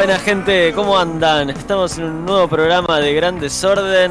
buena 0.00 0.18
gente, 0.18 0.72
¿cómo 0.74 0.98
andan? 0.98 1.50
Estamos 1.50 1.98
en 1.98 2.04
un 2.04 2.24
nuevo 2.24 2.48
programa 2.48 3.00
de 3.00 3.12
Gran 3.12 3.38
Desorden. 3.38 4.10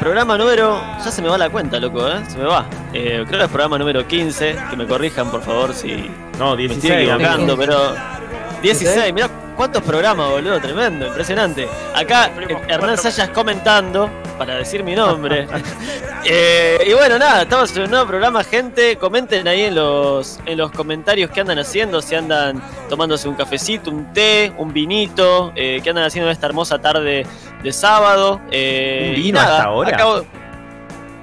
Programa 0.00 0.36
número. 0.36 0.80
Ya 1.04 1.12
se 1.12 1.22
me 1.22 1.28
va 1.28 1.38
la 1.38 1.48
cuenta, 1.48 1.78
loco, 1.78 2.08
¿eh? 2.08 2.24
Se 2.26 2.38
me 2.38 2.44
va. 2.46 2.66
Eh, 2.92 3.22
creo 3.24 3.38
que 3.38 3.44
es 3.44 3.48
programa 3.48 3.78
número 3.78 4.04
15. 4.04 4.56
Que 4.68 4.76
me 4.76 4.84
corrijan, 4.84 5.30
por 5.30 5.40
favor, 5.42 5.72
si 5.74 6.10
No, 6.40 6.56
me 6.56 6.64
estoy 6.64 6.90
16. 6.90 6.92
equivocando, 7.08 7.56
pero. 7.56 7.94
16, 8.62 9.14
mirá 9.14 9.30
cuántos 9.58 9.82
programas, 9.82 10.30
boludo, 10.30 10.60
tremendo, 10.60 11.08
impresionante. 11.08 11.68
Acá 11.92 12.30
eh, 12.48 12.56
Hernán 12.68 12.96
Sayas 12.96 13.28
comentando 13.30 14.08
para 14.38 14.54
decir 14.54 14.82
mi 14.84 14.94
nombre. 14.94 15.46
Eh, 16.30 16.78
y 16.86 16.92
bueno, 16.94 17.16
nada, 17.16 17.42
estamos 17.42 17.74
en 17.76 17.84
un 17.84 17.90
nuevo 17.90 18.06
programa, 18.06 18.42
gente. 18.42 18.96
Comenten 18.96 19.46
ahí 19.46 19.62
en 19.62 19.76
los, 19.76 20.40
en 20.46 20.58
los 20.58 20.72
comentarios 20.72 21.30
qué 21.30 21.40
andan 21.40 21.60
haciendo, 21.60 22.02
si 22.02 22.16
andan 22.16 22.60
tomándose 22.88 23.28
un 23.28 23.36
cafecito, 23.36 23.90
un 23.90 24.12
té, 24.12 24.52
un 24.58 24.72
vinito, 24.72 25.52
eh, 25.54 25.80
qué 25.82 25.90
andan 25.90 26.04
haciendo 26.04 26.28
en 26.28 26.32
esta 26.32 26.46
hermosa 26.48 26.80
tarde 26.80 27.24
de 27.62 27.72
sábado. 27.72 28.40
Eh, 28.50 29.10
¿Un 29.14 29.20
y 29.20 29.22
vino 29.22 29.38
nada, 29.40 29.56
hasta 29.58 29.68
ahora? 29.68 29.96
acabo- 29.96 30.24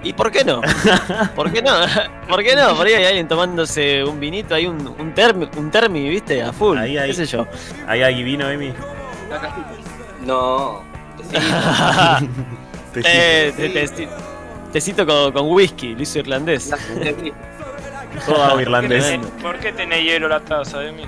¿Y 0.06 0.14
por 0.14 0.32
qué 0.32 0.46
no? 0.46 0.62
¿Por 1.36 1.52
qué 1.52 1.62
no? 1.62 1.72
¿Por 2.30 2.44
qué 2.44 2.56
no? 2.56 2.76
Por 2.76 2.88
ahí 2.88 2.94
hay 2.94 3.06
alguien 3.06 3.28
tomándose 3.28 4.04
un 4.04 4.20
vinito, 4.20 4.56
hay 4.56 4.68
un, 4.68 4.88
un, 4.88 5.14
termi, 5.14 5.50
un 5.58 5.70
termi, 5.72 6.08
¿viste? 6.08 6.42
A 6.44 6.54
full, 6.54 6.78
Ahí, 6.78 6.98
ahí. 6.98 7.10
qué 7.10 7.14
sé 7.16 7.26
yo. 7.26 7.48
¿Hay 7.88 8.02
alguien 8.04 8.26
vino, 8.26 8.50
Emi? 8.50 8.72
No, 10.26 10.82
sí, 11.30 11.38
Te 12.94 13.00
Eh, 13.04 13.54
siento. 13.56 13.74
te- 13.74 13.88
te- 14.06 14.10
tecito 14.72 15.06
con, 15.06 15.32
con 15.32 15.48
whisky, 15.52 15.96
lo 15.96 16.02
hizo 16.04 16.20
irlandés. 16.20 16.70
Todo 18.26 18.36
agua 18.36 18.48
¿Por 18.50 18.56
qué 18.58 18.62
irlandés. 18.64 19.20
¿Por 19.42 19.60
qué 19.60 19.72
tenés 19.74 20.04
hielo 20.04 20.28
la 20.28 20.40
taza 20.40 20.80
de 20.80 20.92
mí? 20.92 21.04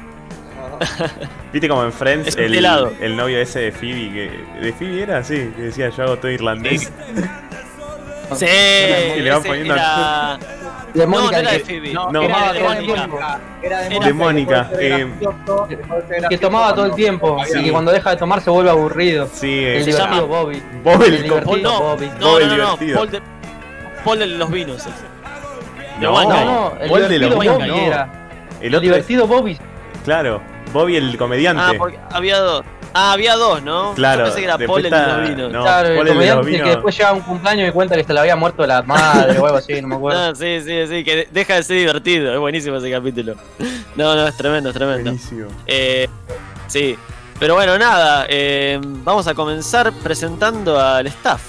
¿Viste 1.53 1.69
como 1.69 1.83
en 1.83 1.93
Friends 1.93 2.35
el, 2.35 2.53
el 2.99 3.15
novio 3.17 3.39
ese 3.39 3.59
de 3.59 3.71
Phoebe? 3.71 4.11
Que, 4.11 4.59
¿De 4.65 4.73
Phoebe 4.73 5.03
era? 5.03 5.23
Sí, 5.23 5.51
que 5.55 5.61
decía 5.63 5.89
yo 5.89 6.03
hago 6.03 6.17
todo 6.17 6.29
irlandés. 6.31 6.91
Sí, 8.35 8.45
Y 9.17 9.19
le 9.21 9.31
van 9.31 9.43
poniendo 9.43 9.73
era- 9.73 10.37
De 10.93 11.05
No, 11.05 11.11
no 11.11 11.17
Mónica, 11.21 11.39
era 11.39 11.51
de 11.51 11.59
Phoebe. 11.59 11.93
No, 11.93 12.09
era 12.09 12.33
tomaba 12.33 12.53
de 12.53 12.59
Mónica. 12.61 13.39
Era 13.61 13.79
de 13.81 13.95
Era 13.95 14.05
de 14.07 14.13
Mónica. 14.13 14.69
eh, 14.79 15.07
que 16.29 16.37
tomaba 16.37 16.73
todo 16.73 16.85
el 16.85 16.95
tiempo 16.95 17.37
Sí. 17.45 17.59
y 17.59 17.63
que 17.65 17.71
cuando 17.71 17.91
deja 17.91 18.09
de 18.11 18.17
tomar 18.17 18.41
se 18.41 18.49
vuelve 18.49 18.69
aburrido. 18.71 19.29
sí, 19.31 19.63
El 19.63 19.83
Se 19.83 19.91
llama- 19.91 20.15
divertido 20.21 20.27
Bobby. 20.27 20.63
Bob 20.83 21.03
el 21.03 21.13
el 21.13 21.27
no, 21.27 21.41
Bobby. 21.41 21.61
No, 21.61 22.19
no, 22.19 22.37
el 22.39 22.47
no, 22.47 22.57
no. 22.57 22.77
Paul 22.95 23.11
de, 23.11 23.21
Paul 24.03 24.19
de 24.19 24.25
los 24.27 24.49
vinos. 24.51 24.77
ese. 24.81 24.89
No, 25.99 26.11
No, 26.23 26.45
no, 26.45 26.73
el 26.79 26.89
Paul 26.89 27.07
de 27.09 27.19
los 27.19 27.35
Bobby 27.35 27.47
Vinos, 27.49 27.67
no. 27.67 27.75
era. 27.77 28.09
El 28.59 28.67
El 28.67 28.75
otro 28.75 28.77
es, 28.77 28.81
divertido 28.81 29.27
Bobby. 29.27 29.57
claro, 30.03 30.41
Bobby 30.73 30.95
el 30.95 31.17
comediante. 31.17 31.61
Ah, 31.63 31.73
porque 31.77 31.99
había 32.11 32.39
dos. 32.39 32.65
Ah, 32.99 33.11
había 33.13 33.35
dos, 33.35 33.61
¿no? 33.61 33.93
Claro, 33.93 34.19
Yo 34.19 34.23
pensé 34.25 34.39
que 34.39 34.45
era 34.45 34.57
después 34.57 34.83
Paul 34.83 34.85
el 34.85 34.91
de 35.07 35.13
los 35.13 35.29
vinos. 35.29 35.51
no. 35.51 35.61
claro, 35.61 35.95
Paul 35.95 36.07
el 36.07 36.17
de 36.19 36.35
los 36.35 36.45
que 36.47 36.63
después 36.63 36.97
llega 36.97 37.09
a 37.09 37.13
un 37.13 37.19
cumpleaños 37.21 37.69
y 37.69 37.71
cuenta 37.71 37.95
que 37.95 38.03
se 38.03 38.13
le 38.13 38.19
había 38.19 38.35
muerto 38.35 38.65
la 38.65 38.81
madre 38.81 39.37
o 39.39 39.45
algo 39.45 39.57
así, 39.57 39.79
no 39.81 39.87
me 39.89 39.95
acuerdo. 39.95 40.19
Ah, 40.19 40.33
sí, 40.35 40.59
sí, 40.65 40.87
sí, 40.87 41.03
que 41.03 41.15
de- 41.15 41.27
deja 41.31 41.55
de 41.55 41.63
ser 41.63 41.77
divertido. 41.77 42.33
Es 42.33 42.39
buenísimo 42.39 42.77
ese 42.77 42.89
capítulo. 42.91 43.35
No, 43.95 44.15
no, 44.15 44.27
es 44.27 44.35
tremendo, 44.35 44.69
es 44.69 44.75
tremendo. 44.75 45.03
Buenísimo. 45.11 45.47
Eh, 45.67 46.07
sí, 46.67 46.97
pero 47.39 47.53
bueno, 47.53 47.77
nada, 47.77 48.25
eh, 48.29 48.79
vamos 48.81 49.27
a 49.27 49.33
comenzar 49.35 49.91
presentando 50.03 50.79
al 50.79 51.05
staff. 51.07 51.41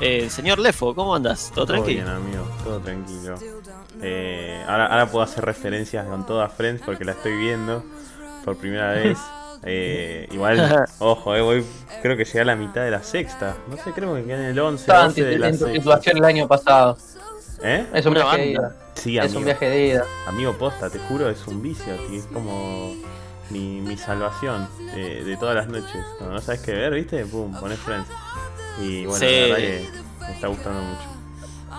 Eh, 0.00 0.28
señor 0.30 0.58
Lefo, 0.58 0.94
¿cómo 0.94 1.14
andas? 1.14 1.50
¿Todo 1.54 1.66
Todo 1.66 1.76
tranquilo? 1.76 2.02
bien, 2.04 2.08
amigo, 2.16 2.48
todo 2.64 2.78
tranquilo. 2.80 3.34
Eh, 4.02 4.64
ahora, 4.68 4.86
ahora 4.86 5.06
puedo 5.06 5.24
hacer 5.24 5.44
referencias 5.44 6.06
con 6.06 6.26
todas 6.26 6.52
Friends 6.52 6.82
porque 6.84 7.04
la 7.04 7.12
estoy 7.12 7.36
viendo 7.36 7.84
por 8.44 8.56
primera 8.56 8.90
vez. 8.92 9.18
Eh, 9.66 10.28
igual, 10.30 10.86
ojo, 10.98 11.34
eh, 11.34 11.40
voy, 11.40 11.64
creo 12.02 12.16
que 12.16 12.24
llegué 12.24 12.40
a 12.40 12.44
la 12.44 12.56
mitad 12.56 12.82
de 12.82 12.90
la 12.90 13.02
sexta. 13.02 13.56
No 13.68 13.76
sé, 13.76 13.92
creo 13.92 14.14
que 14.14 14.24
quedé 14.24 14.34
en 14.34 14.40
el 14.50 14.58
11, 14.58 14.82
Estaba 14.82 15.04
12 15.08 15.24
de 15.24 15.38
la 15.38 15.48
en 15.48 15.58
tu 15.58 15.64
sexta. 15.64 15.80
situación 15.80 16.16
el 16.18 16.24
año 16.24 16.48
pasado. 16.48 16.98
¿Eh? 17.62 17.86
Es 17.94 18.04
un 18.06 18.12
Una 18.12 18.24
viaje 18.24 18.40
de 18.40 18.54
banda. 18.58 18.68
ida. 18.68 18.76
Sí, 18.94 19.16
Es 19.18 19.24
amigo. 19.24 19.38
un 19.38 19.44
viaje 19.46 19.68
de 19.68 19.86
ida. 19.86 20.04
Amigo 20.26 20.52
posta, 20.58 20.90
te 20.90 20.98
juro, 20.98 21.30
es 21.30 21.46
un 21.46 21.62
vicio, 21.62 21.94
tío, 22.08 22.18
es 22.18 22.26
como 22.26 22.94
mi, 23.50 23.80
mi 23.80 23.96
salvación 23.96 24.68
de, 24.94 25.24
de 25.24 25.36
todas 25.36 25.54
las 25.54 25.68
noches. 25.68 26.04
Cuando 26.18 26.34
no 26.36 26.40
sabes 26.40 26.60
qué 26.60 26.72
ver, 26.72 26.92
¿viste? 26.94 27.24
Pum, 27.24 27.58
pones 27.58 27.78
Friends. 27.78 28.08
Y 28.82 29.06
bueno, 29.06 29.18
Sí. 29.18 29.24
la 29.26 29.46
verdad 29.46 29.56
que 29.56 29.88
me 30.20 30.32
está 30.32 30.46
gustando 30.48 30.80
mucho. 30.82 31.13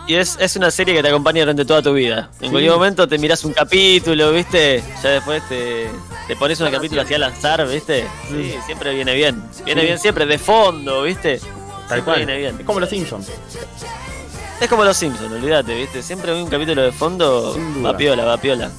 Y 0.07 0.13
es, 0.16 0.38
es 0.39 0.55
una 0.55 0.69
serie 0.69 0.93
que 0.93 1.01
te 1.01 1.09
acompaña 1.09 1.41
durante 1.41 1.66
toda 1.66 1.81
tu 1.81 1.93
vida. 1.93 2.29
En 2.39 2.45
Sí. 2.45 2.49
cualquier 2.51 2.73
momento 2.73 3.07
te 3.07 3.17
mirás 3.17 3.43
un 3.43 3.53
capítulo, 3.53 4.31
¿viste? 4.31 4.83
Ya 5.01 5.09
después 5.09 5.41
te, 5.49 5.89
te 6.27 6.35
pones 6.35 6.59
un 6.61 6.69
capítulo 6.69 7.01
así 7.01 7.16
al 7.16 7.23
azar, 7.23 7.67
¿viste? 7.67 8.05
Sí, 8.29 8.55
siempre 8.67 8.93
viene 8.93 9.16
bien. 9.16 9.41
Viene 9.66 9.81
Sí. 9.81 9.88
bien 9.88 9.99
siempre, 9.99 10.25
de 10.27 10.38
fondo, 10.38 11.01
¿viste? 11.03 11.39
Tal 11.39 11.47
Siempre 11.88 12.01
cual. 12.03 12.17
viene 12.17 12.38
bien. 12.38 12.55
Es 12.59 12.66
como 12.66 12.79
los 12.79 12.89
Simpsons. 12.89 13.29
Es 14.61 14.69
como 14.69 14.83
los 14.83 14.95
Simpsons, 14.95 15.31
olvídate, 15.31 15.75
¿viste? 15.75 16.01
Siempre 16.03 16.31
hay 16.31 16.41
un 16.41 16.49
capítulo 16.49 16.83
de 16.83 16.91
fondo, 16.91 17.57
va 17.83 17.97
piola, 17.97 18.25
va 18.25 18.37
piola. 18.37 18.69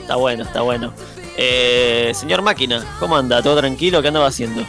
Está 0.00 0.16
bueno, 0.16 0.44
está 0.44 0.60
bueno. 0.60 0.92
Eh, 1.36 2.12
señor 2.14 2.42
Máquina, 2.42 2.84
¿cómo 3.00 3.16
anda? 3.16 3.42
¿Todo 3.42 3.56
tranquilo? 3.56 4.00
¿Qué 4.02 4.08
andaba 4.08 4.26
haciendo? 4.26 4.62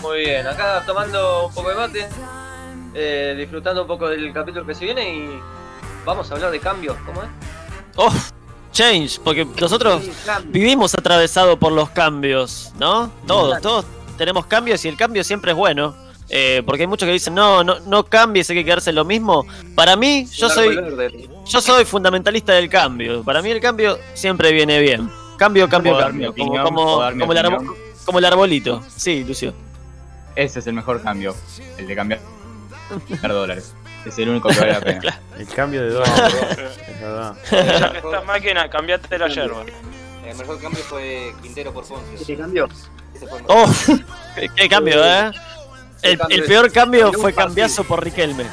Muy 0.00 0.20
bien, 0.20 0.46
acá 0.46 0.82
tomando 0.86 1.48
un 1.48 1.54
poco 1.54 1.68
de 1.70 1.74
mate, 1.74 2.08
eh, 2.94 3.34
disfrutando 3.36 3.82
un 3.82 3.88
poco 3.88 4.08
del 4.08 4.32
capítulo 4.32 4.64
que 4.64 4.74
se 4.74 4.84
viene 4.84 5.14
y 5.14 5.40
vamos 6.04 6.30
a 6.30 6.34
hablar 6.34 6.50
de 6.50 6.60
cambios, 6.60 6.96
¿cómo 7.04 7.22
es? 7.22 7.28
¡Oh! 7.96 8.12
Change, 8.72 9.20
porque 9.22 9.46
nosotros 9.60 10.02
vivimos 10.46 10.94
atravesados 10.94 11.56
por 11.58 11.70
los 11.70 11.90
cambios, 11.90 12.72
¿no? 12.76 13.08
Todos, 13.24 13.60
todos 13.60 13.84
tenemos 14.18 14.46
cambios 14.46 14.84
y 14.84 14.88
el 14.88 14.96
cambio 14.96 15.22
siempre 15.22 15.52
es 15.52 15.56
bueno. 15.56 15.94
Eh, 16.28 16.62
porque 16.66 16.82
hay 16.82 16.86
muchos 16.88 17.06
que 17.06 17.12
dicen, 17.12 17.34
no, 17.34 17.62
no, 17.62 17.78
no 17.80 18.04
cambies, 18.04 18.50
hay 18.50 18.56
que 18.56 18.64
quedarse 18.64 18.90
en 18.90 18.96
lo 18.96 19.04
mismo. 19.04 19.46
Para 19.76 19.94
mí, 19.94 20.26
yo 20.32 20.48
soy, 20.48 20.76
yo 21.46 21.60
soy 21.60 21.84
fundamentalista 21.84 22.54
del 22.54 22.68
cambio. 22.68 23.22
Para 23.22 23.42
mí 23.42 23.50
el 23.50 23.60
cambio 23.60 23.98
siempre 24.14 24.50
viene 24.50 24.80
bien. 24.80 25.08
Cambio, 25.36 25.68
cambio, 25.68 25.92
¿Puedo 25.92 26.02
dar 26.04 26.12
mi 26.12 26.24
cambio. 26.24 26.34
Como, 26.34 26.50
opinión? 26.50 26.64
como, 26.64 26.84
¿Puedo 26.84 27.00
dar 27.00 27.14
mi 27.14 27.20
como 27.20 27.32
el 27.32 27.78
como 28.04 28.18
el 28.18 28.24
arbolito. 28.24 28.82
Sí, 28.96 29.22
Lucio. 29.22 29.54
Ese 30.34 30.58
es 30.58 30.66
el 30.66 30.74
mejor 30.74 31.00
cambio, 31.00 31.36
el 31.78 31.86
de 31.86 31.94
cambiar 31.94 32.20
dólares. 33.22 33.74
Es 34.04 34.18
el 34.18 34.28
único 34.28 34.48
que 34.48 34.58
vale 34.58 34.72
la 34.72 34.80
pena. 34.80 35.20
El 35.38 35.46
cambio 35.48 35.82
de 35.82 35.90
dos, 35.90 36.08
es 36.08 37.00
verdad. 37.00 37.36
Ya 37.50 37.92
que 37.92 37.98
estás 37.98 38.24
máquina, 38.26 38.68
cambiate 38.68 39.18
la 39.18 39.28
yerba. 39.28 39.64
El 40.26 40.36
mejor 40.36 40.60
cambio 40.60 40.82
fue 40.84 41.34
Quintero 41.42 41.72
por 41.72 41.86
Ponce. 41.86 42.24
¿Qué 42.24 42.36
cambió? 42.36 42.68
Ese 43.14 43.26
fue 43.26 43.38
el 43.38 43.44
Oh, 43.48 43.70
qué, 44.34 44.48
qué 44.54 44.68
cambio, 44.68 45.04
¿eh? 45.04 45.30
El, 46.02 46.18
cambio 46.18 46.36
el 46.36 46.44
peor 46.44 46.72
cambio 46.72 47.12
fue 47.12 47.32
cambiazo 47.32 47.84
por 47.84 48.02
Riquelme. 48.02 48.44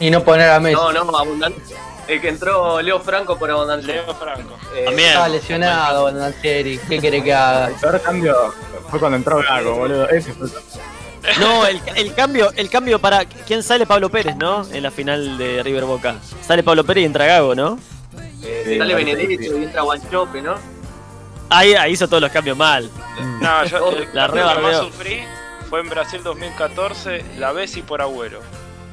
Y 0.00 0.10
no 0.10 0.22
poner 0.22 0.50
a 0.50 0.60
Messi. 0.60 0.76
No, 0.76 0.92
no, 0.92 1.16
abundante. 1.16 1.60
El 2.06 2.20
que 2.20 2.28
entró 2.28 2.80
Leo 2.80 3.00
Franco 3.00 3.38
por 3.38 3.50
abundante. 3.50 3.88
Leo 3.88 4.14
Franco. 4.14 4.56
Eh, 4.74 4.84
También. 4.84 5.08
Estaba 5.08 5.28
lesionado, 5.28 6.02
Bonantieri. 6.02 6.78
¿Qué 6.88 6.98
quiere 6.98 7.22
que 7.22 7.34
haga? 7.34 7.68
El 7.68 7.74
peor 7.74 8.00
cambio 8.00 8.54
fue 8.88 8.98
cuando 8.98 9.16
entró 9.16 9.42
Gago, 9.42 9.76
boludo. 9.76 10.08
Ese 10.08 10.32
fue 10.32 10.48
No, 11.40 11.66
el, 11.66 11.80
el 11.96 12.14
cambio, 12.14 12.52
el 12.56 12.70
cambio 12.70 12.98
para. 12.98 13.24
¿Quién 13.24 13.62
sale 13.62 13.86
Pablo 13.86 14.08
Pérez, 14.10 14.36
no? 14.36 14.66
En 14.72 14.82
la 14.82 14.90
final 14.90 15.36
de 15.38 15.62
River 15.62 15.84
Boca. 15.84 16.16
Sale 16.46 16.62
Pablo 16.62 16.84
Pérez 16.84 17.02
y 17.02 17.06
entra 17.06 17.26
Gago, 17.26 17.54
¿no? 17.54 17.78
eh, 18.42 18.62
Sí, 18.66 18.78
sale 18.78 18.94
Benedetto 18.94 19.58
y 19.58 19.64
entra 19.64 19.82
Guanchope, 19.82 20.42
¿no? 20.42 20.54
Ahí, 21.50 21.74
ahí 21.74 21.92
hizo 21.92 22.06
todos 22.08 22.20
los 22.22 22.30
cambios 22.30 22.56
mal. 22.56 22.90
No, 23.40 23.64
yo 23.64 23.90
el 23.96 24.08
La 24.12 24.26
cambio 24.26 24.54
que 24.54 24.60
más 24.60 24.76
sufrí 24.78 25.22
fue 25.68 25.80
en 25.80 25.88
Brasil 25.88 26.22
2014, 26.22 27.24
la 27.38 27.52
Bessi 27.52 27.82
por 27.82 28.00
Agüero. 28.02 28.40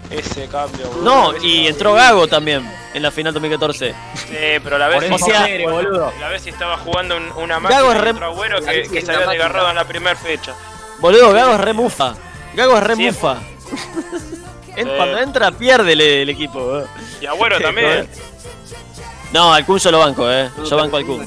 Ese 0.10 0.46
cambio, 0.48 0.88
boludo. 0.88 1.04
No, 1.34 1.44
y 1.44 1.66
entró 1.68 1.94
Gago 1.94 2.28
también 2.28 2.64
en 2.94 3.02
la 3.02 3.10
final 3.12 3.34
2014. 3.34 3.94
Sí, 4.16 4.36
pero 4.64 4.78
la 4.78 4.88
Bessi, 4.88 5.12
O 5.14 5.18
sea, 5.18 5.48
boludo. 5.68 6.14
La 6.20 6.30
Bessi 6.30 6.50
estaba 6.50 6.78
jugando 6.78 7.18
un- 7.18 7.32
una 7.44 7.60
máquina 7.60 7.82
Gago 7.82 7.92
es 7.94 8.02
re- 8.02 8.10
contra 8.12 8.28
Agüero 8.28 8.60
que, 8.60 8.84
que 8.84 9.02
máquina. 9.02 9.32
desgarrado 9.32 9.70
en 9.72 9.76
la 9.76 9.86
primera 9.86 10.16
fecha. 10.16 10.54
Boludo, 11.06 11.34
Gago 11.34 11.54
es 11.54 11.62
re 11.62 11.74
mufa. 11.74 12.16
Gago 12.56 12.78
es 12.78 12.84
re 12.84 12.96
Sí. 12.96 13.04
mufa. 13.06 13.38
En- 14.76 14.88
Sí. 14.88 14.92
Cuando 14.98 15.20
entra, 15.20 15.52
pierde 15.52 15.94
el, 15.94 16.02
el 16.02 16.30
equipo. 16.30 16.80
eh. 16.80 16.84
Y 17.22 17.26
Agüero 17.28 17.60
también. 17.62 18.10
No, 19.32 19.54
al 19.54 19.66
Kun 19.66 19.78
yo 19.80 19.92
lo 19.92 20.00
banco, 20.00 20.30
eh. 20.32 20.50
Yo 20.70 20.76
banco 20.78 20.98
al 20.98 21.06
Kun. 21.06 21.26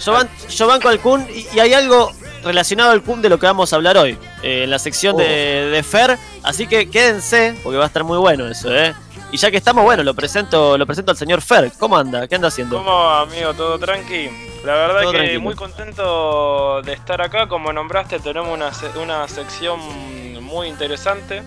Yo, 0.00 0.12
ban- 0.12 0.28
yo 0.48 0.66
banco 0.66 0.88
al 0.88 0.98
Kun 1.00 1.26
y, 1.32 1.46
y 1.54 1.60
hay 1.60 1.74
algo 1.74 2.10
relacionado 2.42 2.90
al 2.90 3.02
Kun 3.02 3.20
de 3.22 3.28
lo 3.28 3.38
que 3.38 3.46
vamos 3.46 3.72
a 3.72 3.76
hablar 3.76 3.98
hoy. 3.98 4.18
eh, 4.42 4.62
en 4.64 4.70
la 4.70 4.78
sección 4.78 5.16
de, 5.16 5.24
de 5.70 5.82
Fer. 5.82 6.16
Así 6.42 6.66
que 6.66 6.88
quédense, 6.90 7.58
porque 7.62 7.76
va 7.78 7.84
a 7.84 7.86
estar 7.88 8.02
muy 8.04 8.18
bueno 8.18 8.48
eso, 8.48 8.74
eh. 8.74 8.94
Y 9.30 9.36
ya 9.36 9.50
que 9.50 9.58
estamos, 9.58 9.84
bueno, 9.84 10.02
lo 10.02 10.14
presento, 10.14 10.78
lo 10.78 10.86
presento 10.86 11.10
al 11.10 11.16
señor 11.18 11.42
Fer. 11.42 11.70
¿Cómo 11.78 11.96
anda? 11.98 12.26
¿Qué 12.26 12.34
anda 12.36 12.48
haciendo? 12.48 12.78
¿Cómo, 12.78 12.90
amigo? 13.10 13.52
¿Todo 13.52 13.78
tranqui? 13.78 14.30
La 14.64 14.72
verdad 14.74 15.02
Todo 15.02 15.12
que 15.12 15.18
tranquilo. 15.18 15.40
muy 15.42 15.54
contento 15.54 16.80
de 16.82 16.94
estar 16.94 17.20
acá. 17.20 17.46
Como 17.46 17.70
nombraste, 17.72 18.20
tenemos 18.20 18.48
una, 18.48 18.70
una 19.02 19.28
sección 19.28 19.78
muy 20.42 20.68
interesante. 20.68 21.42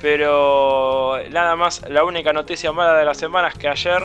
Pero 0.00 1.16
nada 1.30 1.54
más, 1.54 1.82
la 1.88 2.02
única 2.04 2.32
noticia 2.32 2.72
mala 2.72 2.94
de 2.98 3.04
la 3.04 3.14
semana 3.14 3.48
es 3.48 3.54
que 3.54 3.68
ayer 3.68 4.04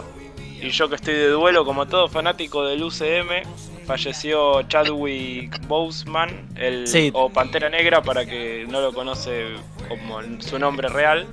y 0.61 0.69
yo 0.69 0.89
que 0.89 0.95
estoy 0.95 1.15
de 1.15 1.29
duelo 1.29 1.65
como 1.65 1.87
todo 1.87 2.07
fanático 2.07 2.65
del 2.65 2.83
UCM, 2.83 3.43
falleció 3.87 4.61
Chadwick 4.63 5.59
Boseman, 5.67 6.49
el, 6.55 6.87
Sí. 6.87 7.11
o 7.13 7.29
Pantera 7.29 7.69
Negra 7.69 8.01
para 8.01 8.25
que 8.25 8.65
no 8.69 8.81
lo 8.81 8.93
conoce 8.93 9.55
como 9.87 10.19
su 10.39 10.59
nombre 10.59 10.87
real. 10.89 11.27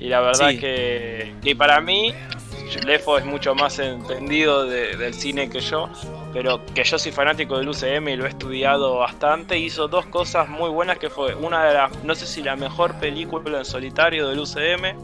Y 0.00 0.08
la 0.08 0.20
verdad 0.20 0.50
Sí. 0.50 0.58
que, 0.58 1.34
y 1.42 1.54
para 1.54 1.80
mí, 1.80 2.14
Lefo 2.86 3.18
es 3.18 3.24
mucho 3.26 3.54
más 3.54 3.78
entendido 3.80 4.64
de- 4.64 4.96
del 4.96 5.12
cine 5.12 5.50
que 5.50 5.60
yo, 5.60 5.90
pero 6.32 6.64
que 6.74 6.84
yo 6.84 6.98
soy 6.98 7.12
fanático 7.12 7.58
del 7.58 7.68
UCM 7.68 8.08
y 8.12 8.16
lo 8.16 8.24
he 8.24 8.28
estudiado 8.28 8.96
bastante. 8.96 9.58
Hizo 9.58 9.88
dos 9.88 10.06
cosas 10.06 10.48
muy 10.48 10.70
buenas 10.70 10.98
que 10.98 11.10
fue 11.10 11.34
una 11.34 11.64
de 11.64 11.74
las, 11.74 12.04
no 12.04 12.14
sé 12.14 12.26
si 12.26 12.42
la 12.42 12.56
mejor 12.56 12.94
película 12.94 13.58
en 13.58 13.64
solitario 13.64 14.28
del 14.28 14.38
UCM, 14.38 14.94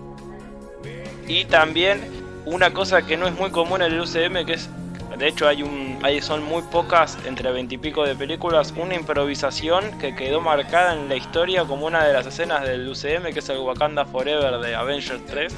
y 1.28 1.44
también 1.46 2.00
una 2.46 2.72
cosa 2.72 3.04
que 3.04 3.16
no 3.16 3.26
es 3.26 3.34
muy 3.34 3.50
común 3.50 3.82
en 3.82 3.92
el 3.92 4.00
UCM, 4.00 4.46
que 4.46 4.54
es, 4.54 4.70
de 5.16 5.28
hecho 5.28 5.48
hay 5.48 5.62
un, 5.62 5.98
hay, 6.02 6.20
son 6.20 6.42
muy 6.44 6.62
pocas, 6.62 7.18
entre 7.26 7.50
veintipico 7.52 8.04
de 8.04 8.14
películas, 8.14 8.72
una 8.76 8.94
improvisación 8.94 9.98
que 9.98 10.14
quedó 10.14 10.40
marcada 10.40 10.94
en 10.94 11.08
la 11.08 11.16
historia 11.16 11.64
como 11.64 11.86
una 11.86 12.04
de 12.04 12.12
las 12.12 12.26
escenas 12.26 12.62
del 12.62 12.88
UCM, 12.88 13.32
que 13.32 13.38
es 13.40 13.48
el 13.48 13.58
Wakanda 13.58 14.04
Forever 14.04 14.58
de 14.58 14.74
Avengers 14.74 15.24
3. 15.26 15.54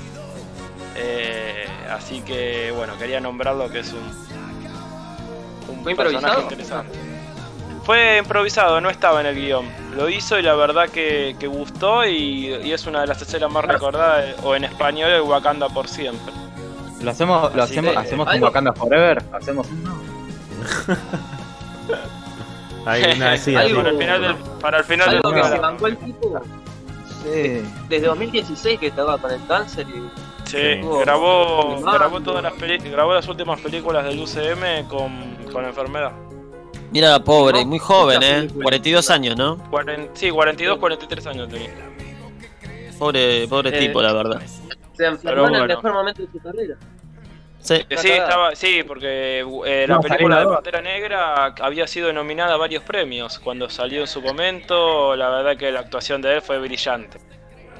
Eh, 0.96 1.66
así 1.90 2.22
que 2.22 2.72
bueno, 2.76 2.96
quería 2.98 3.20
nombrarlo 3.20 3.70
que 3.70 3.80
es 3.80 3.92
un, 3.92 4.12
un 5.68 5.82
¿Fue 5.82 5.94
personaje 5.94 6.40
improvisado? 6.40 6.40
interesante. 6.40 6.98
Fue 7.84 8.18
improvisado, 8.18 8.80
no 8.80 8.90
estaba 8.90 9.20
en 9.20 9.26
el 9.26 9.34
guion. 9.36 9.74
Lo 9.96 10.08
hizo 10.10 10.38
y 10.38 10.42
la 10.42 10.54
verdad 10.54 10.90
que, 10.90 11.36
que 11.38 11.46
gustó 11.46 12.04
y, 12.04 12.54
y 12.62 12.72
es 12.72 12.86
una 12.86 13.00
de 13.00 13.06
las 13.06 13.22
escenas 13.22 13.50
más 13.50 13.64
recordadas, 13.64 14.36
o 14.42 14.54
en 14.54 14.64
español 14.64 15.10
el 15.10 15.22
Wakanda 15.22 15.68
por 15.70 15.88
siempre. 15.88 16.32
¿Lo 17.02 17.10
hacemos, 17.10 17.54
lo 17.54 17.62
Así 17.62 17.72
hacemos, 17.74 17.92
que, 17.92 17.98
hacemos 17.98 18.26
un 18.26 18.32
algo- 18.32 18.46
Wakanda 18.46 18.72
Forever? 18.72 19.22
¿Hacemos 19.32 19.66
uno? 19.70 19.98
Hay 22.86 23.02
una, 23.16 23.36
sí, 23.38 23.54
Algo- 23.54 23.76
para, 23.82 23.90
así. 23.90 23.96
el 23.96 23.98
final 23.98 24.20
del, 24.22 24.36
para 24.60 24.78
el 24.78 24.84
final 24.84 25.06
del 25.10 25.16
Algo 25.16 25.30
que 25.32 25.36
se 25.42 25.48
programa. 25.48 25.68
bancó 25.68 25.86
el 25.86 25.96
tipo 25.98 26.40
Sí. 27.24 27.62
desde 27.88 28.06
2016 28.06 28.78
que 28.80 28.86
estaba 28.86 29.18
con 29.18 29.30
el 29.30 29.44
cáncer 29.46 29.86
y 29.88 30.48
Sí, 30.48 30.56
grabó, 31.04 31.74
Filmando. 31.76 31.92
grabó 31.98 32.20
todas 32.22 32.42
las 32.42 32.52
peli- 32.54 32.78
grabó 32.90 33.12
las 33.12 33.28
últimas 33.28 33.60
películas 33.60 34.04
del 34.04 34.18
UCM 34.20 34.88
con, 34.88 35.36
con 35.52 35.64
enfermedad. 35.66 36.12
Mira, 36.90 37.18
pobre, 37.22 37.66
muy 37.66 37.78
joven, 37.78 38.22
¿eh? 38.22 38.34
películas. 38.36 38.62
42 38.62 39.10
años, 39.10 39.36
¿no? 39.36 39.58
Cuaren- 39.70 40.08
sí, 40.14 40.30
42, 40.30 40.78
43 40.78 41.26
años 41.26 41.48
tenía. 41.50 41.68
Pobre, 42.98 43.46
pobre 43.46 43.76
Eh, 43.76 43.86
tipo, 43.88 44.00
la 44.00 44.12
verdad. 44.14 44.40
Se 44.98 45.06
enfermó 45.06 45.46
en 45.48 45.54
el 45.54 45.58
bueno. 45.60 45.76
mejor 45.76 45.92
momento 45.94 46.22
de 46.22 46.28
su 46.32 46.38
carrera. 46.40 46.74
Sí. 47.60 47.74
Sí, 47.96 48.10
estaba, 48.10 48.54
sí, 48.54 48.82
porque 48.86 49.40
eh, 49.66 49.86
la 49.88 49.94
No, 49.96 50.00
película 50.00 50.40
de. 50.40 50.46
Pantera 50.46 50.80
Negra 50.80 51.46
había 51.60 51.86
sido 51.88 52.12
nominada 52.12 52.54
a 52.54 52.56
varios 52.56 52.82
premios 52.84 53.38
cuando 53.38 53.68
salió 53.68 54.02
en 54.02 54.06
su 54.06 54.22
momento. 54.22 55.16
La 55.16 55.28
verdad 55.28 55.56
que 55.56 55.70
la 55.72 55.80
actuación 55.80 56.22
de 56.22 56.36
él 56.36 56.42
fue 56.42 56.58
brillante. 56.60 57.18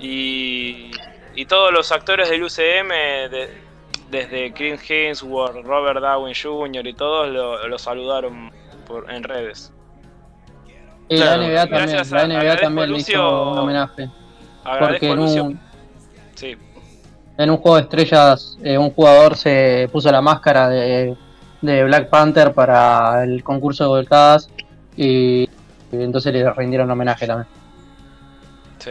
Y, 0.01 0.91
y 1.35 1.45
todos 1.47 1.73
los 1.73 1.93
actores 1.93 2.29
del 2.29 2.43
UCM, 2.43 2.89
de- 3.31 3.69
desde 4.11 4.53
Clint 4.53 4.81
Hemsworth, 4.89 5.65
Robert 5.65 6.01
Downey 6.01 6.35
Jr. 6.35 6.87
y 6.87 6.95
todos 6.95 7.29
lo, 7.29 7.69
lo 7.69 7.79
saludaron 7.79 8.51
por, 8.87 9.11
en 9.13 9.23
redes. 9.23 9.73
Y 11.09 11.17
Claro. 11.17 11.43
la 11.43 11.47
NBA 11.49 11.61
también, 11.67 11.81
Gracias 11.91 12.13
a- 12.13 12.17
la 12.17 12.27
NBA 12.27 12.57
también 12.57 12.85
a 12.85 12.87
le 12.87 12.93
Lucio- 12.99 13.15
hizo 13.15 13.51
un 13.53 13.59
homenaje. 13.59 14.09
Agradezco 14.65 14.89
Porque 14.89 15.07
a 15.07 15.11
en 15.11 15.17
Lucio. 15.17 15.45
un, 15.45 15.61
Sí, 16.35 16.57
en 17.39 17.51
un 17.51 17.57
juego 17.59 17.77
de 17.77 17.83
estrellas, 17.85 18.59
eh, 18.63 18.77
un 18.77 18.91
jugador 18.91 19.37
se 19.37 19.89
puso 19.93 20.11
la 20.13 20.21
máscara 20.21 20.69
de, 20.69 21.17
de 21.63 21.85
Black 21.85 22.11
Panther 22.11 22.53
para 22.53 23.25
el 23.25 23.43
concurso 23.43 23.85
de 23.85 23.89
volcadas 23.89 24.51
y, 24.97 25.43
y 25.45 25.49
entonces 25.93 26.33
le 26.35 26.53
rindieron 26.53 26.91
homenaje 26.91 27.27
también. 27.27 27.49
sí. 28.79 28.91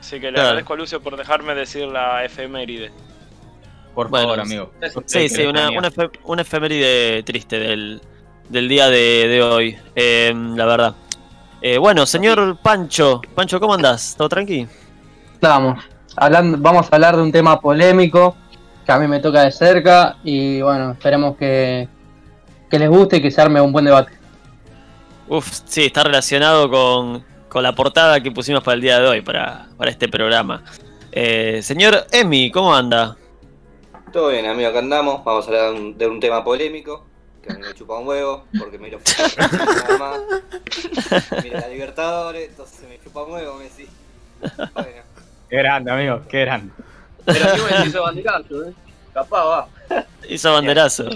Así 0.00 0.20
que 0.20 0.26
le 0.26 0.34
Claro. 0.34 0.48
agradezco 0.48 0.72
a 0.74 0.76
Lucio 0.76 1.00
por 1.02 1.16
dejarme 1.16 1.54
decir 1.54 1.86
la 1.86 2.24
efeméride. 2.24 2.90
Por 3.94 4.08
Bueno, 4.08 4.28
favor, 4.28 4.40
amigo. 4.40 4.72
Sí, 5.06 5.28
sí, 5.28 5.44
una, 5.44 5.70
una, 5.70 5.90
efe- 5.90 6.10
una 6.24 6.42
efeméride 6.42 7.22
triste 7.24 7.58
del, 7.58 8.00
del 8.48 8.68
día 8.68 8.88
de, 8.88 9.26
de 9.28 9.42
hoy, 9.42 9.76
eh, 9.96 10.32
la 10.54 10.64
verdad. 10.66 10.94
Eh, 11.60 11.78
bueno, 11.78 12.06
señor 12.06 12.58
Pancho, 12.62 13.20
Pancho, 13.34 13.58
¿cómo 13.58 13.74
andás? 13.74 14.14
¿Todo 14.16 14.28
tranqui? 14.28 14.68
Vamos, 15.40 15.84
hablando, 16.20 16.58
vamos 16.60 16.86
a 16.90 16.94
hablar 16.94 17.16
de 17.16 17.22
un 17.22 17.32
tema 17.32 17.60
polémico 17.60 18.36
que 18.84 18.92
a 18.92 18.98
mí 18.98 19.06
me 19.06 19.20
toca 19.20 19.42
de 19.42 19.50
cerca 19.50 20.16
y 20.24 20.60
bueno, 20.62 20.92
esperemos 20.92 21.36
que, 21.36 21.88
que 22.70 22.78
les 22.78 22.88
guste 22.88 23.18
y 23.18 23.22
que 23.22 23.30
se 23.30 23.40
arme 23.40 23.60
un 23.60 23.72
buen 23.72 23.84
debate. 23.84 24.12
Uf, 25.28 25.60
sí, 25.66 25.86
está 25.86 26.04
relacionado 26.04 26.70
con, 26.70 27.24
con 27.48 27.62
la 27.62 27.74
portada 27.74 28.22
que 28.22 28.30
pusimos 28.30 28.62
para 28.62 28.74
el 28.76 28.80
día 28.80 28.98
de 28.98 29.08
hoy, 29.08 29.20
para, 29.20 29.68
para 29.76 29.90
este 29.90 30.08
programa. 30.08 30.64
Eh, 31.12 31.60
señor 31.62 32.06
Emi, 32.12 32.50
¿cómo 32.50 32.74
anda? 32.74 33.16
Todo 34.12 34.28
bien, 34.28 34.46
amigo, 34.46 34.70
acá 34.70 34.78
andamos. 34.78 35.22
Vamos 35.24 35.44
a 35.44 35.48
hablar 35.48 35.72
de 35.72 35.80
un, 35.80 35.98
de 35.98 36.06
un 36.06 36.20
tema 36.20 36.42
polémico. 36.42 37.04
Que 37.42 37.52
a 37.52 37.56
mí 37.56 37.60
me 37.60 37.74
chupa 37.74 37.98
un 37.98 38.06
huevo, 38.08 38.44
porque 38.58 38.78
nada 38.78 39.98
más. 39.98 40.20
Mira 41.42 41.60
la 41.60 41.68
Libertadores, 41.68 42.48
entonces 42.48 42.88
me 42.88 42.98
chupa 43.00 43.22
un 43.22 43.32
huevo, 43.32 43.58
Messi. 43.58 43.86
Bueno, 44.40 44.88
Qué 45.48 45.56
grande, 45.56 45.90
amigo, 45.90 46.22
qué 46.28 46.40
grande. 46.40 46.72
Pero 47.24 47.86
hizo 47.86 48.02
banderazo, 48.02 48.64
¿eh? 48.64 48.72
Capaz 49.12 49.44
va. 49.44 49.68
Hizo 50.28 50.52
banderazo. 50.52 51.08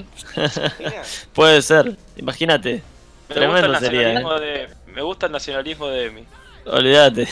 Puede 1.34 1.62
ser, 1.62 1.96
imagínate. 2.17 2.70
Me 2.73 2.76
gusta, 2.76 3.29
el 3.29 3.34
Tremendo 3.34 3.79
sería, 3.79 4.00
¿eh? 4.00 4.14
nacionalismo 4.14 4.40
de, 4.40 4.69
me 4.87 5.02
gusta 5.02 5.26
el 5.26 5.32
nacionalismo 5.32 5.88
de 5.88 6.06
Emi. 6.06 6.26
Olvídate. 6.67 7.29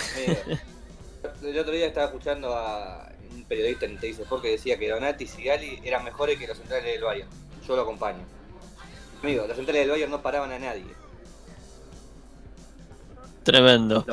El 1.42 1.58
otro 1.58 1.72
día 1.72 1.86
estaba 1.86 2.06
escuchando 2.06 2.54
a 2.54 3.10
un 3.32 3.44
periodista 3.44 3.86
en 3.86 3.98
Teis 3.98 4.18
Sport 4.18 4.42
que 4.42 4.50
decía 4.50 4.78
que 4.78 4.88
Donati 4.88 5.24
y 5.24 5.26
Sigali 5.26 5.80
eran 5.84 6.04
mejores 6.04 6.38
que 6.38 6.46
los 6.46 6.58
centrales 6.58 6.84
del 6.84 7.02
Bayern. 7.02 7.28
Yo 7.66 7.76
lo 7.76 7.82
acompaño. 7.82 8.24
Amigo, 9.22 9.46
los 9.46 9.56
centrales 9.56 9.82
del 9.82 9.90
Bayern 9.90 10.10
no 10.10 10.22
paraban 10.22 10.52
a 10.52 10.58
nadie. 10.58 10.84
Tremendo. 13.42 14.04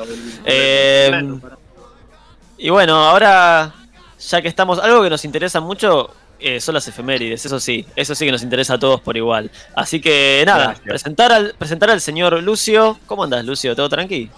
Eh, 0.44 1.10
y 2.58 2.70
bueno, 2.70 2.96
ahora, 2.96 3.72
ya 4.18 4.42
que 4.42 4.48
estamos, 4.48 4.78
algo 4.78 5.02
que 5.02 5.10
nos 5.10 5.24
interesa 5.24 5.60
mucho 5.60 6.14
eh, 6.40 6.60
son 6.60 6.74
las 6.74 6.86
efemérides, 6.86 7.44
eso 7.46 7.58
sí, 7.58 7.86
eso 7.96 8.14
sí 8.14 8.24
que 8.24 8.32
nos 8.32 8.42
interesa 8.42 8.74
a 8.74 8.78
todos 8.78 9.00
por 9.00 9.16
igual. 9.16 9.50
Así 9.74 10.00
que 10.00 10.42
nada, 10.46 10.66
Gracias. 10.66 10.84
presentar 10.86 11.32
al, 11.32 11.54
presentar 11.58 11.90
al 11.90 12.00
señor 12.00 12.42
Lucio. 12.42 12.98
¿Cómo 13.06 13.24
andas, 13.24 13.44
Lucio? 13.44 13.74
¿Todo 13.74 13.88
tranqui? 13.88 14.30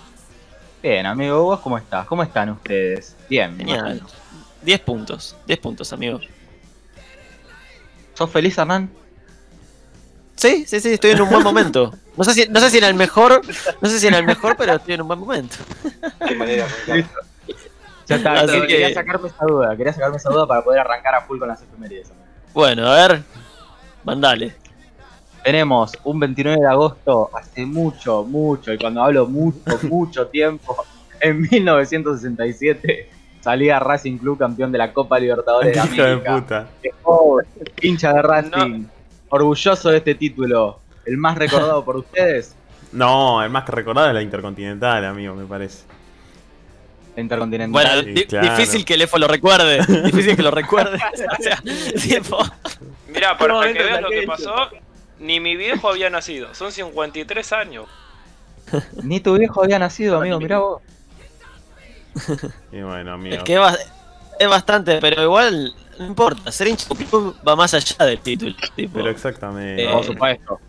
Bien, 0.82 1.04
amigo, 1.06 1.42
¿vos 1.44 1.60
cómo 1.60 1.76
estás? 1.76 2.06
¿Cómo 2.06 2.22
están 2.22 2.50
ustedes? 2.50 3.16
Bien, 3.28 3.56
Genial. 3.56 3.78
imagino. 3.80 4.06
10 4.62 4.80
puntos, 4.80 5.36
10 5.46 5.58
puntos, 5.58 5.92
amigo. 5.92 6.20
¿Sos 8.14 8.30
feliz, 8.30 8.56
Hernán? 8.58 8.90
Sí, 10.36 10.64
sí, 10.66 10.80
sí, 10.80 10.94
estoy 10.94 11.10
en 11.10 11.20
un 11.22 11.28
buen 11.28 11.42
momento. 11.42 11.94
No 12.16 12.24
sé 12.24 12.34
si, 12.34 12.48
no 12.48 12.60
sé 12.60 12.70
si 12.70 12.78
en 12.78 12.84
el 12.84 12.94
mejor, 12.94 13.42
no 13.80 13.88
sé 13.88 14.00
si 14.00 14.06
en 14.06 14.14
el 14.14 14.24
mejor, 14.24 14.56
pero 14.56 14.74
estoy 14.74 14.94
en 14.94 15.02
un 15.02 15.08
buen 15.08 15.20
momento. 15.20 15.56
Qué 16.26 16.34
manera. 16.34 16.66
Ya 18.10 18.16
está, 18.16 18.32
Así 18.32 18.46
quería, 18.46 18.60
que- 18.62 18.66
quería 18.66 18.94
sacarme 18.94 19.28
esa 19.28 19.44
duda, 19.46 19.76
quería 19.76 19.92
sacarme 19.92 20.16
esa 20.16 20.30
duda 20.30 20.46
para 20.46 20.62
poder 20.62 20.80
arrancar 20.80 21.14
a 21.14 21.20
full 21.22 21.38
con 21.38 21.48
las 21.48 21.62
efemérides. 21.62 22.12
Bueno, 22.52 22.86
a 22.88 22.94
ver, 23.06 23.22
mandale. 24.04 24.54
Tenemos 25.44 25.92
un 26.04 26.20
29 26.20 26.60
de 26.60 26.66
agosto, 26.66 27.30
hace 27.34 27.64
mucho, 27.64 28.24
mucho, 28.24 28.72
y 28.74 28.78
cuando 28.78 29.02
hablo 29.02 29.26
mucho, 29.26 29.58
mucho 29.88 30.26
tiempo, 30.26 30.76
en 31.20 31.40
1967 31.42 33.08
salía 33.40 33.78
Racing 33.78 34.18
Club 34.18 34.38
campeón 34.38 34.70
de 34.72 34.78
la 34.78 34.92
Copa 34.92 35.18
Libertadores 35.18 35.72
de 35.74 35.80
Hijo 35.94 36.02
de 36.04 36.16
puta. 36.18 36.66
Oh, 37.04 37.40
hincha 37.80 38.12
de 38.12 38.22
Racing, 38.22 38.84
orgulloso 39.30 39.88
de 39.90 39.98
este 39.98 40.14
título, 40.14 40.80
el 41.06 41.16
más 41.16 41.38
recordado 41.38 41.84
por 41.84 41.96
ustedes, 41.98 42.54
No, 42.92 43.42
el 43.42 43.50
más 43.50 43.64
que 43.64 43.72
recordado 43.72 44.08
es 44.08 44.14
la 44.14 44.22
Intercontinental, 44.22 45.04
amigo, 45.04 45.34
me 45.34 45.44
parece. 45.46 45.84
Intercontinental. 47.20 47.72
Bueno, 47.72 48.02
Sí, 48.02 48.10
di- 48.12 48.24
claro. 48.26 48.50
difícil 48.50 48.84
que 48.84 48.94
el 48.94 49.02
EFO 49.02 49.18
lo 49.18 49.28
recuerde. 49.28 49.78
difícil 50.04 50.36
que 50.36 50.42
lo 50.42 50.50
recuerde. 50.50 50.96
o 51.38 51.42
sea, 51.42 51.60
Mirá, 53.08 53.36
para 53.38 53.54
No, 53.54 53.60
que 53.62 53.72
veas 53.72 54.00
lo 54.02 54.08
que 54.08 54.20
que 54.20 54.26
pasó, 54.26 54.54
ni 55.18 55.40
mi 55.40 55.56
viejo 55.56 55.88
había 55.88 56.10
nacido. 56.10 56.54
Son 56.54 56.70
53 56.72 57.52
años. 57.52 57.86
Ni 59.02 59.18
tu 59.20 59.36
viejo 59.36 59.62
había 59.64 59.78
nacido, 59.78 60.18
amigo, 60.18 60.38
mirá 60.38 60.58
vos. 60.60 60.80
Y 62.72 62.80
bueno, 62.82 63.12
amigo. 63.14 63.36
es 63.36 63.42
que 63.42 63.54
es, 63.54 63.58
ba- 63.60 63.76
es 64.38 64.48
bastante, 64.48 64.98
pero 65.00 65.22
igual 65.22 65.74
no 65.98 66.06
importa. 66.06 66.50
Ser 66.52 66.68
hincha 66.68 66.86
va 67.46 67.56
más 67.56 67.74
allá 67.74 68.04
del 68.06 68.18
título. 68.20 68.54
Tipo, 68.76 68.94
Pero 68.94 69.10
exactamente. 69.10 69.84
Eh, 69.84 69.88
Por 69.92 70.04
supuesto. 70.04 70.60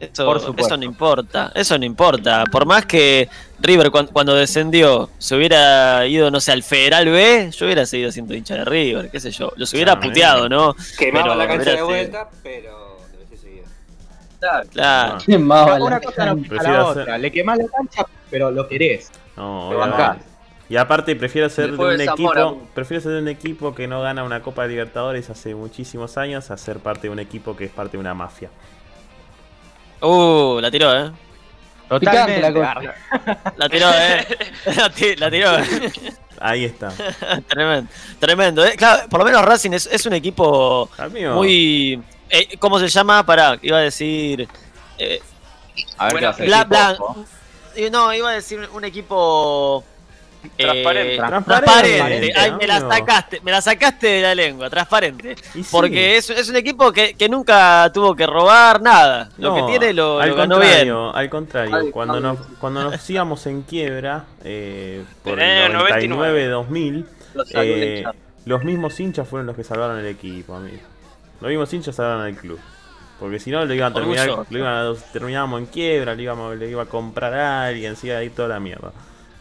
Eso, 0.00 0.24
Por 0.24 0.40
supuesto. 0.40 0.74
eso 0.74 0.76
no 0.78 0.84
importa, 0.84 1.52
eso 1.54 1.78
no 1.78 1.84
importa. 1.84 2.44
Por 2.50 2.64
más 2.64 2.86
que 2.86 3.28
River 3.60 3.90
cuan- 3.90 4.06
cuando 4.06 4.34
descendió 4.34 5.10
se 5.18 5.36
hubiera 5.36 6.06
ido, 6.06 6.30
no 6.30 6.40
sé, 6.40 6.52
al 6.52 6.62
Federal 6.62 7.04
B, 7.06 7.50
yo 7.54 7.66
hubiera 7.66 7.84
seguido 7.84 8.10
siendo 8.10 8.34
hincha 8.34 8.54
de 8.54 8.64
River, 8.64 9.10
qué 9.10 9.20
sé 9.20 9.30
yo. 9.30 9.52
Los 9.56 9.72
hubiera 9.74 9.92
Claro, 9.96 10.08
puteado, 10.08 10.48
¿no? 10.48 10.74
Quemaba 10.98 11.24
Pero 11.24 11.34
la 11.36 11.46
cancha 11.46 11.70
de 11.72 11.82
vuelta, 11.82 12.28
pero 12.42 12.98
lo 13.12 13.18
hubiese 13.26 13.36
seguido. 13.36 13.64
Claro. 14.40 14.68
Claro. 14.72 15.18
La 15.28 15.74
Una 15.84 16.00
cosa 16.00 16.26
no 16.26 16.36
Prefiero 16.36 16.62
la 16.72 16.80
hacer- 16.90 17.02
otra. 17.02 17.18
Le 17.18 17.30
quemás 17.30 17.58
la 17.58 17.64
cancha, 17.68 18.06
pero 18.30 18.50
lo 18.50 18.66
querés. 18.68 19.10
No, 19.36 19.70
Lo 19.70 19.78
bancás. 19.78 20.16
Y 20.70 20.76
aparte 20.76 21.14
prefiero 21.16 21.50
ser 21.50 21.72
de 21.72 21.76
un 21.76 21.96
de 21.98 22.04
equipo, 22.04 22.62
prefiero 22.74 23.02
ser 23.02 23.12
de 23.12 23.18
un 23.18 23.28
equipo 23.28 23.74
que 23.74 23.86
no 23.88 24.00
gana 24.02 24.22
una 24.24 24.40
Copa 24.40 24.66
Libertadores 24.66 25.28
hace 25.28 25.54
muchísimos 25.54 26.16
años 26.16 26.50
a 26.52 26.56
ser 26.56 26.78
parte 26.78 27.08
de 27.08 27.10
un 27.10 27.18
equipo 27.18 27.56
que 27.56 27.64
es 27.64 27.70
parte 27.72 27.96
de 27.96 27.98
una 27.98 28.14
mafia. 28.14 28.48
Uh, 30.00 30.58
la 30.60 30.70
tiró, 30.70 30.96
¿eh? 30.96 31.10
Picante 31.98 32.40
la 32.40 32.52
Totalmente. 32.52 32.94
cosa. 33.24 33.52
La 33.56 33.68
tiró, 33.68 33.90
¿eh? 33.92 34.26
La, 34.76 34.90
ti- 34.90 35.16
la 35.16 35.30
tiró. 35.30 35.50
Ahí 36.38 36.64
está. 36.66 36.92
tremendo, 37.48 37.90
tremendo. 38.20 38.64
¿eh? 38.64 38.74
Claro, 38.76 39.08
por 39.08 39.18
lo 39.20 39.26
menos 39.26 39.44
Racing 39.44 39.72
es, 39.72 39.86
es 39.86 40.06
un 40.06 40.12
equipo 40.14 40.88
Amigo, 40.96 41.34
muy... 41.34 42.00
eh, 42.28 42.56
¿Cómo 42.60 42.78
se 42.78 42.88
llama? 42.88 43.26
Pará, 43.26 43.58
iba 43.60 43.78
a 43.78 43.80
decir... 43.80 44.48
eh, 44.98 45.20
A 45.98 46.04
ver 46.04 46.12
Bueno, 46.12 46.34
qué 46.36 46.44
hace. 46.44 46.46
bla- 46.46 46.64
bla- 46.68 47.90
No, 47.90 48.14
iba 48.14 48.30
a 48.30 48.34
decir 48.34 48.68
un 48.72 48.84
equipo. 48.84 49.84
Eh, 50.56 50.64
Transparente. 50.64 51.16
transparente. 51.16 51.66
Transparente, 51.66 52.32
Ay, 52.36 52.52
me 52.58 52.66
la 52.66 52.80
sacaste, 52.80 53.40
me 53.42 53.50
la 53.50 53.60
sacaste 53.60 54.06
de 54.06 54.22
la 54.22 54.34
lengua, 54.34 54.70
transparente. 54.70 55.36
sí. 55.52 55.64
Porque 55.70 56.16
es, 56.16 56.30
es 56.30 56.48
un 56.48 56.56
equipo 56.56 56.92
que, 56.92 57.14
que 57.14 57.28
nunca 57.28 57.90
tuvo 57.92 58.14
que 58.16 58.26
robar 58.26 58.80
nada. 58.80 59.28
Lo 59.38 59.50
No, 59.50 59.66
que 59.66 59.72
tiene 59.72 59.92
lo, 59.92 60.20
al 60.20 60.30
lo 60.30 60.34
ganó 60.36 60.58
bien. 60.58 60.68
contrario, 60.70 61.14
Al 61.14 61.30
contrario, 61.30 61.76
Ay, 61.76 61.90
cuando 61.90 62.20
nos, 62.20 62.38
cuando 62.58 62.84
nos 62.90 63.10
íbamos 63.10 63.46
en 63.46 63.62
quiebra, 63.62 64.24
eh, 64.44 65.04
por 65.22 65.38
En 65.40 65.40
el 65.40 65.72
el 65.72 65.92
año 65.92 66.16
99-2000, 66.16 67.04
Lo 67.34 67.44
salió 67.44 67.74
eh, 67.76 68.04
los 68.46 68.64
mismos 68.64 68.98
hinchas 68.98 69.28
fueron 69.28 69.46
los 69.46 69.54
que 69.56 69.64
salvaron 69.64 69.98
el 69.98 70.06
equipo, 70.06 70.54
amigo. 70.56 70.78
Los 71.40 71.48
mismos 71.50 71.72
hinchas 71.72 71.94
salvaron 71.94 72.22
al 72.22 72.34
club. 72.34 72.58
Porque 73.18 73.38
si 73.38 73.50
no, 73.50 73.62
lo 73.66 73.74
iban 73.74 73.92
a 73.92 73.94
terminar, 73.94 74.28
lo 74.48 74.58
iban 74.58 74.74
a- 74.74 74.94
terminábamos 75.12 75.60
en 75.60 75.66
quiebra, 75.66 76.14
le, 76.14 76.22
íbamos, 76.22 76.56
le 76.56 76.70
iba 76.70 76.82
a 76.84 76.86
comprar 76.86 77.34
a 77.34 77.64
alguien, 77.66 77.94
sí, 77.94 78.10
ahí 78.10 78.30
toda 78.30 78.48
la 78.48 78.60
mierda. 78.60 78.92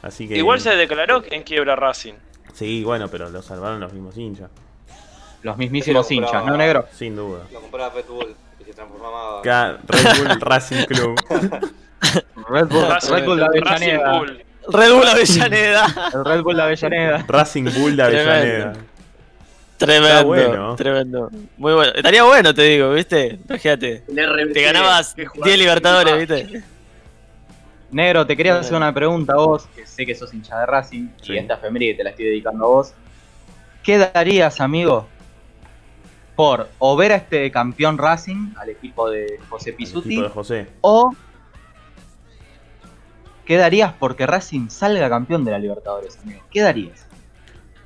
Así 0.02 0.28
que. 0.28 0.38
Igual 0.38 0.60
se 0.62 0.76
declaró 0.76 1.24
en 1.30 1.44
quiebra 1.44 1.76
Racing. 1.76 2.14
Sí, 2.54 2.84
bueno, 2.84 3.08
pero 3.10 3.30
lo 3.30 3.42
salvaron 3.42 3.80
los 3.80 3.94
mismos 3.94 4.18
hinchas, 4.18 4.50
Los 5.44 5.58
mismísimos 5.58 6.10
hinchas, 6.12 6.44
¿no, 6.46 6.58
negro? 6.58 6.86
sin 6.94 7.16
duda. 7.16 7.44
Lo 7.54 7.62
compraba 7.62 7.94
Red 7.94 8.06
Bull 8.08 8.36
y 8.60 8.64
se 8.64 8.74
transformaba. 8.74 9.42
Red 9.44 10.18
Bull 10.18 10.40
Racing 10.42 10.86
Club. 10.86 11.20
Red 12.50 12.68
Bull, 12.68 12.88
Red 13.10 13.26
Bull 13.26 13.44
Avellaneda. 13.44 14.18
Bull. 14.18 14.44
Red 14.72 14.94
Bull 14.94 15.08
Avellaneda. 15.08 16.12
El 16.14 16.26
Red 16.26 16.42
Bull 16.44 16.56
de 16.56 16.62
Avellaneda. 16.64 17.26
Racing 17.28 17.64
Bull 17.78 17.96
de 17.96 18.04
Avellaneda. 18.04 18.74
Tremendo, 19.78 20.08
Está 20.10 20.24
bueno. 20.26 20.76
tremendo. 20.76 21.30
Muy 21.58 21.74
bueno. 21.74 21.94
Estaría 21.96 22.24
bueno, 22.24 22.54
te 22.54 22.64
digo, 22.64 22.92
¿viste? 22.94 23.40
Imagínate. 23.48 24.04
Te 24.54 24.62
ganabas 24.62 25.14
que 25.14 25.22
10 25.22 25.32
jugaba- 25.32 25.56
Libertadores, 25.56 26.18
¿viste? 26.18 26.64
Negro, 27.92 28.26
te 28.26 28.38
quería 28.38 28.58
hacer 28.60 28.76
una 28.76 28.94
pregunta 28.94 29.34
a 29.34 29.38
vos, 29.38 29.68
que 29.76 29.86
sé 29.86 30.06
que 30.06 30.14
sos 30.14 30.34
hincha 30.34 30.60
de 30.60 30.66
Racing, 30.68 31.10
Sí. 31.22 31.34
y 31.34 31.38
esta 31.38 31.56
efeméride 31.56 31.96
te 31.96 32.04
la 32.04 32.12
estoy 32.12 32.26
dedicando 32.26 32.66
a 32.66 32.68
vos. 32.68 32.94
¿Qué 33.84 33.98
darías, 33.98 34.62
amigo, 34.62 35.08
por 36.36 36.70
o 36.78 36.96
ver 36.96 37.12
a 37.14 37.16
este 37.16 37.50
campeón 37.52 37.98
Racing, 37.98 38.54
al 38.58 38.70
equipo 38.70 39.10
de 39.10 39.40
José 39.50 39.74
Pisuti, 39.74 40.10
equipo 40.10 40.24
de 40.24 40.30
José. 40.30 40.68
o 40.82 41.14
qué 43.46 43.58
darías 43.58 43.94
porque 44.00 44.28
Racing 44.28 44.70
salga 44.70 45.10
campeón 45.10 45.44
de 45.44 45.52
la 45.52 45.60
Libertadores, 45.60 46.20
amigo? 46.24 46.42
¿Qué 46.52 46.62
darías? 46.62 47.08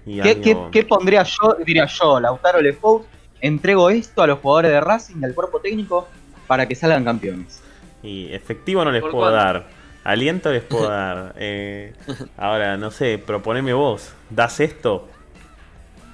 ¿Qué, 0.06 0.42
qué, 0.42 0.52
amigo, 0.52 0.70
qué 0.72 0.84
pondría 0.84 1.24
yo? 1.24 1.56
Diría 1.66 1.86
yo, 1.86 2.20
Lautaro 2.20 2.60
Lefou, 2.62 3.06
entrego 3.40 3.90
esto 3.90 4.22
a 4.22 4.28
los 4.28 4.40
jugadores 4.40 4.72
de 4.72 4.82
Racing 4.82 5.16
y 5.22 5.26
al 5.26 5.34
cuerpo 5.34 5.60
técnico 5.62 6.08
para 6.46 6.68
que 6.68 6.76
salgan 6.76 7.06
campeones. 7.06 7.62
Y 8.04 8.34
efectivo 8.34 8.84
no 8.84 8.92
les 8.92 9.02
¿Por 9.02 9.12
puedo 9.12 9.32
cuánto? 9.32 9.38
dar. 9.38 9.83
Aliento 10.04 10.52
les 10.52 10.64
puedo 10.64 10.90
dar. 10.90 11.34
Eh, 11.38 11.94
ahora, 12.38 12.78
no 12.78 12.92
sé, 12.92 13.18
proponeme 13.18 13.74
vos. 13.74 14.14
¿Das 14.30 14.60
esto? 14.60 15.08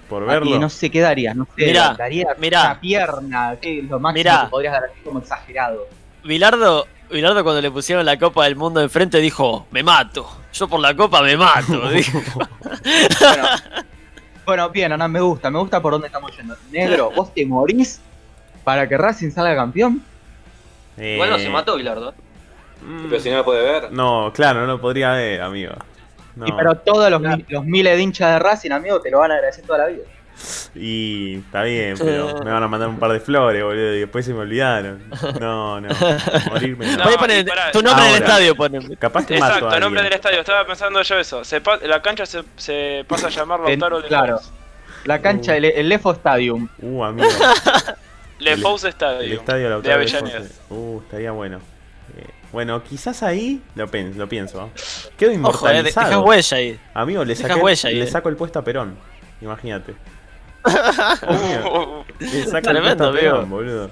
Por 0.08 0.26
verlo. 0.26 0.60
No 0.60 0.70
sé 0.70 0.90
qué 0.90 1.02
darías, 1.02 1.36
no 1.36 1.46
sé, 1.56 1.66
Mirá, 1.68 1.94
daría 1.96 2.36
mirá. 2.40 2.62
una 2.64 2.80
pierna, 2.82 3.56
¿qué 3.62 3.80
es 3.80 3.86
lo 3.86 4.00
máximo 4.00 4.14
Mirá. 4.20 4.42
que 4.46 4.50
podrías 4.50 4.74
dar 4.74 4.84
así 4.86 5.00
como 5.04 5.20
exagerado? 5.20 5.88
Bilardo, 6.24 6.88
Bilardo 7.12 7.44
cuando 7.44 7.62
le 7.62 7.70
pusieron 7.70 8.04
la 8.06 8.18
Copa 8.18 8.44
del 8.46 8.56
Mundo 8.56 8.82
enfrente 8.82 9.20
dijo, 9.20 9.68
me 9.70 9.84
mato. 9.84 10.28
Yo 10.52 10.68
por 10.68 10.80
la 10.80 10.96
Copa 10.96 11.22
me 11.22 11.38
mato. 11.38 11.90
dijo. 11.92 12.20
Bueno, 13.20 13.44
bueno, 14.46 14.70
bien, 14.72 14.92
Ana, 14.94 15.08
me 15.08 15.22
gusta, 15.22 15.52
me 15.52 15.60
gusta 15.60 15.80
por 15.80 15.92
dónde 15.94 16.08
estamos 16.08 16.36
yendo. 16.36 16.56
Negro, 16.72 17.12
¿vos 17.16 17.32
te 17.32 17.46
morís 17.46 18.02
para 18.64 18.90
que 18.90 18.98
Racing 18.98 19.30
salga 19.30 19.56
campeón? 19.56 20.04
Eh, 20.98 21.14
Igual 21.14 21.30
no 21.30 21.38
se 21.38 21.50
mató 21.50 21.76
Bilardo. 21.78 22.16
Mm, 22.82 23.06
Pero 23.10 23.22
si 23.22 23.30
no 23.30 23.38
lo 23.38 23.46
puede 23.46 23.64
ver. 23.64 23.92
No, 23.92 24.32
claro, 24.34 24.62
no 24.62 24.68
lo 24.68 24.82
podría 24.82 25.12
ver, 25.14 25.42
amigo. 25.42 25.74
No. 26.36 26.48
Y 26.48 26.52
pero 26.54 26.76
todos 26.76 27.10
los, 27.12 27.20
mi- 27.22 27.46
los 27.50 27.66
miles 27.66 27.96
de 27.98 28.02
hinchas 28.02 28.34
de 28.34 28.40
Racing, 28.40 28.72
amigo, 28.72 29.02
te 29.02 29.12
lo 29.12 29.20
van 29.20 29.32
a 29.32 29.36
agradecer 29.36 29.66
toda 29.66 29.80
la 29.80 29.86
vida. 29.88 30.04
Y 30.74 31.36
está 31.40 31.64
bien, 31.64 31.96
pero 31.98 32.40
me 32.46 32.52
van 32.52 32.64
a 32.64 32.68
mandar 32.70 32.88
un 32.88 32.98
par 32.98 33.12
de 33.12 33.20
flores, 33.20 33.62
boludo, 33.62 33.94
y 33.94 34.00
después 34.00 34.26
se 34.26 34.34
me 34.34 34.40
olvidaron. 34.40 35.04
No, 35.42 35.82
no, 35.82 35.90
morirme. 36.50 36.86
no. 36.88 36.98
No, 36.98 37.04
Voy 37.04 37.14
a 37.14 37.18
poner 37.18 37.40
y 37.46 37.50
pará, 37.50 37.72
tu 37.72 37.82
nombre 37.82 38.06
en 38.08 38.16
el 38.16 38.22
estadio, 38.24 38.56
ponen. 38.56 38.96
Capaz 38.96 39.26
que 39.26 39.38
mato 39.38 39.54
a 39.54 39.58
Exacto, 39.58 39.80
nombre 39.82 40.02
del 40.04 40.14
estadio. 40.14 40.40
Estaba 40.40 40.66
pensando 40.66 41.02
yo 41.02 41.20
eso. 41.20 41.44
Se 41.44 41.60
pa- 41.60 41.78
la 41.84 42.02
cancha 42.02 42.26
se, 42.26 42.44
se 42.56 43.04
pasa 43.06 43.28
a 43.28 43.30
llamar 43.32 43.60
Lautaro 43.60 44.02
claro. 44.04 44.40
La 45.04 45.22
cancha, 45.22 45.58
el, 45.58 45.66
el 45.66 45.90
Lefo 45.90 46.12
Stadium. 46.14 46.70
Uh, 46.82 47.04
amigo. 47.04 47.28
Lefous 48.40 48.84
El 48.86 48.90
Stadium. 48.92 49.40
estadio 49.40 49.64
de 49.66 49.70
Lautaro 49.72 49.90
de 49.90 49.94
Avellaneda. 49.94 50.42
Uh, 50.70 51.00
estaría 51.02 51.32
bueno. 51.32 51.60
Bueno, 52.52 52.84
quizás 52.84 53.22
ahí 53.22 53.62
lo, 53.76 53.88
pen- 53.88 54.18
lo 54.18 54.28
pienso. 54.28 54.70
Quedo 55.18 55.30
Ojo, 55.30 55.32
eh, 55.32 55.36
inmortalizado. 55.36 56.10
dejas 56.10 56.26
huella 56.26 56.58
ahí. 56.58 56.80
Amigo, 56.94 57.24
le, 57.24 57.36
saqué- 57.36 57.62
huella 57.62 57.90
ahí, 57.90 57.96
le 57.96 58.04
eh. 58.06 58.08
saco 58.08 58.30
el 58.30 58.36
puesto 58.36 58.60
a 58.60 58.64
Perón. 58.64 58.96
Imagínate. 59.42 59.94
Le 62.20 62.44
saco 62.46 62.58
el 62.58 62.64
Tremendo, 62.64 62.82
puesto 62.98 63.08
a 63.10 63.12
Perón, 63.14 63.40
amigo. 63.42 63.56
boludo. 63.56 63.92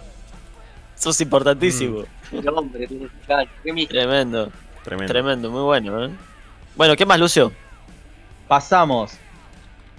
Sos 0.95 1.21
importantísimo. 1.21 2.03
Mi- 2.31 3.85
Tremendo, 3.87 4.51
Tremendo. 4.83 5.13
tremendo, 5.13 5.51
muy 5.51 5.61
bueno, 5.61 6.05
¿eh? 6.05 6.09
Bueno, 6.75 6.95
¿qué 6.95 7.05
más, 7.05 7.19
Lucio? 7.19 7.51
Pasamos. 8.47 9.13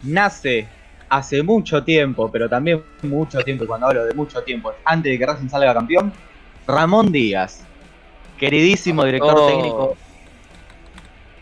Nace 0.02 0.68
hace 1.08 1.42
mucho 1.42 1.82
tiempo, 1.84 2.30
pero 2.30 2.48
también 2.48 2.82
mucho 3.02 3.38
tiempo, 3.40 3.64
y 3.64 3.66
cuando 3.66 3.86
hablo 3.86 4.04
de 4.04 4.14
mucho 4.14 4.42
tiempo, 4.42 4.72
antes 4.84 5.10
de 5.12 5.18
que 5.18 5.26
Racing 5.26 5.48
salga 5.48 5.72
campeón, 5.72 6.12
Ramón 6.66 7.10
Díaz, 7.10 7.64
queridísimo 8.38 9.04
director 9.04 9.34
Oh. 9.36 9.46
técnico 9.48 9.96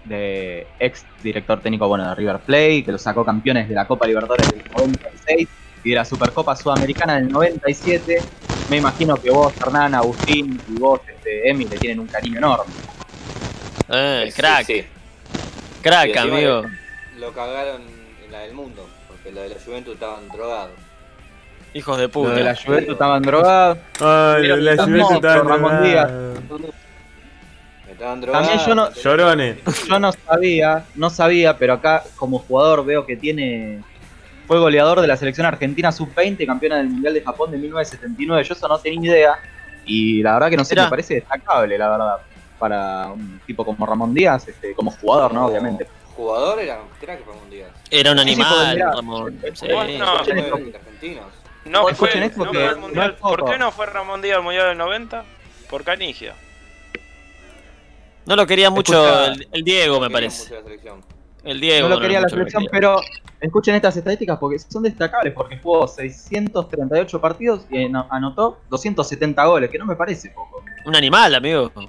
de 0.05 0.67
ex 0.79 1.05
director 1.23 1.61
técnico 1.61 1.89
bueno 1.89 2.09
de 2.09 2.15
River 2.15 2.39
Plate, 2.39 2.85
que 2.85 2.93
lo 2.93 2.99
sacó 2.99 3.25
campeones 3.25 3.69
de 3.69 3.75
la 3.75 3.87
Copa 3.87 4.07
Libertadores 4.07 4.49
del 4.51 4.63
96 4.77 5.49
y 5.85 5.91
de 5.91 5.97
la 5.97 6.05
Supercopa 6.05 6.55
Sudamericana 6.57 7.17
del 7.17 7.29
97. 7.29 8.23
Me 8.71 8.77
imagino 8.79 9.17
que 9.17 9.31
vos, 9.31 9.53
Hernán, 9.61 9.95
Agustín 9.95 10.61
y 10.69 10.79
vos, 10.79 11.01
este, 11.09 11.49
Emi, 11.51 11.65
le 11.65 11.77
tienen 11.79 12.01
un 12.01 12.07
cariño 12.07 12.39
enorme. 12.39 12.73
Eh, 13.89 14.25
Sí, 14.31 14.41
crack, 14.41 14.67
sí. 14.67 14.85
crack, 15.83 16.17
amigo. 16.17 16.63
Lo 17.19 17.33
cagaron 17.33 17.83
en 18.25 18.33
la 18.33 18.41
del 18.41 18.55
mundo. 18.55 18.89
Porque 19.09 19.31
lo 19.33 19.43
de 19.43 19.51
la 19.51 19.57
Juventus 19.65 19.95
estaban 19.95 20.29
drogados. 20.29 20.71
Hijos 21.75 21.97
de 21.99 22.05
Lo 22.05 22.11
puta. 22.11 22.31
de 22.33 22.43
la 22.45 22.55
Juventus 22.57 22.93
estaban 22.93 23.23
drogados. 23.23 23.79
Ay, 24.01 24.43
Mira, 24.43 24.57
la 24.57 24.71
está 24.73 24.85
Juventus 24.85 25.23
Ramón 25.45 25.83
Díaz. 25.85 26.11
Estaban 27.97 28.21
drogados. 28.21 28.49
También 28.49 28.67
yo 28.69 28.75
no- 28.75 28.93
Llorones. 28.93 29.57
Yo 29.89 29.99
no 29.99 30.13
sabía, 30.13 30.85
no 30.95 31.11
sabía, 31.11 31.57
pero 31.57 31.73
acá 31.75 32.05
como 32.17 32.39
jugador 32.39 32.85
veo 32.85 33.07
que 33.07 33.17
tiene. 33.17 33.83
Fue 34.47 34.59
goleador 34.61 35.01
de 35.01 35.09
la 35.09 35.17
selección 35.17 35.47
argentina 35.47 35.91
sub-20, 35.91 36.47
campeona 36.47 36.77
del 36.77 36.89
Mundial 36.89 37.15
de 37.15 37.23
Japón 37.23 37.51
de 37.51 37.59
1979. 37.59 38.45
Yo 38.45 38.55
eso 38.55 38.69
no 38.69 38.79
tenía 38.79 39.11
idea. 39.11 39.39
Y 39.87 40.23
la 40.23 40.35
verdad 40.35 40.51
que 40.51 40.57
no 40.57 40.65
sé, 40.65 40.77
me 40.77 40.89
parece 40.89 41.15
destacable, 41.15 41.77
la 41.79 41.89
verdad. 41.89 42.17
Para 42.59 43.09
un 43.09 43.41
tipo 43.47 43.65
como 43.65 43.85
Ramón 43.87 44.15
Díaz, 44.15 44.47
este, 44.49 44.73
como 44.75 44.91
jugador, 44.91 45.33
¿no? 45.35 45.47
Obviamente. 45.47 45.87
Jugador 46.17 46.59
era 46.61 46.79
crack 47.01 47.21
Ramón 47.27 47.51
Díaz. 47.51 47.69
Era 47.91 48.13
un 48.13 48.19
Sí, 48.19 48.25
sí, 48.25 48.31
animal, 48.33 48.79
Ramón. 48.95 49.41
Sí. 49.55 49.67
Argentinos. 49.73 51.25
No 51.67 51.89
fue, 51.95 52.25
esto 52.25 52.45
no 52.45 52.53
fue 52.53 52.71
no 52.71 52.79
mundial. 52.79 53.15
poco. 53.17 53.37
¿Por 53.37 53.51
qué 53.51 53.59
no 53.59 53.71
fue 53.73 53.87
Ramón 53.87 54.23
Díaz 54.23 54.37
al 54.39 54.43
mundial 54.45 54.69
del 54.69 54.79
90? 54.79 55.25
Por 55.69 55.83
Canigia. 55.85 56.35
No 58.27 58.37
lo 58.37 58.47
quería 58.47 58.71
mucho 58.71 59.27
el, 59.27 59.49
el 59.53 59.63
Diego, 59.63 60.01
me 60.01 60.11
parece. 60.11 60.43
mucho 60.45 60.55
la 60.57 60.63
selección. 60.65 61.05
El 61.45 61.61
Diego. 61.61 61.89
no 61.89 61.95
lo 61.95 62.01
quería 62.01 62.19
la 62.21 62.25
mucho 62.27 62.37
lo 62.37 62.41
selección, 62.41 62.65
quería. 62.67 62.71
pero 62.73 63.01
escuchen 63.41 63.75
estas 63.77 63.97
estadísticas 63.97 64.39
porque 64.39 64.59
son 64.59 64.83
destacables, 64.83 65.33
porque 65.33 65.59
jugó 65.59 65.87
638 65.87 67.21
partidos 67.21 67.67
y 67.71 67.85
ano- 67.85 68.07
anotó 68.11 68.59
270 68.71 69.45
goles, 69.45 69.71
que 69.71 69.79
no 69.79 69.87
me 69.87 69.95
parece 69.95 70.31
poco. 70.31 70.63
Un 70.85 70.97
animal, 70.97 71.35
amigo. 71.37 71.71
Un 71.77 71.89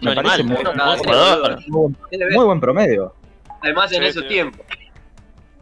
Me 0.00 0.10
animal. 0.12 0.44
muy, 0.44 0.56
un 0.56 0.62
nada, 0.76 0.96
buen 0.96 1.04
jugador. 1.04 1.58
sí, 1.62 1.70
muy 1.70 1.94
muy 2.34 2.44
buen 2.44 2.60
promedio. 2.60 3.14
Además 3.62 3.92
en 3.92 4.02
Sí, 4.02 4.08
esos 4.08 4.22
sí. 4.22 4.28
tiempos. 4.28 4.66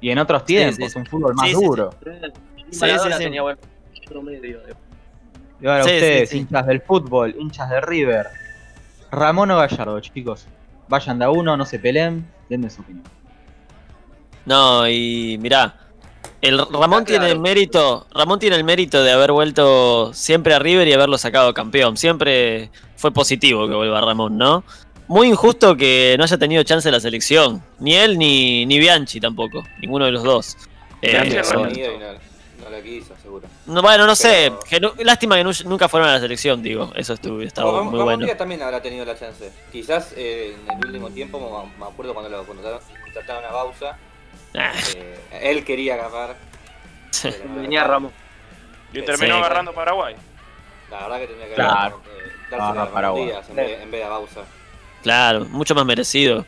Y 0.00 0.10
en 0.10 0.18
otros 0.18 0.44
tiempos, 0.44 0.76
sí, 0.76 0.88
sí. 0.90 0.98
un 0.98 1.06
fútbol 1.06 1.34
más 1.34 1.46
Sí, 1.48 1.54
sí, 1.54 1.60
sí. 1.60 1.66
duro. 1.66 1.90
Sí, 2.70 2.80
sí, 2.80 2.88
sí. 3.12 3.18
tenía 3.18 3.42
buen 3.42 3.58
promedio. 4.06 4.60
Y 5.60 5.66
ahora 5.66 5.84
Sí, 5.84 5.90
ustedes, 5.90 6.28
sí, 6.30 6.36
sí. 6.36 6.40
hinchas 6.42 6.66
del 6.66 6.80
fútbol, 6.82 7.34
hinchas 7.38 7.68
de 7.70 7.80
River. 7.80 8.26
Ramón 9.10 9.50
o 9.50 9.56
Gallardo, 9.56 10.00
chicos. 10.00 10.46
Vayan 10.88 11.18
de 11.18 11.24
a 11.24 11.30
uno, 11.30 11.56
no 11.56 11.64
se 11.64 11.78
peleen, 11.78 12.30
denme 12.48 12.70
su 12.70 12.82
opinión. 12.82 13.04
No, 14.44 14.88
y 14.88 15.38
mirá, 15.40 15.74
el 16.40 16.58
Ramón 16.58 17.04
tiene 17.04 17.30
el 17.30 17.40
mérito, 17.40 18.06
Ramón 18.14 18.38
tiene 18.38 18.56
el 18.56 18.64
mérito 18.64 19.02
de 19.02 19.10
haber 19.10 19.32
vuelto 19.32 20.12
siempre 20.14 20.54
a 20.54 20.58
River 20.58 20.86
y 20.86 20.92
haberlo 20.92 21.18
sacado 21.18 21.52
campeón. 21.54 21.96
Siempre 21.96 22.70
fue 22.96 23.10
positivo 23.10 23.66
que 23.66 23.74
vuelva 23.74 24.00
Ramón, 24.00 24.38
¿no? 24.38 24.62
Muy 25.08 25.28
injusto 25.28 25.76
que 25.76 26.14
no 26.18 26.24
haya 26.24 26.38
tenido 26.38 26.62
chance 26.62 26.90
la 26.90 27.00
selección. 27.00 27.62
Ni 27.80 27.94
él 27.94 28.18
ni, 28.18 28.66
ni 28.66 28.78
Bianchi 28.78 29.20
tampoco. 29.20 29.64
Ninguno 29.80 30.04
de 30.04 30.12
los 30.12 30.22
dos. 30.22 30.56
Eh, 31.02 31.42
No, 32.62 32.70
lo 32.70 32.82
quiso, 32.82 33.14
seguro. 33.22 33.46
no, 33.66 33.82
bueno, 33.82 34.06
no 34.06 34.14
sé. 34.16 34.52
Pero- 34.70 34.94
que 34.94 35.04
lástima 35.04 35.36
que 35.36 35.44
nu- 35.44 35.50
nunca 35.66 35.88
fueron 35.88 36.08
a 36.08 36.12
la 36.14 36.20
selección, 36.20 36.62
digo. 36.62 36.90
Eso 36.96 37.12
estuvo, 37.14 37.40
estaba 37.42 37.70
Ramón- 37.70 37.84
muy 37.86 37.92
Ramón 37.98 38.04
bueno. 38.06 38.24
Díaz 38.26 38.38
también 38.38 38.62
habrá 38.62 38.80
tenido 38.82 39.04
la 39.04 39.18
chance. 39.18 39.52
Quizás 39.70 40.12
eh, 40.16 40.56
en 40.68 40.78
el 40.78 40.86
último 40.86 41.10
tiempo, 41.10 41.38
me- 41.38 41.78
me 41.84 41.90
acuerdo 41.90 42.14
cuando 42.14 42.30
lo 42.30 42.44
contrataron, 42.46 42.80
contrataron 43.04 43.44
a 43.44 43.52
Bausa, 43.52 43.98
Ah, 44.58 44.72
eh, 44.96 45.18
él 45.42 45.64
quería 45.64 45.94
agarrar. 45.94 46.36
Venía 47.60 47.84
Ramón. 47.84 48.12
Y 48.92 49.02
terminó 49.02 49.34
Sí. 49.34 49.40
agarrando 49.40 49.72
Paraguay. 49.74 50.14
La 50.90 51.00
verdad 51.02 51.18
que 51.20 51.26
tenía 51.26 51.46
que 51.48 51.54
Claro. 51.54 51.72
agarrar, 51.72 51.92
eh, 51.92 52.32
Ah, 52.52 52.72
Ramón 52.72 52.88
Paraguay. 52.92 53.24
Díaz 53.26 53.48
en 53.50 53.56
vez, 53.56 53.82
en 53.82 53.90
vez 53.90 54.00
de 54.00 54.04
a 54.06 54.08
Bausa. 54.08 54.40
Claro, 55.02 55.44
mucho 55.46 55.74
más 55.74 55.84
merecido 55.84 56.46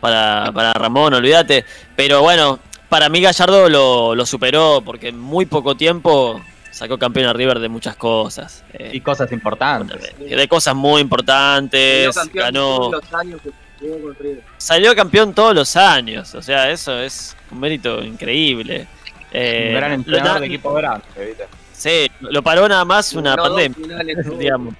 para, 0.00 0.50
para 0.52 0.72
Ramón, 0.74 1.14
olvídate. 1.14 1.64
Pero 1.96 2.20
bueno, 2.22 2.58
para 2.88 3.08
mí 3.08 3.20
Gallardo 3.20 3.68
lo, 3.68 4.14
lo 4.14 4.26
superó 4.26 4.82
porque 4.84 5.08
en 5.08 5.18
muy 5.18 5.46
poco 5.46 5.76
tiempo 5.76 6.40
sacó 6.70 6.98
campeón 6.98 7.26
a 7.28 7.32
River 7.32 7.58
de 7.58 7.68
muchas 7.68 7.96
cosas. 7.96 8.64
Eh, 8.72 8.90
Y 8.94 9.00
cosas 9.00 9.30
importantes. 9.32 10.14
de 10.18 10.48
cosas 10.48 10.74
muy 10.74 11.00
importantes. 11.00 12.14
Salió 12.14 12.32
campeón 12.32 12.44
Ganó, 12.44 12.76
todos 12.78 12.92
los 13.04 13.14
años 13.14 13.40
que 13.42 13.50
jugó 13.80 14.02
con 14.02 14.14
River. 14.14 14.42
salió 14.56 14.94
campeón 14.94 15.34
todos 15.34 15.54
los 15.54 15.76
años. 15.76 16.34
O 16.34 16.42
sea, 16.42 16.70
eso 16.70 16.98
es 17.00 17.36
un 17.50 17.60
mérito 17.60 18.02
increíble. 18.04 18.86
Eh, 19.32 19.70
Un 19.72 19.76
gran 19.76 19.92
entrenador 19.92 20.40
de 20.40 20.46
equipo 20.46 20.72
grande, 20.72 21.04
¿viste? 21.18 21.46
Sí, 21.72 22.10
lo 22.20 22.42
paró 22.42 22.66
nada 22.68 22.84
más 22.84 23.12
una 23.12 23.36
dos 23.36 23.48
pandemia, 23.48 23.76
finales, 23.76 24.16
digamos. 24.38 24.74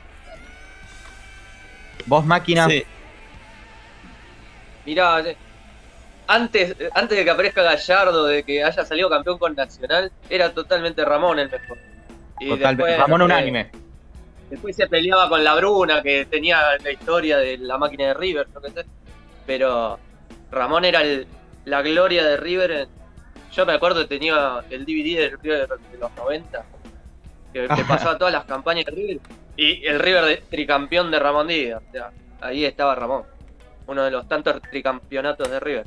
Vos, 2.07 2.25
máquina, 2.25 2.67
Sí. 2.69 2.83
Mirá, 4.87 5.21
eh, 5.21 5.37
antes, 6.29 6.77
eh, 6.79 6.91
antes 6.95 7.19
de 7.19 7.25
que 7.25 7.31
aparezca 7.31 7.63
Gallardo, 7.63 8.27
de 8.27 8.45
que 8.45 8.63
haya 8.63 8.85
salido 8.85 9.11
campeón 9.11 9.39
con 9.39 9.55
Nacional, 9.57 10.13
era 10.31 10.53
totalmente 10.53 11.05
Ramón 11.05 11.39
el 11.41 11.51
mejor. 11.51 11.79
Y 12.39 12.51
total, 12.51 12.77
después, 12.77 12.99
Ramón 12.99 13.23
unánime. 13.23 13.71
Después 14.51 14.77
se 14.77 14.87
peleaba 14.87 15.29
con 15.29 15.43
la 15.43 15.55
Bruna, 15.57 16.03
que 16.03 16.27
tenía 16.27 16.61
la 16.83 16.91
historia 16.93 17.39
de 17.39 17.59
la 17.59 17.77
máquina 17.77 18.07
de 18.09 18.15
River, 18.15 18.47
yo 18.55 18.61
qué 18.61 18.71
sé. 18.71 18.85
Pero 19.47 19.99
Ramón 20.51 20.85
era 20.85 21.03
el- 21.03 21.27
la 21.65 21.83
gloria 21.83 22.25
de 22.25 22.37
River. 22.37 22.89
Yo 23.53 23.67
me 23.67 23.73
acuerdo 23.73 24.03
que 24.03 24.07
tenía 24.09 24.63
el 24.71 24.85
DVD 24.85 25.21
del 25.21 25.39
River 25.41 25.69
de 25.69 25.99
los 25.99 26.15
90, 26.15 26.65
que, 27.53 27.69
que 27.69 27.69
pasaba 27.89 28.17
todas 28.19 28.33
las 28.33 28.45
campañas 28.45 28.85
de 28.85 28.93
River. 28.93 29.19
Y 29.57 29.85
el 29.87 29.99
River 29.99 30.25
de, 30.25 30.37
tricampeón 30.49 31.11
de 31.11 31.19
Ramón 31.19 31.49
Díaz. 31.49 31.83
O 31.89 31.93
sea, 31.93 32.11
ahí 32.41 32.65
estaba 32.65 32.95
Ramón. 32.95 33.25
Uno 33.87 34.05
de 34.05 34.11
los 34.11 34.29
tantos 34.29 34.61
tricampeonatos 34.63 35.51
de 35.51 35.59
River. 35.61 35.87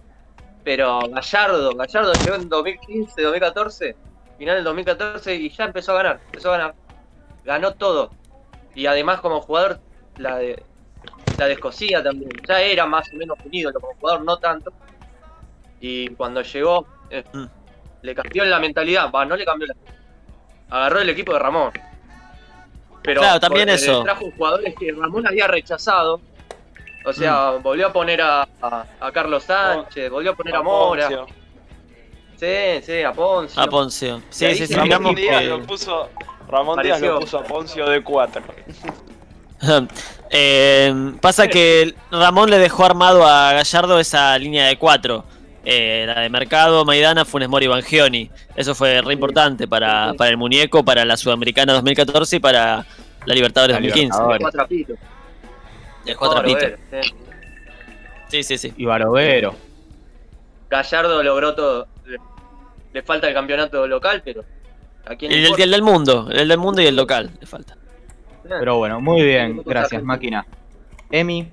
Pero 0.64 1.00
Gallardo, 1.10 1.76
Gallardo 1.76 2.14
llegó 2.14 2.36
en 2.36 2.50
2015, 2.50 3.22
2014, 3.22 3.96
final 4.38 4.56
del 4.56 4.64
2014 4.64 5.36
y 5.36 5.50
ya 5.50 5.66
empezó 5.66 5.94
a 5.94 5.96
ganar, 5.96 6.20
empezó 6.26 6.50
a 6.54 6.58
ganar. 6.58 6.76
Ganó 7.44 7.74
todo. 7.74 8.12
Y 8.76 8.86
además 8.86 9.20
como 9.22 9.42
jugador 9.42 9.80
la 10.18 10.38
de 10.38 10.64
la 11.38 11.48
descosía 11.48 12.04
también. 12.04 12.30
Ya 12.48 12.62
era 12.62 12.86
más 12.86 13.12
o 13.12 13.16
menos 13.16 13.38
unido 13.44 13.74
como 13.74 13.88
jugador, 14.00 14.24
no 14.24 14.38
tanto. 14.38 14.72
Y 15.80 16.10
cuando 16.10 16.42
llegó, 16.44 16.86
eh, 17.10 17.24
Mm. 17.34 17.46
le 18.04 18.16
cambió 18.16 18.46
la 18.46 18.60
mentalidad. 18.60 19.10
Va, 19.12 19.26
no 19.26 19.36
le 19.36 19.46
cambió 19.46 19.68
la 19.68 19.76
Agarró 20.70 21.00
el 21.02 21.10
equipo 21.10 21.34
de 21.34 21.40
Ramón. 21.40 21.72
Pero 23.04 23.20
Claro, 23.22 23.40
también 23.40 23.68
eh, 23.68 23.74
eso. 23.74 24.04
trajo 24.04 24.32
jugadores 24.38 24.74
que 24.80 24.92
Ramón 24.94 25.28
había 25.28 25.48
rechazado. 25.48 26.22
O 27.06 27.14
sea, 27.14 27.54
Mm. 27.58 27.64
volvió 27.64 27.88
a 27.88 27.94
poner 27.94 28.22
a, 28.22 28.48
a- 28.62 28.86
a 29.00 29.12
Carlos 29.12 29.44
Sánchez, 29.44 30.10
volvió 30.10 30.32
a 30.32 30.36
poner 30.36 30.56
a 30.56 30.62
Mora. 30.62 31.08
Poncio. 31.10 31.26
Sí, 32.38 32.82
sí, 32.84 33.02
a 33.04 33.12
Poncio. 33.14 33.62
A 33.62 33.68
Poncio. 33.68 34.22
Sí, 34.30 34.56
sí, 34.68 34.74
Ramón 34.76 35.16
Díaz 35.16 35.42
que- 35.42 35.48
lo 35.48 35.62
puso. 35.64 36.10
Ramón 36.48 36.82
Díaz 36.82 36.96
Pareció. 37.00 37.14
lo 37.14 37.20
puso 37.22 37.40
a 37.40 37.44
Poncio 37.44 37.86
de 37.90 38.04
4. 38.04 38.42
Eh, 40.34 41.14
pasa 41.22 41.48
que 41.48 41.94
Ramón 42.10 42.50
le 42.50 42.58
dejó 42.58 42.86
armado 42.86 43.26
a 43.28 43.54
Gallardo 43.54 44.00
esa 44.00 44.38
línea 44.40 44.66
de 44.68 44.78
cuatro. 44.78 45.26
Eh, 45.64 46.06
la 46.08 46.22
de 46.22 46.30
Mercado, 46.30 46.84
Maidana, 46.86 47.26
Funes 47.26 47.48
Mori, 47.50 47.68
Bangioni. 47.68 48.32
Eso 48.56 48.74
fue 48.74 49.02
re 49.02 49.14
importante 49.14 49.68
para, 49.68 50.14
para 50.18 50.32
el 50.32 50.38
muñeco, 50.38 50.84
para 50.84 51.06
la 51.06 51.18
Sudamericana 51.18 51.74
2014 51.74 52.38
y 52.38 52.40
para 52.40 52.86
la 53.26 53.36
Libertadores 53.36 53.76
La 53.76 53.82
2015. 53.82 54.20
Libertadores. 54.24 54.88
Dejó 56.06 56.26
a 56.26 56.36
Trapito. 56.36 56.66
Sí. 56.92 57.14
Sí, 58.30 58.44
sí, 58.44 58.58
sí. 58.58 58.74
Y 58.78 58.86
Barovero. 58.86 59.56
Gallardo 60.70 61.22
logró 61.22 61.54
todo. 61.54 61.88
Le, 62.06 62.18
le 62.94 63.02
falta 63.04 63.28
el 63.28 63.34
campeonato 63.34 63.86
local, 63.88 64.22
pero 64.24 64.44
¿a 65.06 65.16
quién 65.16 65.32
El, 65.32 65.54
del 65.56 65.82
mundo, 65.82 66.30
el 66.32 66.48
del 66.48 66.58
mundo 66.58 66.82
y 66.82 66.88
el 66.88 66.96
local, 66.96 67.30
le 67.40 67.46
falta. 67.46 67.78
Pero 68.44 68.78
bueno, 68.78 69.02
muy 69.02 69.24
bien. 69.24 69.62
Gracias, 69.66 70.02
máquina. 70.04 70.46
Emi, 71.10 71.52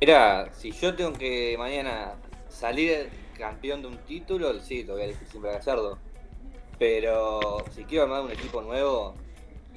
Mira, 0.00 0.50
si 0.52 0.70
yo 0.72 0.94
tengo 0.94 1.14
que 1.14 1.56
mañana 1.56 2.12
salir 2.50 3.08
campeón 3.38 3.80
de 3.80 3.88
un 3.88 3.96
título, 3.98 4.60
sí, 4.60 4.84
lo 4.84 4.92
voy 4.92 5.02
a 5.02 5.04
elegir 5.06 5.26
siempre 5.28 5.50
a 5.50 5.54
Gallardo. 5.54 5.98
Pero 6.78 7.64
si 7.74 7.84
quiero 7.84 8.04
armar 8.04 8.20
un 8.20 8.30
equipo 8.30 8.60
nuevo, 8.60 9.14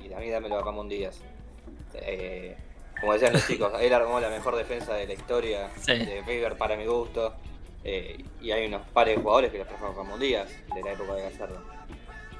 y 0.04 0.12
a 0.12 0.20
mí 0.20 0.30
dámelo 0.30 0.58
a 0.58 0.64
Ramón 0.64 0.90
Díaz. 0.90 1.22
Eh, 1.94 2.58
como 3.00 3.14
decían 3.14 3.34
los 3.34 3.48
chicos, 3.48 3.72
él 3.80 3.94
armó 3.94 4.20
la 4.20 4.30
mejor 4.30 4.56
defensa 4.56 4.94
de 4.94 5.08
la 5.08 5.14
historia 5.14 5.70
Sí. 5.80 5.94
de 5.94 6.22
River 6.26 6.58
para 6.58 6.76
mi 6.76 6.86
gusto. 6.86 7.34
Eh, 7.84 8.24
y 8.42 8.52
hay 8.52 8.66
unos 8.68 8.82
pares 8.94 9.16
de 9.16 9.22
jugadores 9.22 9.52
que 9.52 9.60
los 9.60 9.68
trajo 9.68 9.94
Ramón 9.96 10.20
Díaz 10.20 10.50
de 10.76 10.82
la 10.84 10.92
época 10.92 11.14
de 11.14 11.22
Gallardo. 11.22 11.62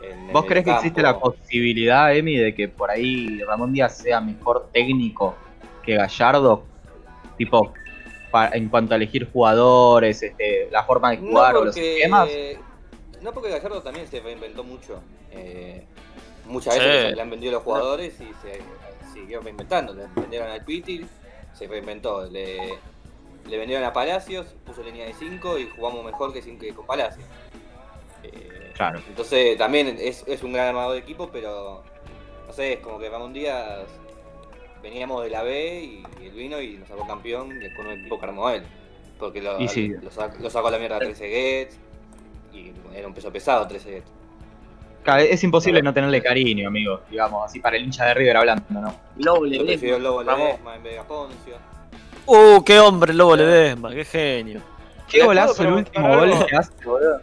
En 0.02 0.34
¿vos 0.34 0.46
crees 0.46 0.66
que 0.66 0.72
existe 0.72 1.02
la 1.02 1.18
posibilidad, 1.20 2.14
Emi, 2.16 2.38
de 2.38 2.54
que 2.54 2.68
por 2.68 2.92
ahí 2.92 3.42
Ramón 3.44 3.72
Díaz 3.74 3.98
sea 3.98 4.20
mejor 4.20 4.70
técnico 4.74 5.36
que 5.84 5.96
Gallardo? 5.96 6.64
Tipo, 7.38 7.74
en 8.52 8.70
cuanto 8.70 8.94
a 8.94 8.98
elegir 8.98 9.32
jugadores, 9.32 10.22
este, 10.22 10.68
la 10.72 10.84
forma 10.84 11.12
de 11.12 11.18
jugar 11.18 11.54
no 11.54 11.60
o 11.62 11.66
los 11.66 11.78
esquemas. 11.78 12.30
No 13.22 13.32
porque 13.32 13.50
Gallardo 13.50 13.82
también 13.82 14.08
se 14.08 14.20
reinventó 14.20 14.64
mucho. 14.64 15.02
Eh, 15.32 15.84
muchas 16.46 16.74
Sí. 16.76 16.80
veces 16.80 17.16
le 17.16 17.22
han 17.22 17.30
vendido 17.30 17.54
los 17.54 17.64
jugadores 17.64 18.14
y 18.20 18.26
se 18.42 18.60
siguió 19.22 19.42
reinventando. 19.42 19.94
Le 19.94 20.08
vendieron 20.16 20.50
al 20.50 20.64
Piti, 20.64 21.06
se 21.54 21.68
reinventó. 21.68 22.26
Le, 22.30 22.78
le 23.48 23.58
vendieron 23.58 23.86
a 23.86 23.94
Palacios, 23.94 24.56
puso 24.66 24.84
línea 24.84 25.06
de 25.06 25.14
5 25.14 25.58
y 25.60 25.70
jugamos 25.70 26.04
mejor 26.06 26.34
que, 26.34 26.42
sin, 26.42 26.58
que 26.60 26.74
con 26.74 26.86
Palacios. 26.86 27.26
Eh, 28.24 28.54
Claro. 28.76 29.00
Entonces 29.08 29.58
también 29.58 29.88
es, 30.00 30.24
es 30.28 30.44
un 30.44 30.54
gran 30.54 30.68
armador 30.68 30.94
de 30.94 31.00
equipo, 31.00 31.30
pero 31.32 31.84
no 32.46 32.54
sé, 32.54 32.74
es 32.74 32.80
como 32.80 33.00
que 33.00 33.10
Ramón 33.10 33.34
Díaz 33.34 33.88
veníamos 34.84 35.24
de 35.24 35.32
la 35.32 35.42
B 35.42 35.82
y 35.84 36.04
él 36.24 36.32
vino 36.34 36.62
y 36.62 36.78
nos 36.78 36.88
sacó 36.88 37.08
campeón 37.08 37.60
y 37.60 37.74
con 37.74 37.88
un 37.88 37.94
equipo 37.94 38.20
que 38.20 38.26
armó 38.28 38.52
él. 38.52 38.62
Porque 39.18 39.42
lo, 39.42 39.60
Y 39.60 39.68
sí. 39.68 39.88
lo, 39.88 40.12
sac- 40.12 40.38
lo 40.38 40.48
sacó 40.52 40.68
a 40.68 40.72
la 40.72 40.78
mierda 40.78 41.00
13 41.00 41.28
Gets 41.28 41.80
y 42.54 42.72
era 42.94 43.08
un 43.08 43.16
peso 43.16 43.32
pesado 43.32 43.68
13 43.68 43.90
Gets. 43.94 44.12
Es 45.16 45.44
imposible 45.44 45.82
no 45.82 45.94
tenerle 45.94 46.22
cariño, 46.22 46.68
amigo. 46.68 47.02
Digamos, 47.10 47.46
así 47.46 47.60
para 47.60 47.78
el 47.78 47.84
hincha 47.84 48.06
de 48.06 48.14
River 48.14 48.38
hablando, 48.38 48.66
¿no? 48.70 48.96
Lobo 49.18 49.40
Yo 49.40 49.46
Ledesma, 49.46 49.66
prefiero 49.68 50.00
Lobo. 50.00 50.24
Ledesma 50.24 50.76
en 50.76 50.84
vez 50.84 50.94
de 50.94 51.00
a 51.00 51.04
Poncio. 51.04 51.56
Uh, 52.26 52.62
qué 52.64 52.80
hombre, 52.80 53.14
Lobo 53.14 53.36
Ledesma, 53.38 53.92
qué 53.92 54.04
genio. 54.04 54.62
Qué 55.08 55.18
¿Les 55.20 55.26
golazo 55.26 55.64
el 55.64 55.72
último 55.74 56.08
gol 56.10 56.46
que 56.46 56.56
hace, 56.58 56.72
boludo. 56.84 57.22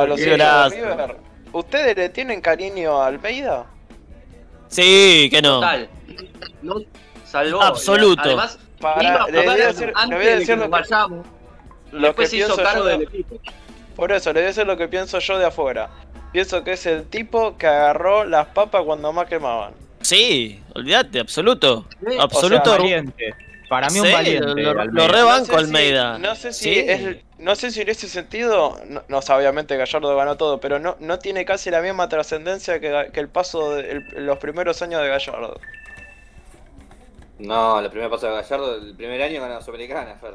A 0.00 0.04
los 0.06 0.18
Qué 0.18 0.24
de 0.26 0.30
golazo. 0.32 0.74
River, 0.76 1.16
¿Ustedes 1.50 1.96
le 1.96 2.08
tienen 2.10 2.40
cariño 2.42 3.00
a 3.00 3.06
Almeida? 3.06 3.64
Sí, 4.68 5.28
que 5.30 5.40
no. 5.40 5.54
Total. 5.60 5.88
No 6.60 6.74
salvó. 7.24 7.62
Absoluto. 7.62 8.20
Además, 8.22 8.58
Para- 8.80 9.02
iba 9.02 9.22
a 9.24 9.28
le 9.30 9.46
voy 9.46 9.60
a 9.60 9.66
decir- 9.68 9.92
antes 9.94 10.18
voy 10.18 10.28
a 10.28 10.36
de 10.36 10.44
que 10.46 10.56
lo 10.56 10.62
que- 10.64 10.68
vayamos. 10.68 11.26
lo 11.92 12.00
que 12.00 12.06
Después 12.06 12.30
se 12.30 12.36
hizo 12.36 12.56
cargo 12.56 12.84
del 12.84 12.98
de- 12.98 13.04
equipo. 13.06 13.36
Por 13.96 14.12
eso, 14.12 14.30
le 14.32 14.40
voy 14.40 14.44
a 14.44 14.46
decir 14.48 14.66
lo 14.66 14.76
que 14.76 14.88
pienso 14.88 15.18
yo 15.18 15.38
de 15.38 15.46
afuera. 15.46 15.88
Pienso 16.32 16.62
que 16.64 16.72
es 16.72 16.86
el 16.86 17.04
tipo 17.06 17.56
que 17.56 17.66
agarró 17.66 18.24
las 18.24 18.46
papas 18.48 18.82
cuando 18.84 19.12
más 19.12 19.28
quemaban. 19.28 19.72
Sí, 20.00 20.62
olvídate, 20.74 21.20
absoluto. 21.20 21.86
Sí, 22.06 22.16
Absoluto. 22.18 22.70
O 22.70 22.74
sea, 22.74 22.78
valiente. 22.78 23.34
Para 23.68 23.88
mí 23.90 24.00
un 24.00 24.10
valiente. 24.12 24.62
lo- 24.62 25.08
rebanco, 25.08 25.52
No 25.52 25.58
sé 25.58 25.64
si- 25.64 25.64
Almeida. 25.64 26.18
no 26.18 26.34
sé 26.34 26.52
si 26.54 26.64
Sí. 26.74 26.78
es, 26.88 27.16
no 27.38 27.54
sé 27.54 27.70
si 27.70 27.82
en 27.82 27.88
ese 27.90 28.08
sentido, 28.08 28.80
no, 28.86 29.02
no 29.08 29.20
sé, 29.22 29.32
obviamente 29.32 29.76
Gallardo 29.76 30.16
ganó 30.16 30.36
todo, 30.36 30.58
pero 30.60 30.78
no, 30.78 30.96
no 31.00 31.18
tiene 31.18 31.44
casi 31.44 31.70
la 31.70 31.82
misma 31.82 32.08
trascendencia 32.08 32.80
que, 32.80 33.10
que 33.12 33.20
el 33.20 33.28
paso 33.28 33.74
de 33.74 33.90
el- 33.90 34.26
los 34.26 34.38
primeros 34.38 34.80
años 34.80 35.02
de 35.02 35.08
Gallardo. 35.08 35.60
No, 37.38 37.78
el 37.80 37.90
primer 37.90 38.08
paso 38.10 38.26
de 38.26 38.32
Gallardo, 38.32 38.76
el 38.76 38.94
primer 38.94 39.20
año 39.22 39.40
ganó 39.40 39.54
la 39.54 39.60
Sudamericana, 39.62 40.16
Fer. 40.20 40.34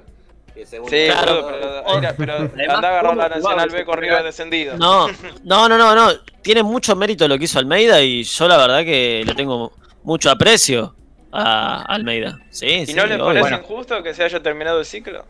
Sí, 0.55 1.05
Claro, 1.07 1.47
pero, 1.47 1.95
mira, 1.95 2.15
pero 2.15 2.33
anda 2.35 2.87
a 2.87 2.91
agarrar 2.91 3.05
¿cómo 3.05 3.21
la 3.21 3.29
Nacional 3.29 3.69
B 3.69 3.85
con 3.85 3.97
River 3.97 4.23
descendido. 4.23 4.77
No, 4.77 5.07
no, 5.43 5.67
no, 5.67 5.77
no, 5.77 5.95
no. 5.95 6.11
Tiene 6.41 6.61
mucho 6.63 6.95
mérito 6.95 7.27
lo 7.27 7.37
que 7.37 7.45
hizo 7.45 7.59
Almeida 7.59 8.01
y 8.01 8.23
yo 8.23 8.47
la 8.47 8.57
verdad 8.57 8.83
que 8.83 9.23
le 9.25 9.33
tengo 9.33 9.71
mucho 10.03 10.29
aprecio 10.29 10.95
a 11.31 11.81
Almeida. 11.83 12.39
Sí, 12.51 12.67
¿Y 12.67 12.85
sí. 12.87 12.93
no 12.93 13.05
le 13.05 13.17
parece 13.17 13.41
Bueno. 13.41 13.57
injusto 13.57 14.03
que 14.03 14.13
se 14.13 14.23
haya 14.23 14.41
terminado 14.41 14.79
el 14.79 14.85
ciclo? 14.85 15.25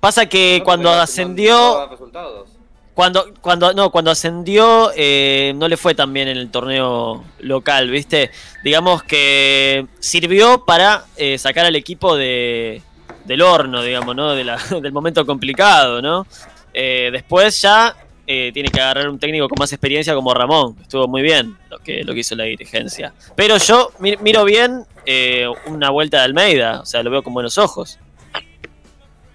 Pasa 0.00 0.26
que 0.26 0.58
No, 0.58 0.64
cuando 0.64 0.92
ascendió, 0.92 1.88
no 2.12 2.58
cuando, 2.94 3.32
cuando, 3.40 3.72
no, 3.74 3.90
cuando 3.90 4.10
ascendió 4.10 4.90
eh, 4.96 5.52
no 5.56 5.68
le 5.68 5.76
fue 5.76 5.94
tan 5.94 6.12
bien 6.12 6.28
en 6.28 6.36
el 6.36 6.50
torneo 6.50 7.24
local, 7.38 7.90
¿viste? 7.90 8.30
Digamos 8.64 9.02
que 9.04 9.86
sirvió 10.00 10.64
para 10.64 11.04
eh, 11.16 11.38
sacar 11.38 11.64
al 11.64 11.76
equipo 11.76 12.16
de, 12.16 12.82
del 13.28 13.42
horno, 13.42 13.82
digamos, 13.82 14.16
¿no? 14.16 14.34
De 14.34 14.42
la- 14.42 14.56
del 14.82 14.90
momento 14.92 15.24
complicado, 15.24 16.02
¿no? 16.02 16.26
Eh, 16.74 17.10
después 17.12 17.62
ya 17.62 17.94
eh, 18.26 18.50
tiene 18.52 18.68
que 18.70 18.80
agarrar 18.80 19.08
un 19.08 19.18
técnico 19.18 19.48
con 19.48 19.56
más 19.58 19.72
experiencia 19.72 20.14
como 20.14 20.34
Ramón. 20.34 20.76
Estuvo 20.82 21.06
muy 21.06 21.22
bien 21.22 21.56
lo 21.70 21.78
que, 21.78 22.02
lo 22.04 22.12
que 22.12 22.20
hizo 22.20 22.34
la 22.34 22.44
dirigencia. 22.44 23.12
Pero 23.36 23.56
yo 23.58 23.90
mi- 24.00 24.16
miro 24.16 24.44
bien 24.44 24.84
eh, 25.06 25.46
una 25.66 25.90
vuelta 25.90 26.18
de 26.18 26.24
Almeida, 26.24 26.80
o 26.80 26.86
sea, 26.86 27.02
lo 27.02 27.10
veo 27.10 27.22
con 27.22 27.32
buenos 27.32 27.56
ojos. 27.58 27.98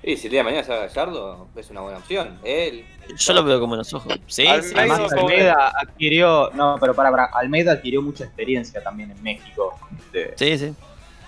Y 0.06 0.18
si 0.18 0.28
el 0.28 0.32
día 0.32 0.40
de 0.42 0.44
mañana 0.44 0.64
se 0.66 0.72
va 0.72 0.80
Gallardo, 0.86 1.48
es 1.56 1.70
una 1.70 1.80
buena 1.82 1.98
opción. 2.00 2.38
Él. 2.44 2.84
Yo 3.18 3.34
lo 3.34 3.44
veo 3.44 3.60
con 3.62 3.70
buenos 3.70 3.94
ojos. 3.94 4.14
Sí. 4.28 4.46
Almeida- 4.46 4.80
Además, 4.80 5.00
Almeida- 5.00 5.22
Almeida 5.22 5.74
adquirió. 5.82 6.50
No, 6.54 6.78
pero 6.80 6.94
para, 6.94 7.10
para. 7.10 7.26
Almeida 7.26 7.72
adquirió 7.72 8.02
mucha 8.02 8.26
experiencia 8.26 8.84
también 8.84 9.12
en 9.12 9.24
México. 9.24 9.80
de- 10.12 10.34
Sí, 10.36 10.58
sí. 10.58 10.74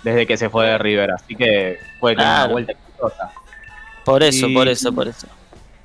Desde 0.05 0.25
que 0.27 0.37
se 0.37 0.49
fue 0.49 0.67
de 0.67 0.77
River. 0.77 1.11
Así 1.11 1.35
que 1.35 1.79
puede 1.99 2.15
tener 2.15 2.27
Claro. 2.31 2.43
una 2.45 2.53
vuelta 2.53 2.71
exitosa. 2.73 3.31
Por 4.05 4.21
eso, 4.23 4.47
Y- 4.47 4.53
por 4.53 4.67
eso, 4.67 4.93
por 4.93 5.07
eso. 5.07 5.27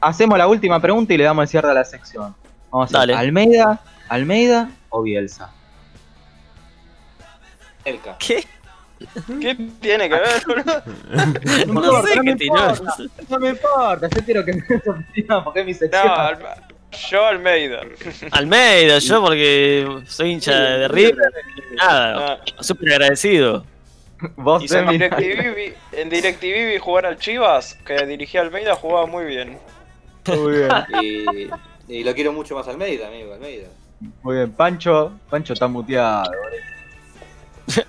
Hacemos 0.01 0.37
la 0.39 0.47
última 0.47 0.79
pregunta 0.81 1.13
y 1.15 1.17
le 1.17 1.25
damos 1.25 1.43
el 1.43 1.49
cierre 1.49 1.71
a 1.71 1.75
la 1.75 1.85
sección. 1.85 2.35
Vamos 2.71 2.95
a 2.95 2.99
hacer. 3.03 3.15
Almeida, 3.15 3.81
Almeida 4.09 4.71
o 4.91 5.03
Bielsa. 5.03 5.51
Elka. 7.85 8.17
¿Qué? 8.19 8.45
¿Qué 9.41 9.55
tiene 9.81 10.09
que 10.11 10.15
ver, 10.15 10.43
boludo? 10.47 10.83
No, 11.67 11.81
importa, 11.83 12.09
sé 12.09 12.17
no 12.17 12.23
qué 12.23 12.31
me 12.33 12.37
tiró. 12.37 12.55
importa. 12.71 12.95
No 13.31 13.39
me 13.39 13.49
importa, 13.49 14.09
yo 14.15 14.25
quiero 14.25 14.45
que 14.45 14.53
me 14.53 14.63
opinión 14.77 15.45
porque 15.45 15.61
es 15.61 15.67
mi 15.67 15.73
No, 15.73 15.79
sección. 15.79 16.09
Alma- 16.11 16.55
yo 17.11 17.27
Almeida. 17.27 17.81
Almeida, 18.33 18.99
yo 18.99 19.23
porque 19.23 20.03
soy 20.07 20.33
hincha 20.33 20.53
de 20.61 20.89
River. 20.89 21.17
Nada, 21.79 22.39
Ah, 22.59 22.63
súper 22.63 22.93
agradecido. 22.93 23.65
Vos, 24.37 24.63
y 24.71 24.77
en 24.77 24.89
DirecTV, 24.89 25.75
en 25.93 26.11
DirecTV 26.11 26.73
vi 26.73 26.79
jugar 26.79 27.07
al 27.07 27.19
Chivas, 27.19 27.75
que 27.87 28.05
dirigía 28.07 28.41
Almeida, 28.43 28.75
jugaba 28.75 29.07
muy 29.07 29.25
bien. 29.25 29.59
Muy 30.27 30.59
bien, 30.59 30.71
Y, 31.89 31.95
y 32.01 32.05
lo 32.05 32.15
quiero 32.15 32.33
mucho 32.33 32.55
más 32.55 32.69
Almeida, 32.69 33.09
amigo, 33.09 33.33
Almeida. 33.35 33.69
muy 34.23 34.37
bien. 34.37 34.53
Pancho, 34.53 35.13
Pancho 35.31 35.55
está 35.55 35.67
muteado. 35.69 36.31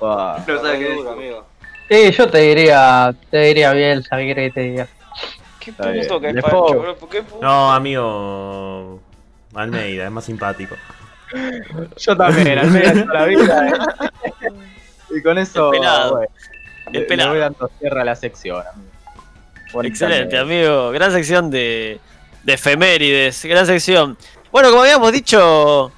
Buah. 0.00 0.38
No 0.46 0.60
sabe 0.60 0.78
qué 0.78 0.94
duro, 0.94 1.10
amigo. 1.12 1.46
Sí, 1.88 2.10
yo 2.12 2.28
te 2.28 2.38
diría, 2.38 3.14
te 3.30 3.38
diría 3.38 3.72
¿qué 3.72 4.00
querés 4.08 4.34
que 4.34 4.50
te 4.52 4.60
diga? 4.60 4.88
Qué 5.60 5.72
bien. 5.92 6.02
puto 6.06 6.20
que 6.20 6.28
es 6.30 6.34
Pancho. 6.42 6.96
¿Por 6.98 7.08
qué 7.08 7.22
puto? 7.22 7.42
No, 7.42 7.72
amigo. 7.72 9.00
Almeida, 9.54 10.06
es 10.06 10.10
más 10.10 10.24
simpático. 10.24 10.74
Yo 11.98 12.16
también, 12.16 12.58
Almeida 12.58 12.92
toda 13.04 13.14
la 13.20 13.24
vida. 13.26 13.68
eh. 13.68 14.48
y 15.16 15.22
con 15.22 15.38
eso, 15.38 15.68
bueno, 15.68 16.20
le- 16.92 17.06
le 17.16 17.26
voy 17.28 17.38
dando 17.38 17.70
cierre 17.78 18.00
a 18.00 18.04
la 18.04 18.14
sección. 18.16 18.56
amigo. 18.66 18.90
Bonita 19.72 19.92
Excelente, 19.92 20.38
amigo. 20.38 20.90
Gran 20.90 21.12
sección 21.12 21.50
de, 21.50 21.98
de 22.42 22.52
efemérides. 22.52 23.44
Gran 23.44 23.66
sección. 23.66 24.16
Bueno, 24.50 24.70
como 24.70 24.82
habíamos 24.82 25.10
dicho, 25.12 25.90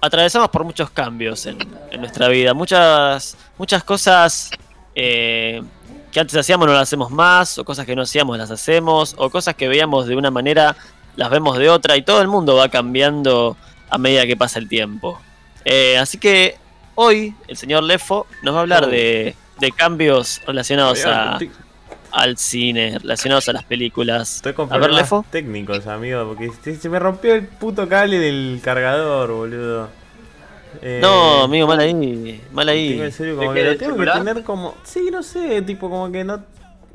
atravesamos 0.00 0.48
por 0.48 0.64
muchos 0.64 0.90
cambios 0.90 1.44
en, 1.46 1.58
en 1.90 2.00
nuestra 2.00 2.28
vida. 2.28 2.54
Muchas, 2.54 3.36
muchas 3.58 3.84
cosas 3.84 4.50
eh, 4.94 5.62
que 6.10 6.20
antes 6.20 6.34
hacíamos 6.36 6.66
no 6.66 6.72
las 6.72 6.82
hacemos 6.84 7.10
más, 7.10 7.58
o 7.58 7.64
cosas 7.64 7.84
que 7.84 7.94
no 7.94 8.02
hacíamos 8.02 8.38
las 8.38 8.50
hacemos, 8.50 9.14
o 9.18 9.28
cosas 9.28 9.54
que 9.54 9.68
veíamos 9.68 10.06
de 10.06 10.16
una 10.16 10.30
manera 10.30 10.74
las 11.16 11.28
vemos 11.28 11.58
de 11.58 11.68
otra, 11.68 11.96
y 11.98 12.02
todo 12.02 12.22
el 12.22 12.28
mundo 12.28 12.56
va 12.56 12.68
cambiando 12.70 13.56
a 13.90 13.98
medida 13.98 14.26
que 14.26 14.36
pasa 14.36 14.58
el 14.58 14.68
tiempo. 14.68 15.20
Eh, 15.66 15.98
así 15.98 16.16
que 16.16 16.56
hoy 17.00 17.34
el 17.48 17.56
señor 17.56 17.82
Lefo 17.82 18.26
nos 18.42 18.54
va 18.54 18.58
a 18.58 18.62
hablar 18.62 18.84
Oh. 18.84 18.88
de, 18.88 19.34
de 19.58 19.72
cambios 19.72 20.40
relacionados 20.46 21.04
a, 21.06 21.38
al 22.12 22.36
cine, 22.36 22.98
relacionados 23.00 23.48
a 23.48 23.52
las 23.52 23.64
películas. 23.64 24.36
estoy 24.36 24.52
con 24.52 24.72
A 24.72 24.78
ver, 24.78 24.90
Lefo. 24.92 25.24
técnicos, 25.30 25.86
amigo, 25.86 26.26
porque 26.28 26.50
se, 26.62 26.76
se 26.76 26.88
me 26.88 26.98
rompió 26.98 27.34
el 27.34 27.46
puto 27.46 27.88
cable 27.88 28.18
del 28.18 28.60
cargador, 28.62 29.30
boludo. 29.32 29.88
Eh, 30.82 31.00
No, 31.02 31.44
amigo, 31.44 31.66
mal 31.66 31.80
ahí, 31.80 32.40
mal 32.52 32.66
Tengo 32.66 32.78
ahí. 32.78 33.00
en 33.00 33.12
serio 33.12 33.32
¿De 33.36 33.38
como 33.40 33.52
qué, 33.54 33.60
que 33.60 33.70
lo 33.72 33.76
tengo 33.76 33.96
que 33.96 34.06
tener 34.10 34.42
como. 34.44 34.74
Sí, 34.84 35.08
no 35.10 35.22
sé, 35.22 35.62
tipo 35.62 35.90
como 35.90 36.10
que 36.12 36.22
no. 36.24 36.42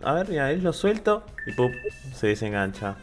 A 0.04 0.14
ver, 0.14 0.30
mira, 0.30 0.52
él 0.52 0.64
lo 0.64 0.72
suelto 0.72 1.24
y 1.48 1.52
¡pum! 1.54 1.72
se 2.16 2.28
desengancha. 2.28 2.96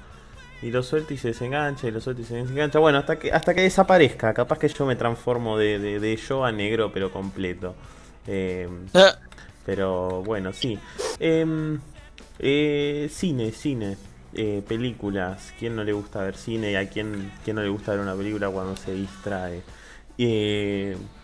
Y 0.62 0.70
lo 0.70 0.82
suelto 0.82 1.12
y 1.12 1.18
se 1.18 1.28
desengancha, 1.28 1.88
y 1.88 1.90
lo 1.90 2.00
suelto 2.00 2.22
y 2.22 2.24
se 2.24 2.36
desengancha. 2.36 2.78
Bueno, 2.78 2.98
hasta 2.98 3.18
que 3.18 3.32
hasta 3.32 3.54
que 3.54 3.62
desaparezca. 3.62 4.32
Capaz 4.34 4.58
que 4.58 4.68
yo 4.68 4.86
me 4.86 4.96
transformo 4.96 5.58
de, 5.58 5.78
de, 5.78 6.00
de 6.00 6.16
yo 6.16 6.44
a 6.44 6.52
negro, 6.52 6.92
pero 6.92 7.10
completo. 7.12 7.74
Eh, 8.26 8.68
pero 9.64 10.22
bueno, 10.24 10.52
sí. 10.52 10.78
Em, 11.18 11.80
eh, 12.38 13.08
cine, 13.12 13.52
cine. 13.52 13.96
eh, 14.34 14.62
películas. 14.66 15.52
¿Quién 15.58 15.76
no 15.76 15.84
le 15.84 15.92
gusta 15.92 16.22
ver 16.22 16.36
cine? 16.36 16.72
¿Y 16.72 16.76
a 16.76 16.88
quién, 16.88 17.32
quién 17.44 17.56
no 17.56 17.62
le 17.62 17.68
gusta 17.68 17.92
ver 17.92 18.00
una 18.00 18.14
película 18.14 18.48
cuando 18.50 18.76
se 18.76 18.92
distrae? 18.94 19.62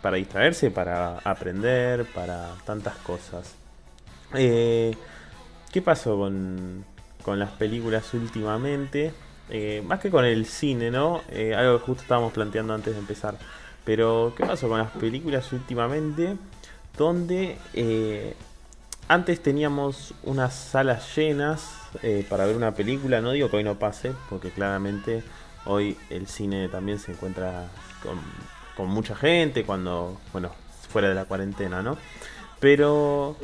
Para 0.02 0.16
distraerse, 0.16 0.70
para 0.70 1.18
aprender, 1.18 2.04
para 2.06 2.54
tantas 2.64 2.96
cosas. 2.96 3.54
¿Qué 4.32 5.82
pasó 5.84 6.16
con, 6.18 6.84
con 7.22 7.38
las 7.38 7.50
películas 7.52 8.12
últimamente? 8.14 9.12
Eh, 9.50 9.82
más 9.86 10.00
que 10.00 10.10
con 10.10 10.24
el 10.24 10.46
cine, 10.46 10.90
¿no? 10.90 11.22
Eh, 11.30 11.54
algo 11.54 11.78
que 11.78 11.84
justo 11.86 12.02
estábamos 12.02 12.32
planteando 12.32 12.74
antes 12.74 12.94
de 12.94 13.00
empezar. 13.00 13.36
Pero, 13.84 14.34
¿qué 14.36 14.44
pasó 14.44 14.68
con 14.68 14.78
las 14.78 14.90
películas 14.90 15.52
últimamente? 15.52 16.36
Donde 16.96 17.56
eh, 17.74 18.34
antes 19.08 19.42
teníamos 19.42 20.14
unas 20.24 20.54
salas 20.54 21.16
llenas 21.16 21.74
para 22.28 22.44
ver 22.44 22.56
una 22.56 22.74
película. 22.74 23.20
No 23.20 23.32
digo 23.32 23.48
que 23.50 23.56
hoy 23.56 23.64
no 23.64 23.78
pase, 23.78 24.12
porque 24.28 24.50
claramente 24.50 25.22
hoy 25.64 25.96
el 26.10 26.26
cine 26.26 26.68
también 26.68 26.98
se 26.98 27.12
encuentra 27.12 27.68
con, 28.02 28.18
con 28.76 28.88
mucha 28.88 29.16
gente 29.16 29.64
cuando, 29.64 30.20
bueno, 30.32 30.50
fuera 30.90 31.08
de 31.08 31.14
la 31.14 31.24
cuarentena, 31.24 31.82
¿no? 31.82 31.96
Pero 32.60 33.36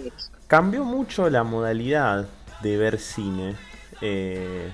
cambió 0.47 0.85
mucho 0.85 1.31
la 1.31 1.45
modalidad 1.45 2.27
de 2.61 2.77
ver 2.77 2.99
cine. 2.99 3.57
eh, 4.01 4.71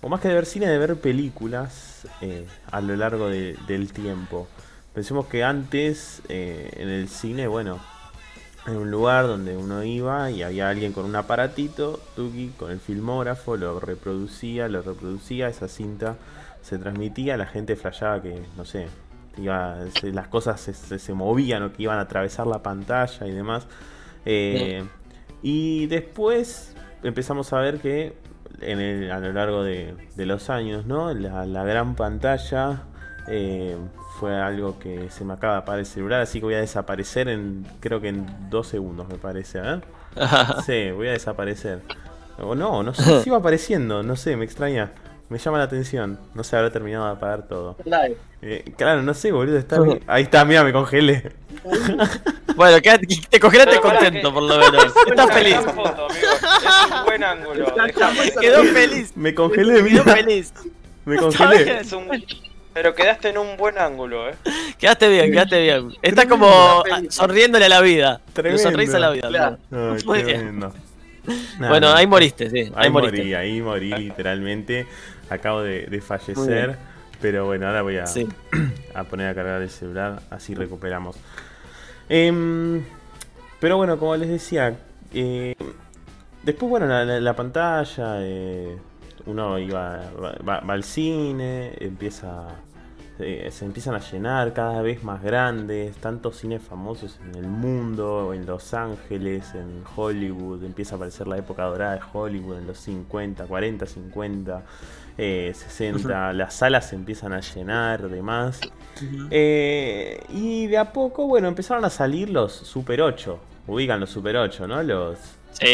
o 0.00 0.08
más 0.08 0.20
que 0.20 0.28
de 0.28 0.34
ver 0.34 0.46
cine, 0.46 0.66
de 0.68 0.78
ver 0.78 0.96
películas 0.96 2.06
eh, 2.20 2.46
a 2.70 2.80
lo 2.80 2.94
largo 2.96 3.28
de- 3.28 3.56
del 3.66 3.92
tiempo. 3.92 4.46
Pensemos 4.94 5.26
que 5.26 5.44
antes 5.44 6.22
eh, 6.28 6.70
en 6.76 6.88
el 6.88 7.08
cine, 7.08 7.46
bueno, 7.48 7.78
en 8.66 8.76
un 8.76 8.90
lugar 8.90 9.26
donde 9.26 9.56
uno 9.56 9.82
iba 9.82 10.30
y 10.30 10.42
había 10.42 10.68
alguien 10.68 10.92
con 10.92 11.04
un 11.04 11.16
aparatito, 11.16 12.00
Tuki, 12.16 12.48
con 12.58 12.70
el 12.70 12.80
filmógrafo, 12.80 13.56
lo 13.56 13.80
reproducía, 13.80 14.68
lo 14.68 14.82
reproducía, 14.82 15.48
esa 15.48 15.68
cinta 15.68 16.16
se 16.62 16.78
transmitía, 16.78 17.36
la 17.36 17.46
gente 17.46 17.76
flasheaba 17.76 18.20
que, 18.20 18.42
no 18.56 18.64
sé, 18.64 18.86
iba, 19.38 19.78
se- 20.00 20.12
las 20.12 20.28
cosas 20.28 20.60
se, 20.60 20.74
se- 20.74 20.98
se 20.98 21.12
movían 21.14 21.62
o 21.62 21.72
que 21.72 21.84
iban 21.84 21.98
a 21.98 22.02
atravesar 22.02 22.46
la 22.46 22.62
pantalla 22.62 23.26
y 23.26 23.30
demás. 23.32 23.66
Eh, 24.26 24.84
Y 25.42 25.86
después 25.86 26.74
empezamos 27.04 27.52
a 27.52 27.60
ver 27.60 27.78
que 27.78 28.12
en 28.60 28.80
el- 28.80 29.10
a 29.12 29.18
lo 29.20 29.32
largo 29.32 29.62
de, 29.62 29.94
de 30.16 30.26
los 30.26 30.50
años, 30.50 30.86
¿no? 30.86 31.12
La, 31.14 31.46
la 31.46 31.64
gran 31.64 31.94
pantalla 31.94 32.82
eh, 33.28 33.76
fue 34.18 34.34
algo 34.36 34.78
que 34.78 35.10
se 35.10 35.24
me 35.24 35.34
acaba 35.34 35.54
de 35.54 35.58
apagar 35.60 35.78
el 35.80 35.86
celular, 35.86 36.20
así 36.20 36.40
que 36.40 36.46
voy 36.46 36.54
a 36.54 36.60
desaparecer 36.60 37.28
en, 37.28 37.66
creo 37.80 38.00
que 38.00 38.08
en 38.08 38.26
dos 38.50 38.66
segundos 38.68 39.08
me 39.08 39.16
parece, 39.18 39.60
¿eh? 39.62 39.80
Sí, 40.66 40.90
voy 40.90 41.08
a 41.08 41.12
desaparecer. 41.12 41.82
O 42.40 42.54
no, 42.54 42.82
no 42.82 42.94
sé, 42.94 43.20
sigo 43.24 43.36
apareciendo, 43.36 44.02
no 44.02 44.16
sé, 44.16 44.36
me 44.36 44.44
extraña. 44.44 44.90
Me 45.28 45.38
llama 45.38 45.58
la 45.58 45.64
atención. 45.64 46.18
No 46.34 46.42
sé, 46.42 46.56
habrá 46.56 46.70
terminado 46.70 47.04
de 47.06 47.12
apagar 47.12 47.46
todo. 47.46 47.76
Live. 47.84 48.16
Eh, 48.40 48.64
claro, 48.78 49.02
no 49.02 49.12
sé, 49.12 49.30
boludo. 49.30 49.58
Está 49.58 49.78
bien. 49.80 50.00
Ahí 50.06 50.22
está, 50.22 50.44
mira, 50.44 50.64
me 50.64 50.72
congelé. 50.72 51.32
Bueno, 52.56 52.78
quédate- 52.82 53.06
te 53.30 53.38
congelaste 53.38 53.78
contento 53.78 54.28
que- 54.30 54.34
por 54.34 54.42
lo 54.42 54.58
menos. 54.58 54.92
Estás 55.06 55.32
feliz. 55.32 55.54
Esa 55.54 55.72
foto, 55.72 56.06
amigo. 56.06 56.26
Es 56.32 56.90
un 56.98 57.04
buen 57.04 57.22
ángulo. 57.24 57.74
Quedó 58.40 58.64
feliz. 58.64 59.12
Me 59.14 59.32
congelé, 59.32 59.74
Quedó 59.74 59.84
mira. 59.84 60.02
feliz. 60.16 60.52
Me 61.04 61.16
congelé. 61.18 61.82
Pero 62.74 62.94
quedaste 62.96 63.28
en 63.28 63.38
un 63.38 63.56
buen 63.56 63.78
ángulo, 63.78 64.28
eh. 64.28 64.34
Quedaste 64.76 65.08
bien, 65.08 65.30
quedaste 65.30 65.62
bien. 65.62 65.90
Estás 66.02 66.26
como 66.26 66.82
sonriéndole 67.10 67.66
a 67.66 67.68
la 67.68 67.80
vida. 67.80 68.20
Le 68.26 68.32
Tremendo. 68.32 68.62
sonreís 68.62 68.94
a 68.94 68.98
la 68.98 69.10
vida. 69.10 69.28
Claro. 69.28 69.58
Ay, 69.70 70.02
Muy 70.04 70.22
bien. 70.24 70.60
Bueno, 71.58 71.90
no, 71.90 71.94
ahí 71.94 72.06
moriste, 72.08 72.50
sí. 72.50 72.58
Ahí, 72.58 72.72
Ahí 72.74 72.90
moriste. 72.90 73.18
morí, 73.18 73.34
ahí 73.34 73.60
morí 73.60 73.90
literalmente. 73.92 74.86
Acabo 75.30 75.62
de, 75.62 75.86
de 75.86 76.00
fallecer. 76.00 76.76
Pero 77.20 77.46
bueno, 77.46 77.66
ahora 77.66 77.82
voy 77.82 77.96
a, 77.98 78.06
Sí. 78.06 78.28
a 78.94 79.04
poner 79.04 79.28
a 79.28 79.34
cargar 79.34 79.60
el 79.60 79.70
celular, 79.70 80.20
así 80.30 80.54
recuperamos. 80.54 81.16
Em, 82.08 82.82
pero 83.60 83.76
bueno, 83.76 83.98
como 83.98 84.16
les 84.16 84.28
decía, 84.28 84.76
eh, 85.12 85.54
después, 86.42 86.70
bueno, 86.70 86.86
la, 86.86 87.04
la- 87.04 87.20
la 87.20 87.34
pantalla, 87.36 88.18
eh, 88.20 88.76
uno 89.26 89.58
iba 89.58 90.00
va, 90.22 90.32
va- 90.48 90.60
va 90.60 90.72
al 90.74 90.84
cine, 90.84 91.72
empieza 91.80 92.46
eh, 93.20 93.48
se 93.50 93.64
empiezan 93.64 93.96
a 93.96 93.98
llenar 93.98 94.52
cada 94.52 94.80
vez 94.80 95.02
más 95.02 95.20
grandes, 95.20 95.96
tantos 95.96 96.36
cines 96.36 96.62
famosos 96.62 97.18
en 97.28 97.34
el 97.34 97.48
mundo, 97.48 98.32
en 98.32 98.46
Los 98.46 98.72
Ángeles, 98.74 99.54
en 99.56 99.82
Hollywood, 99.96 100.62
empieza 100.62 100.94
a 100.94 100.96
aparecer 100.98 101.26
la 101.26 101.36
época 101.36 101.64
dorada 101.64 101.94
de 101.94 102.00
Hollywood 102.12 102.58
en 102.58 102.68
los 102.68 102.78
50, 102.78 103.44
40, 103.46 103.86
50, 103.86 104.62
eh, 105.18 105.52
60, 105.54 106.32
las 106.32 106.54
salas 106.54 106.88
se 106.88 106.94
empiezan 106.96 107.32
a 107.32 107.40
llenar, 107.40 108.08
demás. 108.08 108.60
Eh, 109.30 110.20
y 110.30 110.66
de 110.68 110.78
a 110.78 110.92
poco, 110.92 111.26
bueno, 111.26 111.48
empezaron 111.48 111.84
a 111.84 111.90
salir 111.90 112.30
los 112.30 112.52
Super 112.52 113.02
8, 113.02 113.38
ubican 113.66 114.00
los 114.00 114.10
Super 114.10 114.36
8, 114.36 114.66
¿no? 114.66 114.82
Los, 114.82 115.18
Sí. 115.52 115.66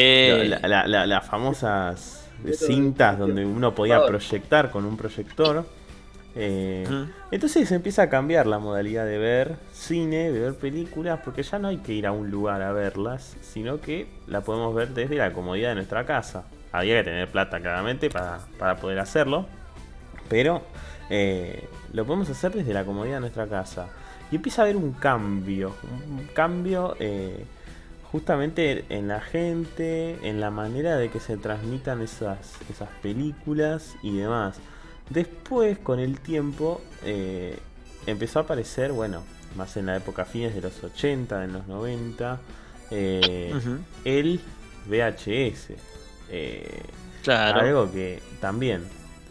la- 0.49 0.61
la- 0.67 0.87
la- 0.87 1.07
las 1.07 1.27
famosas 1.27 2.29
cintas 2.53 3.19
donde 3.19 3.45
uno 3.45 3.75
podía 3.75 4.05
proyectar 4.07 4.71
con 4.71 4.85
un 4.85 4.97
proyector. 4.97 5.65
Eh, 6.37 6.85
Ujú. 6.87 7.07
entonces 7.31 7.71
empieza 7.71 8.03
a 8.03 8.09
cambiar 8.09 8.47
la 8.47 8.59
modalidad 8.59 9.07
de 9.07 9.19
ver 9.19 9.55
cine, 9.73 10.33
de 10.33 10.41
ver 10.41 10.55
películas, 10.57 11.21
porque 11.25 11.43
ya 11.45 11.59
no 11.61 11.69
hay 11.69 11.77
que 11.79 11.93
ir 11.93 12.07
a 12.09 12.13
un 12.13 12.29
lugar 12.31 12.61
a 12.61 12.73
verlas, 12.73 13.37
sino 13.41 13.81
que 13.81 14.09
la 14.27 14.41
podemos 14.41 14.75
ver 14.75 14.89
desde 14.89 15.15
la 15.15 15.33
comodidad 15.33 15.69
de 15.71 15.75
nuestra 15.77 16.05
casa. 16.07 16.45
Había 16.75 16.97
que 16.99 17.05
tener 17.05 17.29
plata 17.29 17.61
claramente 17.61 18.11
para, 18.11 18.41
para 18.59 18.75
poder 18.77 18.99
hacerlo, 18.99 19.47
pero 20.29 20.63
eh, 21.09 21.69
lo 21.93 22.05
podemos 22.05 22.29
hacer 22.29 22.51
desde 22.53 22.75
la 22.75 22.85
comodidad 22.85 23.15
de 23.15 23.21
nuestra 23.21 23.47
casa. 23.47 23.87
Y 24.33 24.37
empieza 24.37 24.63
a 24.63 24.65
haber 24.65 24.77
un 24.77 24.91
cambio, 24.93 25.77
un 26.11 26.27
cambio 26.35 26.97
eh, 26.99 27.45
justamente 28.11 28.85
en 28.89 29.07
la 29.07 29.21
gente, 29.21 30.19
en 30.29 30.41
la 30.41 30.51
manera 30.51 30.97
de 30.97 31.11
que 31.11 31.21
se 31.21 31.37
transmitan 31.37 32.03
esas, 32.03 32.55
esas 32.69 32.89
películas 33.01 33.95
y 34.03 34.17
demás. 34.17 34.57
Después, 35.11 35.79
con 35.79 36.01
el 36.01 36.19
tiempo, 36.19 36.81
eh, 37.05 37.57
empezó 38.07 38.41
a 38.41 38.43
aparecer, 38.43 38.91
bueno, 38.91 39.23
más 39.57 39.77
en 39.77 39.87
la 39.87 39.97
época 39.97 40.25
fines 40.25 40.57
de 40.57 40.61
los 40.61 40.83
80, 40.83 41.45
en 41.45 41.53
los 41.53 41.69
90, 41.69 42.41
eh, 42.91 43.53
Ujú. 43.57 43.79
el 44.05 44.41
VHS. 44.89 45.94
Eh, 46.31 46.83
Claro. 47.23 47.61
algo 47.61 47.91
que 47.91 48.21
también, 48.41 48.85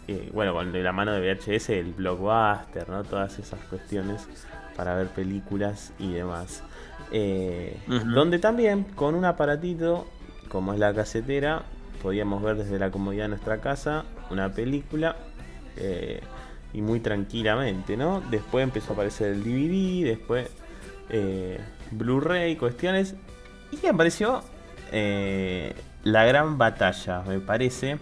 eh, 0.08 0.30
bueno, 0.34 0.54
con 0.54 0.84
la 0.84 0.92
mano 0.92 1.12
de 1.12 1.20
VHS, 1.22 1.70
el 1.78 1.94
blockbuster, 1.94 2.90
¿no? 2.90 3.04
Todas 3.04 3.38
esas 3.38 3.60
cuestiones 3.66 4.28
para 4.76 4.96
ver 4.96 5.10
películas 5.10 5.94
y 6.00 6.12
demás. 6.12 6.64
Eh. 7.12 7.78
Donde 7.88 8.40
también, 8.40 8.84
con 8.96 9.14
un 9.14 9.26
aparatito, 9.26 10.08
como 10.50 10.74
es 10.74 10.80
la 10.80 10.92
casetera, 10.94 11.62
podíamos 12.02 12.42
ver 12.42 12.58
desde 12.58 12.80
la 12.80 12.90
comodidad 12.90 13.26
de 13.26 13.30
nuestra 13.30 13.60
casa 13.60 14.06
una 14.32 14.52
película 14.52 15.16
eh, 15.78 16.20
y 16.74 16.82
muy 16.82 17.00
tranquilamente, 17.00 17.96
¿no? 17.96 18.22
Después 18.32 18.64
empezó 18.64 18.92
a 18.92 18.94
aparecer 18.94 19.34
el 19.34 19.44
DVD, 19.44 20.04
después 20.06 20.50
Blu-ray, 21.92 22.56
cuestiones, 22.56 23.14
y 23.72 23.86
apareció 23.86 24.42
la 26.04 26.26
gran 26.26 26.58
batalla, 26.58 27.22
me 27.28 27.40
parece. 27.40 27.98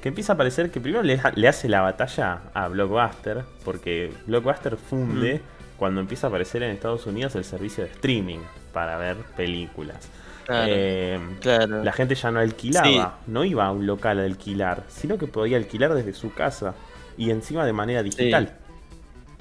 Que 0.00 0.08
empieza 0.10 0.32
a 0.32 0.34
aparecer 0.34 0.70
que 0.70 0.80
primero 0.80 1.02
le, 1.02 1.20
le 1.34 1.48
hace 1.48 1.68
la 1.68 1.80
batalla 1.80 2.42
a 2.54 2.68
Blockbuster, 2.68 3.44
porque 3.64 4.12
Blockbuster 4.26 4.76
funde 4.76 5.40
cuando 5.76 6.00
empieza 6.00 6.26
a 6.26 6.28
aparecer 6.28 6.62
en 6.62 6.70
Estados 6.70 7.06
Unidos 7.06 7.34
el 7.34 7.44
servicio 7.44 7.82
de 7.84 7.90
streaming 7.90 8.38
para 8.72 8.96
ver 8.98 9.16
películas. 9.36 10.08
Claro. 10.44 10.66
Eh, 10.68 11.18
claro. 11.40 11.82
la 11.82 11.92
gente 11.92 12.14
ya 12.14 12.30
no 12.30 12.38
alquilaba, 12.38 12.86
Sí. 12.86 13.02
no 13.26 13.44
iba 13.44 13.66
a 13.66 13.72
un 13.72 13.84
local 13.84 14.20
a 14.20 14.22
alquilar, 14.24 14.84
sino 14.88 15.18
que 15.18 15.26
podía 15.26 15.56
alquilar 15.56 15.92
desde 15.92 16.12
su 16.12 16.32
casa 16.32 16.74
y 17.18 17.30
encima 17.30 17.64
de 17.66 17.72
manera 17.72 18.02
digital. 18.04 18.56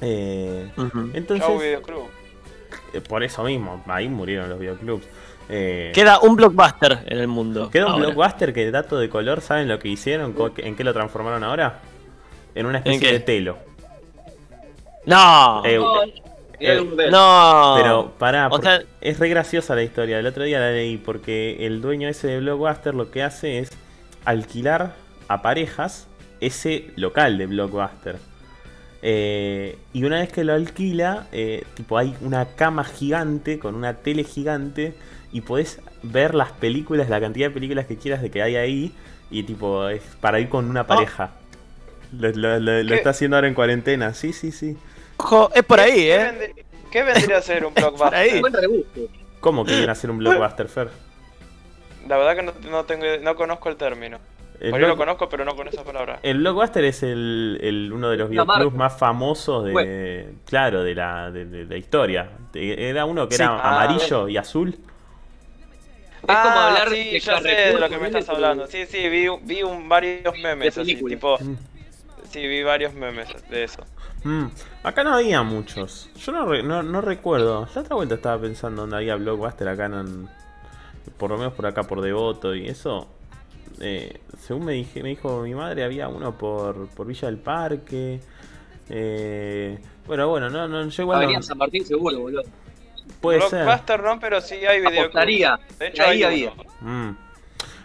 Eh, 0.01 0.69
entonces, 1.13 1.45
Chau, 1.45 1.59
videoclub. 1.59 2.07
eh, 2.93 3.01
por 3.01 3.23
eso 3.23 3.43
mismo, 3.43 3.83
ahí 3.87 4.09
murieron 4.09 4.49
los 4.49 4.59
videoclubs. 4.59 5.05
Eh, 5.49 5.91
Queda 5.93 6.19
un 6.19 6.35
blockbuster 6.35 7.03
en 7.05 7.19
el 7.19 7.27
mundo. 7.27 7.69
Queda 7.69 7.85
un 7.85 7.91
ahora. 7.93 8.05
blockbuster 8.07 8.53
que 8.53 8.71
dato 8.71 8.97
de 8.97 9.09
color, 9.09 9.41
¿saben 9.41 9.67
lo 9.67 9.77
que 9.79 9.89
hicieron? 9.89 10.35
¿En 10.57 10.75
qué 10.75 10.83
lo 10.83 10.93
transformaron 10.93 11.43
ahora? 11.43 11.79
En 12.55 12.65
una 12.65 12.79
especie 12.79 13.11
de 13.11 13.19
telo. 13.19 13.57
No. 15.05 15.61
Eh, 15.65 15.77
burdel. 16.79 17.11
no. 17.11 17.73
Pero 17.77 18.11
pará, 18.17 18.47
O 18.47 18.51
porque 18.51 18.67
sea- 18.67 18.81
es 19.01 19.19
re 19.19 19.29
graciosa 19.29 19.75
la 19.75 19.83
historia. 19.83 20.19
El 20.19 20.25
otro 20.25 20.43
día 20.45 20.59
la 20.59 20.71
leí 20.71 20.97
porque 20.97 21.65
el 21.67 21.81
dueño 21.81 22.07
ese 22.09 22.27
de 22.27 22.39
Blockbuster 22.39 22.95
lo 22.95 23.11
que 23.11 23.23
hace 23.23 23.59
es 23.59 23.71
alquilar 24.23 24.93
a 25.27 25.41
parejas 25.41 26.07
ese 26.39 26.91
local 26.95 27.37
de 27.37 27.45
Blockbuster. 27.47 28.17
Eh, 29.01 29.77
y 29.93 30.03
una 30.05 30.19
vez 30.21 30.31
que 30.31 30.43
lo 30.43 30.53
alquila, 30.53 31.27
eh, 31.31 31.63
tipo 31.75 31.97
hay 31.97 32.15
una 32.21 32.45
cama 32.55 32.83
gigante 32.83 33.59
con 33.59 33.75
una 33.75 33.95
tele 33.97 34.23
gigante 34.23 34.95
y 35.35 35.41
podés 35.41 35.81
ver 36.01 36.33
las 36.33 36.51
películas, 36.53 37.09
la 37.09 37.19
cantidad 37.19 37.47
de 37.47 37.53
películas 37.53 37.85
que 37.87 37.97
quieras 37.97 38.21
de 38.21 38.31
que 38.31 38.41
hay 38.41 38.55
ahí 38.55 38.93
y 39.29 39.43
tipo 39.43 39.89
es 39.89 40.01
para 40.21 40.39
ir 40.39 40.47
con 40.47 40.69
una 40.69 40.87
pareja. 40.87 41.31
Lo, 42.17 42.29
lo- 42.31 42.59
lo- 42.59 42.83
lo 42.83 42.87
¿Qué? 42.89 42.95
está 42.95 43.09
haciendo 43.09 43.35
ahora 43.35 43.49
en 43.49 43.53
cuarentena, 43.53 44.13
sí, 44.13 44.31
sí, 44.31 44.51
sí. 44.53 44.77
Ojo, 45.17 45.51
es 45.53 45.63
por 45.63 45.79
ahí, 45.81 45.93
¿Qué, 45.95 46.15
¿eh? 46.15 46.55
qué 46.89 47.03
vendría 47.03 47.37
a 47.39 47.41
ser 47.41 47.65
un 47.65 47.73
blockbuster? 47.75 48.15
ahí. 48.15 48.41
¿Cómo 49.41 49.65
que 49.65 49.73
viene 49.73 49.89
a 49.89 49.91
hacer 49.91 50.09
un 50.09 50.17
Blockbuster, 50.19 50.67
Fer? 50.69 50.89
La 52.07 52.17
verdad 52.17 52.35
que 52.35 52.43
no, 52.43 52.53
no 52.71 52.85
tengo, 52.85 53.05
no 53.21 53.35
conozco 53.35 53.67
el 53.69 53.75
término. 53.75 54.17
El 54.59 54.73
O 54.73 54.77
yo 54.79 54.87
lo 54.87 54.95
conozco, 54.95 55.27
pero 55.27 55.43
no 55.43 55.53
con 55.55 55.67
esa 55.67 55.83
palabra. 55.83 56.19
El 56.23 56.37
Blockbuster 56.39 56.85
es 56.85 57.03
el, 57.03 57.59
el- 57.61 57.91
uno 57.91 58.09
de 58.09 58.15
los 58.17 58.29
videoclubs 58.29 58.73
más 58.73 58.97
famosos 58.97 59.65
de, 59.65 60.29
claro, 60.45 60.81
de 60.83 60.95
la, 60.95 61.29
de, 61.29 61.45
de 61.45 61.65
la 61.65 61.75
historia. 61.77 62.29
Era 62.53 63.03
uno 63.05 63.27
que 63.27 63.35
Sí. 63.35 63.41
era 63.43 63.57
Ah. 63.59 63.83
amarillo 63.83 64.29
y 64.29 64.37
azul. 64.37 64.77
Es 66.27 66.35
como 66.37 66.59
hablar 66.59 66.89
sí, 66.89 66.95
de 67.11 67.19
ya 67.19 67.39
sé 67.41 67.47
de 67.49 67.79
lo 67.79 67.89
que 67.89 67.97
me 67.97 68.07
estás 68.07 68.29
hablando. 68.29 68.67
Sí, 68.67 68.85
sí, 68.87 69.09
vi, 69.09 69.27
vi 69.43 69.63
un, 69.63 69.87
varios 69.89 70.37
memes 70.41 70.75
De 70.75 70.81
así, 70.81 70.95
tipo... 70.95 71.37
Mm. 71.39 71.55
Sí, 72.31 72.45
vi 72.47 72.63
varios 72.63 72.93
memes 72.93 73.29
de 73.49 73.63
eso. 73.63 73.81
Mm. 74.23 74.47
Acá 74.83 75.03
no 75.03 75.13
había 75.13 75.41
muchos. 75.43 76.09
Yo 76.17 76.31
no, 76.33 76.45
re- 76.45 76.63
no, 76.63 76.83
no 76.83 76.99
recuerdo. 76.99 77.67
La 77.73 77.81
otra 77.81 77.95
vuelta 77.95 78.15
estaba 78.15 78.41
pensando 78.41 78.81
dónde 78.81 78.97
había 78.97 79.15
Blockbuster 79.15 79.67
acá 79.69 79.85
en, 79.85 80.27
por 81.17 81.29
lo 81.31 81.37
menos 81.37 81.53
por 81.53 81.65
acá 81.65 81.83
por 81.83 82.01
Devoto 82.01 82.53
y 82.53 82.67
eso. 82.67 83.07
eh, 83.79 84.19
según 84.39 84.65
me, 84.65 84.73
dije, 84.73 85.01
me 85.01 85.09
dijo 85.09 85.41
mi 85.43 85.53
madre, 85.55 85.83
había 85.85 86.07
uno 86.09 86.37
por, 86.37 86.87
por 86.89 87.07
Villa 87.07 87.27
del 87.27 87.37
Parque. 87.37 88.19
Eh, 88.89 89.79
bueno, 90.05 90.27
bueno, 90.27 90.49
no, 90.49 90.67
no, 90.67 90.87
yo 90.89 91.03
igual 91.03 91.19
no- 91.19 91.23
Avenida 91.23 91.41
San 91.41 91.57
Martín 91.57 91.85
seguro, 91.85 92.19
boludo. 92.19 92.43
Puede 93.21 93.41
ser. 93.41 93.63
Blockbuster 93.63 94.03
no, 94.03 94.19
pero 94.19 94.41
sí 94.41 94.55
hay. 94.65 94.83
Apostaría. 94.85 95.59
De 95.79 95.87
hecho, 95.87 96.03
Ahí 96.03 96.23
había. 96.23 96.51
Mm. 96.81 97.11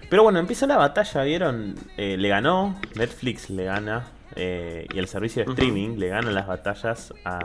Pero 0.08 0.24
bueno, 0.24 0.40
empieza 0.40 0.66
la 0.66 0.76
batalla, 0.76 1.22
¿vieron? 1.22 1.76
Eh, 1.96 2.16
le 2.18 2.28
ganó, 2.28 2.80
Netflix 2.96 3.48
le 3.48 3.64
gana, 3.64 4.08
eh, 4.34 4.86
y 4.92 4.98
el 4.98 5.06
servicio 5.06 5.44
de 5.44 5.50
streaming 5.50 5.98
le 5.98 6.08
gana 6.08 6.32
las 6.32 6.46
batallas 6.46 7.14
a, 7.24 7.38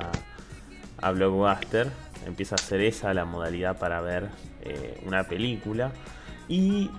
a 1.01 1.11
Blockbuster. 1.11 1.91
Empieza 2.25 2.55
a 2.55 2.57
ser 2.57 2.81
esa 2.81 3.13
la 3.13 3.25
modalidad 3.25 3.77
para 3.77 4.01
ver 4.01 4.29
eh, 4.63 4.99
una 5.05 5.25
película. 5.25 5.91
Y 6.47 6.89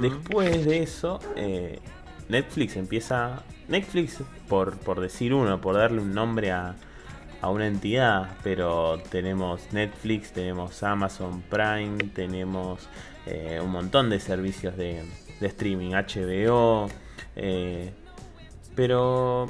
después 0.00 0.64
de 0.64 0.82
eso, 0.82 1.18
eh, 1.36 1.80
Netflix 2.28 2.76
empieza... 2.76 3.42
Netflix, 3.66 4.22
por, 4.48 4.78
por 4.78 5.00
decir 5.00 5.34
uno, 5.34 5.60
por 5.60 5.74
darle 5.74 6.00
un 6.00 6.14
nombre 6.14 6.52
a, 6.52 6.74
a 7.40 7.50
una 7.50 7.66
entidad, 7.66 8.30
pero 8.42 9.00
tenemos 9.10 9.72
Netflix, 9.72 10.32
tenemos 10.32 10.82
Amazon 10.82 11.42
Prime, 11.42 11.98
tenemos 12.14 12.88
eh, 13.26 13.60
un 13.62 13.70
montón 13.70 14.10
de 14.10 14.18
servicios 14.20 14.76
de, 14.76 15.04
de 15.40 15.46
streaming, 15.46 15.92
HBO. 15.92 16.88
eh, 17.36 17.92
pero 18.74 19.48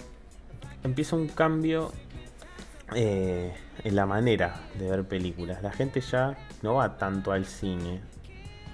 empieza 0.82 1.16
un 1.16 1.28
cambio 1.28 1.92
eh, 2.94 3.52
en 3.84 3.96
la 3.96 4.06
manera 4.06 4.62
de 4.78 4.88
ver 4.88 5.04
películas. 5.04 5.62
La 5.62 5.70
gente 5.70 6.00
ya 6.00 6.36
no 6.62 6.74
va 6.74 6.96
tanto 6.96 7.32
al 7.32 7.44
cine 7.44 8.00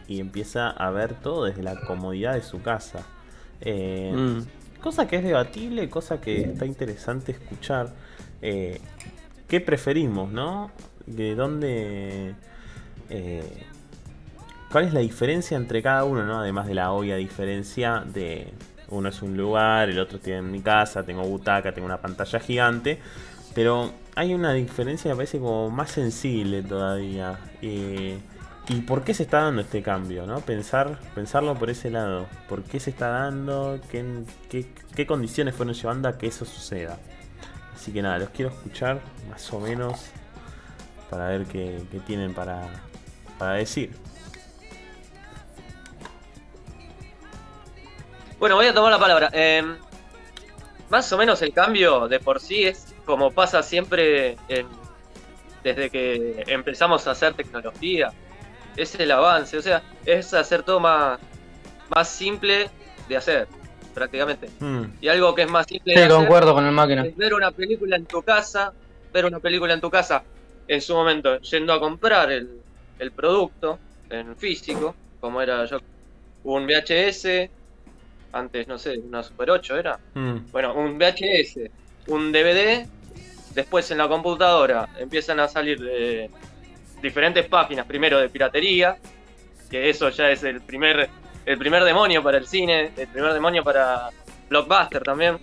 y 0.06 0.20
empieza 0.20 0.70
a 0.70 0.90
ver 0.90 1.14
todo 1.14 1.44
desde 1.44 1.62
la 1.62 1.80
comodidad 1.80 2.34
de 2.34 2.42
su 2.42 2.62
casa. 2.62 3.04
Mm. 3.64 4.40
Cosa 4.80 5.08
que 5.08 5.16
es 5.16 5.24
debatible, 5.24 5.88
cosa 5.88 6.20
que 6.20 6.42
está 6.42 6.66
interesante 6.66 7.32
escuchar. 7.32 7.94
Eh, 8.42 8.78
¿Qué 9.48 9.60
preferimos, 9.60 10.32
no? 10.32 10.70
¿De 11.06 11.34
dónde... 11.34 12.34
eh, 13.10 13.66
¿Cuál 14.72 14.84
es 14.86 14.92
la 14.92 15.00
diferencia 15.00 15.56
entre 15.56 15.82
cada 15.82 16.04
uno, 16.04 16.24
no? 16.24 16.40
Además 16.40 16.66
de 16.66 16.74
la 16.74 16.90
obvia 16.92 17.16
diferencia 17.16 18.02
de... 18.06 18.52
Uno 18.88 19.08
es 19.08 19.22
un 19.22 19.36
lugar, 19.36 19.88
el 19.88 19.98
otro 19.98 20.18
tiene 20.18 20.42
mi 20.42 20.60
casa, 20.60 21.02
tengo 21.04 21.22
butaca, 21.22 21.72
tengo 21.72 21.86
una 21.86 22.00
pantalla 22.00 22.38
gigante. 22.40 22.98
Pero 23.54 23.92
hay 24.14 24.34
una 24.34 24.52
diferencia 24.52 25.10
que 25.10 25.16
parece 25.16 25.38
como 25.38 25.70
más 25.70 25.90
sensible 25.90 26.62
todavía. 26.62 27.38
Eh, 27.62 28.18
¿Y 28.68 28.80
por 28.80 29.04
qué 29.04 29.14
se 29.14 29.24
está 29.24 29.42
dando 29.42 29.60
este 29.62 29.82
cambio? 29.82 30.26
¿no? 30.26 30.40
Pensar, 30.40 30.98
pensarlo 31.14 31.54
por 31.54 31.70
ese 31.70 31.90
lado. 31.90 32.26
¿Por 32.48 32.62
qué 32.64 32.80
se 32.80 32.90
está 32.90 33.08
dando? 33.08 33.78
¿Qué, 33.90 34.04
qué, 34.48 34.66
qué 34.94 35.06
condiciones 35.06 35.54
fueron 35.54 35.74
llevando 35.74 36.08
a 36.08 36.18
que 36.18 36.26
eso 36.26 36.44
suceda? 36.44 36.98
Así 37.84 37.92
que 37.92 38.00
nada, 38.00 38.18
los 38.18 38.30
quiero 38.30 38.50
escuchar 38.50 38.98
más 39.28 39.52
o 39.52 39.60
menos 39.60 40.06
para 41.10 41.28
ver 41.28 41.44
qué, 41.44 41.82
tienen 42.06 42.32
para, 42.32 42.66
para 43.38 43.56
decir. 43.56 43.94
Bueno, 48.38 48.56
voy 48.56 48.64
a 48.68 48.72
tomar 48.72 48.90
la 48.90 48.98
palabra. 48.98 49.28
Eh, 49.34 49.62
más 50.88 51.12
o 51.12 51.18
menos 51.18 51.42
el 51.42 51.52
cambio 51.52 52.08
de 52.08 52.20
por 52.20 52.40
sí 52.40 52.64
es 52.64 52.94
como 53.04 53.30
pasa 53.30 53.62
siempre 53.62 54.38
desde 55.62 55.90
que 55.90 56.42
empezamos 56.46 57.06
a 57.06 57.10
hacer 57.10 57.34
tecnología. 57.34 58.14
Es 58.78 58.94
el 58.94 59.10
avance, 59.10 59.58
o 59.58 59.62
sea, 59.62 59.82
es 60.06 60.32
hacer 60.32 60.62
todo 60.62 60.80
más 60.80 61.18
simple 62.08 62.70
de 63.10 63.16
hacer, 63.18 63.46
prácticamente. 63.94 64.48
Hmm, 64.60 64.84
Y 65.00 65.08
algo 65.08 65.34
que 65.34 65.42
es 65.42 65.50
más 65.50 65.66
simple 65.66 65.94
Sí, 65.94 66.00
de 66.00 66.04
hacer 66.06 66.16
concuerdo 66.16 66.52
con 66.54 66.66
el 66.66 66.72
máquina. 66.72 67.06
es 67.06 67.16
ver 67.16 67.32
una 67.34 67.50
película 67.50 67.96
en 67.96 68.06
tu 68.06 68.22
casa, 68.22 68.72
ver 69.12 69.24
una 69.26 69.38
película 69.40 69.72
en 69.74 69.80
tu 69.80 69.90
casa 69.90 70.22
en 70.66 70.80
su 70.80 70.94
momento, 70.94 71.40
yendo 71.40 71.72
a 71.72 71.80
comprar 71.80 72.32
el, 72.32 72.48
el 72.98 73.12
producto 73.12 73.78
en 74.10 74.34
físico, 74.36 74.94
como 75.20 75.40
era 75.42 75.64
yo, 75.66 75.78
un 76.44 76.66
VHS, 76.66 77.50
antes 78.32 78.66
no 78.66 78.78
sé, 78.78 78.98
una 78.98 79.22
Super 79.22 79.50
8 79.50 79.76
era. 79.78 79.98
hmm, 80.14 80.50
Bueno, 80.50 80.74
un 80.74 80.98
VHS, 80.98 81.70
un 82.08 82.32
DVD, 82.32 82.86
después 83.54 83.90
en 83.90 83.98
la 83.98 84.08
computadora 84.08 84.88
empiezan 84.98 85.38
a 85.40 85.48
salir 85.48 85.80
de 85.80 86.30
diferentes 87.02 87.46
páginas, 87.46 87.86
primero 87.86 88.18
de 88.18 88.28
piratería, 88.28 88.96
que 89.70 89.88
eso 89.90 90.08
ya 90.10 90.30
es 90.30 90.42
el 90.44 90.60
primer, 90.62 91.08
el 91.46 91.58
primer 91.58 91.84
demonio 91.84 92.22
para 92.22 92.38
el 92.38 92.46
cine, 92.46 92.90
el 92.96 93.08
primer 93.08 93.32
demonio 93.32 93.62
para 93.62 94.10
Blockbuster 94.48 95.02
también. 95.02 95.38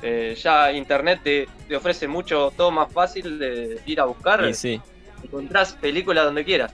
Eh, 0.00 0.36
ya 0.40 0.70
internet 0.72 1.20
te, 1.24 1.48
te 1.66 1.74
ofrece 1.76 2.06
mucho, 2.06 2.52
todo 2.56 2.70
más 2.70 2.92
fácil 2.92 3.38
de 3.38 3.80
ir 3.86 4.00
a 4.00 4.04
buscar, 4.04 4.44
Y 4.48 4.54
sí. 4.54 4.80
encontrás 5.24 5.72
películas 5.72 6.24
donde 6.24 6.44
quieras. 6.44 6.72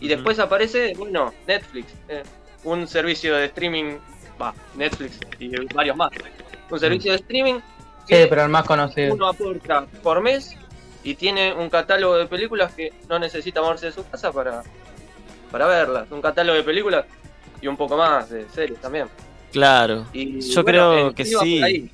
Y 0.00 0.08
después 0.08 0.38
aparece, 0.40 0.94
bueno, 0.96 1.32
Netflix, 1.46 1.94
eh, 2.08 2.22
un 2.64 2.88
servicio 2.88 3.36
de 3.36 3.44
streaming, 3.46 3.98
va, 4.40 4.52
Netflix 4.74 5.20
y 5.38 5.50
varios 5.74 5.96
más. 5.96 6.10
Un 6.70 6.80
servicio 6.80 7.12
de 7.12 7.18
streaming 7.18 7.60
Sí, 8.06 8.14
que 8.16 8.26
pero 8.26 8.42
el 8.42 8.48
más 8.48 8.64
conocido. 8.64 9.14
uno 9.14 9.28
aporta 9.28 9.86
por 10.02 10.20
mes 10.20 10.56
y 11.04 11.14
tiene 11.14 11.52
un 11.52 11.70
catálogo 11.70 12.16
de 12.16 12.26
películas 12.26 12.72
que 12.74 12.92
no 13.08 13.18
necesita 13.18 13.60
moverse 13.62 13.86
de 13.86 13.92
su 13.92 14.08
casa 14.08 14.32
para, 14.32 14.62
para 15.52 15.66
verlas. 15.66 16.10
Un 16.10 16.20
catálogo 16.22 16.56
de 16.56 16.64
películas 16.64 17.04
y 17.60 17.66
un 17.66 17.76
poco 17.76 17.96
más 17.96 18.30
de 18.30 18.46
series 18.54 18.80
también. 18.80 19.08
Claro. 19.52 20.06
Y, 20.12 20.40
Yo 20.40 20.62
bueno, 20.62 20.90
creo 20.90 21.14
que 21.14 21.24
sí. 21.24 21.62
ahí, 21.62 21.90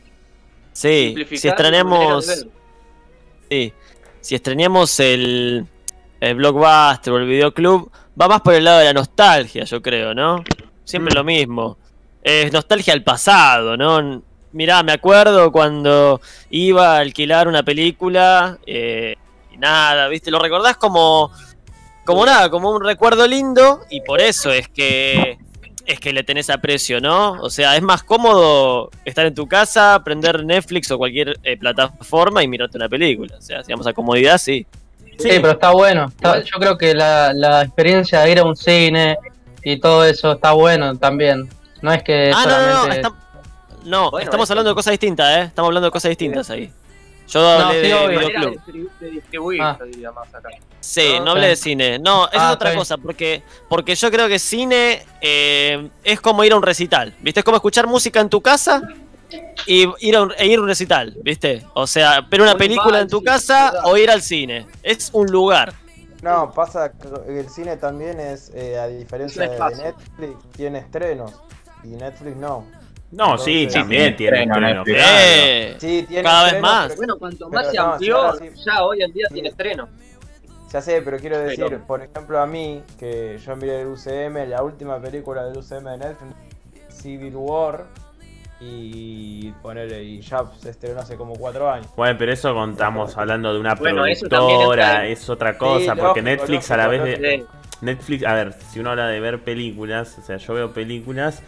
Sí, 0.72 1.16
si 1.36 1.48
extrañamos, 1.48 2.26
sí, 3.48 3.72
si 4.20 4.34
extrañamos 4.34 5.00
el, 5.00 5.66
el 6.20 6.34
blockbuster 6.34 7.12
o 7.14 7.16
el 7.18 7.26
videoclub, 7.26 7.90
va 8.20 8.28
más 8.28 8.42
por 8.42 8.52
el 8.54 8.64
lado 8.64 8.80
de 8.80 8.84
la 8.84 8.92
nostalgia, 8.92 9.64
yo 9.64 9.80
creo, 9.80 10.12
¿no? 10.14 10.44
Siempre 10.84 11.12
Mm. 11.14 11.16
lo 11.16 11.24
mismo. 11.24 11.78
Es 12.22 12.52
nostalgia 12.52 12.92
al 12.92 13.02
pasado, 13.02 13.76
¿no? 13.76 14.22
Mirá, 14.52 14.82
me 14.82 14.92
acuerdo 14.92 15.50
cuando 15.50 16.20
iba 16.50 16.96
a 16.96 16.98
alquilar 16.98 17.48
una 17.48 17.62
película 17.62 18.58
eh, 18.66 19.14
y 19.52 19.56
nada, 19.56 20.08
¿viste? 20.08 20.30
Lo 20.30 20.38
recordás 20.40 20.76
como, 20.76 21.30
como 22.04 22.26
nada, 22.26 22.50
como 22.50 22.70
un 22.70 22.84
recuerdo 22.84 23.26
lindo 23.26 23.80
y 23.90 24.00
por 24.02 24.20
eso 24.20 24.50
es 24.52 24.68
que 24.68 25.38
es 25.86 26.00
que 26.00 26.12
le 26.12 26.22
tenés 26.24 26.50
aprecio, 26.50 27.00
¿no? 27.00 27.32
O 27.40 27.48
sea, 27.50 27.76
es 27.76 27.82
más 27.82 28.02
cómodo 28.02 28.90
estar 29.04 29.24
en 29.26 29.34
tu 29.34 29.46
casa, 29.46 30.02
prender 30.04 30.44
Netflix 30.44 30.90
o 30.90 30.98
cualquier 30.98 31.38
eh, 31.42 31.56
plataforma 31.56 32.42
y 32.42 32.48
mirarte 32.48 32.76
una 32.76 32.88
película. 32.88 33.36
O 33.38 33.40
sea, 33.40 33.62
si 33.62 33.72
vamos 33.72 33.86
a 33.86 33.92
comodidad, 33.92 34.38
sí. 34.38 34.66
Sí, 35.18 35.28
pero 35.40 35.52
está 35.52 35.70
bueno. 35.70 36.06
Está- 36.08 36.42
yo 36.42 36.58
creo 36.58 36.76
que 36.76 36.94
la, 36.94 37.32
la 37.32 37.62
experiencia 37.62 38.20
de 38.20 38.32
ir 38.32 38.38
a 38.40 38.44
un 38.44 38.56
cine 38.56 39.16
y 39.62 39.78
todo 39.80 40.04
eso 40.04 40.32
está 40.32 40.52
bueno 40.52 40.96
también. 40.96 41.48
No 41.82 41.92
es 41.92 42.02
que 42.02 42.32
ah, 42.34 42.44
no, 42.44 42.50
no, 42.50 42.66
no, 42.66 42.82
solamente... 42.82 43.08
no, 43.84 44.10
Bueno, 44.10 44.24
estamos 44.24 44.50
hablando 44.50 44.70
de 44.70 44.74
cosas 44.74 44.90
distintas, 44.92 45.36
¿eh? 45.38 45.42
Estamos 45.42 45.68
hablando 45.68 45.86
de 45.86 45.90
cosas 45.92 46.08
distintas 46.10 46.50
ahí. 46.50 46.70
Yo 47.28 47.40
No, 47.40 47.48
hablé 47.66 47.82
sí, 47.82 47.88
de. 47.88 47.94
Manera 47.94 48.08
de 48.08 48.16
videoclub. 48.26 48.54
distribu- 48.64 48.90
de 49.00 49.10
distribuir, 49.10 49.62
Ah. 49.62 49.76
yo 49.78 49.84
diría 49.86 50.12
más 50.12 50.32
acá. 50.34 50.48
Sí, 50.80 51.14
No, 51.18 51.24
no 51.24 51.30
hablé 51.32 51.48
de 51.48 51.56
cine. 51.56 51.98
No, 51.98 52.26
eso 52.28 52.38
Ah, 52.40 52.48
es 52.50 52.54
otra 52.54 52.70
ok. 52.70 52.76
cosa, 52.76 52.96
porque, 52.98 53.42
porque 53.68 53.94
yo 53.96 54.10
creo 54.10 54.28
que 54.28 54.38
cine 54.38 55.04
eh, 55.20 55.88
es 56.04 56.20
como 56.20 56.44
ir 56.44 56.52
a 56.52 56.56
un 56.56 56.62
recital, 56.62 57.14
¿viste? 57.20 57.40
Es 57.40 57.44
como 57.44 57.56
escuchar 57.56 57.86
música 57.88 58.20
en 58.20 58.28
tu 58.28 58.40
casa 58.40 58.80
y 59.66 59.86
ir 60.00 60.16
a 60.16 60.22
un, 60.22 60.32
e 60.38 60.46
ir 60.46 60.58
a 60.58 60.62
un 60.62 60.68
recital, 60.68 61.16
¿viste? 61.24 61.64
O 61.74 61.86
sea, 61.88 62.20
ver 62.20 62.40
una 62.42 62.52
Un 62.52 62.58
película 62.58 63.00
en 63.00 63.08
tu 63.08 63.18
sí, 63.18 63.24
casa 63.24 63.72
verdad. 63.72 63.82
o 63.86 63.96
ir 63.96 64.08
al 64.10 64.22
cine. 64.22 64.66
Es 64.84 65.10
un 65.12 65.26
lugar. 65.26 65.72
No, 66.22 66.52
pasa 66.52 66.92
que 66.92 67.40
el 67.40 67.48
cine 67.50 67.76
también 67.76 68.20
es, 68.20 68.50
eh, 68.54 68.78
a 68.78 68.86
diferencia 68.86 69.48
de. 69.48 69.58
Netflix, 69.58 70.36
tiene 70.56 70.78
estrenos. 70.78 71.32
Y 71.84 71.88
Netflix 71.88 72.36
no. 72.36 72.64
No, 73.16 73.38
sí, 73.38 73.66
también 73.72 74.14
tiene 74.16 74.42
estreno, 74.42 74.54
estreno, 74.54 74.84
Netflix. 74.84 74.96
claro. 74.98 75.80
Sí, 75.80 76.04
tiene 76.06 76.22
Cada 76.22 76.52
vez 76.52 76.60
más. 76.60 76.86
pero- 76.88 76.96
Bueno, 76.98 77.18
cuanto 77.18 77.50
Pero 77.50 77.62
más 77.62 77.70
se 77.72 77.78
amplió, 77.78 78.32
sí. 78.34 78.50
ya 78.64 78.84
hoy 78.84 79.02
en 79.02 79.12
día 79.12 79.26
Sí. 79.28 79.34
tiene 79.34 79.48
estreno. 79.48 79.88
Ya 80.72 80.80
sé, 80.82 81.00
pero 81.02 81.16
quiero 81.18 81.38
decir, 81.38 81.64
Pero- 81.68 81.86
por 81.86 82.02
ejemplo, 82.02 82.38
a 82.40 82.46
mí, 82.46 82.82
que 82.98 83.38
yo 83.44 83.56
miré 83.56 83.80
el 83.82 83.86
UCM, 83.88 84.46
la 84.46 84.62
última 84.62 85.00
película 85.00 85.44
del 85.44 85.56
UCM 85.56 85.90
de 85.92 85.96
Netflix, 85.98 86.34
Civil 86.90 87.34
War, 87.36 87.84
y 88.60 89.50
ponerle, 89.62 90.02
y 90.02 90.20
ya 90.22 90.42
se 90.58 90.70
estrenó 90.70 91.00
hace 91.00 91.16
como 91.16 91.34
cuatro 91.34 91.70
años. 91.70 91.88
Bueno, 91.96 92.16
pero 92.18 92.32
eso 92.32 92.54
contamos 92.54 93.16
hablando 93.16 93.52
de 93.52 93.60
una 93.60 93.74
Bueno, 93.74 94.06
eso 94.06 94.26
también 94.28 94.56
productora, 94.58 95.06
es 95.06 95.28
otra 95.28 95.58
cosa, 95.58 95.92
Sí, 95.94 96.00
porque 96.00 96.22
lógico, 96.22 96.42
Netflix 96.42 96.70
a 96.70 96.76
la 96.78 96.86
lógico, 96.86 97.04
vez 97.04 97.20
de... 97.20 97.46
Netflix, 97.82 98.24
a 98.24 98.32
ver, 98.34 98.54
si 98.54 98.80
uno 98.80 98.90
habla 98.90 99.08
de 99.08 99.20
ver 99.20 99.40
películas, 99.44 100.16
o 100.18 100.22
sea, 100.22 100.38
yo 100.38 100.54
veo 100.54 100.72
películas, 100.72 101.42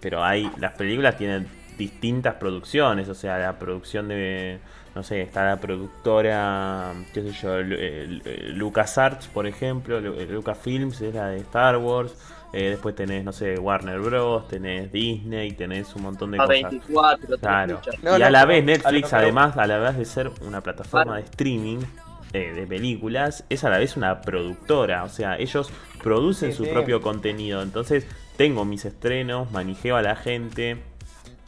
pero 0.00 0.24
hay 0.24 0.50
las 0.58 0.72
películas 0.72 1.16
tienen 1.16 1.46
distintas 1.76 2.34
producciones, 2.34 3.08
o 3.08 3.14
sea, 3.14 3.38
la 3.38 3.58
producción 3.58 4.08
de, 4.08 4.58
no 4.94 5.02
sé, 5.02 5.22
está 5.22 5.44
la 5.46 5.56
productora, 5.58 6.92
qué 7.14 7.22
sé 7.22 7.30
yo, 7.32 7.58
eh, 7.60 8.20
eh, 8.24 8.50
LucasArts, 8.54 9.28
por 9.28 9.46
ejemplo, 9.46 10.00
Lu- 10.00 10.14
eh, 10.18 10.26
Lucasfilms 10.26 11.00
es 11.00 11.14
la 11.14 11.28
de 11.28 11.38
Star 11.38 11.76
Wars, 11.76 12.16
eh, 12.52 12.70
después 12.70 12.94
tenés, 12.96 13.24
no 13.24 13.32
sé, 13.32 13.58
Warner 13.58 14.00
Bros, 14.00 14.48
tenés 14.48 14.90
Disney, 14.90 15.52
tenés 15.52 15.94
un 15.94 16.02
montón 16.02 16.30
de 16.32 16.38
cosas. 16.38 16.50
A24, 16.62 17.18
tenés 17.20 17.40
Claro. 17.40 17.74
muchas. 17.76 18.02
No, 18.02 18.16
y 18.16 18.20
no, 18.20 18.26
a 18.26 18.30
la 18.30 18.44
vez 18.46 18.62
a 18.62 18.66
Netflix, 18.66 19.12
además, 19.12 19.56
a 19.56 19.66
la 19.66 19.78
vez 19.78 19.96
de 19.98 20.04
ser 20.04 20.30
una 20.40 20.60
plataforma 20.62 21.16
de 21.16 21.22
streaming 21.24 21.78
eh, 22.32 22.52
de 22.54 22.66
películas, 22.66 23.44
es 23.50 23.64
a 23.64 23.70
la 23.70 23.78
vez 23.78 23.96
una 23.96 24.20
productora. 24.22 25.04
O 25.04 25.08
sea, 25.08 25.38
ellos 25.38 25.70
producen 26.02 26.50
Sí, 26.52 26.58
su 26.58 26.64
sí. 26.64 26.70
propio 26.70 27.00
contenido. 27.02 27.62
Entonces, 27.62 28.06
tengo 28.38 28.64
mis 28.64 28.84
estrenos, 28.84 29.50
manijeo 29.50 29.96
a 29.96 30.02
la 30.02 30.14
gente, 30.14 30.78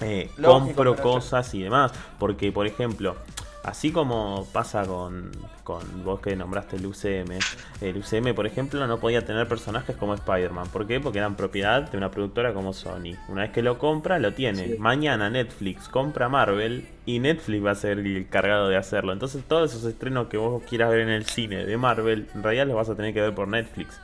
eh, 0.00 0.28
Lógico, 0.36 0.64
compro 0.66 0.96
cosas 0.96 1.54
y 1.54 1.62
demás. 1.62 1.92
Porque, 2.18 2.50
por 2.50 2.66
ejemplo, 2.66 3.16
así 3.62 3.92
como 3.92 4.44
pasa 4.52 4.84
con, 4.84 5.30
con 5.62 6.04
vos 6.04 6.18
que 6.20 6.34
nombraste 6.34 6.76
el 6.76 6.86
UCM, 6.86 7.38
el 7.80 7.96
UCM, 7.96 8.34
por 8.34 8.44
ejemplo, 8.44 8.84
no 8.88 8.98
podía 8.98 9.24
tener 9.24 9.46
personajes 9.46 9.94
como 9.94 10.14
Spider-Man. 10.14 10.66
¿Por 10.72 10.88
qué? 10.88 10.98
Porque 10.98 11.18
eran 11.18 11.36
propiedad 11.36 11.88
de 11.88 11.96
una 11.96 12.10
productora 12.10 12.52
como 12.52 12.72
Sony. 12.72 13.14
Una 13.28 13.42
vez 13.42 13.52
que 13.52 13.62
lo 13.62 13.78
compra, 13.78 14.18
lo 14.18 14.34
tiene. 14.34 14.70
Sí. 14.70 14.76
Mañana 14.80 15.30
Netflix 15.30 15.88
compra 15.88 16.28
Marvel 16.28 16.88
y 17.06 17.20
Netflix 17.20 17.64
va 17.64 17.70
a 17.70 17.76
ser 17.76 18.00
el 18.00 18.28
cargado 18.28 18.68
de 18.68 18.76
hacerlo. 18.76 19.12
Entonces, 19.12 19.44
todos 19.46 19.70
esos 19.72 19.84
estrenos 19.84 20.26
que 20.26 20.38
vos 20.38 20.60
quieras 20.68 20.90
ver 20.90 21.02
en 21.02 21.10
el 21.10 21.24
cine 21.24 21.64
de 21.64 21.76
Marvel, 21.76 22.26
en 22.34 22.42
realidad 22.42 22.66
los 22.66 22.74
vas 22.74 22.88
a 22.88 22.96
tener 22.96 23.14
que 23.14 23.20
ver 23.20 23.32
por 23.32 23.46
Netflix. 23.46 24.00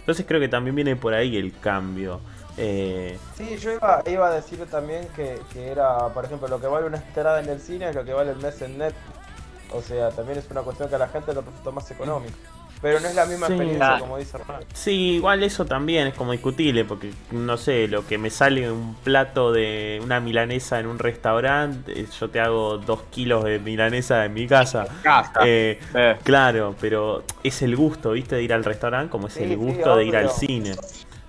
Entonces, 0.00 0.26
creo 0.26 0.40
que 0.40 0.48
también 0.48 0.74
viene 0.74 0.96
por 0.96 1.14
ahí 1.14 1.36
el 1.36 1.56
cambio. 1.58 2.20
Eh, 2.56 3.18
Sí, 3.36 3.56
yo 3.58 3.72
iba, 3.72 4.02
iba 4.06 4.28
a 4.28 4.32
decir 4.32 4.64
también 4.66 5.08
que, 5.14 5.40
era, 5.54 6.08
por 6.08 6.24
ejemplo, 6.24 6.48
lo 6.48 6.60
que 6.60 6.66
vale 6.66 6.86
una 6.86 6.98
entrada 6.98 7.40
en 7.40 7.48
el 7.48 7.60
cine 7.60 7.88
es 7.90 7.94
lo 7.94 8.04
que 8.04 8.12
vale 8.12 8.32
el 8.32 8.38
mes 8.38 8.60
en 8.62 8.78
Netflix. 8.78 9.16
O 9.72 9.80
sea, 9.80 10.10
también 10.10 10.38
es 10.38 10.50
una 10.50 10.62
cuestión 10.62 10.88
que 10.88 10.96
a 10.96 10.98
la 10.98 11.08
gente 11.08 11.32
lo 11.32 11.42
resulta 11.42 11.70
más 11.70 11.90
económico. 11.90 12.36
Pero 12.82 12.98
no 13.00 13.08
es 13.08 13.14
la 13.14 13.26
misma 13.26 13.46
Sí. 13.46 13.52
experiencia, 13.52 13.86
Claro. 13.86 14.00
como 14.00 14.16
dice 14.18 14.38
Ronald. 14.38 14.66
Sí, 14.72 14.92
igual 15.16 15.42
eso 15.42 15.66
también 15.66 16.06
es 16.06 16.14
como 16.14 16.32
discutible, 16.32 16.84
porque 16.86 17.12
no 17.30 17.56
sé, 17.58 17.88
lo 17.88 18.06
que 18.06 18.16
me 18.16 18.30
sale 18.30 18.70
un 18.70 18.94
plato 18.94 19.52
de 19.52 20.00
una 20.02 20.18
milanesa 20.20 20.80
en 20.80 20.86
un 20.86 20.98
restaurante, 20.98 21.92
eh, 22.00 22.06
yo 22.18 22.30
te 22.30 22.40
hago 22.40 22.78
dos 22.78 23.02
kilos 23.10 23.44
de 23.44 23.58
milanesa 23.58 24.24
en 24.24 24.32
mi 24.34 24.46
casa. 24.46 24.86
Eh, 25.44 25.78
Eh, 25.94 26.16
claro, 26.22 26.74
pero 26.80 27.22
es 27.44 27.60
el 27.62 27.76
gusto, 27.76 28.12
¿viste? 28.12 28.36
De 28.36 28.42
ir 28.42 28.54
al 28.54 28.64
restaurante 28.64 29.10
como 29.10 29.26
es 29.26 29.34
Sí, 29.34 29.42
el 29.42 29.50
sí, 29.50 29.54
gusto 29.56 29.96
de 29.96 30.04
ir 30.06 30.16
al 30.16 30.30
cine. 30.30 30.74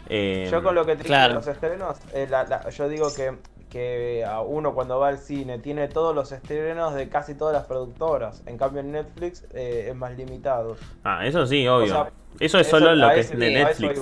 Eh, 0.08 0.48
Yo 0.52 0.62
con 0.64 0.76
lo 0.76 0.86
que 0.86 0.96
te 0.96 1.04
Claro. 1.04 1.36
los 1.36 1.48
estrenos, 1.48 1.98
eh, 2.14 2.28
la- 2.30 2.44
la- 2.44 2.70
yo 2.70 2.88
digo 2.90 3.14
que, 3.14 3.34
que 3.72 4.24
a 4.26 4.42
uno 4.42 4.74
cuando 4.76 5.00
va 5.00 5.08
al 5.08 5.18
cine 5.18 5.58
tiene 5.58 5.88
todos 5.88 6.14
los 6.14 6.32
estrenos 6.32 6.94
de 6.94 7.08
casi 7.10 7.36
todas 7.36 7.54
las 7.54 7.66
productoras. 7.66 8.44
En 8.46 8.58
cambio 8.58 8.82
en 8.82 8.92
Netflix 8.92 9.46
eh, 9.54 9.88
es 9.90 9.96
más 9.96 10.16
limitado. 10.18 10.76
Ah, 11.04 11.26
eso 11.26 11.46
sí, 11.48 11.66
obvio. 11.68 11.88
sea, 11.88 12.12
eso 12.40 12.60
es 12.60 12.68
solo 12.68 12.94
lo 12.94 13.10
que 13.14 13.22
es 13.22 13.30
de 13.32 13.48
sí, 13.48 13.54
Netflix. 13.54 14.02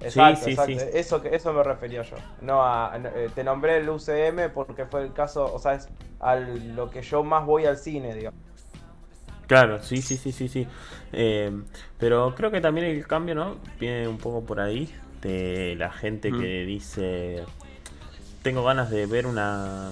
Exacto, 0.00 0.44
sí, 0.44 0.50
exacto. 0.50 0.72
sí. 0.78 0.86
Eso, 0.94 1.22
que- 1.22 1.34
eso 1.34 1.52
me 1.52 1.62
refería 1.62 2.02
yo. 2.02 2.16
No 2.42 2.62
a, 2.62 2.92
eh, 3.16 3.30
te 3.34 3.42
nombré 3.42 3.78
el 3.78 3.88
UCM 3.88 4.50
porque 4.52 4.84
fue 4.86 5.02
el 5.02 5.12
caso, 5.12 5.52
o 5.52 5.58
sea, 5.58 5.74
es 5.74 5.88
a 6.20 6.36
lo 6.36 6.90
que 6.90 7.02
yo 7.02 7.22
más 7.24 7.44
voy 7.46 7.64
al 7.66 7.76
cine, 7.78 8.14
digamos. 8.14 8.38
Claro, 9.46 9.82
sí, 9.82 10.00
sí, 10.02 10.16
sí, 10.16 10.30
sí, 10.32 10.48
sí. 10.48 10.66
Eh, 11.12 11.50
pero 11.98 12.34
creo 12.34 12.50
que 12.50 12.60
también 12.60 12.86
el 12.86 13.06
cambio, 13.06 13.34
¿no? 13.34 13.56
Viene 13.80 14.06
un 14.08 14.18
poco 14.18 14.42
por 14.44 14.60
ahí 14.60 14.94
de 15.22 15.74
la 15.78 15.90
gente 15.90 16.30
Mm. 16.30 16.40
que 16.40 16.64
dice, 16.64 17.44
tengo 18.44 18.62
ganas 18.62 18.90
de 18.90 19.06
ver 19.06 19.26
una... 19.26 19.90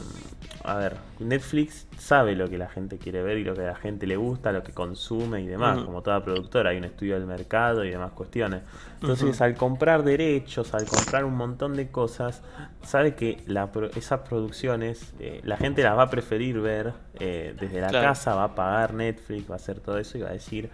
A 0.65 0.77
ver, 0.77 0.95
Netflix 1.19 1.89
sabe 1.99 2.37
lo 2.37 2.49
que 2.49 2.57
la 2.57 2.69
gente 2.69 2.97
quiere 2.99 3.21
ver 3.21 3.39
y 3.39 3.43
lo 3.45 3.55
que 3.55 3.63
a 3.63 3.67
la 3.67 3.75
gente 3.75 4.07
le 4.07 4.15
gusta, 4.15 4.53
lo 4.53 4.63
que 4.63 4.71
consume 4.73 5.41
y 5.41 5.47
demás. 5.49 5.81
Como 5.81 6.03
toda 6.03 6.23
productora, 6.23 6.71
hay 6.71 6.77
un 6.77 6.85
estudio 6.85 7.15
del 7.15 7.27
mercado 7.27 7.85
y 7.85 7.91
demás 7.91 8.13
cuestiones. 8.13 8.61
Entonces, 9.01 9.41
al 9.41 9.57
comprar 9.57 10.05
derechos, 10.05 10.73
al 10.75 10.85
comprar 10.85 11.25
un 11.25 11.35
montón 11.35 11.75
de 11.75 11.91
cosas, 11.91 12.43
sabe 12.85 13.17
que 13.17 13.43
la 13.49 13.69
esas 13.97 14.21
producciones 14.21 15.13
eh, 15.19 15.41
la 15.43 15.57
gente 15.57 15.83
las 15.83 15.99
va 15.99 16.03
a 16.05 16.11
preferir 16.11 16.61
ver 16.61 16.93
eh, 17.19 17.57
desde 17.59 17.81
la 17.81 17.89
Claro. 17.89 18.07
casa, 18.09 18.37
va 18.37 18.45
a 18.45 18.55
pagar 18.55 18.95
Netflix, 18.95 19.51
va 19.51 19.55
a 19.55 19.57
hacer 19.57 19.81
todo 19.81 19.99
eso 19.99 20.17
y 20.19 20.21
va 20.21 20.29
a 20.29 20.33
decir, 20.33 20.71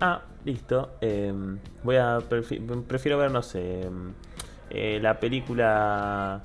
ah, 0.00 0.22
listo, 0.44 0.96
eh, 1.00 1.32
voy 1.84 1.94
a 1.96 2.18
prefi- 2.18 2.82
prefiero 2.84 3.18
ver, 3.18 3.30
no 3.30 3.42
sé, 3.42 3.88
eh, 4.70 4.98
la 5.00 5.20
película, 5.20 6.42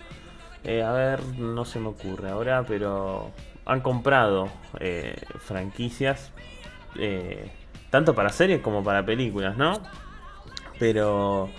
eh, 0.64 0.84
a 0.84 0.92
ver, 0.92 1.24
no 1.38 1.66
se 1.66 1.80
me 1.80 1.90
ocurre 1.90 2.30
ahora, 2.30 2.64
pero 2.68 3.32
han 3.66 3.82
comprado 3.82 4.50
eh, 4.80 5.16
franquicias, 5.40 6.32
eh, 7.00 7.52
tanto 7.90 8.16
para 8.16 8.30
series 8.30 8.62
como 8.62 8.84
para 8.84 9.06
películas, 9.06 9.58
¿no? 9.58 9.82
Pero, 10.80 11.50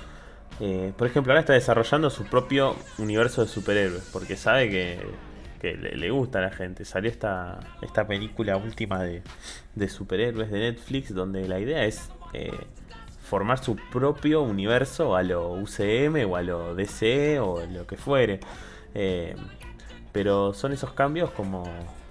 eh, 0.59 0.92
por 0.96 1.07
ejemplo, 1.07 1.32
ahora 1.32 1.40
está 1.40 1.53
desarrollando 1.53 2.11
su 2.11 2.24
propio 2.24 2.74
universo 2.98 3.42
de 3.42 3.48
superhéroes, 3.48 4.09
porque 4.12 4.36
sabe 4.36 4.68
que, 4.68 5.00
que 5.61 5.74
le, 5.74 6.11
gusta 6.11 6.40
a 6.40 6.42
la 6.42 6.50
gente. 6.50 6.84
Salió 6.84 7.09
esta, 7.09 7.61
esta 7.82 8.07
película 8.07 8.57
última 8.57 9.03
de, 9.03 9.22
de 9.76 9.88
superhéroes 9.88 10.50
de 10.50 10.59
Netflix, 10.59 11.14
donde 11.14 11.46
la 11.46 11.61
idea 11.61 11.84
es 11.84 12.11
eh, 12.32 12.50
formar 13.22 13.62
su 13.62 13.76
propio 13.92 14.42
universo 14.42 15.14
a 15.14 15.22
lo 15.22 15.53
UCM 15.53 16.28
o 16.28 16.36
a 16.36 16.42
lo 16.42 16.74
DC 16.74 17.38
o 17.38 17.64
lo 17.66 17.86
que 17.86 17.96
fuere. 17.96 18.40
Eh, 18.95 19.34
pero 20.12 20.53
son 20.53 20.72
esos 20.72 20.93
cambios 20.93 21.30
como, 21.30 21.64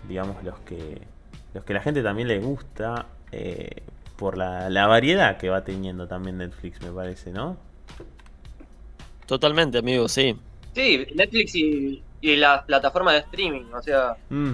digamos, 0.07 0.43
los 0.43 0.57
que, 0.59 1.01
los 1.53 1.63
que 1.63 1.73
la 1.73 1.81
gente 1.81 2.01
también 2.03 2.27
le 2.27 2.39
gusta. 2.39 3.05
eh, 3.31 3.83
por 4.17 4.37
la, 4.37 4.69
la 4.69 4.85
variedad 4.85 5.37
que 5.37 5.49
va 5.49 5.63
teniendo 5.63 6.07
también 6.07 6.37
Netflix, 6.37 6.79
me 6.83 6.91
parece, 6.91 7.31
¿no? 7.31 7.57
Totalmente, 9.25 9.77
amigo, 9.79 10.07
sí. 10.07 10.35
Sí, 10.75 11.07
Netflix 11.15 11.55
y, 11.55 12.03
y 12.21 12.35
las 12.35 12.63
plataformas 12.65 13.13
de 13.15 13.19
streaming, 13.21 13.71
o 13.73 13.81
sea, 13.81 14.15
Mm, 14.29 14.53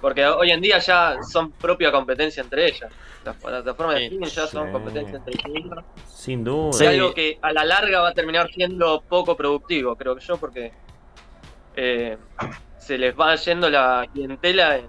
porque 0.00 0.24
hoy 0.24 0.50
en 0.52 0.60
día 0.60 0.78
ya 0.78 1.16
son 1.28 1.50
propia 1.52 1.90
competencia 1.90 2.42
entre 2.42 2.66
ellas. 2.66 2.90
Las 3.24 3.36
plataformas 3.36 3.96
de 3.96 4.04
streaming 4.04 4.26
ya 4.28 4.46
son 4.46 4.70
competencia 4.70 5.16
entre 5.16 5.34
ellas. 5.34 5.84
sin 6.06 6.44
duda. 6.44 6.72
Sí. 6.72 6.84
Es 6.84 6.90
algo 6.90 7.12
que 7.12 7.38
a 7.42 7.52
la 7.52 7.64
larga 7.64 8.00
va 8.02 8.10
a 8.10 8.14
terminar 8.14 8.48
siendo 8.52 9.00
poco 9.02 9.36
productivo, 9.36 9.96
creo 9.96 10.14
que 10.14 10.24
yo, 10.24 10.36
porque 10.36 10.72
eh, 11.80 12.16
se 12.78 12.98
les 12.98 13.14
va 13.14 13.36
yendo 13.36 13.70
la 13.70 14.04
clientela 14.12 14.76
en 14.78 14.86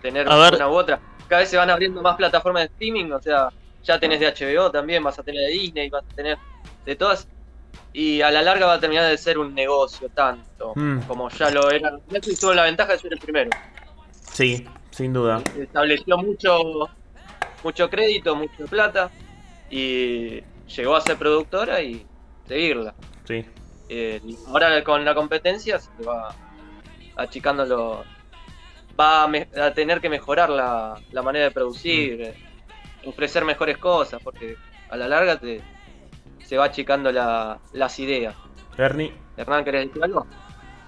tener 0.00 0.26
A 0.30 0.36
ver. 0.36 0.54
una 0.54 0.68
u 0.68 0.72
otra. 0.72 0.98
Cada 1.28 1.40
vez 1.42 1.50
se 1.50 1.58
van 1.58 1.68
abriendo 1.68 2.00
más 2.00 2.16
plataformas 2.16 2.62
de 2.62 2.66
streaming, 2.68 3.10
o 3.12 3.20
sea, 3.20 3.50
ya 3.84 4.00
tenés 4.00 4.18
de 4.20 4.26
HBO 4.32 4.70
también, 4.70 5.02
vas 5.02 5.18
a 5.18 5.22
tener 5.22 5.42
de 5.42 5.52
Disney, 5.52 5.90
vas 5.90 6.02
a 6.10 6.14
tener 6.14 6.38
de 6.86 6.96
todas. 6.96 7.28
Y 7.92 8.22
a 8.22 8.30
la 8.30 8.40
larga 8.42 8.66
va 8.66 8.74
a 8.74 8.80
terminar 8.80 9.08
de 9.10 9.18
ser 9.18 9.36
un 9.38 9.54
negocio 9.54 10.08
tanto 10.14 10.72
Mm. 10.74 11.00
como 11.06 11.28
ya 11.30 11.50
lo 11.50 11.70
era. 11.70 11.92
Netflix 12.10 12.40
tuvo 12.40 12.54
la 12.54 12.62
ventaja 12.64 12.92
de 12.92 12.98
ser 12.98 13.12
el 13.12 13.18
primero. 13.18 13.50
Sí, 14.32 14.66
sin 14.90 15.12
duda. 15.12 15.42
Estableció 15.58 16.16
mucho, 16.16 16.88
mucho 17.62 17.90
crédito, 17.90 18.34
mucha 18.34 18.64
plata 18.64 19.10
y 19.70 20.42
llegó 20.74 20.96
a 20.96 21.00
ser 21.02 21.16
productora 21.18 21.82
y 21.82 22.06
seguirla. 22.46 22.94
Sí. 23.26 23.44
Eh, 23.88 24.20
ahora 24.48 24.82
con 24.84 25.04
la 25.04 25.14
competencia 25.14 25.78
se 25.78 25.90
va 26.04 26.34
achicando 27.16 27.64
lo. 27.64 28.04
Va 28.98 29.22
a, 29.24 29.28
me- 29.28 29.48
a 29.60 29.72
tener 29.72 30.00
que 30.00 30.08
mejorar 30.08 30.50
la, 30.50 30.98
la 31.12 31.22
manera 31.22 31.46
de 31.46 31.50
producir, 31.52 32.20
eh, 32.20 32.34
ofrecer 33.06 33.44
mejores 33.44 33.78
cosas, 33.78 34.20
porque 34.22 34.56
a 34.90 34.96
la 34.96 35.06
larga 35.08 35.38
te, 35.38 35.60
se 36.44 36.56
va 36.56 36.64
achicando 36.64 37.10
la- 37.12 37.58
las 37.72 37.98
ideas. 38.00 38.34
Ernie. 38.76 39.12
Hernán, 39.36 39.64
¿querés 39.64 39.86
decir 39.86 40.02
algo? 40.02 40.26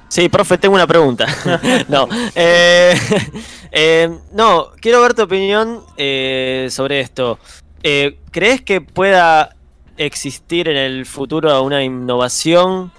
Sí, 0.09 0.29
profe, 0.29 0.59
tengo 0.59 0.75
una 0.75 0.89
pregunta. 0.89 1.27
no, 1.89 2.09
eh, 2.35 2.95
eh, 3.71 4.11
no, 4.33 4.71
quiero 4.81 5.01
ver 5.01 5.15
tu 5.15 5.23
opinión 5.23 5.85
eh, 5.97 6.67
sobre 6.71 7.01
esto. 7.01 7.39
Eh, 7.83 8.19
¿Crees 8.33 8.61
que 8.61 8.81
pueda 8.81 9.57
existir 9.97 10.69
en 10.69 10.77
el 10.77 11.07
futuro 11.07 11.63
una 11.63 11.83
innovación 11.83 12.93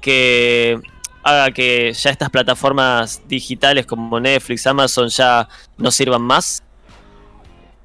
que 0.00 0.80
haga 1.22 1.50
que 1.50 1.92
ya 1.92 2.10
estas 2.10 2.30
plataformas 2.30 3.22
digitales 3.26 3.86
como 3.86 4.20
Netflix, 4.20 4.66
Amazon 4.66 5.08
ya 5.08 5.48
no 5.78 5.90
sirvan 5.90 6.22
más? 6.22 6.62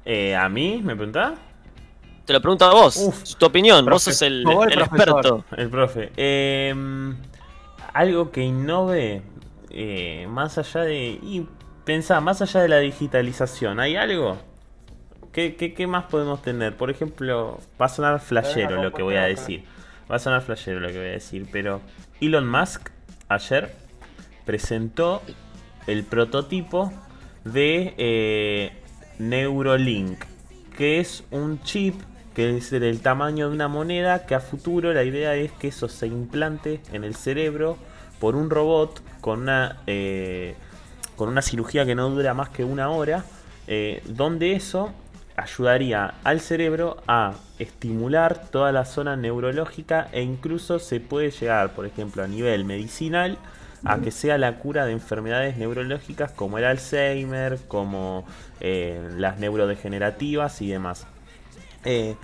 Eh, 0.04 0.36
¿A 0.36 0.48
mí? 0.48 0.80
¿Me 0.82 0.94
preguntás? 0.94 1.32
Te 2.26 2.32
lo 2.32 2.40
pregunto 2.40 2.64
a 2.64 2.72
vos, 2.72 2.96
Uf, 2.96 3.34
tu 3.36 3.46
opinión, 3.46 3.84
vos 3.86 4.04
sos 4.04 4.22
el, 4.22 4.44
experto. 4.46 5.44
El 5.56 5.68
profe. 5.68 6.12
Eh, 6.16 6.74
algo 7.92 8.30
que 8.30 8.42
innove 8.42 9.22
eh, 9.70 10.26
más 10.28 10.58
allá 10.58 10.82
de... 10.82 11.18
Y 11.22 11.46
pensá, 11.84 12.20
más 12.20 12.42
allá 12.42 12.60
de 12.60 12.68
la 12.68 12.78
digitalización, 12.78 13.80
¿hay 13.80 13.96
algo? 13.96 14.38
¿Qué, 15.32 15.86
más 15.86 16.04
podemos 16.04 16.42
tener? 16.42 16.76
Por 16.76 16.90
ejemplo, 16.90 17.60
va 17.80 17.86
a 17.86 17.88
sonar 17.88 18.20
flashero 18.20 18.82
lo 18.82 18.92
que 18.92 19.02
voy 19.02 19.14
a 19.14 19.22
decir. 19.22 19.64
Va 20.10 20.16
a 20.16 20.18
sonar 20.18 20.42
flashero 20.42 20.80
lo 20.80 20.88
que 20.88 20.98
voy 20.98 21.06
a 21.06 21.12
decir, 21.12 21.46
pero 21.52 21.80
Elon 22.20 22.48
Musk 22.48 22.90
ayer 23.28 23.72
presentó 24.44 25.22
el 25.86 26.02
prototipo 26.02 26.92
de 27.44 27.94
eh, 27.96 28.72
Neurolink, 29.18 30.24
que 30.76 30.98
es 30.98 31.24
un 31.30 31.62
chip 31.62 31.94
que 32.34 32.56
es 32.56 32.70
del 32.70 33.00
tamaño 33.00 33.48
de 33.48 33.54
una 33.54 33.68
moneda 33.68 34.26
que 34.26 34.34
a 34.34 34.40
futuro 34.40 34.92
la 34.92 35.04
idea 35.04 35.34
es 35.34 35.52
que 35.52 35.68
eso 35.68 35.88
se 35.88 36.06
implante 36.06 36.80
en 36.92 37.04
el 37.04 37.14
cerebro 37.14 37.76
por 38.18 38.36
un 38.36 38.50
robot 38.50 39.02
con 39.20 39.42
una 39.42 39.78
eh, 39.86 40.54
con 41.16 41.28
una 41.28 41.42
cirugía 41.42 41.84
que 41.84 41.94
no 41.94 42.08
dura 42.10 42.34
más 42.34 42.48
que 42.50 42.64
una 42.64 42.90
hora 42.90 43.24
eh, 43.66 44.02
donde 44.06 44.52
eso 44.52 44.92
ayudaría 45.40 46.14
al 46.24 46.40
cerebro 46.40 47.02
a 47.06 47.34
estimular 47.58 48.50
toda 48.50 48.72
la 48.72 48.84
zona 48.84 49.16
neurológica 49.16 50.08
e 50.12 50.22
incluso 50.22 50.78
se 50.78 51.00
puede 51.00 51.30
llegar 51.30 51.70
por 51.70 51.86
ejemplo 51.86 52.22
a 52.22 52.26
nivel 52.26 52.64
medicinal 52.64 53.38
a 53.84 53.98
que 53.98 54.10
sea 54.10 54.36
la 54.36 54.58
cura 54.58 54.84
de 54.84 54.92
enfermedades 54.92 55.56
neurológicas 55.56 56.32
como 56.32 56.58
el 56.58 56.64
Alzheimer, 56.64 57.58
como 57.66 58.26
eh, 58.60 59.08
las 59.16 59.38
neurodegenerativas 59.38 60.60
y 60.60 60.68
demás. 60.68 61.06
Eh, 61.86 62.14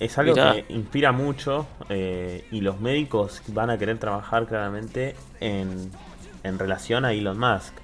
es 0.00 0.18
algo 0.18 0.32
Mirá. 0.32 0.54
que 0.54 0.64
inspira 0.70 1.12
mucho 1.12 1.68
eh, 1.88 2.44
y 2.50 2.62
los 2.62 2.80
médicos 2.80 3.42
van 3.48 3.70
a 3.70 3.78
querer 3.78 3.98
trabajar 3.98 4.46
claramente 4.46 5.14
en, 5.38 5.92
en 6.42 6.58
relación 6.58 7.04
a 7.04 7.12
Elon 7.12 7.38
Musk. 7.38 7.74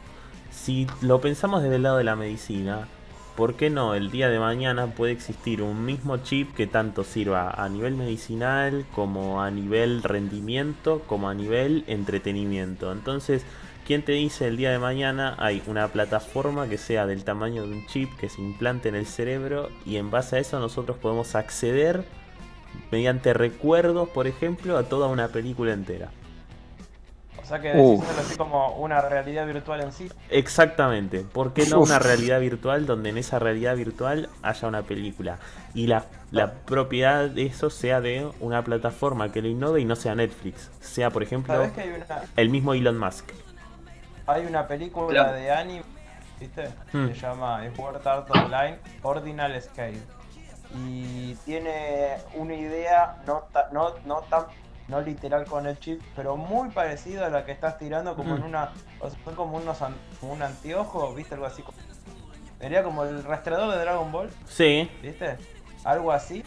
Si 0.50 0.88
lo 1.02 1.20
pensamos 1.20 1.62
desde 1.62 1.76
el 1.76 1.84
lado 1.84 1.98
de 1.98 2.04
la 2.04 2.16
medicina, 2.16 2.88
¿por 3.36 3.54
qué 3.54 3.70
no 3.70 3.94
el 3.94 4.10
día 4.10 4.28
de 4.30 4.38
mañana 4.38 4.86
puede 4.86 5.12
existir 5.12 5.62
un 5.62 5.84
mismo 5.84 6.16
chip 6.18 6.54
que 6.54 6.66
tanto 6.66 7.04
sirva 7.04 7.50
a 7.50 7.68
nivel 7.68 7.94
medicinal 7.94 8.86
como 8.94 9.42
a 9.42 9.50
nivel 9.50 10.02
rendimiento 10.02 11.02
como 11.06 11.28
a 11.28 11.34
nivel 11.34 11.84
entretenimiento? 11.86 12.90
Entonces, 12.90 13.44
¿quién 13.86 14.02
te 14.02 14.12
dice 14.12 14.48
el 14.48 14.56
día 14.56 14.70
de 14.70 14.78
mañana 14.78 15.36
hay 15.38 15.62
una 15.66 15.88
plataforma 15.88 16.68
que 16.68 16.78
sea 16.78 17.06
del 17.06 17.24
tamaño 17.24 17.66
de 17.66 17.72
un 17.72 17.86
chip 17.86 18.16
que 18.16 18.30
se 18.30 18.40
implante 18.40 18.88
en 18.88 18.94
el 18.94 19.06
cerebro 19.06 19.68
y 19.84 19.96
en 19.96 20.10
base 20.10 20.36
a 20.36 20.38
eso 20.40 20.58
nosotros 20.58 20.96
podemos 20.96 21.34
acceder 21.34 22.04
mediante 22.90 23.34
recuerdos, 23.34 24.08
por 24.08 24.26
ejemplo, 24.26 24.76
a 24.76 24.84
toda 24.84 25.08
una 25.08 25.28
película 25.28 25.72
entera? 25.72 26.10
O 27.46 27.48
sea 27.48 27.60
que 27.60 27.72
Uh. 27.76 28.00
decís 28.00 28.18
así 28.18 28.36
como 28.36 28.70
una 28.76 29.00
realidad 29.00 29.46
virtual 29.46 29.80
en 29.80 29.92
sí. 29.92 30.10
Exactamente. 30.30 31.20
¿Por 31.20 31.52
qué 31.52 31.64
no 31.66 31.78
Uf. 31.78 31.88
una 31.88 32.00
realidad 32.00 32.40
virtual 32.40 32.86
donde 32.86 33.10
en 33.10 33.18
esa 33.18 33.38
realidad 33.38 33.76
virtual 33.76 34.28
haya 34.42 34.66
una 34.66 34.82
película? 34.82 35.38
Y 35.72 35.86
la, 35.86 36.06
la 36.32 36.54
propiedad 36.54 37.28
de 37.30 37.46
eso 37.46 37.70
sea 37.70 38.00
de 38.00 38.28
una 38.40 38.64
plataforma 38.64 39.30
que 39.30 39.42
lo 39.42 39.48
innove 39.48 39.80
y 39.80 39.84
no 39.84 39.94
sea 39.94 40.16
Netflix. 40.16 40.70
Sea, 40.80 41.10
por 41.10 41.22
ejemplo, 41.22 41.54
¿Sabés 41.54 41.70
que 41.72 41.82
hay 41.82 41.90
una, 41.90 42.06
el 42.36 42.48
mismo 42.50 42.74
Elon 42.74 42.98
Musk. 42.98 43.30
hay 44.26 44.44
una 44.44 44.66
película 44.66 45.08
Claro. 45.08 45.32
de 45.34 45.50
anime, 45.52 45.84
¿viste? 46.40 46.68
Hmm. 46.92 47.06
Se 47.08 47.14
llama 47.14 47.62
Sword 47.76 48.04
Art 48.08 48.28
Online 48.34 48.78
Ordinal 49.02 49.62
Scale. 49.62 50.00
Y 50.84 51.34
tiene 51.44 52.16
una 52.34 52.54
idea 52.54 53.16
no, 53.24 53.44
ta- 53.52 53.68
no, 53.72 53.94
no 54.04 54.16
tan 54.28 54.46
no 54.88 55.00
literal 55.00 55.44
con 55.46 55.66
el 55.66 55.78
chip, 55.78 56.00
pero 56.14 56.36
muy 56.36 56.68
parecida 56.70 57.26
a 57.26 57.30
la 57.30 57.44
que 57.44 57.52
estás 57.52 57.78
tirando 57.78 58.14
como 58.14 58.36
en 58.36 58.42
una. 58.44 58.70
O 59.00 59.10
sea, 59.10 59.18
son 59.24 59.34
como 59.34 59.56
unos 59.56 59.82
an- 59.82 59.96
como 60.20 60.32
un 60.32 60.42
anteojo, 60.42 61.12
¿viste? 61.14 61.34
Algo 61.34 61.46
así. 61.46 61.64
Sería 62.60 62.82
como 62.82 63.04
el 63.04 63.22
rastreador 63.24 63.72
de 63.74 63.80
Dragon 63.80 64.10
Ball. 64.12 64.30
Sí. 64.46 64.90
¿Viste? 65.02 65.36
Algo 65.84 66.12
así. 66.12 66.42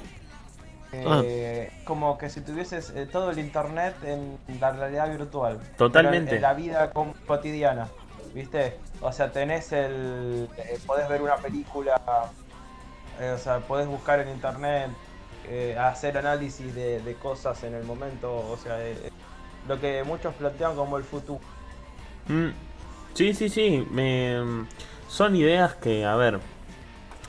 Eh, 0.92 1.72
Como 1.86 2.18
que 2.18 2.30
si 2.30 2.42
tuvieses 2.42 2.90
eh, 2.96 3.06
todo 3.06 3.30
el 3.30 3.38
internet 3.40 3.96
en 4.04 4.40
la 4.60 4.72
realidad 4.72 5.10
virtual. 5.10 5.60
Totalmente. 5.78 6.20
Pero 6.26 6.32
En, 6.32 6.36
en 6.38 6.42
la 6.42 6.54
vida 6.54 6.92
cotidiana. 7.28 7.88
¿Viste? 8.34 8.80
O 9.02 9.12
sea, 9.12 9.32
tenés 9.32 9.72
el. 9.72 10.50
eh, 10.58 10.80
podés 10.86 11.08
ver 11.10 11.22
una 11.22 11.36
película. 11.38 12.00
eh, 13.20 13.32
o 13.32 13.38
sea, 13.38 13.60
podés 13.60 13.88
buscar 13.88 14.20
en 14.20 14.30
internet. 14.30 14.90
Eh, 15.50 15.76
hacer 15.78 16.18
análisis 16.18 16.74
de, 16.76 17.02
de 17.02 17.14
cosas 17.16 17.64
en 17.64 17.74
el 17.74 17.84
momento. 17.84 18.32
O 18.34 18.58
sea, 18.58 18.80
eh, 18.86 19.12
lo 19.68 19.80
que 19.80 20.04
muchos 20.04 20.34
plantean 20.36 20.76
como 20.76 20.98
el 20.98 21.04
futuro. 21.04 21.40
Mm, 22.28 22.50
Sí, 23.14 23.34
sí, 23.34 23.50
sí. 23.50 23.86
me- 23.92 24.66
son 25.08 25.36
ideas 25.36 25.74
que, 25.76 26.06
a 26.06 26.16
ver, 26.16 26.40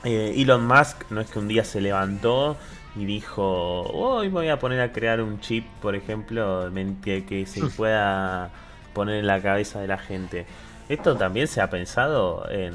eh, 0.03 0.33
Elon 0.37 0.65
Musk 0.67 1.09
no 1.09 1.21
es 1.21 1.29
que 1.29 1.39
un 1.39 1.47
día 1.47 1.63
se 1.63 1.81
levantó 1.81 2.55
y 2.95 3.05
dijo, 3.05 3.81
hoy 3.83 4.29
voy 4.29 4.49
a 4.49 4.59
poner 4.59 4.79
a 4.81 4.91
crear 4.91 5.21
un 5.21 5.39
chip, 5.39 5.65
por 5.81 5.95
ejemplo, 5.95 6.69
que, 7.03 7.25
que 7.25 7.45
se 7.45 7.61
pueda 7.67 8.51
poner 8.93 9.15
en 9.15 9.27
la 9.27 9.41
cabeza 9.41 9.79
de 9.81 9.87
la 9.87 9.97
gente. 9.97 10.45
Esto 10.89 11.15
también 11.17 11.47
se 11.47 11.61
ha 11.61 11.69
pensado 11.69 12.49
en, 12.49 12.73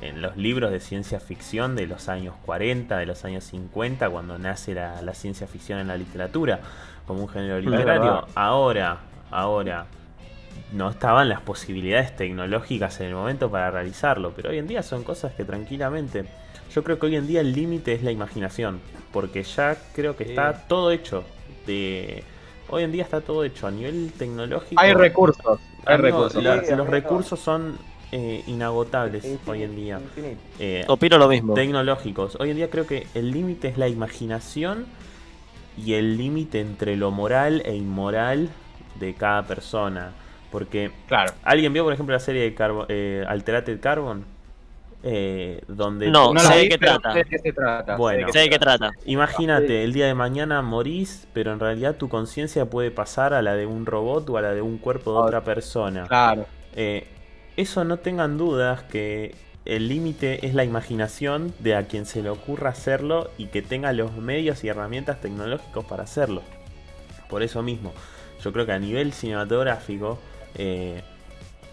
en 0.00 0.22
los 0.22 0.36
libros 0.36 0.70
de 0.70 0.80
ciencia 0.80 1.20
ficción 1.20 1.76
de 1.76 1.86
los 1.86 2.08
años 2.08 2.34
40, 2.46 2.96
de 2.98 3.06
los 3.06 3.24
años 3.24 3.44
50, 3.44 4.08
cuando 4.10 4.38
nace 4.38 4.74
la, 4.74 5.02
la 5.02 5.14
ciencia 5.14 5.46
ficción 5.46 5.78
en 5.78 5.88
la 5.88 5.96
literatura, 5.96 6.60
como 7.06 7.22
un 7.22 7.28
género 7.28 7.60
literario. 7.60 8.26
Ahora, 8.34 8.98
ahora, 9.30 9.86
no 10.72 10.88
estaban 10.90 11.28
las 11.28 11.40
posibilidades 11.40 12.16
tecnológicas 12.16 13.00
en 13.00 13.08
el 13.08 13.14
momento 13.14 13.50
para 13.50 13.70
realizarlo, 13.70 14.32
pero 14.34 14.50
hoy 14.50 14.58
en 14.58 14.66
día 14.68 14.82
son 14.82 15.02
cosas 15.04 15.32
que 15.34 15.44
tranquilamente, 15.44 16.24
yo 16.72 16.84
creo 16.84 16.98
que 16.98 17.06
hoy 17.06 17.16
en 17.16 17.26
día 17.26 17.40
el 17.40 17.52
límite 17.52 17.92
es 17.92 18.02
la 18.02 18.10
imaginación, 18.12 18.80
porque 19.12 19.42
ya 19.42 19.76
creo 19.94 20.16
que 20.16 20.24
está 20.24 20.54
Sí. 20.54 20.60
todo 20.68 20.90
hecho. 20.92 21.24
De... 21.66 22.22
Hoy 22.68 22.84
en 22.84 22.92
día 22.92 23.02
está 23.02 23.20
todo 23.20 23.42
hecho 23.44 23.66
a 23.66 23.70
nivel 23.72 24.12
tecnológico. 24.16 24.80
Hay 24.80 24.94
recursos, 24.94 25.58
hay 25.84 25.96
Amigo, 25.96 26.28
recursos. 26.28 26.70
los 26.78 26.86
recursos 26.88 27.40
son 27.40 27.76
eh, 28.12 28.42
inagotables 28.46 29.24
hoy 29.46 29.62
en 29.62 29.76
día. 29.76 30.00
Eh, 30.58 30.84
Opino 30.88 31.18
lo 31.18 31.28
mismo. 31.28 31.54
tecnológicos. 31.54 32.36
Hoy 32.40 32.50
en 32.50 32.56
día 32.56 32.70
creo 32.70 32.86
que 32.86 33.06
el 33.14 33.30
límite 33.30 33.68
es 33.68 33.78
la 33.78 33.88
imaginación 33.88 34.86
y 35.76 35.94
el 35.94 36.16
límite 36.16 36.60
entre 36.60 36.96
lo 36.96 37.10
moral 37.10 37.62
e 37.64 37.74
inmoral 37.76 38.48
de 38.98 39.14
cada 39.14 39.44
persona. 39.46 40.12
Porque 40.50 40.90
Claro. 41.06 41.32
¿Alguien 41.44 41.72
vio, 41.72 41.84
por 41.84 41.92
ejemplo, 41.92 42.12
la 42.12 42.20
serie 42.20 42.42
de 42.42 42.54
Carbo- 42.54 42.86
eh, 42.88 43.24
Carbon? 43.80 44.24
Eh, 45.02 45.62
donde 45.66 46.10
No, 46.10 46.34
No 46.34 46.40
sé 46.40 46.54
de 46.56 46.68
qué 46.68 46.76
trata. 46.78 47.14
trata. 47.54 47.96
Bueno. 47.96 48.28
Sé 48.32 48.40
de 48.40 48.50
qué 48.50 48.58
trata. 48.58 48.90
Imagínate, 49.06 49.82
el 49.84 49.94
día 49.94 50.06
de 50.06 50.14
mañana 50.14 50.60
morís, 50.60 51.26
pero 51.32 51.52
en 51.52 51.60
realidad 51.60 51.96
tu 51.96 52.08
conciencia 52.10 52.66
puede 52.66 52.90
pasar 52.90 53.32
a 53.32 53.40
la 53.40 53.54
de 53.54 53.64
un 53.64 53.86
robot 53.86 54.28
o 54.28 54.36
a 54.36 54.42
la 54.42 54.52
de 54.52 54.60
un 54.60 54.76
cuerpo 54.76 55.12
de 55.12 55.18
Ah, 55.18 55.22
otra 55.22 55.40
persona. 55.44 56.06
Claro. 56.06 56.44
Eh, 56.76 57.06
eso 57.60 57.84
no 57.84 57.98
tengan 57.98 58.38
dudas 58.38 58.82
que 58.84 59.34
el 59.64 59.88
límite 59.88 60.46
es 60.46 60.54
la 60.54 60.64
imaginación 60.64 61.52
de 61.58 61.76
a 61.76 61.86
quien 61.86 62.06
se 62.06 62.22
le 62.22 62.30
ocurra 62.30 62.70
hacerlo 62.70 63.30
y 63.36 63.46
que 63.46 63.60
tenga 63.60 63.92
los 63.92 64.16
medios 64.16 64.64
y 64.64 64.68
herramientas 64.68 65.20
tecnológicos 65.20 65.84
para 65.84 66.04
hacerlo. 66.04 66.42
Por 67.28 67.42
eso 67.42 67.62
mismo, 67.62 67.92
yo 68.42 68.52
creo 68.52 68.66
que 68.66 68.72
a 68.72 68.78
nivel 68.78 69.12
cinematográfico 69.12 70.18
eh, 70.54 71.02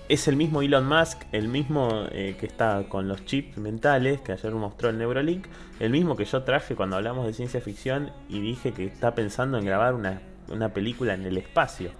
es 0.09 0.27
el 0.27 0.35
mismo 0.35 0.61
Elon 0.61 0.87
Musk, 0.87 1.23
el 1.31 1.47
mismo 1.47 2.05
eh, 2.11 2.35
que 2.39 2.45
está 2.45 2.83
con 2.89 3.07
los 3.07 3.25
chips 3.25 3.57
mentales 3.57 4.21
que 4.21 4.33
ayer 4.33 4.51
mostró 4.53 4.89
el 4.89 4.97
Neuralink, 4.97 5.47
el 5.79 5.89
mismo 5.89 6.15
que 6.15 6.25
yo 6.25 6.43
traje 6.43 6.75
cuando 6.75 6.97
hablamos 6.97 7.25
de 7.25 7.33
ciencia 7.33 7.61
ficción 7.61 8.11
y 8.27 8.41
dije 8.41 8.73
que 8.73 8.85
está 8.85 9.15
pensando 9.15 9.57
en 9.57 9.65
grabar 9.65 9.93
una, 9.93 10.21
una 10.49 10.69
película 10.69 11.13
en 11.13 11.25
el 11.25 11.37
espacio, 11.37 11.91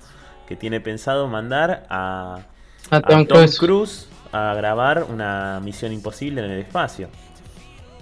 que 0.47 0.55
tiene 0.55 0.81
pensado 0.81 1.27
mandar 1.27 1.87
a, 1.89 2.45
A 2.89 2.97
a 2.97 3.01
Tom 3.01 3.25
Tom 3.25 3.37
Cruise. 3.37 3.57
Cruise 3.59 4.07
a 4.31 4.53
grabar 4.55 5.05
una 5.09 5.59
misión 5.63 5.91
imposible 5.93 6.43
en 6.43 6.51
el 6.51 6.59
espacio. 6.59 7.09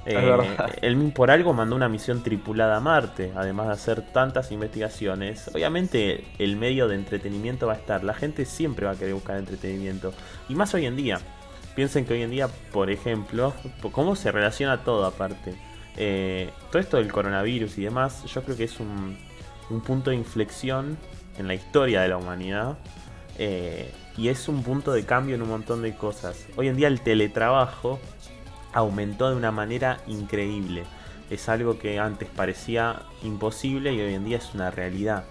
Eh, 0.05 0.13
verdad. 0.13 0.71
él 0.83 1.11
por 1.15 1.31
algo 1.31 1.51
mandó 1.53 1.75
una 1.75 1.89
misión 1.89 2.21
tripulada 2.21 2.77
a 2.77 2.79
Marte, 2.79 3.31
además 3.35 3.67
de 3.67 3.73
hacer 3.73 4.01
tantas 4.13 4.51
investigaciones. 4.51 5.49
Obviamente 5.53 6.25
el 6.37 6.57
medio 6.57 6.87
de 6.87 6.95
entretenimiento 6.95 7.65
va 7.67 7.73
a 7.73 7.77
estar, 7.77 8.03
la 8.03 8.13
gente 8.13 8.45
siempre 8.45 8.85
va 8.85 8.91
a 8.91 8.95
querer 8.95 9.15
buscar 9.15 9.37
entretenimiento. 9.37 10.13
Y 10.47 10.55
más 10.55 10.73
hoy 10.73 10.85
en 10.85 10.95
día. 10.95 11.19
Piensen 11.75 12.05
que 12.05 12.13
hoy 12.13 12.21
en 12.21 12.31
día, 12.31 12.47
por 12.71 12.89
ejemplo, 12.89 13.53
cómo 13.91 14.15
se 14.15 14.31
relaciona 14.31 14.83
todo 14.85 15.05
aparte. 15.05 15.55
Eh, 15.97 16.49
todo 16.71 16.79
esto 16.81 16.97
del 16.97 17.11
coronavirus 17.11 17.77
y 17.77 17.83
demás, 17.83 18.23
yo 18.25 18.43
creo 18.43 18.55
que 18.55 18.63
es 18.63 18.79
un, 18.79 19.17
un 19.69 19.81
punto 19.81 20.11
de 20.11 20.15
inflexión 20.15 20.97
en 21.37 21.47
la 21.47 21.53
historia 21.53 22.01
de 22.01 22.07
la 22.07 22.17
humanidad. 22.17 22.77
Eh, 23.37 23.91
y 24.17 24.29
es 24.29 24.47
un 24.47 24.63
punto 24.63 24.93
de 24.93 25.05
cambio 25.05 25.35
en 25.35 25.41
un 25.41 25.49
montón 25.49 25.81
de 25.81 25.95
cosas. 25.95 26.45
Hoy 26.55 26.67
en 26.67 26.75
día 26.77 26.87
el 26.87 27.01
teletrabajo 27.01 27.99
aumentó 28.73 29.29
de 29.29 29.35
una 29.35 29.51
manera 29.51 29.99
increíble. 30.07 30.83
Es 31.29 31.49
algo 31.49 31.79
que 31.79 31.99
antes 31.99 32.29
parecía 32.29 33.01
imposible 33.23 33.93
y 33.93 33.99
hoy 33.99 34.13
en 34.13 34.25
día 34.25 34.37
es 34.37 34.53
una 34.53 34.71
realidad. 34.71 35.25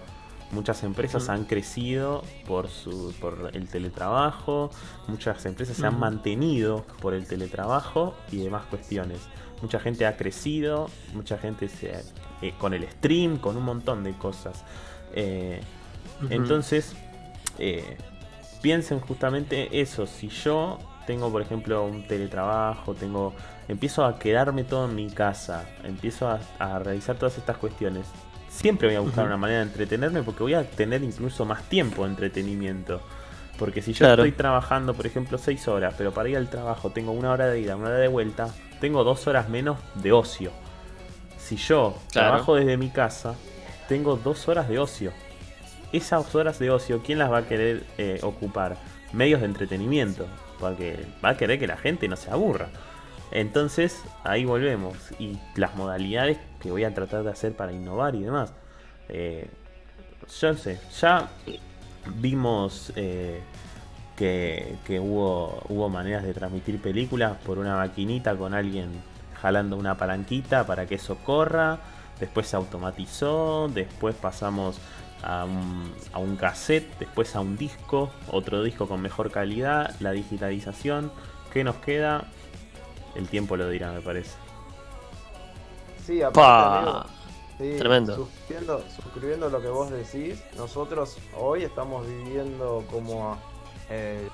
Muchas 0.51 0.83
empresas 0.83 1.27
Mm. 1.27 1.31
han 1.31 1.45
crecido 1.45 2.23
por, 2.47 2.69
su, 2.69 3.13
por 3.19 3.49
el 3.53 3.67
teletrabajo, 3.67 4.69
muchas 5.07 5.45
empresas 5.45 5.77
se 5.77 5.85
han 5.85 5.99
mantenido 5.99 6.85
por 7.01 7.13
el 7.13 7.25
teletrabajo 7.27 8.13
y 8.31 8.37
demás 8.37 8.65
cuestiones. 8.69 9.19
Mucha 9.61 9.79
gente 9.79 10.05
ha 10.05 10.15
crecido, 10.17 10.89
mucha 11.13 11.37
gente 11.37 11.67
se, 11.69 12.03
eh, 12.41 12.53
con 12.59 12.73
el 12.73 12.87
stream, 12.89 13.37
con 13.37 13.57
un 13.57 13.63
montón 13.63 14.03
de 14.03 14.13
cosas. 14.13 14.63
Eh, 15.13 15.61
entonces, 16.29 16.93
eh, 17.57 17.97
piensen 18.65 18.99
justamente 18.99 19.79
eso. 19.79 20.07
Si 20.07 20.27
yo 20.27 20.79
tengo, 21.05 21.31
por 21.31 21.39
ejemplo, 21.43 21.85
un 21.85 22.01
teletrabajo, 22.07 22.95
tengo, 22.95 23.35
empiezo 23.67 24.03
a 24.03 24.17
quedarme 24.17 24.63
todo 24.63 24.85
en 24.89 24.95
mi 24.95 25.07
casa, 25.11 25.65
empiezo 25.83 26.27
a, 26.27 26.39
a 26.57 26.79
realizar 26.79 27.15
todas 27.15 27.37
estas 27.37 27.57
cuestiones. 27.57 28.07
Siempre 28.49 28.87
voy 28.87 28.95
a 28.97 29.01
buscar 29.01 29.23
una 29.27 29.37
manera 29.37 29.59
de 29.59 29.65
entretenerme 29.67 30.23
porque 30.23 30.41
voy 30.41 30.55
a 30.55 30.67
tener 30.67 31.03
incluso 31.03 31.45
más 31.45 31.61
tiempo 31.69 32.05
de 32.05 32.09
entretenimiento. 32.09 33.01
Porque 33.59 33.83
si 33.83 33.93
yo 33.93 33.99
Claro. 33.99 34.23
estoy 34.23 34.31
trabajando, 34.31 34.95
por 34.95 35.05
ejemplo, 35.05 35.37
6 35.37 35.67
horas, 35.67 35.93
pero 35.95 36.11
para 36.11 36.27
ir 36.29 36.37
al 36.37 36.49
trabajo 36.49 36.89
tengo 36.89 37.11
una 37.11 37.29
hora 37.31 37.45
de 37.45 37.59
ida, 37.59 37.75
una 37.75 37.89
hora 37.89 37.99
de 37.99 38.07
vuelta, 38.07 38.47
tengo 38.81 39.03
dos 39.03 39.27
horas 39.27 39.47
menos 39.47 39.77
de 39.93 40.11
ocio. 40.11 40.49
Si 41.37 41.55
yo 41.57 41.99
Claro. 42.11 42.29
trabajo 42.29 42.55
desde 42.55 42.77
mi 42.77 42.89
casa, 42.89 43.35
tengo 43.87 44.15
dos 44.15 44.47
horas 44.47 44.67
de 44.67 44.79
ocio. 44.79 45.11
Esas 45.91 46.33
horas 46.35 46.59
de 46.59 46.71
ocio, 46.71 47.01
¿quién 47.03 47.19
las 47.19 47.31
va 47.31 47.39
a 47.39 47.47
querer 47.47 47.83
eh, 47.97 48.19
ocupar? 48.23 48.77
Medios 49.13 49.41
de 49.41 49.47
entretenimiento, 49.47 50.25
porque 50.59 51.05
va 51.23 51.29
a 51.29 51.37
querer 51.37 51.59
que 51.59 51.67
la 51.67 51.77
gente 51.77 52.07
no 52.07 52.15
se 52.15 52.31
aburra. 52.31 52.67
Entonces, 53.31 54.03
ahí 54.23 54.45
volvemos. 54.45 54.97
Y 55.19 55.39
las 55.55 55.75
modalidades 55.75 56.37
que 56.59 56.71
voy 56.71 56.83
a 56.83 56.93
tratar 56.93 57.23
de 57.23 57.31
hacer 57.31 57.53
para 57.53 57.71
innovar 57.71 58.15
y 58.15 58.23
demás. 58.23 58.53
Eh, 59.09 59.47
yo 60.39 60.53
sé, 60.55 60.79
ya 60.99 61.29
vimos 62.15 62.91
eh, 62.95 63.41
que, 64.15 64.75
que 64.85 64.99
hubo, 64.99 65.61
hubo 65.69 65.89
maneras 65.89 66.23
de 66.23 66.33
transmitir 66.33 66.81
películas 66.81 67.37
por 67.45 67.59
una 67.59 67.75
maquinita 67.75 68.35
con 68.35 68.53
alguien 68.53 68.89
jalando 69.41 69.77
una 69.77 69.95
palanquita 69.95 70.65
para 70.65 70.87
que 70.87 70.95
eso 70.95 71.17
corra, 71.17 71.77
después 72.19 72.47
se 72.47 72.55
automatizó, 72.55 73.67
después 73.67 74.15
pasamos 74.15 74.77
a 75.25 75.43
un, 75.45 75.93
a 76.13 76.19
un 76.19 76.35
cassette, 76.37 76.97
después 76.99 77.35
a 77.35 77.39
un 77.41 77.57
disco, 77.57 78.11
otro 78.31 78.61
disco 78.63 78.87
con 78.87 79.01
mejor 79.01 79.31
calidad, 79.31 79.95
la 79.99 80.11
digitalización. 80.11 81.11
¿Qué 81.51 81.63
nos 81.63 81.75
queda? 81.77 82.25
El 83.15 83.27
tiempo 83.27 83.57
lo 83.57 83.67
dirá, 83.69 83.91
me 83.91 84.01
parece. 84.01 84.35
Sí, 86.05 86.21
aparte, 86.21 86.39
Pa. 86.39 86.77
amigo, 86.79 87.03
sí, 87.57 87.75
Tremendo. 87.79 88.15
Suscribiendo, 88.15 88.83
suscribiendo 89.01 89.49
lo 89.49 89.61
que 89.61 89.67
vos 89.69 89.89
decís, 89.89 90.43
nosotros 90.57 91.17
hoy 91.37 91.63
estamos 91.63 92.05
viviendo 92.07 92.83
como 92.91 93.37
eh, 93.89 94.27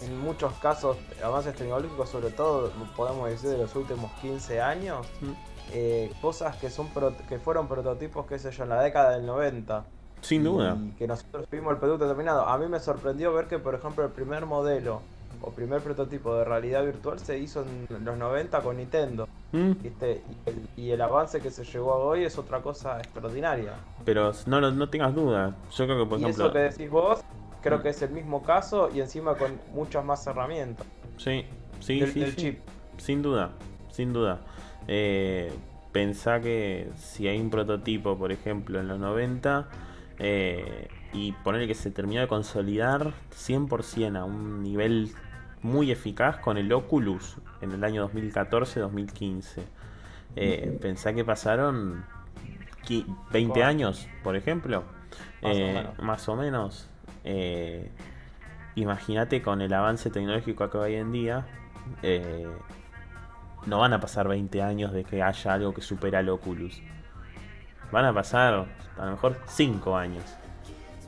en 0.00 0.18
muchos 0.18 0.52
casos 0.54 0.96
avances 1.22 1.54
tecnológicos, 1.54 2.08
sobre 2.08 2.30
todo 2.30 2.72
podemos 2.96 3.28
decir 3.30 3.50
de 3.50 3.58
los 3.58 3.74
últimos 3.76 4.10
15 4.20 4.60
años, 4.60 5.06
Mm. 5.20 5.30
eh, 5.72 6.12
cosas 6.20 6.56
que 6.56 6.70
son 6.70 6.88
pro- 6.88 7.14
que 7.28 7.38
fueron 7.38 7.68
prototipos, 7.68 8.26
qué 8.26 8.38
sé 8.38 8.50
yo, 8.50 8.64
en 8.64 8.70
la 8.70 8.80
década 8.82 9.10
del 9.12 9.24
90. 9.26 9.84
Sin 10.20 10.42
duda. 10.44 10.76
Y 10.80 10.90
que 10.92 11.06
nosotros 11.06 11.46
vimos 11.50 11.72
el 11.72 11.78
producto 11.78 12.06
terminado. 12.06 12.46
A 12.46 12.58
mí 12.58 12.66
me 12.66 12.80
sorprendió 12.80 13.32
ver 13.32 13.46
que, 13.46 13.58
por 13.58 13.74
ejemplo, 13.74 14.04
el 14.04 14.10
primer 14.10 14.46
modelo 14.46 15.00
o 15.42 15.50
primer 15.50 15.82
prototipo 15.82 16.34
de 16.34 16.44
realidad 16.44 16.84
virtual 16.84 17.18
se 17.18 17.38
hizo 17.38 17.62
en 17.62 18.04
los 18.04 18.16
90 18.16 18.60
con 18.62 18.78
Nintendo. 18.78 19.28
Mm, 19.52 19.72
¿viste? 19.82 20.22
Y, 20.46 20.50
el, 20.50 20.68
y 20.76 20.90
el 20.90 21.00
avance 21.00 21.40
que 21.40 21.50
se 21.50 21.64
llegó 21.64 21.92
a 21.92 21.96
hoy 21.98 22.24
es 22.24 22.38
otra 22.38 22.60
cosa 22.60 22.98
extraordinaria. 22.98 23.74
Pero 24.04 24.32
no, 24.46 24.60
no, 24.60 24.70
no 24.70 24.88
tengas 24.88 25.14
duda. 25.14 25.54
Yo 25.76 25.84
creo 25.84 25.98
que, 26.04 26.06
por 26.08 26.18
y 26.18 26.22
ejemplo. 26.22 26.44
eso 26.46 26.52
que 26.52 26.58
decís 26.60 26.90
vos, 26.90 27.20
creo 27.62 27.82
que 27.82 27.90
es 27.90 28.02
el 28.02 28.10
mismo 28.10 28.42
caso 28.42 28.88
y 28.92 29.00
encima 29.00 29.34
con 29.34 29.60
muchas 29.74 30.04
más 30.04 30.26
herramientas 30.26 30.86
Sí, 31.18 31.44
sí, 31.80 32.00
del, 32.00 32.12
sí, 32.12 32.20
del 32.20 32.30
sí. 32.30 32.36
chip. 32.36 32.58
Sin 32.96 33.22
duda, 33.22 33.50
sin 33.90 34.12
duda. 34.12 34.40
Eh, 34.88 35.52
pensá 35.92 36.40
que 36.40 36.90
si 36.96 37.28
hay 37.28 37.38
un 37.40 37.50
prototipo, 37.50 38.16
por 38.16 38.32
ejemplo, 38.32 38.80
en 38.80 38.88
los 38.88 38.98
90, 38.98 39.68
eh, 40.18 40.88
y 41.12 41.32
ponerle 41.32 41.66
que 41.66 41.74
se 41.74 41.90
terminó 41.90 42.20
de 42.20 42.28
consolidar 42.28 43.12
100% 43.34 44.16
a 44.18 44.24
un 44.24 44.62
nivel 44.62 45.10
muy 45.62 45.90
eficaz 45.90 46.36
con 46.38 46.58
el 46.58 46.72
Oculus 46.72 47.36
en 47.60 47.72
el 47.72 47.82
año 47.84 48.08
2014-2015. 48.10 49.62
Eh, 50.36 50.78
pensá 50.80 51.12
que 51.14 51.24
pasaron 51.24 52.04
qui- 52.86 53.06
20 53.32 53.52
Bueno. 53.60 53.66
años, 53.68 54.08
por 54.22 54.36
ejemplo. 54.36 54.84
Más 55.42 55.52
o 55.52 55.58
Eh, 55.58 55.72
menos. 55.74 55.98
más 56.02 56.28
o 56.28 56.36
menos. 56.36 56.88
Eh, 57.24 57.90
Imagínate 58.78 59.40
con 59.40 59.62
el 59.62 59.72
avance 59.72 60.10
tecnológico 60.10 60.68
que 60.68 60.76
hay 60.76 60.84
hoy 60.84 60.94
en 61.00 61.10
día, 61.10 61.46
eh, 62.02 62.46
no 63.64 63.78
van 63.78 63.94
a 63.94 64.00
pasar 64.00 64.28
20 64.28 64.60
años 64.60 64.92
de 64.92 65.02
que 65.02 65.22
haya 65.22 65.54
algo 65.54 65.72
que 65.72 65.80
supera 65.80 66.18
al 66.18 66.28
Oculus. 66.28 66.82
Van 67.92 68.04
a 68.04 68.12
pasar 68.12 68.66
a 68.98 69.04
lo 69.04 69.10
mejor 69.12 69.36
5 69.46 69.96
años. 69.96 70.24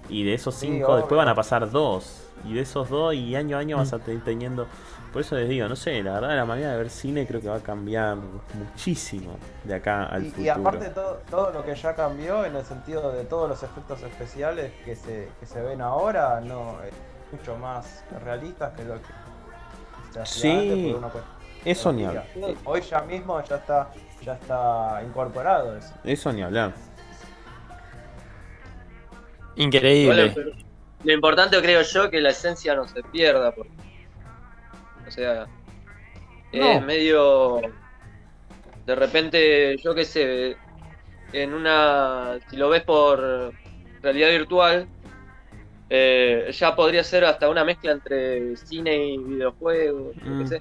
Y 0.09 0.25
de 0.25 0.35
esos 0.35 0.55
Sí, 0.55 0.67
5 0.69 0.97
después 0.97 1.17
van 1.19 1.29
a 1.29 1.35
pasar 1.35 1.71
2. 1.71 2.25
Y 2.45 2.55
de 2.55 2.61
esos 2.61 2.89
2 2.89 3.15
y 3.15 3.35
año 3.37 3.57
a 3.57 3.61
año 3.61 3.77
vas 3.79 3.93
a 3.93 3.99
tener 3.99 4.23
teniendo... 4.23 4.67
Por 5.13 5.23
eso 5.23 5.35
les 5.37 5.49
digo, 5.49 5.67
no 5.69 5.75
sé, 5.75 6.03
la 6.03 6.13
verdad 6.15 6.37
la 6.37 6.45
manera 6.45 6.73
de 6.73 6.77
ver 6.77 6.91
cine 6.91 7.27
creo 7.27 7.41
que 7.41 7.49
va 7.49 7.57
a 7.57 7.61
cambiar 7.61 8.17
muchísimo 8.55 9.39
de 9.65 9.75
acá 9.75 10.05
al 10.05 10.27
Y, 10.27 10.31
futuro. 10.31 10.45
y 10.45 10.49
aparte 10.51 10.91
todo, 10.91 11.21
todo 11.31 11.51
lo 11.51 11.65
que 11.65 11.75
ya 11.75 11.95
cambió 11.95 12.45
en 12.45 12.55
el 12.55 12.65
sentido 12.65 13.11
de 13.13 13.25
todos 13.25 13.49
los 13.49 13.63
efectos 13.63 14.03
especiales 14.03 14.71
que 14.85 14.95
se, 14.95 15.31
que 15.41 15.47
se 15.47 15.63
ven 15.63 15.81
ahora, 15.81 16.41
no 16.43 16.77
es 16.83 16.93
mucho 17.33 17.57
más 17.57 18.05
realistas 18.23 18.75
que 18.75 18.85
lo 18.85 18.95
que 18.97 19.09
se 20.13 20.21
hacía 20.21 20.43
Sí, 20.43 20.71
antes 20.71 20.93
por 20.93 20.99
una 20.99 21.11
Eso 21.65 21.93
ni. 21.93 22.07
Hoy 22.67 22.81
ya 22.83 23.01
mismo 23.01 23.43
ya 23.45 23.57
está, 23.57 23.91
ya 24.29 24.35
está 24.35 25.03
incorporado 25.07 25.75
eso. 25.75 25.95
Eso 26.05 26.31
ni 26.35 26.43
hablar. 26.43 26.75
Increíble. 29.57 30.33
Bueno, 30.35 30.51
lo 31.05 31.13
importante 31.15 31.59
creo 31.63 31.81
yo 31.81 32.05
es 32.05 32.11
que 32.11 32.21
la 32.21 32.29
esencia 32.31 32.75
no 32.75 32.87
se 32.87 33.03
pierda. 33.05 33.53
porque- 33.53 33.73
o 35.07 35.11
sea, 35.11 35.47
es 36.53 36.83
medio. 36.85 37.63
De 38.85 38.95
repente, 38.95 39.77
yo 39.79 39.95
qué 39.95 40.05
sé, 40.05 40.57
en 41.33 41.55
una. 41.55 42.39
Si 42.51 42.57
lo 42.59 42.69
ves 42.69 42.83
por 42.83 43.55
realidad 44.03 44.29
virtual, 44.29 44.87
eh, 45.89 46.51
ya 46.53 46.77
podría 46.77 47.03
ser 47.03 47.25
hasta 47.25 47.49
una 47.49 47.65
mezcla 47.65 47.93
entre 47.93 48.55
cine 48.59 48.95
y 49.15 49.19
videojuegos, 49.19 50.15
yo 50.17 50.31
Mm. 50.31 50.39
qué 50.43 50.47
sé. 50.47 50.61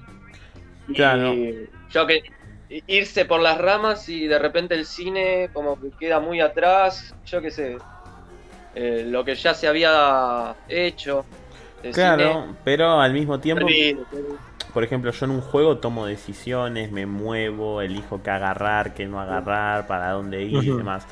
Y 0.88 1.68
yo 1.92 2.06
que 2.06 2.22
irse 2.68 3.24
por 3.24 3.40
las 3.40 3.58
ramas 3.58 4.08
y 4.08 4.26
de 4.26 4.38
repente 4.38 4.74
el 4.74 4.84
cine 4.86 5.50
como 5.52 5.80
que 5.80 5.90
queda 5.98 6.20
muy 6.20 6.40
atrás, 6.40 7.14
yo 7.26 7.40
qué 7.40 7.50
sé. 7.50 7.78
eh, 8.74 9.04
lo 9.06 9.24
que 9.24 9.34
ya 9.34 9.54
se 9.54 9.66
había 9.66 10.54
hecho. 10.68 11.24
Claro, 11.92 12.42
cine, 12.42 12.54
pero 12.64 13.00
al 13.00 13.12
mismo 13.12 13.40
tiempo... 13.40 13.66
Por 14.72 14.84
ejemplo, 14.84 15.10
yo 15.10 15.24
en 15.24 15.30
un 15.32 15.40
juego 15.40 15.78
tomo 15.78 16.04
decisiones, 16.06 16.92
me 16.92 17.06
muevo, 17.06 17.80
elijo 17.80 18.22
qué 18.22 18.30
agarrar, 18.30 18.92
qué 18.92 19.06
no 19.06 19.18
agarrar, 19.18 19.86
para 19.86 20.10
dónde 20.12 20.42
ir 20.44 20.62
y 20.62 20.76
demás. 20.76 21.06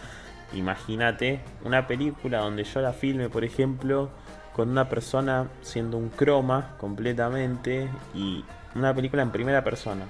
Imagínate 0.52 1.40
una 1.64 1.86
película 1.86 2.40
donde 2.40 2.64
yo 2.64 2.80
la 2.80 2.92
filme, 2.92 3.30
por 3.30 3.44
ejemplo, 3.44 4.10
con 4.52 4.68
una 4.68 4.88
persona 4.88 5.48
siendo 5.62 5.96
un 5.96 6.10
croma 6.10 6.76
completamente 6.78 7.88
y 8.14 8.44
una 8.74 8.94
película 8.94 9.22
en 9.22 9.30
primera 9.30 9.64
persona. 9.64 10.04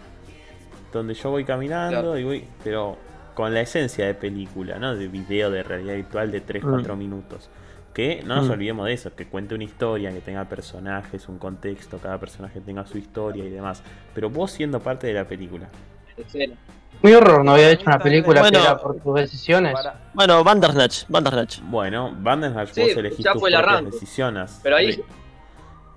Donde 0.96 1.14
yo 1.14 1.30
voy 1.30 1.44
caminando 1.44 1.90
Claro. 2.00 2.18
y 2.18 2.24
voy, 2.24 2.44
pero 2.64 2.96
con 3.34 3.52
la 3.52 3.60
esencia 3.60 4.06
de 4.06 4.14
película, 4.14 4.78
¿no? 4.78 4.94
De 4.96 5.08
video 5.08 5.50
de 5.50 5.62
realidad 5.62 5.94
virtual 5.94 6.30
de 6.32 6.40
3-4 6.40 6.96
minutos. 6.96 7.50
Que 7.92 8.22
no 8.26 8.36
nos 8.36 8.48
Mm. 8.48 8.50
olvidemos 8.50 8.86
de 8.86 8.92
eso, 8.92 9.14
que 9.14 9.26
cuente 9.26 9.54
una 9.54 9.64
historia, 9.64 10.10
que 10.10 10.20
tenga 10.20 10.44
personajes, 10.44 11.28
un 11.28 11.38
contexto, 11.38 11.98
cada 11.98 12.18
personaje 12.18 12.60
tenga 12.60 12.86
su 12.86 12.98
historia 12.98 13.44
y 13.44 13.50
demás. 13.50 13.82
Pero 14.14 14.28
vos 14.30 14.50
siendo 14.50 14.80
parte 14.80 15.06
de 15.06 15.14
la 15.14 15.24
película. 15.24 15.68
escena. 16.16 16.54
Mirror 17.02 17.44
no 17.44 17.52
había 17.52 17.70
hecho 17.70 17.84
una 17.86 17.98
película 17.98 18.40
Bueno. 18.40 18.58
que 18.58 18.64
era 18.64 18.78
por 18.78 18.96
tus 18.98 19.14
decisiones. 19.16 19.74
Para- 19.74 20.00
Bueno, 20.14 20.42
Bandersnatch, 20.42 21.04
Bandersnatch. 21.08 21.60
Bueno, 21.64 22.14
Bandersnatch 22.18 22.70
Sí, 22.70 22.80
vos 22.80 22.96
elegís 22.96 23.26
tus 23.26 23.42
propias 23.42 23.84
decisiones. 23.84 24.60
Pero 24.62 24.76
ahí-. 24.76 25.02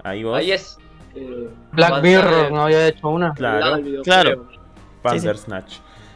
Ahí 0.04 0.24
vos, 0.26 0.38
Ahí 0.38 0.52
es. 0.52 0.78
eh, 1.16 1.50
Black 1.72 2.02
Mirror 2.04 2.52
no 2.52 2.64
había 2.64 2.88
hecho 2.88 3.08
una. 3.10 3.34
lado 3.38 3.82
Claro, 4.04 4.48
Bandersnatch. 5.04 5.76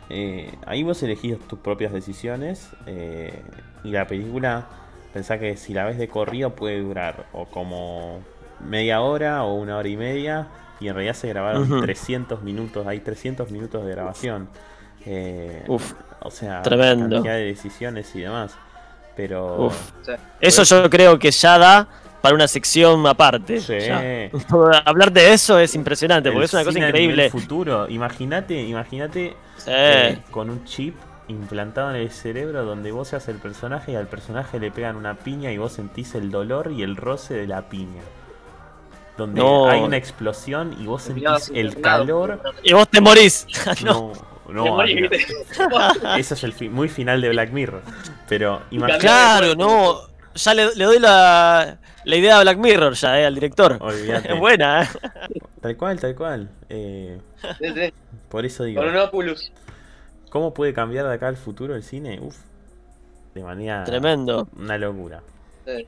Eh, 0.10 0.54
ahí 0.66 0.84
vos 0.84 1.02
elegís 1.04 1.40
tus 1.48 1.60
propias 1.60 1.92
decisiones. 1.94 2.70
eh, 2.86 3.42
y 3.84 3.92
la 3.92 4.08
película, 4.08 4.66
pensá 5.14 5.38
que 5.40 5.58
si 5.58 5.74
la 5.74 5.86
ves 5.86 5.98
de 5.98 6.08
corrido 6.08 6.52
puede 6.56 6.80
durar 6.80 7.26
o 7.34 7.46
como 7.46 8.22
media 8.66 9.02
hora 9.02 9.44
o 9.44 9.56
una 9.56 9.78
hora 9.78 9.88
y 9.90 9.98
media. 9.98 10.48
Y 10.80 10.88
en 10.88 10.96
realidad 10.96 11.14
se 11.16 11.28
grabaron 11.30 11.64
Ujú. 11.72 11.82
300 11.82 12.42
minutos. 12.44 12.86
Hay 12.88 13.00
300 13.00 13.50
minutos 13.52 13.86
de 13.86 13.92
grabación. 13.92 14.50
Eh, 15.06 15.64
Uf, 15.68 15.94
o 16.22 16.32
sea, 16.32 16.62
tremendo. 16.62 17.16
cantidad 17.18 17.36
de 17.36 17.46
decisiones 17.46 18.14
y 18.16 18.22
demás. 18.22 18.56
Pero. 19.16 19.68
uf. 19.68 19.92
Eso 20.40 20.64
yo 20.64 20.90
creo 20.90 21.20
que 21.20 21.30
ya 21.32 21.58
da 21.58 21.88
para 22.24 22.36
una 22.36 22.48
sección 22.48 23.06
aparte. 23.06 23.60
Sí. 23.60 23.74
Hablar 24.86 25.12
de 25.12 25.34
eso 25.34 25.60
es 25.60 25.76
impresionante, 25.76 26.30
porque 26.32 26.44
el 26.44 26.46
es 26.46 26.54
una 26.54 26.64
cosa 26.64 26.80
increíble. 26.80 27.30
futuro. 27.30 27.90
Imagínate, 27.90 28.62
imagínate 28.64 29.36
Sí. 29.58 29.66
eh, 29.68 30.20
con 30.32 30.50
un 30.50 30.64
chip 30.64 30.96
implantado 31.28 31.90
en 31.90 31.98
el 31.98 32.10
cerebro 32.12 32.64
donde 32.64 32.94
vos 32.94 33.10
seas 33.10 33.28
el 33.28 33.40
personaje 33.40 33.92
y 33.92 33.96
al 33.96 34.08
personaje 34.08 34.58
le 34.58 34.72
pegan 34.72 34.96
una 34.96 35.16
piña 35.16 35.52
y 35.52 35.58
vos 35.58 35.74
sentís 35.74 36.16
el 36.16 36.32
dolor 36.32 36.72
y 36.72 36.82
el 36.84 36.96
roce 36.96 37.34
de 37.34 37.46
la 37.46 37.64
piña. 37.68 38.02
Donde 39.18 39.42
No. 39.42 39.70
hay 39.70 39.82
una 39.82 39.98
explosión 39.98 40.78
y 40.80 40.86
vos 40.86 41.02
sentís 41.04 41.52
el 41.54 41.82
calor. 41.82 42.42
Y 42.64 42.72
vos 42.72 42.88
te 42.88 43.02
morís. 43.02 43.46
no. 43.84 44.14
No, 44.50 44.64
no. 44.66 44.84
Eso 46.18 46.34
es 46.36 46.44
el 46.44 46.54
muy 46.70 46.88
final 46.90 47.22
de 47.22 47.30
Black 47.30 47.52
Mirror. 47.52 47.82
Pero 48.28 48.62
imagínate. 48.72 49.02
Claro, 49.06 49.56
no. 49.56 50.13
Ya 50.36 50.54
le, 50.54 50.76
le 50.76 50.86
doy 50.86 51.00
la, 51.00 51.78
la 52.06 52.16
idea 52.16 52.38
a 52.38 52.42
Black 52.42 52.58
Mirror 52.58 52.94
ya, 52.94 53.20
eh, 53.20 53.26
al 53.26 53.36
director. 53.36 53.78
Olvídate. 53.80 54.34
Es 54.34 54.40
buena, 54.40 54.84
eh. 54.84 54.88
Tal 55.62 55.78
cual, 55.78 56.00
tal 56.00 56.16
cual. 56.16 56.50
Eh, 56.70 57.20
por 58.30 58.46
eso 58.46 58.64
digo. 58.64 58.82
¿Cómo 60.30 60.54
puede 60.54 60.74
cambiar 60.74 61.08
de 61.08 61.14
acá 61.14 61.28
al 61.28 61.38
futuro 61.38 61.76
el 61.76 61.84
cine? 61.84 62.20
Uf. 62.22 62.36
De 63.36 63.44
manera. 63.44 63.84
Tremendo. 63.84 64.48
Una 64.58 64.78
locura. 64.78 65.22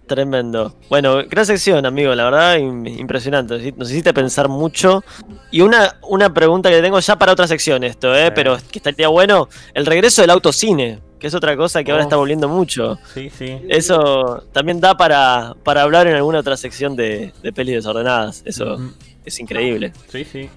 Tremendo. 0.08 0.74
Bueno, 0.90 1.18
gran 1.28 1.46
sección, 1.46 1.86
amigo, 1.86 2.16
la 2.16 2.24
verdad, 2.24 2.58
im- 2.58 2.88
impresionante. 2.98 3.74
Nos 3.76 3.92
hiciste 3.92 4.14
pensar 4.14 4.48
mucho. 4.48 5.04
Y 5.52 5.62
una, 5.62 5.98
una 6.04 6.34
pregunta 6.34 6.70
que 6.70 6.82
tengo 6.82 6.98
ya 7.00 7.18
para 7.18 7.34
otra 7.34 7.46
sección 7.46 7.84
esto, 7.84 8.16
¿eh? 8.16 8.32
Pero 8.32 8.56
que 8.72 8.80
estaría 8.80 9.10
bueno, 9.10 9.50
el 9.74 9.86
regreso 9.86 10.22
del 10.22 10.30
autocine, 10.30 11.00
que 11.20 11.28
es 11.28 11.34
otra 11.34 11.56
cosa 11.56 11.84
que 11.84 11.92
ahora 11.92 12.04
está 12.04 12.16
volviendo 12.16 12.48
mucho. 12.48 12.98
Sí, 13.14 13.30
sí. 13.30 13.62
Eso 13.70 14.44
también 14.52 14.80
da 14.80 14.98
para, 14.98 15.56
para 15.64 15.82
hablar 15.82 16.08
en 16.08 16.16
alguna 16.16 16.40
otra 16.40 16.58
sección 16.58 16.96
de, 16.96 17.34
de 17.42 17.54
pelis 17.54 17.76
desordenadas. 17.76 18.42
Eso 18.46 18.78
es 19.24 19.40
increíble. 19.40 19.94
Sí, 20.10 20.26
sí. 20.26 20.50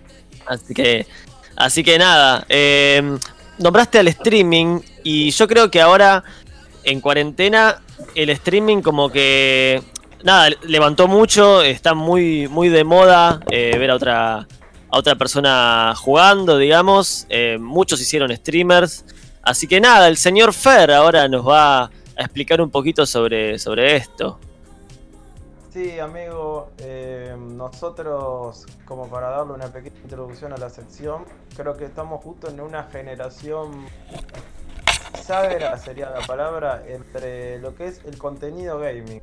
Así 0.47 0.75
que 0.75 1.07
Así 1.59 1.83
que 1.83 1.99
nada, 1.99 2.47
eh, 2.49 3.03
nombraste 3.59 3.99
al 3.99 4.07
streaming 4.07 4.79
y 5.03 5.33
yo 5.33 5.49
creo 5.49 5.73
que 5.73 5.81
ahora 5.81 6.23
en 6.85 7.01
cuarentena 7.01 7.83
el 8.15 8.31
streaming 8.31 8.81
como 8.81 9.11
que 9.11 9.83
nada 10.23 10.51
levantó 10.63 11.09
mucho, 11.09 11.61
está 11.63 11.95
muy 11.95 12.47
muy 12.47 12.69
de 12.69 12.85
moda 12.85 13.41
eh, 13.51 13.75
ver 13.77 13.91
a 13.91 13.97
otra 13.97 14.37
a 14.39 14.47
otra 14.97 15.17
persona 15.17 15.95
jugando, 15.97 16.59
digamos. 16.59 17.27
Eh, 17.29 17.59
muchos 17.61 18.01
hicieron 18.01 18.33
streamers, 18.37 19.05
así 19.43 19.67
que 19.67 19.81
nada, 19.81 20.09
el 20.09 20.17
señor 20.17 20.53
Fer 20.53 20.91
ahora 20.93 21.29
nos 21.29 21.47
va 21.47 21.85
a 21.85 21.91
explicar 22.17 22.61
un 22.61 22.71
poquito 22.71 23.07
sobre 23.07 23.59
sobre 23.59 23.97
esto. 23.97 24.39
Sí, 25.73 26.01
amigo, 26.01 26.71
eh, 26.79 27.37
nosotros, 27.39 28.67
como 28.85 29.09
para 29.09 29.29
darle 29.31 29.53
una 29.53 29.69
pequeña 29.69 30.01
introducción 30.03 30.53
a 30.53 30.57
la 30.57 30.71
sección, 30.71 31.25
creo 31.57 31.77
que 31.77 31.85
estamos 31.85 32.23
justo 32.25 32.49
en 32.49 32.61
una 32.61 32.85
generación 32.85 33.87
sagra 35.23 35.77
sería 35.77 36.11
la 36.11 36.27
palabra 36.27 36.83
entre 36.87 37.59
lo 37.59 37.75
que 37.75 37.87
es 37.87 38.03
el 38.05 38.17
contenido 38.17 38.79
gaming 38.79 39.23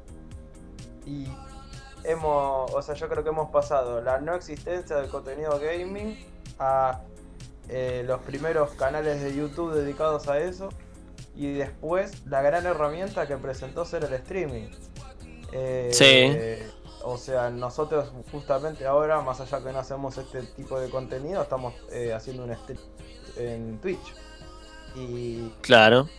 y 1.05 1.27
hemos, 2.03 2.71
o 2.71 2.81
sea, 2.81 2.95
yo 2.95 3.09
creo 3.09 3.23
que 3.23 3.29
hemos 3.29 3.49
pasado 3.49 4.01
la 4.01 4.19
no 4.19 4.35
existencia 4.35 4.97
del 4.97 5.09
contenido 5.09 5.59
gaming 5.59 6.15
a 6.59 7.01
eh, 7.69 8.03
los 8.05 8.21
primeros 8.21 8.71
canales 8.71 9.21
de 9.21 9.35
YouTube 9.35 9.73
dedicados 9.73 10.27
a 10.27 10.39
eso 10.39 10.69
y 11.35 11.53
después 11.53 12.25
la 12.27 12.41
gran 12.41 12.65
herramienta 12.65 13.27
que 13.27 13.37
presentó 13.37 13.85
ser 13.85 14.03
el 14.03 14.13
streaming. 14.13 14.69
Eh, 15.51 15.89
Sí. 15.91 16.71
O 17.07 17.17
sea, 17.19 17.51
nosotros 17.51 18.11
justamente 18.31 18.87
ahora, 18.87 19.21
más 19.21 19.39
allá 19.39 19.63
que 19.63 19.71
no 19.71 19.77
hacemos 19.77 20.17
este 20.17 20.41
tipo 20.41 20.79
de 20.79 20.89
contenido, 20.89 21.43
estamos 21.43 21.75
eh, 21.91 22.13
haciendo 22.13 22.43
un 22.45 22.55
stream 22.55 22.79
en 23.37 23.77
Twitch. 23.79 24.15
Y, 24.95 25.49
Claro. 25.61 26.09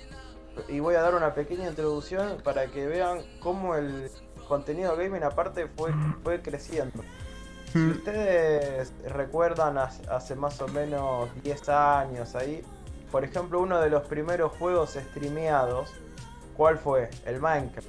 y 0.68 0.78
voy 0.78 0.94
a 0.94 1.00
dar 1.00 1.16
una 1.16 1.34
pequeña 1.34 1.66
introducción 1.68 2.40
para 2.44 2.66
que 2.66 2.86
vean 2.86 3.24
cómo 3.40 3.74
el 3.74 4.10
contenido 4.46 4.96
gaming 4.96 5.24
aparte 5.24 5.66
fue, 5.76 5.92
fue 6.22 6.40
creciendo. 6.40 7.02
Si 7.72 7.86
ustedes 7.90 8.92
recuerdan 9.08 9.76
hace, 9.78 10.34
más 10.36 10.60
o 10.62 10.68
menos 10.68 11.28
10 11.42 11.68
años 11.68 12.34
ahí, 12.34 12.62
por 13.10 13.24
ejemplo, 13.24 13.60
uno 13.60 13.80
de 13.80 13.90
los 13.90 14.02
primeros 14.06 14.52
juegos 14.52 14.90
streameados, 14.94 15.92
¿cuál 16.56 16.78
fue? 16.78 17.10
El 17.26 17.40
Minecraft. 17.40 17.88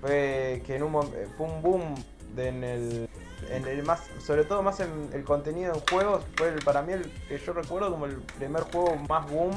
Fue 0.00 0.62
que 0.66 0.76
en 0.76 0.82
un 0.82 0.92
fue 1.36 1.46
un 1.46 1.62
boom 1.62 1.94
de- 2.34 2.48
en 2.48 2.64
el 2.64 3.08
en 3.50 3.66
el 3.68 3.82
más 3.84 4.00
sobre 4.24 4.44
todo 4.44 4.62
más 4.62 4.80
en 4.80 5.10
el 5.12 5.24
contenido 5.24 5.74
en 5.74 5.80
juegos 5.90 6.24
fue 6.36 6.48
el- 6.48 6.64
para 6.64 6.80
mí 6.82 6.92
el 6.92 7.10
que 7.28 7.38
yo 7.38 7.52
recuerdo 7.52 7.90
como 7.90 8.06
el 8.06 8.16
primer 8.38 8.62
juego 8.62 8.96
más 9.08 9.30
boom 9.30 9.52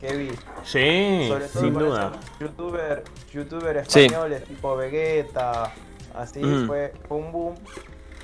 que 0.00 0.14
vi 0.16 0.30
Sí, 0.64 1.26
sobre 1.28 1.46
todo 1.48 1.62
sin 1.62 1.74
duda. 1.74 2.12
youtuber, 2.40 3.04
youtuber 3.32 3.84
Sí. 3.86 4.04
españoles 4.04 4.44
tipo 4.44 4.76
Vegeta, 4.76 5.72
así 6.14 6.40
Mm. 6.42 6.66
fue, 6.66 6.92
fue 7.06 7.16
un 7.18 7.32
boom. 7.32 7.54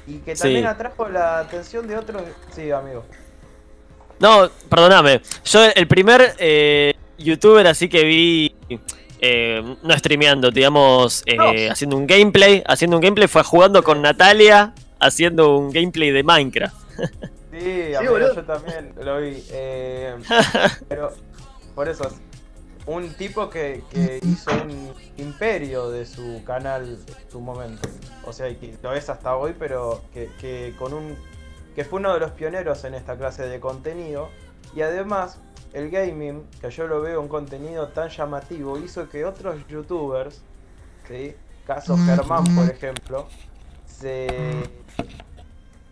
Y 0.06 0.18
que 0.18 0.36
Sí. 0.36 0.42
también 0.42 0.66
atrajo 0.66 1.08
la 1.08 1.38
atención 1.40 1.86
de 1.88 1.96
otros. 1.96 2.22
Sí, 2.54 2.70
amigo. 2.70 3.04
No, 4.20 4.48
perdóname. 4.68 5.20
Yo 5.44 5.64
el 5.74 5.88
primer 5.88 6.34
eh, 6.38 6.94
youtuber 7.18 7.66
así 7.66 7.88
que 7.88 8.04
vi, 8.04 8.54
eh, 9.20 9.76
no 9.82 9.98
streameando, 9.98 10.50
digamos, 10.50 11.22
eh, 11.26 11.36
No. 11.36 11.72
haciendo 11.72 11.96
un 11.96 12.06
gameplay, 12.06 12.62
haciendo 12.66 12.96
un 12.96 13.02
gameplay 13.02 13.28
fue 13.28 13.42
jugando 13.42 13.82
con 13.82 14.02
Natalia, 14.02 14.72
haciendo 15.00 15.56
un 15.56 15.70
gameplay 15.70 16.10
de 16.10 16.22
Minecraft. 16.22 16.76
Sí, 17.52 17.94
amigo, 17.94 18.12
boludo. 18.12 18.34
yo 18.34 18.44
también 18.44 18.92
lo 19.02 19.20
vi. 19.20 19.42
eh, 19.50 20.14
pero 20.88 21.12
por 21.74 21.88
eso, 21.88 22.08
un 22.86 23.14
tipo 23.14 23.48
que, 23.48 23.82
que 23.90 24.20
hizo 24.22 24.50
un 24.50 24.92
imperio 25.16 25.90
de 25.90 26.06
su 26.06 26.42
canal 26.44 26.98
en 27.06 27.30
su 27.30 27.40
momento. 27.40 27.88
O 28.24 28.32
sea, 28.32 28.48
y 28.48 28.56
que 28.56 28.76
lo 28.82 28.92
es 28.94 29.08
hasta 29.08 29.36
hoy, 29.36 29.54
pero 29.58 30.02
que, 30.12 30.30
que 30.40 30.74
con 30.78 30.92
un 30.92 31.16
que 31.74 31.84
fue 31.84 31.98
uno 31.98 32.14
de 32.14 32.20
los 32.20 32.30
pioneros 32.32 32.84
en 32.84 32.94
esta 32.94 33.16
clase 33.16 33.46
de 33.46 33.58
contenido. 33.58 34.28
Y 34.74 34.82
además, 34.82 35.40
el 35.72 35.90
gaming, 35.90 36.44
que 36.60 36.70
yo 36.70 36.86
lo 36.86 37.00
veo 37.00 37.20
un 37.20 37.28
contenido 37.28 37.88
tan 37.88 38.08
llamativo, 38.08 38.78
hizo 38.78 39.08
que 39.08 39.24
otros 39.24 39.56
youtubers, 39.68 40.42
¿sí? 41.08 41.34
caso 41.66 41.96
Germán, 41.96 42.44
por 42.54 42.70
ejemplo, 42.70 43.26
se 43.86 44.26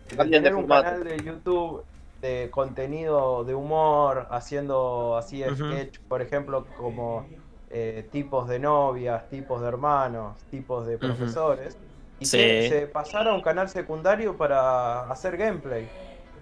tener 0.07 0.55
un 0.55 0.67
canal 0.67 1.03
de 1.03 1.17
YouTube 1.17 1.83
de 2.23 2.49
contenido 2.51 3.43
de 3.45 3.53
humor, 3.55 4.27
haciendo 4.31 5.17
así 5.17 5.43
Ujú. 5.43 5.53
sketch, 5.53 5.99
por 6.07 6.21
ejemplo, 6.21 6.67
como 6.73 7.29
eh, 7.69 8.07
tipos 8.11 8.47
de 8.47 8.59
novias, 8.59 9.27
tipos 9.29 9.61
de 9.61 9.67
hermanos, 9.67 10.45
tipos 10.49 10.87
de 10.87 10.97
profesores, 10.99 11.79
y 12.19 12.25
Sí. 12.25 12.37
se, 12.37 12.61
se 12.61 12.87
pasaron 12.87 13.33
a 13.33 13.35
un 13.35 13.41
canal 13.41 13.69
secundario 13.69 14.37
para 14.37 15.09
hacer 15.11 15.37
gameplay. 15.37 15.91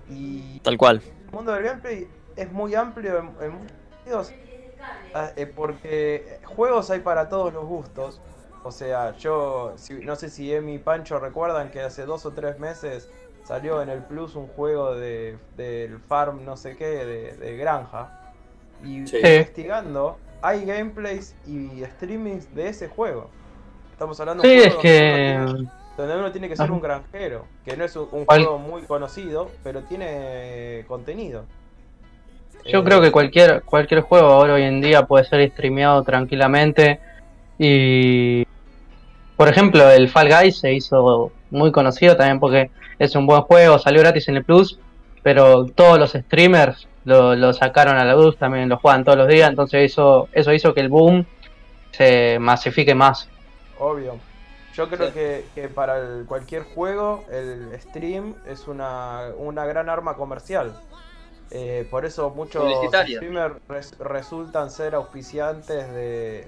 Y 0.05 0.59
Tal 0.63 0.77
cual. 0.77 1.01
el 1.31 1.35
mundo 1.37 1.53
del 1.53 1.63
gameplay 1.63 2.15
es 2.35 2.51
muy 2.51 2.75
amplio 2.75 3.17
en, 3.19 3.35
en 3.41 3.51
muchos 3.53 3.77
sentidos, 4.05 4.35
eh, 5.35 5.47
porque 5.47 6.39
juegos 6.45 6.89
hay 6.89 7.01
para 7.01 7.29
todos 7.29 7.53
los 7.53 7.65
gustos. 7.65 8.21
O 8.61 8.71
sea, 8.71 9.13
yo 9.17 9.75
si- 9.77 10.01
no 10.03 10.15
sé 10.15 10.29
si 10.29 10.53
Emi 10.53 10.75
y 10.75 10.79
Pancho 10.79 11.19
recuerdan 11.19 11.71
que 11.71 11.81
hace 11.81 12.05
dos 12.05 12.25
o 12.25 12.33
tres 12.33 12.59
meses 12.59 13.11
salió 13.43 13.81
en 13.81 13.89
el 13.89 13.99
Plus 14.03 14.35
un 14.35 14.47
juego 14.47 14.95
de, 14.95 15.37
del 15.57 15.99
Farm 15.99 16.45
no 16.45 16.55
sé 16.57 16.75
qué, 16.75 16.85
de, 17.05 17.37
de 17.37 17.57
granja. 17.57 18.17
Y 18.83 19.05
Sí. 19.07 19.17
investigando, 19.17 20.17
hay 20.41 20.65
gameplays 20.65 21.35
y 21.45 21.83
streamings 21.85 22.53
de 22.55 22.69
ese 22.69 22.87
juego. 22.87 23.29
Estamos 23.91 24.19
hablando 24.19 24.43
Sí, 24.43 24.49
de 24.49 24.55
un 24.55 24.61
es 24.61 24.67
juego 24.73 24.81
que. 24.81 25.33
donde 25.37 25.43
uno 25.43 25.53
tiene- 25.57 25.71
donde 25.97 26.15
uno 26.17 26.31
tiene 26.31 26.49
que 26.49 26.55
ser 26.55 26.63
Ajá. 26.65 26.73
un 26.73 26.81
granjero, 26.81 27.45
que 27.65 27.77
no 27.77 27.83
es 27.83 27.95
un, 27.95 28.07
un 28.11 28.25
Cual- 28.25 28.43
juego 28.43 28.57
muy 28.57 28.81
conocido, 28.83 29.51
pero 29.63 29.81
tiene 29.83 30.83
contenido. 30.87 31.43
Yo 32.65 32.79
Eh, 32.79 32.83
creo 32.83 33.01
que 33.01 33.11
cualquier, 33.11 33.61
cualquier 33.63 34.01
juego 34.01 34.27
ahora 34.29 34.53
hoy 34.55 34.63
en 34.63 34.81
día 34.81 35.05
puede 35.05 35.25
ser 35.25 35.47
streameado 35.51 36.01
tranquilamente. 36.03 36.99
Y. 37.59 38.47
Por 39.35 39.47
ejemplo, 39.49 39.89
el 39.89 40.07
Fall 40.09 40.29
Guys 40.29 40.59
se 40.59 40.73
hizo 40.73 41.31
muy 41.49 41.71
conocido 41.71 42.15
también 42.15 42.39
porque 42.39 42.69
es 43.03 43.15
un 43.15 43.25
buen 43.25 43.41
juego, 43.41 43.79
salió 43.79 44.01
gratis 44.01 44.27
en 44.29 44.37
el 44.37 44.45
Plus. 44.45 44.79
Pero 45.23 45.65
todos 45.67 45.99
los 45.99 46.11
streamers 46.13 46.87
lo, 47.05 47.35
lo 47.35 47.53
sacaron 47.53 47.95
a 47.97 48.03
la 48.05 48.15
luz, 48.15 48.37
también 48.37 48.67
lo 48.69 48.77
juegan 48.77 49.03
todos 49.03 49.17
los 49.19 49.27
días. 49.27 49.49
Entonces, 49.49 49.91
eso, 49.91 50.29
eso 50.31 50.51
hizo 50.51 50.73
que 50.73 50.81
el 50.81 50.89
boom 50.89 51.25
se 51.91 52.39
masifique 52.39 52.95
más. 52.95 53.27
Obvio. 53.77 54.15
Yo 54.73 54.87
creo 54.89 55.07
Sí. 55.07 55.13
que, 55.13 55.45
que 55.53 55.67
para 55.67 55.97
el- 55.99 56.25
cualquier 56.25 56.63
juego 56.63 57.23
el 57.31 57.77
stream 57.81 58.33
es 58.47 58.67
una, 58.67 59.27
una 59.37 59.65
gran 59.65 59.89
arma 59.89 60.15
comercial. 60.15 60.73
Eh, 61.51 61.85
por 61.91 62.05
eso 62.05 62.29
muchos 62.29 62.63
streamers 62.87 63.55
res- 63.67 63.95
resultan 63.99 64.71
ser 64.71 64.95
auspiciantes 64.95 65.93
de, 65.93 66.47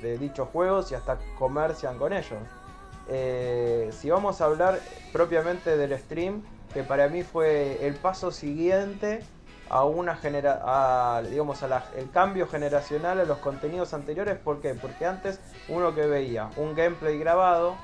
de 0.00 0.16
dichos 0.18 0.48
juegos 0.52 0.92
y 0.92 0.94
hasta 0.94 1.18
comercian 1.38 1.98
con 1.98 2.12
ellos. 2.12 2.38
Eh, 3.08 3.90
si 3.92 4.10
vamos 4.10 4.40
a 4.40 4.44
hablar 4.46 4.80
propiamente 5.12 5.76
del 5.76 5.98
stream, 5.98 6.42
que 6.74 6.82
para 6.82 7.08
mí 7.08 7.22
fue 7.22 7.86
el 7.86 7.94
paso 7.94 8.30
siguiente 8.30 9.24
a 9.70 9.84
una 9.84 10.16
genera 10.16 10.60
a, 10.64 11.22
digamos 11.22 11.60
la- 11.62 11.84
el 11.96 12.10
cambio 12.10 12.46
generacional 12.46 13.20
a 13.20 13.24
los 13.24 13.38
contenidos 13.38 13.92
anteriores, 13.94 14.38
¿por 14.38 14.60
qué? 14.60 14.74
Porque 14.74 15.06
antes 15.06 15.40
uno 15.68 15.94
que 15.94 16.06
veía 16.06 16.50
un 16.56 16.74
gameplay 16.74 17.18
grabado 17.18 17.76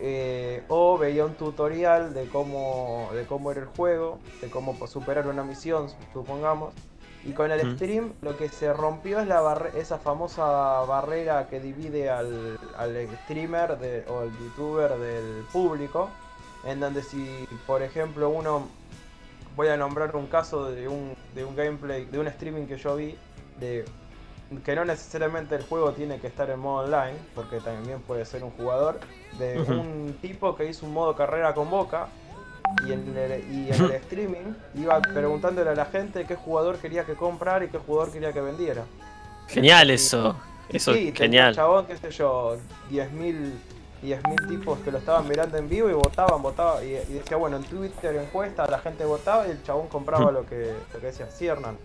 eh, 0.00 0.62
o 0.68 0.96
veía 0.96 1.24
un 1.24 1.34
tutorial 1.34 2.14
de 2.14 2.28
cómo 2.28 3.10
de 3.14 3.26
cómo 3.26 3.50
era 3.50 3.60
el 3.60 3.66
juego, 3.66 4.18
de 4.40 4.48
cómo 4.48 4.74
superar 4.86 5.26
una 5.26 5.42
misión, 5.42 5.88
supongamos. 6.12 6.72
Y 7.24 7.32
con 7.32 7.50
el 7.50 7.60
Ujú. 7.60 7.74
stream 7.76 8.12
lo 8.22 8.36
que 8.36 8.48
se 8.48 8.72
rompió 8.72 9.20
es 9.20 9.26
la 9.26 9.40
barre- 9.40 9.72
esa 9.78 9.98
famosa 9.98 10.44
barrera 10.86 11.48
que 11.48 11.60
divide 11.60 12.10
al, 12.10 12.56
al 12.76 13.08
streamer 13.24 13.78
de- 13.78 14.04
o 14.08 14.20
al 14.20 14.30
youtuber 14.38 14.96
del 14.98 15.44
público, 15.52 16.10
en 16.64 16.80
donde 16.80 17.02
si, 17.02 17.46
por 17.66 17.82
ejemplo, 17.82 18.28
uno, 18.30 18.68
voy 19.56 19.68
a 19.68 19.76
nombrar 19.76 20.14
un 20.16 20.26
caso 20.26 20.70
de 20.70 20.88
un, 20.88 21.14
de 21.34 21.44
un 21.44 21.54
gameplay, 21.56 22.04
de 22.06 22.18
un 22.18 22.28
streaming 22.28 22.66
que 22.66 22.76
yo 22.78 22.96
vi, 22.96 23.18
de 23.58 23.84
que 24.64 24.74
no 24.74 24.84
necesariamente 24.84 25.56
el 25.56 25.64
juego 25.64 25.92
tiene 25.92 26.20
que 26.20 26.28
estar 26.28 26.48
en 26.48 26.60
modo 26.60 26.84
online, 26.84 27.18
porque 27.34 27.60
también 27.60 28.00
puede 28.00 28.24
ser 28.24 28.42
un 28.44 28.50
jugador, 28.52 28.98
de 29.38 29.60
un 29.60 30.16
tipo 30.22 30.56
que 30.56 30.64
hizo 30.66 30.86
un 30.86 30.94
modo 30.94 31.14
carrera 31.14 31.52
con 31.52 31.68
Boca, 31.68 32.08
y 32.86 32.92
en 32.92 33.16
el, 33.16 33.54
y 33.54 33.70
en 33.72 33.84
el 33.84 33.90
streaming 34.02 34.52
iba 34.74 35.00
preguntándole 35.00 35.70
a 35.70 35.74
la 35.74 35.86
gente 35.86 36.24
qué 36.26 36.36
jugador 36.36 36.78
quería 36.78 37.04
que 37.04 37.14
comprara 37.14 37.64
y 37.64 37.68
qué 37.68 37.78
jugador 37.78 38.12
quería 38.12 38.32
que 38.32 38.40
vendiera. 38.40 38.84
Genial 39.48 39.90
eso. 39.90 40.36
Eso 40.68 40.92
Sí, 40.92 41.08
es 41.08 41.14
genial. 41.18 41.54
chabón, 41.54 41.86
qué 41.86 41.96
sé 41.96 42.10
yo, 42.10 42.56
10.000 42.90 43.52
10.000 44.04 44.48
tipos 44.48 44.78
que 44.80 44.92
lo 44.92 44.98
estaban 44.98 45.26
mirando 45.26 45.58
en 45.58 45.68
vivo 45.68 45.90
y 45.90 45.92
votaban, 45.92 46.40
votaban. 46.40 46.84
Y, 46.84 46.90
y 46.90 47.14
decía, 47.14 47.36
bueno, 47.36 47.56
en 47.56 47.64
Twitter 47.64 48.14
encuesta, 48.16 48.64
la 48.68 48.78
gente 48.78 49.04
votaba 49.04 49.48
y 49.48 49.50
el 49.50 49.62
chabón 49.64 49.88
compraba 49.88 50.30
lo 50.30 50.46
que, 50.46 50.72
lo 50.94 51.00
que 51.00 51.06
decía. 51.06 51.28
Sí, 51.30 51.46
Hernán. 51.48 51.76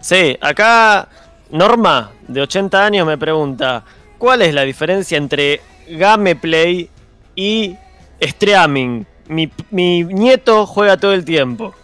Sí, 0.00 0.36
acá 0.40 1.08
Norma, 1.50 2.12
de 2.26 2.40
80 2.40 2.84
años, 2.86 3.06
me 3.06 3.18
pregunta: 3.18 3.84
¿Cuál 4.16 4.42
es 4.42 4.54
la 4.54 4.62
diferencia 4.62 5.18
entre 5.18 5.60
gameplay 5.88 6.88
y 7.34 7.76
streaming? 8.18 9.04
Mi, 9.28 9.50
mi 9.70 10.04
nieto 10.04 10.66
juega 10.66 10.96
todo 10.96 11.12
el 11.12 11.24
tiempo. 11.24 11.74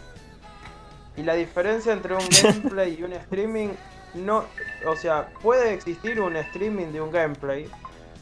Y 1.16 1.22
la 1.22 1.34
diferencia 1.34 1.92
entre 1.92 2.14
un 2.14 2.28
gameplay 2.30 2.96
y 2.98 3.02
un 3.02 3.12
streaming 3.12 3.70
no, 4.14 4.44
o 4.86 4.96
sea, 4.96 5.28
puede 5.42 5.74
existir 5.74 6.20
un 6.20 6.36
streaming 6.36 6.86
de 6.92 7.00
un 7.00 7.10
gameplay, 7.10 7.68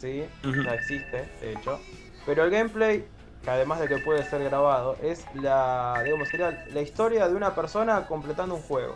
sí, 0.01 0.25
ya 0.65 0.75
existe, 0.75 1.29
de 1.41 1.53
hecho, 1.53 1.81
pero 2.27 2.45
el 2.45 2.51
gameplay, 2.51 3.05
que 3.43 3.51
además 3.51 3.81
de 3.81 3.89
que 3.89 3.99
puede 3.99 4.23
ser 4.25 4.43
grabado, 4.45 4.97
es 5.03 5.25
la, 5.35 6.01
digamos, 6.05 6.29
sería 6.29 6.65
la 6.73 6.81
historia 6.81 7.29
de 7.29 7.35
una 7.35 7.55
persona 7.55 8.07
completando 8.07 8.55
un 8.55 8.63
juego. 8.63 8.95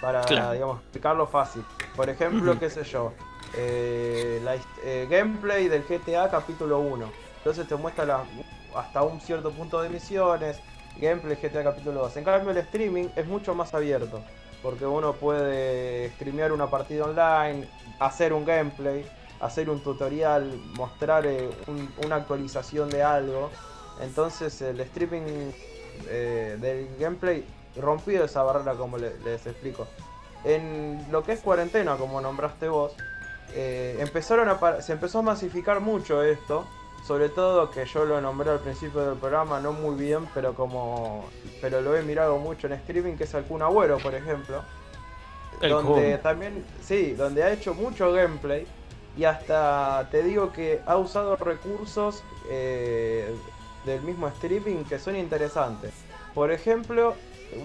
Para, 0.00 0.22
Claro. 0.22 0.52
digamos, 0.52 0.80
explicarlo 0.82 1.26
fácil. 1.26 1.64
Por 1.96 2.08
ejemplo, 2.08 2.56
qué 2.58 2.70
sé 2.70 2.84
yo, 2.84 3.12
eh, 3.56 4.40
la 4.44 4.54
eh, 4.84 5.06
gameplay 5.10 5.68
del 5.68 5.82
GTA 5.84 6.30
capítulo 6.30 6.78
1. 6.78 7.10
Entonces 7.38 7.66
te 7.66 7.74
muestra 7.76 8.04
la- 8.04 8.24
hasta 8.78 9.02
un 9.02 9.20
cierto 9.20 9.50
punto 9.50 9.82
de 9.82 9.88
misiones, 9.88 10.60
gameplay 11.00 11.36
GTA 11.36 11.64
capítulo 11.64 12.00
2. 12.02 12.16
En 12.16 12.24
cambio 12.24 12.50
el 12.50 12.58
streaming 12.58 13.08
es 13.16 13.26
mucho 13.26 13.54
más 13.54 13.74
abierto, 13.74 14.22
porque 14.62 14.86
uno 14.86 15.12
puede 15.14 16.10
streamear 16.10 16.52
una 16.52 16.68
partida 16.70 17.04
online, 17.04 17.66
hacer 17.98 18.32
un 18.32 18.44
gameplay, 18.44 19.04
hacer 19.40 19.68
un 19.70 19.82
tutorial, 19.82 20.50
mostrar 20.74 21.26
eh, 21.26 21.50
un- 21.66 21.92
una 22.04 22.16
actualización 22.16 22.88
de 22.90 23.02
algo. 23.02 23.50
Entonces 24.00 24.60
el 24.62 24.80
streaming 24.80 25.50
eh, 26.08 26.56
del 26.60 26.96
gameplay 26.98 27.44
rompió 27.76 28.24
esa 28.24 28.42
barrera 28.42 28.74
como 28.74 28.96
le- 28.98 29.18
les 29.24 29.46
explico. 29.46 29.88
En 30.44 31.04
lo 31.10 31.24
que 31.24 31.32
es 31.32 31.40
cuarentena, 31.40 31.96
como 31.96 32.20
nombraste 32.20 32.68
vos, 32.68 32.92
eh, 33.54 33.96
empezaron 34.00 34.48
se 34.82 34.92
empezó 34.92 35.18
a 35.18 35.22
masificar 35.22 35.80
mucho 35.80 36.22
esto. 36.22 36.66
Sobre 37.04 37.30
todo 37.30 37.70
que 37.70 37.86
yo 37.86 38.04
lo 38.04 38.20
nombré 38.20 38.50
al 38.50 38.58
principio 38.58 39.00
del 39.00 39.18
programa, 39.18 39.60
no 39.60 39.72
muy 39.72 39.96
bien, 39.96 40.28
pero 40.34 40.54
como 40.54 41.24
pero 41.60 41.80
lo 41.80 41.96
he 41.96 42.02
mirado 42.02 42.38
mucho 42.38 42.66
en 42.66 42.74
streaming, 42.74 43.16
que 43.16 43.24
es 43.24 43.34
el 43.34 43.44
Kun 43.44 43.62
Agüero, 43.62 43.98
por 43.98 44.14
ejemplo. 44.14 44.62
El 45.60 45.70
donde 45.70 46.12
Kun. 46.12 46.22
también, 46.22 46.64
sí, 46.82 47.12
donde 47.14 47.42
ha 47.42 47.52
hecho 47.52 47.74
mucho 47.74 48.12
gameplay 48.12 48.66
y 49.16 49.24
hasta 49.24 50.06
te 50.10 50.22
digo 50.22 50.52
que 50.52 50.80
ha 50.86 50.96
usado 50.96 51.34
recursos 51.36 52.22
eh, 52.48 53.34
del 53.84 54.00
mismo 54.02 54.28
streaming 54.28 54.84
que 54.84 54.98
son 54.98 55.16
interesantes. 55.16 55.92
Por 56.34 56.52
ejemplo, 56.52 57.14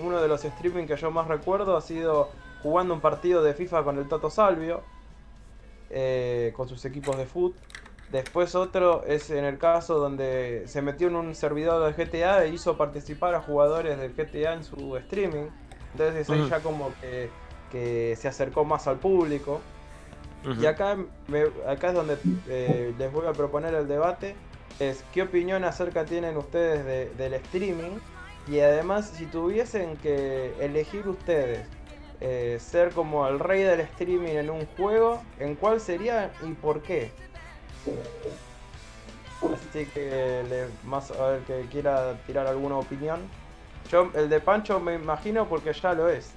uno 0.03 0.21
de 0.21 0.27
los 0.27 0.43
streaming 0.43 0.87
que 0.87 0.95
yo 0.95 1.11
más 1.11 1.27
recuerdo 1.27 1.77
ha 1.77 1.81
sido 1.81 2.29
jugando 2.63 2.93
un 2.93 3.01
partido 3.01 3.43
de 3.43 3.53
FIFA 3.53 3.83
con 3.83 3.99
el 3.99 4.07
Toto 4.07 4.29
Salvio, 4.29 4.81
eh, 5.91 6.53
con 6.55 6.67
sus 6.67 6.83
equipos 6.85 7.17
de 7.17 7.25
foot. 7.25 7.55
Después 8.13 8.53
otro 8.53 9.03
es 9.07 9.31
en 9.31 9.43
el 9.43 9.57
caso 9.57 9.97
donde 9.97 10.63
se 10.67 10.83
metió 10.83 11.07
en 11.07 11.15
un 11.15 11.33
servidor 11.33 11.83
de 11.83 12.05
GTA 12.05 12.43
e 12.45 12.49
hizo 12.49 12.77
participar 12.77 13.33
a 13.33 13.41
jugadores 13.41 13.97
del 13.97 14.13
GTA 14.15 14.53
en 14.53 14.63
su 14.63 14.95
streaming. 14.97 15.47
Entonces 15.93 16.29
ahí 16.29 16.37
ya 16.47 16.59
como 16.59 16.93
que, 17.01 17.29
que 17.71 18.15
se 18.15 18.27
acercó 18.27 18.65
más 18.65 18.87
al 18.87 18.97
público. 18.97 19.61
Y 20.61 20.65
acá, 20.67 20.95
me- 21.27 21.47
acá 21.67 21.87
es 21.89 21.93
donde 21.95 22.17
eh, 22.47 22.93
les 22.99 23.11
voy 23.11 23.25
a 23.25 23.31
proponer 23.33 23.73
el 23.73 23.87
debate. 23.87 24.35
Es 24.79 25.03
qué 25.11 25.23
opinión 25.23 25.63
acerca 25.63 26.05
tienen 26.05 26.37
ustedes 26.37 26.85
de- 26.85 27.09
del 27.17 27.33
streaming. 27.33 27.97
Y 28.47 28.59
además, 28.59 29.09
si 29.15 29.25
tuviesen 29.25 29.97
que 29.97 30.53
elegir 30.59 31.07
ustedes 31.07 31.65
eh, 32.21 32.57
ser 32.59 32.91
como 32.91 33.27
el 33.27 33.39
rey 33.39 33.63
del 33.63 33.79
streaming 33.79 34.35
en 34.35 34.49
un 34.51 34.65
juego, 34.77 35.19
¿en 35.39 35.55
cuál 35.55 35.81
sería 35.81 36.31
y 36.43 36.53
por 36.53 36.81
qué? 36.83 37.09
Así 39.69 39.85
que 39.87 40.43
le- 40.49 40.69
más 40.87 41.11
a 41.11 41.27
ver 41.27 41.39
que 41.41 41.65
quiera 41.71 42.13
tirar 42.25 42.47
alguna 42.47 42.77
opinión. 42.77 43.21
Yo 43.91 44.09
el 44.15 44.29
de 44.29 44.39
Pancho 44.39 44.79
me 44.79 44.95
imagino 44.95 45.47
porque 45.47 45.73
ya 45.73 45.93
lo 45.93 46.07
es. 46.09 46.31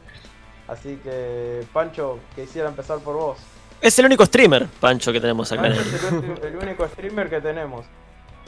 Así 0.66 0.96
que 1.02 1.64
Pancho, 1.72 2.18
quisiera 2.34 2.68
empezar 2.68 2.98
por 2.98 3.14
vos. 3.14 3.38
Es 3.80 3.96
el 3.98 4.06
único 4.06 4.24
streamer, 4.26 4.66
Pancho, 4.80 5.12
que 5.12 5.20
tenemos 5.20 5.52
acá 5.52 5.66
en 5.68 5.74
Pancho 5.76 5.88
el. 5.88 5.94
es 6.32 6.42
el, 6.44 6.56
único 6.56 6.88
streamer 6.88 7.30
que 7.30 7.40
tenemos. 7.40 7.86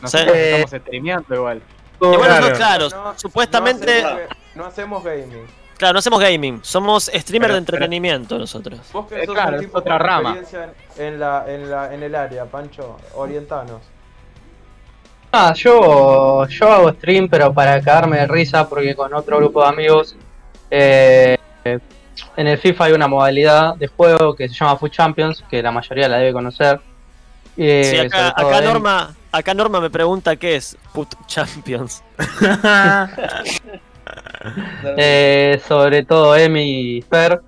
Nosotros 0.02 0.32
Sí. 0.32 0.38
estamos 0.42 0.70
streameando 0.82 1.34
igual. 1.34 1.62
Igual 2.00 2.18
Claro. 2.18 2.34
nosotros, 2.40 2.58
claro, 2.58 2.88
No- 2.90 3.18
supuestamente. 3.18 4.02
No 4.02 4.08
hacemos, 4.08 4.28
no 4.56 4.64
hacemos 4.64 5.04
gaming. 5.04 5.46
Claro, 5.78 5.92
no 5.94 5.98
hacemos 6.00 6.20
gaming, 6.20 6.60
somos 6.62 7.04
streamer 7.04 7.22
Pero- 7.30 7.40
de 7.40 7.46
pero- 7.48 7.76
entretenimiento 7.76 8.36
nosotros. 8.38 8.80
Vos 8.92 9.06
que 9.06 9.22
Eh, 9.22 9.26
sos 9.26 9.34
claro, 9.34 9.58
un 9.58 9.64
es 9.64 9.70
otra 9.72 9.96
rama. 9.98 10.34
experiencia 10.36 10.72
En, 10.98 11.14
en 11.14 11.20
la, 11.20 11.44
en, 11.48 11.70
la, 11.70 11.94
en 11.94 12.02
el 12.02 12.14
área, 12.14 12.44
Pancho, 12.46 12.96
orientanos. 13.14 13.80
Ah, 15.30 15.52
yo, 15.54 16.46
yo 16.48 16.72
hago 16.72 16.90
stream, 16.94 17.28
pero 17.28 17.52
para 17.54 17.80
cagarme 17.80 18.16
de 18.18 18.26
risa, 18.26 18.68
porque 18.68 18.94
con 18.96 19.12
otro 19.14 19.36
grupo 19.38 19.62
de 19.62 19.68
amigos, 19.68 20.16
eh, 20.70 21.36
en 21.64 22.46
el 22.48 22.58
FIFA 22.58 22.86
hay 22.86 22.92
una 22.92 23.06
modalidad 23.08 23.76
de 23.76 23.86
juego 23.88 24.34
que 24.34 24.48
se 24.48 24.54
llama 24.54 24.76
Food 24.76 24.90
Champions, 24.90 25.44
que 25.50 25.62
la 25.62 25.70
mayoría 25.70 26.08
la 26.08 26.16
debe 26.16 26.32
conocer. 26.32 26.80
Eh, 27.56 27.84
Sí, 27.84 27.98
acá, 27.98 28.28
acá 28.34 28.60
Norma, 28.62 29.14
acá 29.30 29.52
Norma 29.54 29.80
me 29.80 29.90
pregunta 29.90 30.34
qué 30.36 30.56
es 30.56 30.76
Put 30.92 31.14
Champions. 31.26 32.02
eh, 34.96 35.60
sobre 35.66 36.04
todo 36.04 36.36
Emi 36.36 36.96
y 36.96 37.02
Fer, 37.02 37.40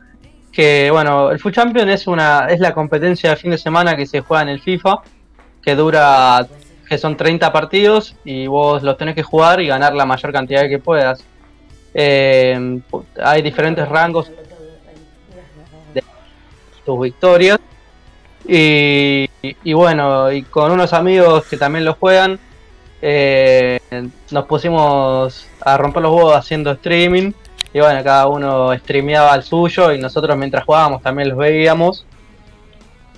que 0.53 0.91
bueno, 0.91 1.31
el 1.31 1.39
Food 1.39 1.53
Champion 1.53 1.89
es 1.89 2.07
una 2.07 2.47
es 2.49 2.61
la 2.61 2.75
competencia 2.75 3.31
de 3.31 3.37
fin 3.37 3.51
de 3.51 3.59
semana 3.59 3.97
que 3.97 4.07
se 4.07 4.21
juega 4.21 4.43
en 4.43 4.49
el 4.51 4.61
FIFA, 4.61 4.99
que 5.63 5.75
dura 5.75 6.47
que 6.89 6.99
son 6.99 7.17
30 7.17 7.53
partidos 7.53 8.17
y 8.25 8.49
vos 8.49 8.83
los 8.83 8.97
tenés 8.97 9.15
que 9.15 9.23
jugar 9.23 9.61
y 9.61 9.67
ganar 9.69 9.95
la 9.95 10.05
mayor 10.05 10.33
cantidad 10.33 10.69
que 10.69 10.79
puedas. 10.79 11.25
Eh, 11.95 12.81
hay 13.23 13.43
diferentes 13.43 13.89
rangos 13.89 14.31
de 15.95 16.03
tus 16.85 17.01
victorias 17.01 17.59
y, 18.47 19.29
y 19.43 19.73
bueno, 19.73 20.33
y 20.33 20.43
con 20.43 20.73
unos 20.73 20.93
amigos 20.93 21.47
que 21.47 21.57
también 21.57 21.85
lo 21.85 21.95
juegan, 21.95 22.39
eh, 23.03 23.81
nos 24.31 24.47
pusimos 24.47 25.47
a 25.61 25.77
romper 25.77 26.03
los 26.03 26.13
huevos 26.13 26.37
haciendo 26.37 26.71
streaming. 26.73 27.33
Y 27.73 27.81
bueno, 27.81 28.03
cada 28.03 28.27
uno 28.27 28.77
streameaba 28.79 29.35
el 29.35 29.43
suyo 29.43 29.93
y 29.93 29.99
nosotros 29.99 30.37
mientras 30.37 30.65
jugábamos 30.65 31.03
también 31.03 31.29
los 31.29 31.39
veíamos. 31.39 32.05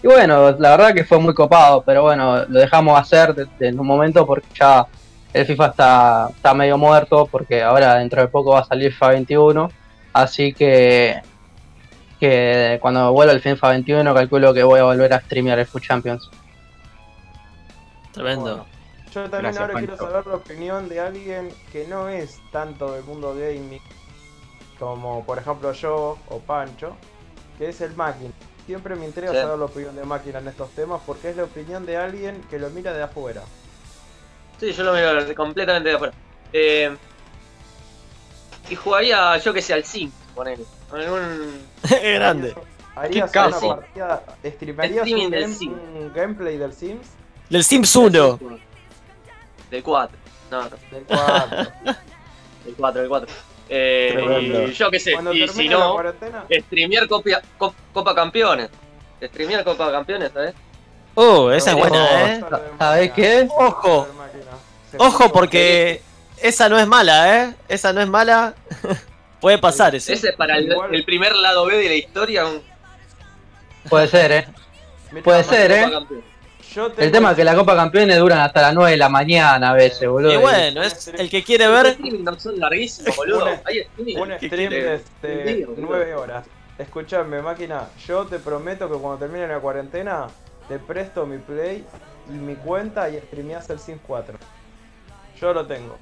Y 0.03 0.09
bueno, 0.09 0.51
la 0.59 0.70
verdad 0.70 0.95
que 0.95 1.05
fue 1.05 1.18
muy 1.18 1.33
copado, 1.33 1.83
pero 1.83 2.03
bueno, 2.03 2.45
lo 2.47 2.59
dejamos 2.59 3.01
hacer 3.01 3.35
desde 3.35 3.68
en 3.68 3.78
un 3.78 3.87
momento 3.87 4.26
porque 4.26 4.49
ya 4.55 4.87
el 5.33 5.47
FIFA 5.47 5.66
está, 5.66 6.28
está 6.35 6.55
medio 6.55 6.76
muerto, 6.76 7.26
porque 7.30 7.62
ahora 7.62 7.95
dentro 7.95 8.20
de 8.20 8.28
poco 8.28 8.51
va 8.51 8.61
a 8.61 8.64
salir 8.64 8.93
FIFA 8.93 9.09
21. 9.09 9.70
Así 10.12 10.53
que, 10.53 11.22
que 12.20 12.78
cuando 12.83 13.12
vuelva 13.12 13.33
el 13.33 13.41
FIFA 13.41 13.68
21 13.70 14.14
calculo 14.14 14.53
que 14.53 14.62
voy 14.62 14.80
a 14.80 14.85
volver 14.85 15.14
a 15.14 15.20
streamear 15.20 15.59
el 15.59 15.66
Food 15.66 15.83
Champions. 15.83 16.28
Tremendo. 18.12 18.43
Bueno, 18.43 18.72
yo 19.14 19.22
también 19.22 19.42
Gracias, 19.54 19.60
ahora 19.60 19.72
Pancho. 19.74 19.86
quiero 19.96 20.10
saber 20.10 20.26
la 20.26 20.34
opinión 20.36 20.88
de 20.88 21.00
alguien 21.00 21.54
que 21.70 21.86
no 21.86 22.08
es 22.08 22.38
tanto 22.50 22.92
del 22.92 23.04
mundo 23.04 23.34
gaming, 23.34 23.80
como 24.78 25.24
por 25.24 25.38
ejemplo 25.38 25.72
yo 25.72 26.18
o 26.28 26.38
Pancho, 26.40 26.96
que 27.58 27.68
es 27.68 27.80
el 27.80 27.94
máquina. 27.94 28.30
Siempre 28.66 28.94
me 28.94 29.04
interesa 29.06 29.32
Sí. 29.34 29.40
saber 29.40 29.58
la 29.58 29.64
opinión 29.64 29.96
de 29.96 30.04
máquina 30.04 30.38
en 30.38 30.48
estos 30.48 30.70
temas 30.70 31.00
porque 31.04 31.30
es 31.30 31.36
la 31.36 31.44
opinión 31.44 31.84
de 31.84 31.96
alguien 31.96 32.40
que 32.48 32.58
lo 32.58 32.70
mira 32.70 32.92
de 32.92 33.02
afuera. 33.02 33.42
Sí, 34.60 34.72
yo 34.72 34.84
lo 34.84 34.92
miro 34.94 35.34
completamente 35.34 35.88
de 35.88 35.94
afuera. 35.96 36.12
Eh, 36.52 36.96
y 38.70 38.74
jugaría, 38.76 39.36
yo 39.38 39.52
que 39.52 39.60
sé, 39.60 39.74
al 39.74 39.84
Sim, 39.84 40.10
ponele. 40.34 40.64
En 40.94 41.10
un. 41.10 41.60
Es 41.90 42.14
grande. 42.14 42.54
Harías 42.94 43.30
Qué 43.32 43.38
una 43.38 43.58
partida, 43.58 44.22
streamearías 44.44 45.08
un, 45.10 45.30
game- 45.30 45.56
un 45.98 46.12
gameplay 46.14 46.58
del 46.58 46.72
Sims 46.74 47.06
Del 47.48 47.64
Sims 47.64 47.96
1. 47.96 48.38
Del 49.73 49.83
4. 49.83 50.18
No, 50.51 50.62
no, 50.64 50.70
del 50.91 51.05
4. 51.05 51.57
del 52.66 52.75
4, 52.77 53.01
del 53.01 53.09
4. 53.09 53.35
Eh, 53.70 54.66
y 54.68 54.73
yo 54.73 54.91
qué 54.91 55.01
sé, 55.01 55.12
Cuando 55.14 55.33
y 55.33 55.49
si 55.49 55.66
no, 55.66 55.97
streamear 56.51 57.09
Copa, 57.09 57.41
Cop- 57.59 57.75
Copa 57.91 58.14
Campeones. 58.14 58.68
Streamear 59.23 59.64
Copa 59.64 59.91
Campeones, 59.91 60.31
¿sabes? 60.31 60.55
Oh, 61.14 61.51
esa 61.51 61.70
es 61.70 61.77
no, 61.77 61.83
buena, 61.83 62.35
¿eh? 62.35 62.45
¿Sabés 62.79 63.12
qué? 63.12 63.49
Ojo. 63.51 64.09
Ojo, 64.99 65.33
porque 65.33 66.03
esa 66.43 66.68
no 66.68 66.79
es 66.79 66.87
mala, 66.87 67.45
¿eh? 67.45 67.55
Esa 67.66 67.95
no 67.95 68.03
es 68.03 68.09
mala. 68.09 68.55
Puede 69.41 69.57
pasar 69.57 69.95
eso. 69.95 70.12
Ese 70.12 70.29
es 70.29 70.37
para 70.37 70.59
el, 70.59 71.05
primer 71.07 71.35
lado 71.35 71.64
B 71.64 71.79
de 71.79 71.89
la 71.89 71.95
historia. 71.95 72.45
Puede 73.89 74.07
ser, 74.07 74.33
¿eh? 74.33 74.49
Puede 75.25 75.45
ser, 75.45 75.73
¿eh? 75.73 75.91
Campeones. 76.73 76.75
Yo 76.75 76.89
tengo- 76.93 77.03
El 77.07 77.12
tema 77.12 77.31
es 77.31 77.37
que 77.37 77.45
la 77.45 77.55
Copa 77.55 77.77
Campeones 77.77 78.18
duran 78.18 78.41
hasta 78.41 78.62
las 78.62 78.75
9 78.75 78.91
de 78.93 78.97
la 78.97 79.09
mañana 79.09 79.70
a 79.70 79.73
veces, 79.75 80.09
boludo. 80.09 80.33
Y 80.33 80.37
bueno, 80.37 80.83
es 80.83 81.09
el 81.09 81.29
que 81.31 81.43
quiere 81.43 81.68
ver. 81.68 81.97
Los 82.01 82.43
son 82.43 82.59
larguísimos, 82.59 83.16
boludo. 83.16 83.47
Un 83.47 84.29
¿Qué 84.39 84.47
stream 84.49 84.70
de 84.70 84.95
este, 84.95 85.33
Entendido, 85.41 85.70
boludo. 85.70 85.87
9 85.89 86.14
horas. 86.14 86.47
Escuchame, 86.79 87.43
máquina, 87.43 87.85
yo 88.07 88.25
te 88.27 88.39
prometo 88.39 88.91
que 88.91 88.99
cuando 88.99 89.18
termine 89.18 89.47
la 89.47 89.61
cuarentena 89.61 90.27
te 90.68 90.79
presto 90.79 91.27
mi 91.27 91.39
play 91.39 91.85
y 92.29 92.33
mi 92.33 92.55
cuenta 92.55 93.09
y 93.11 93.18
streameás 93.18 93.68
el 93.70 93.79
Sims 93.79 94.01
4. 94.07 94.39
Yo 95.41 95.53
lo 95.53 95.66
tengo. 95.66 95.99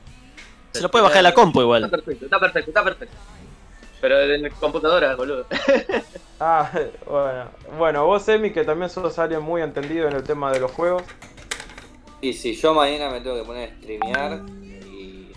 Se 0.72 0.80
lo 0.80 0.90
puede 0.90 1.02
bajar 1.02 1.16
de 1.18 1.22
la 1.24 1.34
compu 1.34 1.58
Está 1.58 1.62
igual. 1.64 1.90
perfecto, 1.90 2.24
está 2.26 2.38
perfecto, 2.38 2.70
está 2.70 2.84
perfecto. 2.84 3.16
Pero 4.00 4.20
en 4.20 4.48
computadora, 4.54 5.14
boludo. 5.16 5.46
Ah, 6.42 6.70
bueno. 7.06 7.50
Bueno, 7.76 8.06
vos, 8.06 8.26
Emi, 8.26 8.50
que 8.50 8.64
también 8.64 8.88
sos 8.88 9.18
alguien 9.18 9.42
muy 9.42 9.60
entendido 9.60 10.08
en 10.08 10.14
el 10.14 10.22
tema 10.22 10.50
de 10.50 10.58
los 10.58 10.70
juegos. 10.70 11.02
Y 12.22 12.32
si 12.32 12.54
yo 12.54 12.72
mañana 12.72 13.10
me 13.10 13.20
tengo 13.20 13.36
que 13.36 13.44
poner 13.44 13.68
a 13.68 13.76
streamear 13.76 14.40
y 14.86 15.32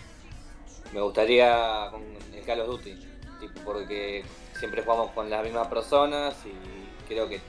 me 0.94 1.02
gustaría 1.02 1.90
con 1.92 2.04
el 2.34 2.46
Call 2.46 2.62
of 2.62 2.68
Duty, 2.68 2.96
tipo, 3.42 3.60
porque 3.66 4.24
siempre 4.58 4.82
jugamos 4.82 5.12
con 5.12 5.30
las 5.30 5.44
mismas 5.44 5.68
personas 5.68 6.36
y 6.46 7.08
creo 7.10 7.28
que 7.28 7.42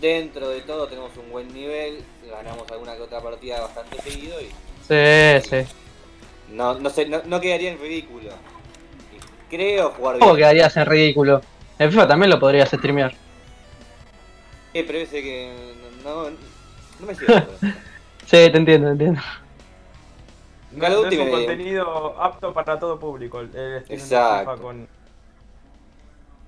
dentro 0.00 0.48
de 0.48 0.60
todo 0.60 0.86
tenemos 0.86 1.16
un 1.16 1.32
buen 1.32 1.52
nivel, 1.52 2.04
ganamos 2.30 2.70
alguna 2.70 2.94
que 2.94 3.02
otra 3.02 3.20
partida 3.20 3.60
bastante 3.60 4.00
seguido 4.02 4.40
y 4.40 4.44
Sí, 4.86 5.48
sí. 5.50 5.72
no, 6.52 6.78
no, 6.78 6.90
sé, 6.90 7.06
no, 7.08 7.22
no 7.24 7.40
quedaría 7.40 7.72
en 7.72 7.80
ridículo. 7.80 8.30
Creo 9.50 9.90
jugar 9.90 10.18
¿Cómo 10.18 10.32
bien. 10.34 10.44
quedarías 10.44 10.76
en 10.76 10.86
ridículo? 10.86 11.40
En 11.78 11.90
FIFA 11.90 12.08
también 12.08 12.30
lo 12.30 12.38
podrías 12.40 12.68
streamear. 12.68 13.12
Eh, 14.74 14.84
pero 14.86 14.98
ese 14.98 15.22
que 15.22 15.52
no, 16.04 16.30
no, 16.30 16.36
no 17.00 17.06
me 17.06 17.14
sirve. 17.14 17.42
Sí, 18.26 18.36
te 18.50 18.58
entiendo, 18.58 18.88
te 18.88 18.92
entiendo. 18.92 19.20
No, 20.72 20.80
Call 20.80 20.92
of 20.92 20.98
no 20.98 21.04
Duty 21.04 21.14
es 21.16 21.20
un 21.22 21.26
me- 21.26 21.32
contenido 21.32 22.22
apto 22.22 22.52
para 22.52 22.78
todo 22.78 22.98
público. 23.00 23.40
El, 23.40 23.82
Exacto. 23.88 24.50
FIFA 24.52 24.62
con. 24.62 24.88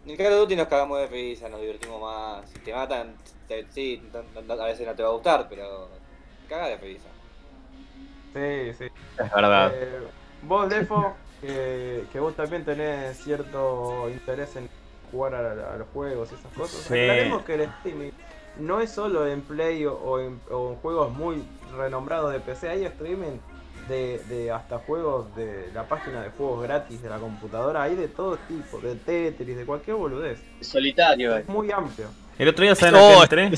En 0.06 0.16
Call 0.16 0.32
of 0.34 0.40
Duty 0.40 0.56
nos 0.56 0.68
cagamos 0.68 0.98
de 0.98 1.06
risa, 1.06 1.48
nos 1.48 1.60
divertimos 1.62 2.02
más. 2.02 2.50
Si 2.50 2.58
te 2.58 2.74
matan, 2.74 3.14
te- 3.48 3.64
sí, 3.70 4.02
a 4.12 4.64
veces 4.66 4.86
no 4.86 4.94
te 4.94 5.02
va 5.02 5.08
a 5.08 5.12
gustar, 5.12 5.46
pero 5.48 5.88
caga 6.50 6.66
de 6.68 6.76
risa. 6.76 7.08
Sí, 8.34 8.74
sí. 8.78 8.84
Es 9.18 9.32
verdad. 9.32 9.72
Eh, 9.74 10.00
vos, 10.42 10.68
Defo, 10.68 11.16
que, 11.40 12.04
que 12.12 12.20
vos 12.20 12.34
también 12.34 12.64
tenés 12.64 13.16
cierto 13.18 14.08
interés 14.10 14.56
en 14.56 14.68
jugar 15.10 15.34
a, 15.34 15.74
a 15.74 15.76
los 15.76 15.88
juegos 15.88 16.30
y 16.32 16.34
esas 16.34 16.52
cosas. 16.52 16.80
Sí. 16.82 16.94
Aclaremos 16.94 17.42
que 17.42 17.54
el 17.54 17.60
streaming 17.62 18.10
no 18.58 18.80
es 18.80 18.90
solo 18.90 19.26
en 19.26 19.40
Play 19.42 19.84
o, 19.86 19.94
o 19.94 20.20
en, 20.20 20.40
o 20.50 20.70
en 20.70 20.76
juegos 20.76 21.12
muy 21.12 21.42
renombrados 21.76 22.32
de 22.32 22.40
PC, 22.40 22.68
hay 22.68 22.84
streaming 22.84 23.38
de, 23.88 24.18
de 24.28 24.50
hasta 24.50 24.78
juegos 24.78 25.34
de 25.34 25.70
la 25.74 25.88
página 25.88 26.22
de 26.22 26.30
juegos 26.30 26.62
gratis 26.62 27.02
de 27.02 27.08
la 27.08 27.18
computadora, 27.18 27.82
hay 27.82 27.96
de 27.96 28.08
todo 28.08 28.36
tipo, 28.48 28.78
de 28.80 28.94
Tetris, 28.94 29.56
de 29.56 29.64
cualquier 29.64 29.96
boludez. 29.96 30.40
Solitario, 30.60 31.36
eh. 31.36 31.40
Es 31.40 31.48
muy 31.48 31.70
amplio. 31.72 32.06
El 32.38 32.48
otro 32.48 32.64
día, 32.64 32.74
¿saben 32.74 32.94
a 32.96 32.98
Oh, 33.02 33.22
entré? 33.22 33.50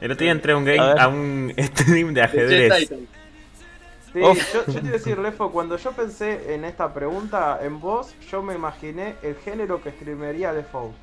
El 0.00 0.12
otro 0.12 0.22
día 0.22 0.32
entré 0.32 0.52
a 0.52 0.56
un, 0.56 0.64
game, 0.64 0.78
A 0.80 1.04
a 1.04 1.08
un 1.08 1.52
stream 1.58 2.14
de 2.14 2.22
ajedrez. 2.22 2.92
Sí, 4.12 4.20
Uf. 4.20 4.54
yo, 4.54 4.64
yo 4.66 4.72
te 4.72 4.78
iba 4.80 4.88
a 4.88 4.92
decir, 4.92 5.18
Lefo, 5.18 5.50
cuando 5.52 5.76
yo 5.76 5.92
pensé 5.92 6.54
en 6.54 6.64
esta 6.64 6.92
pregunta, 6.94 7.58
en 7.62 7.78
vos, 7.80 8.14
yo 8.30 8.42
me 8.42 8.54
imaginé 8.54 9.16
el 9.22 9.34
género 9.36 9.82
que 9.82 9.90
streamearía 9.90 10.52
Lefo. 10.52 10.94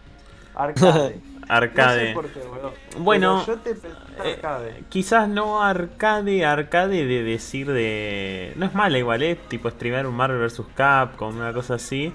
Arcade. 0.56 1.20
Arcade. 1.47 2.01
No 2.01 2.08
sé 2.08 2.14
por 2.14 2.28
qué, 2.30 2.39
boludo. 2.47 2.74
Bueno, 2.99 3.43
Pero 3.45 3.58
yo 3.58 3.62
te 3.64 3.76
pensé 3.76 3.97
eh. 4.24 4.84
Quizás 4.89 5.28
no 5.28 5.62
arcade, 5.62 6.45
arcade 6.45 7.06
de 7.06 7.24
decir 7.24 7.72
de... 7.72 8.53
No 8.56 8.66
es 8.66 8.74
mala 8.74 8.97
igual, 8.97 9.22
¿eh? 9.22 9.38
Tipo 9.49 9.70
streamear 9.70 10.08
un 10.08 10.16
Marvel 10.16 10.39
vs. 10.39 10.62
Capcom, 10.74 11.36
una 11.36 11.53
cosa 11.53 11.76
así. 11.76 12.14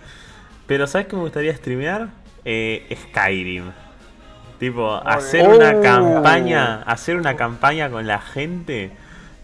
Pero 0.67 0.87
¿sabes 0.87 1.07
qué 1.07 1.17
me 1.17 1.23
gustaría 1.23 1.55
streamear? 1.55 2.09
Eh, 2.45 2.97
Skyrim. 3.11 3.71
Tipo, 4.59 4.95
hacer 4.95 5.47
una 5.49 5.71
Oh. 5.77 5.83
campaña, 5.83 6.83
hacer 6.83 7.17
una 7.17 7.37
campaña 7.37 7.91
con 7.91 8.07
la 8.07 8.21
gente. 8.21 8.91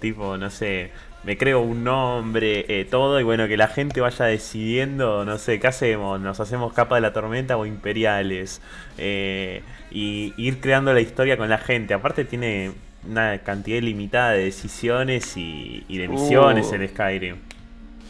Tipo, 0.00 0.36
no 0.36 0.50
sé, 0.50 0.90
me 1.26 1.36
creo 1.36 1.60
un 1.60 1.82
nombre, 1.82 2.64
eh, 2.68 2.84
todo, 2.84 3.18
y 3.20 3.24
bueno, 3.24 3.48
que 3.48 3.56
la 3.56 3.66
gente 3.66 4.00
vaya 4.00 4.26
decidiendo, 4.26 5.24
no 5.24 5.36
sé, 5.38 5.58
¿qué 5.58 5.66
hacemos? 5.66 6.20
¿Nos 6.20 6.38
hacemos 6.38 6.72
capa 6.72 6.94
de 6.94 7.00
la 7.00 7.12
tormenta 7.12 7.56
o 7.56 7.66
imperiales? 7.66 8.62
Eh, 8.96 9.62
y 9.90 10.32
ir 10.36 10.60
creando 10.60 10.94
la 10.94 11.00
historia 11.00 11.36
con 11.36 11.48
la 11.48 11.58
gente. 11.58 11.94
Aparte 11.94 12.24
tiene 12.24 12.72
una 13.08 13.38
cantidad 13.38 13.78
ilimitada 13.78 14.32
de 14.32 14.44
decisiones 14.44 15.36
y, 15.36 15.84
y 15.88 15.98
de 15.98 16.08
misiones 16.08 16.70
Uh. 16.70 16.74
en 16.76 16.88
Skyrim. 16.88 17.36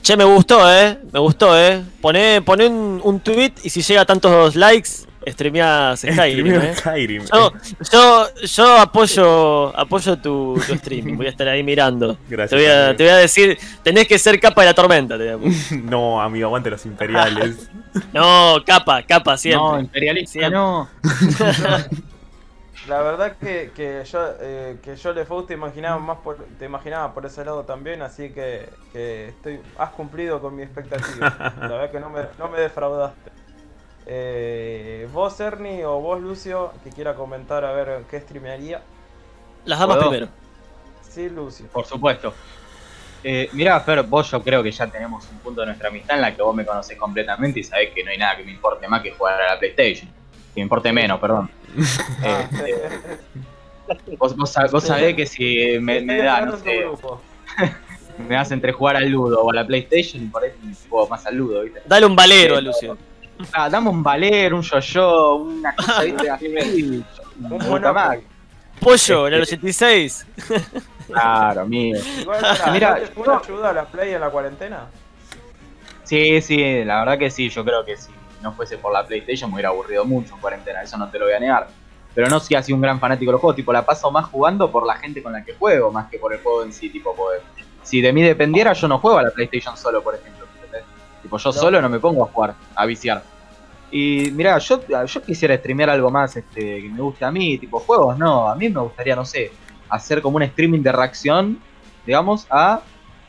Che, 0.03 0.17
me 0.17 0.25
gustó, 0.25 0.71
eh. 0.73 0.99
Me 1.13 1.19
gustó, 1.19 1.59
eh. 1.59 1.83
Poné, 2.01 2.43
poné 2.43 2.67
un, 2.69 3.01
un 3.03 3.21
tweet 3.21 3.53
y 3.65 3.71
si 3.71 3.83
llega 3.83 4.03
a 4.03 4.05
tantos 4.05 4.55
likes, 4.55 4.91
streameás 5.27 6.01
Skyrim, 6.13 6.47
eh. 6.55 6.75
Skyrim. 6.77 7.23
Yo, 7.33 7.53
yo, 7.93 8.35
yo 8.45 8.79
apoyo, 8.79 9.79
apoyo 9.79 10.17
tu, 10.19 10.61
tu 10.67 10.75
streaming, 10.75 11.17
voy 11.17 11.27
a 11.27 11.31
estar 11.31 11.49
ahí 11.49 11.63
mirando. 11.63 12.17
Gracias, 12.29 12.51
Te 12.51 12.57
voy, 12.57 12.67
a, 12.67 12.85
amigo. 12.85 12.97
te 12.97 13.03
voy 13.05 13.13
a 13.13 13.17
decir, 13.17 13.59
tenés 13.83 14.07
que 14.09 14.19
ser 14.19 14.39
capa 14.41 14.63
de 14.63 14.69
la 14.69 14.75
tormenta. 14.75 15.19
te 15.19 15.35
voy 15.35 15.49
a 15.51 15.53
poner. 15.71 15.85
No, 15.85 16.21
amigo, 16.21 16.47
aguante 16.47 16.71
los 16.71 16.85
imperiales. 16.87 17.71
No, 18.13 18.57
capa, 18.67 19.03
capa, 19.05 19.39
siempre. 19.39 19.63
No, 19.67 19.81
imperialista, 19.81 20.33
Siempre. 20.33 20.59
no. 20.59 20.87
La 22.89 23.03
verdad 23.03 23.37
que, 23.41 23.73
que 23.75 24.05
yo 24.05 24.21
eh, 24.41 24.77
que 24.83 24.95
yo 24.97 25.13
Lefo 25.13 25.43
te 25.45 25.55
imaginaba 25.55 25.99
más 25.99 26.19
por, 26.19 26.37
te 26.59 26.67
imaginaba 26.67 27.13
por 27.15 27.27
ese 27.27 27.45
lado 27.45 27.65
también, 27.65 28.01
así 28.03 28.31
que, 28.31 28.69
que 28.93 29.29
estoy 29.31 29.61
has 29.79 29.91
cumplido 29.91 30.41
con 30.41 30.55
mi 30.55 30.63
expectativa. 30.63 31.55
La 31.61 31.69
verdad 31.69 31.91
que 31.91 31.99
no 32.01 32.11
me, 32.11 32.21
no 32.39 32.49
me 32.49 32.61
defraudaste. 32.61 33.33
Eh, 34.07 35.09
vos 35.13 35.39
Ernie 35.41 35.85
o 35.85 36.01
vos 36.01 36.21
Lucio 36.21 36.73
que 36.85 36.91
quiera 36.91 37.15
comentar 37.15 37.65
a 37.65 37.73
ver 37.73 38.05
qué 38.09 38.21
streamearía. 38.21 38.81
Las 39.65 39.79
damas 39.81 39.97
¿Puedo? 39.97 40.11
primero. 40.11 40.33
Sí, 41.09 41.29
Lucio. 41.29 41.67
Por 41.73 41.85
supuesto. 41.87 42.33
Eh, 43.25 43.49
mirá, 43.53 43.81
Fer, 43.81 44.03
vos 44.05 44.31
yo 44.31 44.41
creo 44.43 44.63
que 44.63 44.71
ya 44.71 44.87
tenemos 44.87 45.27
un 45.31 45.39
punto 45.39 45.63
de 45.63 45.69
nuestra 45.69 45.89
amistad 45.89 46.17
en 46.17 46.23
la 46.23 46.37
que 46.37 46.43
vos 46.43 46.55
me 46.55 46.65
conocés 46.65 46.97
completamente 46.97 47.59
y 47.61 47.65
sabés 47.65 47.91
que 47.93 48.05
no 48.05 48.11
hay 48.11 48.19
nada 48.19 48.37
que 48.37 48.45
me 48.45 48.53
importe 48.53 48.87
más 48.87 49.03
que 49.03 49.11
jugar 49.11 49.41
a 49.41 49.55
la 49.55 49.59
PlayStation. 49.59 50.09
Que 50.55 50.61
me 50.61 50.63
importe 50.63 50.93
menos, 50.93 51.19
perdón. 51.19 51.51
Ah, 52.23 52.49
Eh, 53.89 54.17
vos, 54.19 54.37
vos 54.37 54.57
sab- 54.57 54.71
vos 54.73 54.83
sabés 54.83 55.15
que 55.15 55.27
si 55.27 55.79
me, 55.81 56.01
me 56.01 56.19
da, 56.19 56.41
no 56.41 56.57
sé, 56.57 56.79
grupo. 56.79 57.21
me 58.19 58.35
das 58.35 58.51
entre 58.51 58.73
jugar 58.73 58.97
al 58.97 59.09
Ludo 59.09 59.41
o 59.43 59.51
a 59.51 59.55
la 59.55 59.65
PlayStation 59.65 60.25
y 60.25 60.27
por 60.27 60.43
ahí 60.43 60.51
juego 60.89 61.09
más 61.09 61.25
al 61.27 61.37
Ludo, 61.37 61.63
¿viste? 61.63 61.83
Dale 61.87 62.05
un 62.07 62.17
valero 62.17 62.57
a 62.57 62.61
Lucio. 62.61 62.99
Ah, 63.53 63.69
dame 63.69 63.91
un 63.91 64.03
valer, 64.03 64.55
un 64.55 64.63
yo-yo, 64.63 65.37
una 65.37 65.75
cosa, 65.75 66.03
¿viste? 66.05 66.31
Así, 66.31 67.05
Un. 67.39 68.25
Pollo 68.81 69.29
en 69.29 69.35
el 69.35 69.43
86. 69.43 70.27
Claro, 71.07 71.63
amigo. 71.63 71.99
Igual, 72.21 72.41
pará, 72.41 72.73
Mirá, 72.73 72.99
¿no 73.17 73.41
te 73.41 73.47
ayuda 73.47 73.71
a 73.71 73.73
la 73.73 73.85
Play 73.85 74.13
en 74.15 74.21
la 74.21 74.31
cuarentena? 74.31 74.87
Sí, 76.05 76.41
sí, 76.41 76.85
la 76.85 77.01
verdad 77.01 77.19
que 77.19 77.31
sí, 77.31 77.49
yo 77.49 77.65
creo 77.65 77.85
que 77.85 77.97
si 77.97 78.11
no 78.43 78.53
fuese 78.53 78.79
por 78.79 78.93
la 78.93 79.07
PlayStation 79.07 79.51
me 79.51 79.55
hubiera 79.55 79.71
aburrido 79.71 80.05
mucho 80.05 80.35
en 80.35 80.41
cuarentena, 80.41 80.83
eso 80.83 80.97
no 80.97 81.11
te 81.11 81.19
lo 81.19 81.25
voy 81.25 81.35
a 81.35 81.41
negar. 81.41 81.69
Pero 82.15 82.29
no 82.29 82.41
soy 82.41 82.57
así 82.57 82.73
un 82.73 82.81
gran 82.81 82.99
fanático 83.01 83.31
de 83.31 83.33
los 83.33 83.41
juegos, 83.41 83.57
tipo 83.57 83.73
la 83.73 83.85
paso 83.85 84.11
más 84.11 84.27
jugando 84.27 84.71
por 84.71 84.87
la 84.87 84.95
gente 84.97 85.23
con 85.23 85.33
la 85.33 85.45
que 85.45 85.55
juego, 85.55 85.91
más 85.91 86.09
que 86.09 86.19
por 86.19 86.33
el 86.33 86.41
juego 86.41 86.63
en 86.63 86.73
sí, 86.73 86.89
tipo 86.91 87.15
poder. 87.15 87.43
Si 87.83 88.01
de 88.01 88.13
mí 88.13 88.23
dependiera, 88.23 88.73
yo 88.73 88.89
no 88.89 88.99
juego 88.99 89.19
a 89.19 89.23
la 89.25 89.31
PlayStation 89.31 89.77
solo, 89.77 90.03
por 90.03 90.15
ejemplo. 90.15 90.46
Tipo, 91.27 91.39
yo 91.39 91.53
solo 91.53 91.83
no 91.83 91.89
me 91.89 91.99
pongo 91.99 92.23
a 92.23 92.29
jugar, 92.29 92.55
a 92.77 92.87
viciar. 92.87 93.21
Y 93.91 94.31
mira, 94.31 94.59
yo, 94.59 94.81
yo 95.07 95.23
quisiera 95.23 95.57
streamear 95.57 95.91
algo 95.91 96.09
más 96.09 96.37
este, 96.37 96.83
que 96.83 96.89
me 96.89 97.01
guste 97.01 97.25
a 97.25 97.33
mí, 97.33 97.59
tipo 97.59 97.81
juegos, 97.81 98.17
no, 98.17 98.49
a 98.49 98.55
mí 98.55 98.69
me 98.69 98.81
gustaría, 98.81 99.17
no 99.17 99.25
sé, 99.25 99.51
hacer 99.89 100.23
como 100.23 100.37
un 100.37 100.45
streaming 100.45 100.83
de 100.83 100.93
reacción, 100.93 101.59
digamos, 102.07 102.47
a, 102.49 102.81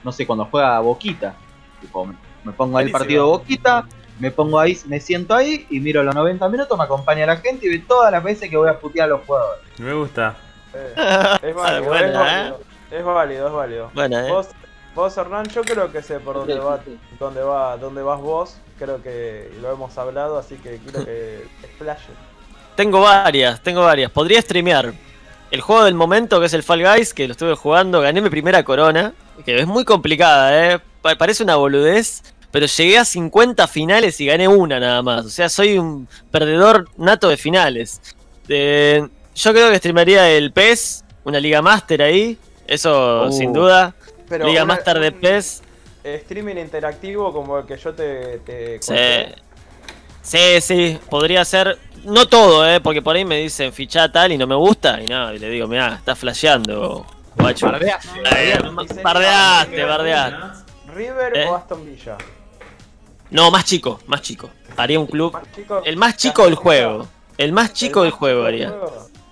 no 0.03 0.11
sé, 0.11 0.27
cuando 0.27 0.45
juega 0.45 0.79
Boquita. 0.79 1.33
Tipo, 1.81 2.05
me, 2.05 2.13
me 2.43 2.51
pongo 2.51 2.77
ahí 2.77 2.85
el 2.85 2.91
partido 2.91 3.25
de 3.25 3.31
Boquita, 3.31 3.87
me 4.19 4.29
pongo 4.29 4.59
ahí, 4.59 4.77
me 4.85 4.99
siento 4.99 5.33
ahí 5.33 5.65
y 5.71 5.79
miro 5.79 6.03
los 6.03 6.13
90 6.13 6.47
minutos, 6.49 6.77
me 6.77 6.83
acompaña 6.83 7.25
la 7.25 7.37
gente 7.37 7.65
y 7.65 7.69
ve 7.69 7.79
todas 7.79 8.11
las 8.11 8.23
veces 8.23 8.47
que 8.47 8.57
voy 8.57 8.69
a 8.69 8.77
putear 8.77 9.05
a 9.05 9.09
los 9.13 9.25
jugadores. 9.25 9.63
Me 9.79 9.93
gusta. 9.93 10.37
Eh, 10.73 10.93
es 11.41 11.55
válido, 11.55 11.95
es 11.95 12.13
válido. 12.13 12.59
Es 12.91 13.03
válido, 13.03 13.47
es 13.47 13.53
válido. 13.53 13.91
Buena, 13.95 14.27
eh. 14.27 14.31
Vos, 14.31 14.49
vos 14.97 15.15
Hernán, 15.15 15.47
yo 15.49 15.61
creo 15.61 15.91
que 15.91 16.01
sé 16.01 16.19
por 16.19 16.35
dónde 16.35 16.59
va, 16.59 16.79
dónde 17.19 17.41
va, 17.41 17.77
dónde 17.77 18.01
vas 18.01 18.19
vos. 18.19 18.57
Creo 18.77 19.01
que 19.01 19.49
lo 19.61 19.71
hemos 19.71 19.97
hablado, 19.97 20.37
así 20.37 20.55
que 20.55 20.77
quiero 20.83 21.05
que 21.05 21.45
explaye. 21.63 22.01
Tengo 22.75 22.99
varias, 23.01 23.61
tengo 23.61 23.81
varias. 23.83 24.11
Podría 24.11 24.41
streamear 24.41 24.93
el 25.51 25.61
juego 25.61 25.83
del 25.85 25.93
momento, 25.95 26.39
que 26.39 26.47
es 26.47 26.53
el 26.53 26.63
Fall 26.63 26.83
Guys, 26.83 27.13
que 27.13 27.27
lo 27.27 27.31
estuve 27.31 27.55
jugando. 27.55 28.01
Gané 28.01 28.21
mi 28.21 28.29
primera 28.29 28.63
corona, 28.63 29.13
que 29.45 29.59
es 29.59 29.65
muy 29.67 29.85
complicada, 29.85 30.73
¿eh? 30.73 30.79
Pa- 31.01 31.15
parece 31.15 31.43
una 31.43 31.55
boludez, 31.55 32.21
pero 32.51 32.65
llegué 32.65 32.97
a 32.97 33.05
50 33.05 33.67
finales 33.67 34.19
y 34.19 34.25
gané 34.25 34.47
una 34.47 34.79
nada 34.79 35.01
más. 35.01 35.25
O 35.25 35.29
sea, 35.29 35.47
soy 35.49 35.77
un 35.77 36.07
perdedor 36.31 36.87
nato 36.97 37.29
de 37.29 37.37
finales. 37.37 38.01
Eh, 38.49 39.07
yo 39.35 39.51
creo 39.53 39.69
que 39.71 39.77
streamearía 39.77 40.29
el 40.31 40.51
PES, 40.51 41.03
una 41.23 41.39
Liga 41.39 41.61
Master 41.61 42.01
ahí, 42.01 42.37
eso 42.67 43.25
Uh. 43.27 43.31
sin 43.31 43.53
duda. 43.53 43.93
Pero 44.29 44.45
Liga 44.47 44.63
una- 44.63 44.75
Master 44.75 44.99
de 44.99 45.11
PES, 45.11 45.63
Streaming 46.03 46.55
interactivo 46.57 47.33
como 47.33 47.57
el 47.59 47.65
que 47.65 47.77
yo 47.77 47.93
te, 47.93 48.39
te 48.39 48.79
sí. 48.81 48.93
Sí, 50.21 50.61
sí, 50.61 50.99
podría 51.09 51.43
ser. 51.45 51.77
No 52.03 52.27
todo, 52.27 52.67
¿eh? 52.69 52.79
Porque 52.79 53.01
por 53.01 53.15
ahí 53.15 53.25
me 53.25 53.37
dicen 53.39 53.73
fichá 53.73 54.11
tal 54.11 54.31
y 54.31 54.37
no 54.37 54.45
me 54.47 54.55
gusta. 54.55 55.01
Y 55.01 55.07
no, 55.07 55.33
y 55.33 55.39
le 55.39 55.49
digo, 55.49 55.67
mirá, 55.67 55.95
estás 55.95 56.17
flasheando, 56.19 57.05
guacho. 57.35 57.65
Bardeaste, 57.67 58.09
Eh, 58.19 58.57
bardeaste. 58.61 59.01
Bardeaste, 59.03 59.83
bardeaste. 59.83 60.37
River 60.93 61.37
¿Eh? 61.37 61.45
o 61.47 61.55
Aston 61.55 61.85
Villa. 61.85 62.17
No, 63.31 63.51
más 63.51 63.65
chico, 63.65 63.99
más 64.07 64.21
chico. 64.21 64.49
Haría 64.77 64.99
un 64.99 65.07
club. 65.07 65.33
Más 65.33 65.51
chico, 65.53 65.81
El 65.83 65.97
más 65.97 66.15
chico 66.17 66.45
del 66.45 66.55
juego. 66.55 67.07
El 67.37 67.51
más 67.51 67.73
chico 67.73 68.03
del 68.03 68.11
juego 68.11 68.45
haría. 68.45 68.73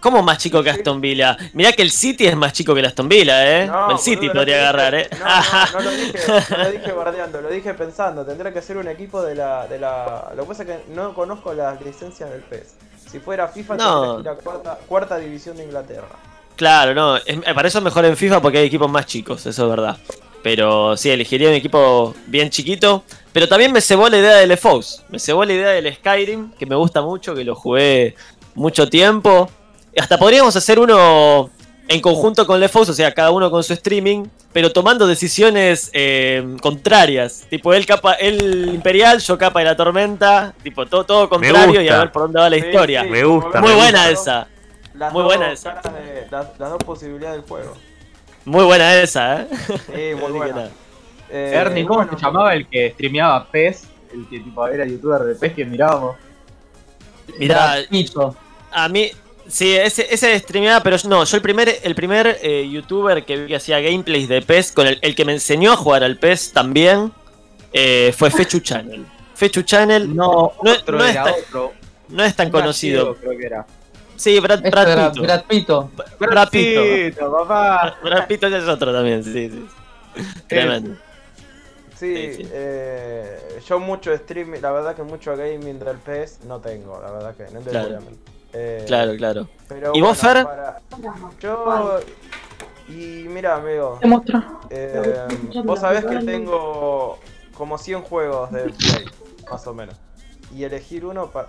¿Cómo 0.06 0.22
más 0.22 0.38
chico 0.38 0.62
que 0.62 0.70
Aston 0.70 1.02
Villa? 1.02 1.36
Mirá 1.54 1.72
que 1.72 1.82
el 1.82 1.90
City 1.90 2.28
es 2.28 2.36
más 2.36 2.54
chico 2.54 2.76
que 2.76 2.80
el 2.82 2.86
Aston 2.86 3.10
Villa, 3.10 3.64
¿eh? 3.64 3.66
No, 3.66 3.90
el 3.90 3.98
City 3.98 4.28
boludo, 4.28 4.34
podría 4.34 4.60
agarrar, 4.60 4.94
¿eh? 4.94 5.10
No, 5.18 5.26
no, 5.26 5.72
no 5.74 5.82
lo 5.82 5.92
dije, 5.92 6.20
no 6.52 6.58
lo 6.64 6.72
dije 6.72 6.92
bardeando, 6.92 7.42
lo 7.42 7.50
dije 7.50 7.74
pensando. 7.74 8.24
Tendría 8.24 8.54
que 8.54 8.62
ser 8.62 8.78
un 8.78 8.88
equipo 8.88 9.24
de 9.24 9.34
la, 9.34 9.66
de 9.66 9.80
la. 9.80 10.32
Lo 10.36 10.44
que 10.44 10.48
pasa 10.50 10.62
es 10.62 10.70
que 10.70 10.94
no 10.94 11.16
conozco 11.16 11.56
las 11.56 11.82
licencias 11.82 12.30
del 12.30 12.42
PES. 12.42 12.76
Si 13.12 13.20
fuera 13.20 13.48
FIFA, 13.48 13.78
No. 13.78 14.14
tendría 14.18 14.34
que 14.36 14.38
ir 14.38 14.42
a 14.42 14.44
cuarta, 14.44 14.80
cuarta 14.88 15.18
división 15.18 15.58
de 15.58 15.64
Inglaterra. 15.64 16.08
Claro, 16.56 16.94
no. 16.94 17.18
es- 17.18 17.40
para 17.56 17.68
eso 17.68 17.80
es 17.80 17.84
mejor 17.84 18.06
en 18.06 18.16
FIFA 18.16 18.44
porque 18.44 18.60
hay 18.60 18.68
equipos 18.68 18.92
más 18.92 19.08
chicos, 19.08 19.44
eso 19.48 19.64
es 19.64 19.70
verdad. 19.72 19.98
Pero 20.44 20.96
sí, 20.96 21.10
elegiría 21.10 21.50
un 21.50 21.56
equipo 21.56 22.14
bien 22.28 22.52
chiquito. 22.52 23.04
Pero 23.34 23.48
también 23.48 23.72
me 23.72 23.82
cebó 23.82 24.08
la 24.08 24.20
idea 24.20 24.36
del 24.36 24.52
EFOS. 24.52 25.04
Me 25.10 25.18
cebó 25.18 25.44
la 25.46 25.54
idea 25.54 25.70
del 25.70 25.92
Skyrim, 25.96 26.52
que 26.52 26.68
me 26.68 26.76
gusta 26.76 27.02
mucho, 27.02 27.34
que 27.34 27.44
lo 27.44 27.56
jugué 27.56 28.14
mucho 28.54 28.88
tiempo. 28.88 29.50
Hasta 30.00 30.18
podríamos 30.18 30.56
hacer 30.56 30.80
uno 30.80 31.50
en 31.88 32.02
conjunto 32.02 32.48
con 32.48 32.60
LeFox, 32.60 32.90
o 32.90 32.94
sea, 32.94 33.14
cada 33.14 33.32
uno 33.32 33.52
con 33.52 33.64
su 33.64 33.74
streaming, 33.74 34.26
pero 34.52 34.72
tomando 34.72 35.06
decisiones 35.06 35.90
eh, 35.94 36.56
contrarias. 36.62 37.46
Tipo, 37.50 37.74
él 37.74 37.86
capa, 37.86 38.14
él 38.14 38.72
Imperial, 38.74 39.20
yo 39.20 39.38
capa 39.38 39.60
de 39.60 39.66
la 39.66 39.76
tormenta. 39.76 40.54
Tipo, 40.64 40.86
todo, 40.86 41.06
todo 41.06 41.30
contrario 41.30 41.82
y 41.82 41.90
a 41.90 42.00
ver 42.00 42.12
por 42.12 42.24
dónde 42.24 42.40
va 42.40 42.50
la 42.50 42.58
Sí, 42.58 42.66
historia. 42.66 43.04
sí, 43.04 43.10
Me 43.10 43.24
gusta, 43.24 43.62
Muy 43.62 43.70
me 43.70 43.76
buena 43.76 44.10
gusta. 44.10 44.12
esa. 44.42 44.48
Las 44.96 45.14
Muy 45.14 45.22
dos 45.24 45.30
buena 45.36 45.52
esa. 45.52 45.74
de- 45.74 46.28
las, 46.32 46.48
las 46.60 46.70
dos 46.72 46.84
posibilidades 46.84 47.38
del 47.42 47.48
juego. 47.50 47.74
Muy 48.46 48.64
buena 48.64 48.96
esa, 48.96 49.42
¿eh? 49.42 49.48
Sí, 49.68 50.16
muy 50.20 50.32
buena. 50.38 50.70
Eh, 51.30 51.52
Ernie, 51.56 51.84
¿cómo 51.86 52.00
bueno, 52.04 52.18
se 52.18 52.26
llamaba 52.26 52.54
el 52.54 52.68
que 52.68 52.92
streameaba 52.92 53.46
PES? 53.52 53.84
El 54.14 54.28
que 54.30 54.40
tipo 54.40 54.66
era 54.68 54.86
youtuber 54.86 55.22
de 55.24 55.36
PES 55.36 55.54
que 55.54 55.66
mirábamos. 55.66 56.16
Mirá, 57.40 57.78
Hizo. 57.90 58.36
a 58.72 58.88
mí, 58.88 59.12
sí, 59.48 59.76
ese, 59.76 60.08
ese 60.14 60.38
streameaba, 60.40 60.82
pero 60.84 60.98
no, 61.08 61.24
yo 61.24 61.38
el 61.38 61.42
primer, 61.44 61.80
el 61.84 61.96
primer 61.96 62.40
eh, 62.42 62.68
youtuber 62.70 63.26
que 63.26 63.38
vi 63.38 63.48
que 63.48 63.56
hacía 63.56 63.80
gameplays 63.80 64.28
de 64.28 64.42
PES, 64.42 64.72
con 64.72 64.88
el, 64.88 65.00
el 65.02 65.16
que 65.16 65.26
me 65.26 65.34
enseñó 65.34 65.74
a 65.74 65.76
jugar 65.78 66.04
al 66.04 66.18
PES 66.18 66.52
también, 66.54 67.12
eh, 67.74 68.14
fue 68.18 68.30
Fechu 68.32 68.60
Channel. 68.60 69.06
Fechu 69.36 69.64
Channel 69.64 70.16
No, 70.16 70.54
No- 70.64 70.72
otro 70.72 70.98
no 70.98 71.06
era 71.06 71.30
está- 71.30 71.40
otro. 71.48 71.74
no 72.10 72.24
es 72.24 72.36
tan 72.36 72.50
conocido. 72.52 73.06
gallego, 73.14 73.20
creo 73.22 73.38
que 73.40 73.46
era. 73.46 73.66
Sí, 74.16 74.40
Brad, 74.40 74.60
Este 74.60 74.70
Brad 74.70 74.90
era 74.92 75.12
Pitto. 75.44 75.92
Brad. 76.20 76.50
Pitto, 76.50 77.32
papá. 77.32 77.98
Brad 78.02 78.28
Pitto 78.28 78.48
ya 78.48 78.58
es 78.60 78.68
otro 78.68 78.94
también, 78.94 79.22
sí, 79.24 79.50
sí. 79.50 79.66
Tremendo. 80.48 80.96
Sí, 82.00 82.16
Sí, 82.16 82.34
sí. 82.44 82.50
eh, 82.52 83.60
yo 83.68 83.80
mucho 83.80 84.14
streaming, 84.14 84.60
la 84.62 84.72
verdad 84.72 84.96
que 84.96 85.04
mucho 85.04 85.36
gaming 85.36 85.80
del 85.80 85.98
PES 85.98 86.40
no 86.46 86.60
tengo, 86.60 87.02
la 87.02 87.12
verdad 87.12 87.36
que 87.36 87.44
no 87.54 87.60
te 87.60 87.70
Claro. 87.72 88.00
A. 88.56 88.58
Eh, 88.58 88.84
Claro, 88.88 89.16
claro. 89.18 89.48
pero 89.68 89.92
¿Y 89.94 90.02
vos, 90.02 90.18
Fer? 90.18 90.44
para- 90.44 90.80
Yo. 91.40 92.00
Y 92.88 93.26
mira, 93.28 93.56
amigo, 93.56 93.98
Te 94.00 94.08
muestro. 94.08 94.44
eh, 94.70 95.26
vos 95.64 95.80
sabés 95.80 96.06
que 96.06 96.18
tengo 96.20 97.18
como 97.58 97.78
100 97.80 98.02
juegos 98.04 98.52
de 98.52 98.64
Play, 98.66 99.06
más 99.50 99.66
o 99.68 99.74
menos. 99.74 99.96
Y 100.54 100.64
elegir 100.64 101.06
uno 101.06 101.32
para. 101.32 101.48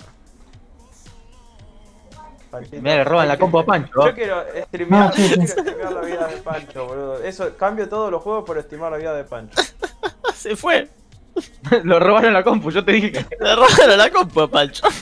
Mirá, 2.71 2.97
le 2.97 3.05
roban 3.05 3.29
la 3.29 3.37
compu 3.39 3.59
a 3.59 3.67
Pancho. 3.67 4.07
Yo 4.07 4.15
quiero 4.15 4.43
streamear, 4.69 5.09
Ah, 5.09 5.13
sí, 5.15 5.29
yo 5.29 5.29
sí. 5.29 5.35
quiero 5.37 5.49
streamear 5.61 5.93
la 5.93 6.01
vida 6.01 6.27
de 6.29 6.37
Pancho, 6.39 6.87
boludo. 6.87 7.23
Eso, 7.23 7.55
cambio 7.59 7.87
todos 7.89 8.11
los 8.11 8.23
juegos 8.23 8.45
por 8.45 8.57
estimar 8.57 8.91
la 8.93 8.97
vida 8.99 9.13
de 9.15 9.25
Pancho. 9.25 9.61
Se 10.35 10.57
fue. 10.57 10.89
Lo 11.85 11.99
robaron 12.01 12.33
la 12.33 12.43
compu, 12.43 12.71
yo 12.71 12.83
te 12.83 12.93
dije 12.93 13.13
que. 13.13 13.27
Le 13.39 13.55
robaron 13.57 13.99
la 13.99 14.11
compa, 14.11 14.49
Pancho. 14.49 14.87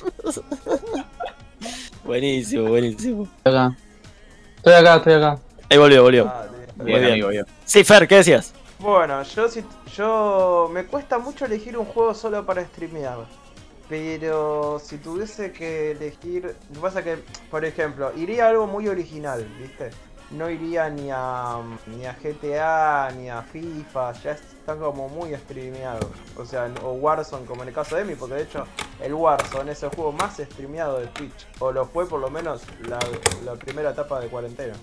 buenísimo, 2.05 2.69
buenísimo. 2.69 3.25
Estoy 3.25 3.53
acá. 3.53 3.77
Estoy 4.57 4.73
acá, 4.75 4.97
estoy 4.97 5.13
acá. 5.15 5.39
Ahí 5.71 5.79
volvió, 5.79 6.03
volvió. 6.03 6.27
Ah, 6.27 6.47
bien. 6.77 7.05
amigo, 7.05 7.29
bien. 7.29 7.47
Sí, 7.65 7.85
Fer, 7.85 8.07
¿qué 8.07 8.17
decías? 8.17 8.53
Bueno, 8.79 9.23
yo 9.23 9.49
si 9.49 9.65
yo 9.97 10.69
me 10.73 10.85
cuesta 10.85 11.19
mucho 11.19 11.47
elegir 11.47 11.79
un 11.79 11.87
juego 11.87 12.15
solo 12.15 12.45
para 12.45 12.65
streamear. 12.65 13.19
Pero 13.89 14.81
si 14.83 14.97
tuviese 14.99 15.53
que 15.53 15.93
elegir, 15.93 16.57
lo 16.69 16.75
que 16.75 16.81
pasa 16.81 17.05
que, 17.05 17.19
por 17.51 17.65
ejemplo, 17.65 18.13
iría 18.17 18.47
a 18.47 18.49
algo 18.49 18.67
muy 18.67 18.89
original, 18.89 19.47
¿viste? 19.59 19.91
No 20.31 20.51
iría 20.51 20.89
ni 20.89 21.11
a 21.13 21.59
ni 21.87 22.07
a 22.07 22.15
GTA 22.15 23.11
ni 23.13 23.29
a 23.31 23.43
FIFA, 23.43 24.13
ya 24.15 24.33
están 24.33 24.79
como 24.79 25.09
muy 25.09 25.35
streameados. 25.35 26.07
O 26.37 26.45
sea, 26.45 26.71
o 26.83 26.93
Warzone 26.93 27.47
como 27.47 27.63
en 27.63 27.69
el 27.69 27.75
caso 27.75 27.97
de 27.97 28.03
Emi, 28.03 28.15
porque 28.15 28.35
de 28.37 28.43
hecho 28.43 28.67
el 29.01 29.15
Warzone 29.15 29.73
es 29.73 29.83
el 29.83 29.91
juego 29.91 30.13
más 30.13 30.37
streameado 30.39 30.99
de 30.99 31.07
Twitch, 31.09 31.47
o 31.61 31.71
lo 31.71 31.85
fue 31.87 32.09
por 32.09 32.21
lo 32.21 32.31
menos 32.31 32.63
la, 32.89 32.99
la 33.45 33.55
primera 33.55 33.91
etapa 33.91 34.19
de 34.21 34.29
cuarentena. 34.29 34.75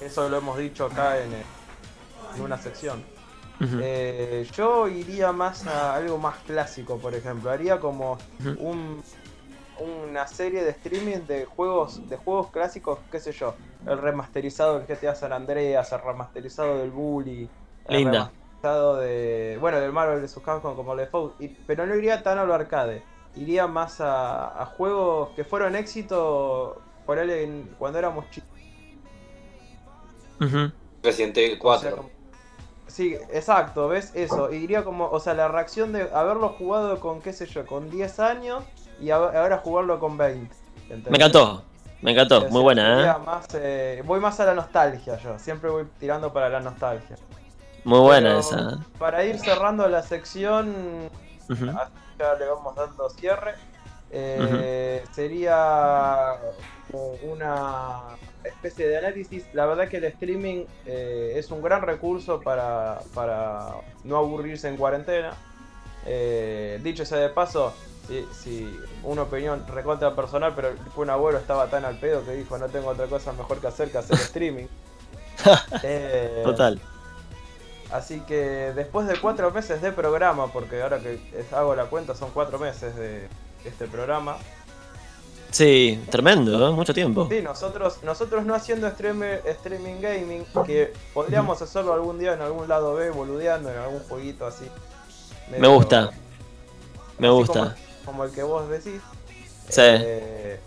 Eso 0.00 0.28
lo 0.28 0.38
hemos 0.38 0.58
dicho 0.58 0.86
acá 0.86 1.18
en, 1.22 1.32
en 1.32 2.42
una 2.42 2.58
sección. 2.58 3.04
Eh, 3.60 4.46
yo 4.54 4.86
iría 4.88 5.32
más 5.32 5.66
a 5.66 5.94
algo 5.94 6.18
más 6.18 6.36
clásico, 6.46 6.98
por 6.98 7.14
ejemplo. 7.14 7.50
Haría 7.50 7.80
como 7.80 8.18
un, 8.58 9.02
una 9.80 10.26
serie 10.26 10.62
de 10.64 10.70
streaming 10.70 11.26
de 11.26 11.44
juegos 11.44 12.08
de 12.08 12.16
juegos 12.16 12.50
clásicos, 12.50 12.98
qué 13.10 13.20
sé 13.20 13.32
yo. 13.32 13.54
El 13.86 13.98
remasterizado 13.98 14.78
del 14.78 14.86
GTA 14.86 15.14
San 15.14 15.32
Andreas, 15.32 15.92
el 15.92 16.00
remasterizado 16.00 16.78
del 16.78 16.90
Bully, 16.90 17.48
el 17.88 17.96
Linda. 17.96 18.12
remasterizado 18.12 18.96
de. 18.96 19.58
Bueno, 19.60 19.78
del 19.80 19.92
Marvel 19.92 20.20
vs. 20.22 20.38
Capcom 20.44 20.74
como 20.74 20.92
el 20.92 20.98
de 21.00 21.06
Fox. 21.06 21.34
Y- 21.40 21.48
Pero 21.48 21.86
no 21.86 21.94
iría 21.94 22.22
tan 22.22 22.38
a 22.38 22.44
lo 22.44 22.54
arcade. 22.54 23.02
Iría 23.36 23.66
más 23.66 24.00
a, 24.00 24.62
a 24.62 24.66
juegos 24.66 25.30
que 25.36 25.44
fueron 25.44 25.76
éxito 25.76 26.80
por 27.04 27.18
él 27.18 27.30
en- 27.30 27.74
cuando 27.78 27.98
éramos 27.98 28.28
chicos. 28.30 28.48
Resident 31.02 31.36
Evil 31.38 31.56
O 31.56 31.62
4. 31.62 31.80
sea, 31.88 31.96
como- 31.96 32.10
sí, 32.86 33.14
exacto, 33.32 33.88
¿ves? 33.88 34.12
Eso. 34.14 34.52
Iría 34.52 34.84
como, 34.84 35.08
o 35.08 35.20
sea, 35.20 35.34
la 35.34 35.48
reacción 35.48 35.92
de 35.92 36.02
haberlo 36.12 36.50
jugado 36.50 36.98
con, 37.00 37.20
qué 37.20 37.32
sé 37.32 37.46
yo, 37.46 37.64
con 37.66 37.90
10 37.90 38.18
años 38.20 38.64
y 39.00 39.10
ahora 39.10 39.58
jugarlo 39.58 39.98
con 39.98 40.16
20. 40.16 40.54
¿entendés? 40.82 41.10
Me 41.10 41.16
encantó, 41.16 41.62
me 42.02 42.12
encantó, 42.12 42.48
muy 42.48 42.62
buena, 42.62 43.16
¿eh? 43.16 43.24
más, 43.24 43.46
eh, 43.54 44.02
voy 44.04 44.20
más 44.20 44.38
a 44.40 44.46
la 44.46 44.54
nostalgia 44.54 45.18
yo, 45.18 45.38
siempre 45.38 45.70
voy 45.70 45.84
tirando 45.98 46.32
para 46.32 46.48
la 46.48 46.60
nostalgia. 46.60 47.16
Muy 47.84 48.00
buena 48.00 48.28
Pero 48.30 48.40
esa. 48.40 48.78
Para 48.98 49.24
ir 49.24 49.38
cerrando 49.38 49.88
la 49.88 50.02
sección, 50.02 51.08
así 51.48 51.64
ya 52.18 52.34
le 52.34 52.46
vamos 52.46 52.74
dando 52.74 53.08
cierre. 53.10 53.54
eh, 54.10 55.04
Sería 55.12 56.32
como 56.90 57.12
una 57.30 58.00
especie 58.42 58.88
de 58.88 58.98
análisis. 58.98 59.44
La 59.52 59.66
verdad 59.66 59.88
que 59.88 59.98
el 59.98 60.04
streaming 60.04 60.64
eh, 60.84 61.34
es 61.36 61.50
un 61.50 61.62
gran 61.62 61.82
recurso 61.82 62.40
para, 62.40 63.00
para 63.14 63.68
no 64.04 64.16
aburrirse 64.16 64.68
en 64.68 64.76
cuarentena. 64.76 65.34
Eh, 66.06 66.80
dicho 66.82 67.04
sea 67.04 67.18
de 67.18 67.28
paso, 67.30 67.74
si, 68.06 68.26
si 68.32 68.80
una 69.02 69.22
opinión 69.22 69.64
recontra 69.68 70.14
personal, 70.14 70.52
pero 70.54 70.70
un 70.96 71.10
abuelo 71.10 71.38
estaba 71.38 71.68
tan 71.68 71.84
al 71.84 71.98
pedo 71.98 72.24
que 72.24 72.32
dijo 72.32 72.56
no 72.58 72.66
tengo 72.68 72.88
otra 72.88 73.06
cosa 73.06 73.32
mejor 73.32 73.58
que 73.58 73.66
hacer 73.68 73.90
que 73.90 73.98
hacer 73.98 74.16
streaming. 74.16 74.66
Eh, 75.82 76.40
Total. 76.44 76.80
Así 77.92 78.20
que 78.20 78.72
después 78.74 79.06
de 79.06 79.16
cuatro 79.20 79.50
meses 79.52 79.80
de 79.82 79.92
programa, 79.92 80.52
porque 80.52 80.82
ahora 80.82 80.98
que 80.98 81.20
hago 81.52 81.74
la 81.76 81.84
cuenta 81.84 82.14
son 82.14 82.30
cuatro 82.32 82.58
meses 82.58 82.96
de 82.96 83.28
este 83.64 83.86
programa. 83.86 84.36
Sí, 85.50 86.02
tremendo, 86.10 86.68
¿eh? 86.68 86.72
mucho 86.72 86.92
tiempo. 86.92 87.28
Sí, 87.30 87.40
nosotros, 87.42 88.02
nosotros 88.02 88.44
no 88.44 88.54
haciendo 88.54 88.88
streamer- 88.88 89.40
streaming 89.46 90.00
gaming, 90.00 90.44
que 90.66 90.92
podríamos 91.14 91.62
hacerlo 91.62 91.92
algún 91.94 92.18
día 92.18 92.32
en 92.34 92.40
algún 92.42 92.66
lado 92.66 92.94
B, 92.94 93.10
boludeando 93.10 93.70
en 93.70 93.78
algún 93.78 94.00
jueguito 94.00 94.46
así. 94.46 94.66
Me 95.50 95.68
gusta, 95.68 96.10
me 97.18 97.30
gusta. 97.30 97.60
Como, 97.74 97.85
como 98.06 98.24
el 98.24 98.30
que 98.30 98.42
vos 98.42 98.66
decís. 98.70 99.02
Sí. 99.68 99.82
Eh, 99.82 100.58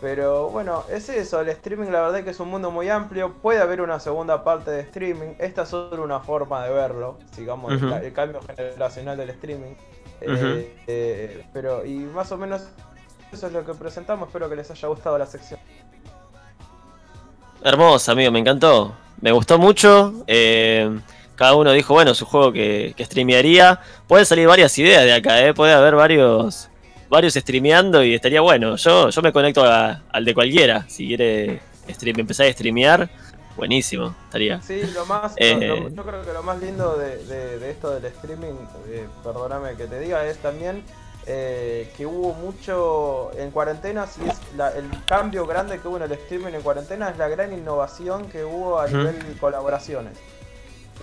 pero 0.00 0.50
bueno, 0.50 0.84
es 0.90 1.08
eso, 1.08 1.40
el 1.40 1.48
streaming 1.48 1.90
la 1.90 2.02
verdad 2.02 2.24
que 2.24 2.30
es 2.30 2.40
un 2.40 2.48
mundo 2.48 2.70
muy 2.70 2.88
amplio, 2.90 3.32
puede 3.34 3.60
haber 3.60 3.80
una 3.80 3.98
segunda 4.00 4.44
parte 4.44 4.70
de 4.70 4.80
streaming, 4.80 5.34
esta 5.38 5.62
es 5.62 5.68
solo 5.68 6.02
una 6.02 6.20
forma 6.20 6.64
de 6.64 6.72
verlo, 6.72 7.18
sigamos 7.34 7.72
el 7.80 8.12
cambio 8.12 8.40
generacional 8.42 9.16
del 9.16 9.30
streaming. 9.30 9.74
Eh, 10.20 10.74
eh, 10.86 11.46
pero, 11.52 11.84
y 11.84 11.98
más 11.98 12.30
o 12.32 12.36
menos 12.36 12.62
eso 13.32 13.46
es 13.46 13.52
lo 13.52 13.64
que 13.64 13.74
presentamos, 13.74 14.28
espero 14.28 14.48
que 14.48 14.56
les 14.56 14.70
haya 14.70 14.88
gustado 14.88 15.16
la 15.16 15.26
sección. 15.26 15.60
Hermosa, 17.62 18.12
amigo, 18.12 18.30
me 18.30 18.40
encantó. 18.40 18.94
Me 19.20 19.32
gustó 19.32 19.58
mucho. 19.58 20.12
eh, 20.26 21.00
cada 21.36 21.54
uno 21.54 21.72
dijo, 21.72 21.94
bueno, 21.94 22.14
su 22.14 22.24
juego 22.26 22.52
que, 22.52 22.94
que 22.96 23.04
streamearía. 23.04 23.80
Pueden 24.06 24.24
salir 24.24 24.46
varias 24.46 24.76
ideas 24.78 25.04
de 25.04 25.14
acá, 25.14 25.44
¿eh? 25.44 25.52
Puede 25.52 25.72
haber 25.72 25.94
varios 25.94 26.70
varios 27.08 27.34
streameando 27.34 28.02
y 28.02 28.14
estaría 28.14 28.40
bueno. 28.40 28.76
Yo, 28.76 29.10
yo 29.10 29.22
me 29.22 29.32
conecto 29.32 29.64
a- 29.64 30.02
al 30.10 30.24
de 30.24 30.34
cualquiera. 30.34 30.84
Si 30.88 31.06
quiere 31.06 31.60
stream, 31.88 32.18
empezar 32.20 32.46
a 32.46 32.52
streamear, 32.52 33.08
buenísimo. 33.56 34.14
Estaría. 34.24 34.60
Sí, 34.62 34.82
lo 34.94 35.06
más, 35.06 35.32
Eh. 35.36 35.54
lo- 35.66 35.76
lo- 35.80 35.88
yo 35.90 36.02
creo 36.04 36.24
que 36.24 36.32
lo 36.32 36.42
más 36.42 36.60
lindo 36.60 36.96
de, 36.96 37.16
de- 37.24 37.58
de 37.58 37.70
esto 37.70 37.90
del 37.90 38.04
streaming, 38.06 38.54
eh, 38.88 39.06
perdóname 39.22 39.74
que 39.76 39.86
te 39.86 40.00
diga, 40.00 40.24
es 40.26 40.38
también 40.38 40.82
eh, 41.28 41.92
que 41.96 42.06
hubo 42.06 42.34
mucho 42.34 43.32
en 43.36 43.50
cuarentena, 43.50 44.06
si 44.06 44.20
es 44.24 44.36
la- 44.56 44.70
el 44.70 44.88
cambio 45.06 45.44
grande 45.44 45.80
que 45.80 45.88
hubo 45.88 45.96
en 45.96 46.04
el 46.04 46.12
streaming 46.12 46.52
en 46.54 46.62
cuarentena 46.62 47.08
es 47.10 47.18
la 47.18 47.26
gran 47.26 47.52
innovación 47.52 48.28
que 48.28 48.44
hubo 48.44 48.78
a 48.78 48.86
nivel 48.86 49.36
colaboraciones. 49.40 50.16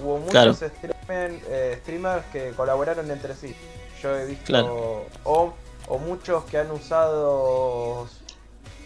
Hubo 0.01 0.19
muchos 0.19 0.31
Claro. 0.31 0.53
streamen- 0.53 1.41
eh, 1.49 1.77
streamers 1.81 2.23
que 2.31 2.51
colaboraron 2.51 3.11
entre 3.11 3.35
sí. 3.35 3.53
Yo 4.01 4.15
he 4.17 4.25
visto 4.25 4.45
Claro. 4.45 5.05
o, 5.25 5.53
o 5.87 5.97
muchos 5.97 6.43
que 6.45 6.57
han 6.57 6.71
usado 6.71 8.07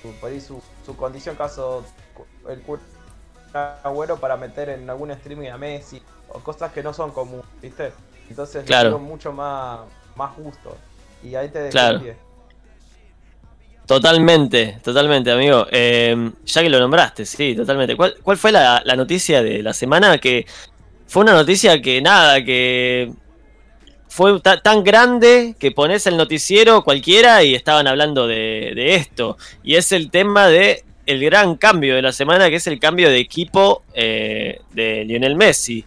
su, 0.02 0.11
por 0.19 0.32
ahí 0.32 0.41
su, 0.41 0.61
su 0.86 0.95
condición 0.95 1.36
caso 1.36 1.84
el 2.49 2.61
Agüero 3.84 4.18
para 4.18 4.38
meter 4.38 4.69
en 4.69 4.90
algún 4.90 5.11
streaming 5.11 5.49
a 5.49 5.57
Messi 5.57 6.02
o 6.30 6.40
cosas 6.40 6.72
que 6.72 6.84
no 6.84 6.94
son 6.94 7.11
comunes, 7.11 7.45
¿viste? 7.61 7.91
Entonces 8.30 8.65
Claro. 8.65 8.99
mucho 8.99 9.32
más, 9.32 9.80
más 10.15 10.36
gusto. 10.36 10.76
Y 11.24 11.36
ahí 11.36 11.49
te 11.49 11.69
Claro. 11.69 12.02
Totalmente, 13.86 14.80
totalmente, 14.84 15.32
amigo. 15.32 15.65
Eh, 15.72 16.32
ya 16.45 16.61
que 16.61 16.69
lo 16.69 16.80
nombraste, 16.80 17.26
sí, 17.26 17.56
totalmente. 17.56 17.95
¿Cuál, 17.95 18.15
cuál 18.22 18.38
fue 18.38 18.52
la, 18.52 18.82
la 18.84 18.95
noticia 18.98 19.41
de 19.41 19.64
la 19.64 19.74
semana? 19.74 20.18
Que 20.18 20.45
fue 21.07 21.24
una 21.24 21.34
noticia 21.34 21.82
que 21.82 22.02
nada, 22.02 22.44
que 22.44 23.14
fue 24.10 24.40
ta- 24.42 24.62
tan 24.62 24.84
grande 24.84 25.56
que 25.60 25.72
pones 25.72 26.08
el 26.08 26.18
noticiero 26.18 26.84
cualquiera 26.84 27.44
y 27.44 27.54
estaban 27.56 27.88
hablando 27.88 28.28
de, 28.28 28.72
de 28.76 28.96
esto. 28.96 29.38
Y 29.64 29.76
es 29.76 29.92
el 29.92 30.10
tema 30.10 30.48
de 30.48 30.84
el 31.06 31.24
gran 31.24 31.56
cambio 31.56 31.96
de 31.96 32.02
la 32.02 32.12
semana, 32.12 32.50
que 32.50 32.56
es 32.58 32.68
el 32.68 32.80
cambio 32.80 33.10
de 33.10 33.18
equipo 33.18 33.84
eh, 33.94 34.60
de 34.74 35.06
Lionel 35.06 35.36
Messi. 35.36 35.86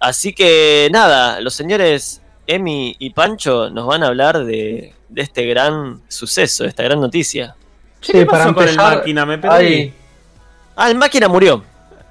Así 0.00 0.32
que 0.32 0.88
nada, 0.92 1.40
los 1.40 1.54
señores 1.54 2.22
Emi 2.46 2.96
y 2.98 3.10
Pancho 3.10 3.70
nos 3.70 3.86
van 3.86 4.02
a 4.02 4.08
hablar 4.08 4.44
de, 4.44 4.94
de 5.08 5.22
este 5.22 5.44
gran 5.46 6.00
suceso, 6.08 6.62
de 6.64 6.70
esta 6.70 6.82
gran 6.82 7.00
noticia. 7.00 7.54
Sí, 8.00 8.12
¿Qué 8.12 8.26
para 8.26 8.44
pasó 8.44 8.54
con 8.54 8.68
el 8.68 8.76
máquina? 8.76 9.24
Me 9.26 9.38
perdí. 9.38 9.92
Ah, 10.74 10.90
el 10.90 10.96
máquina 10.96 11.28
murió. 11.28 11.62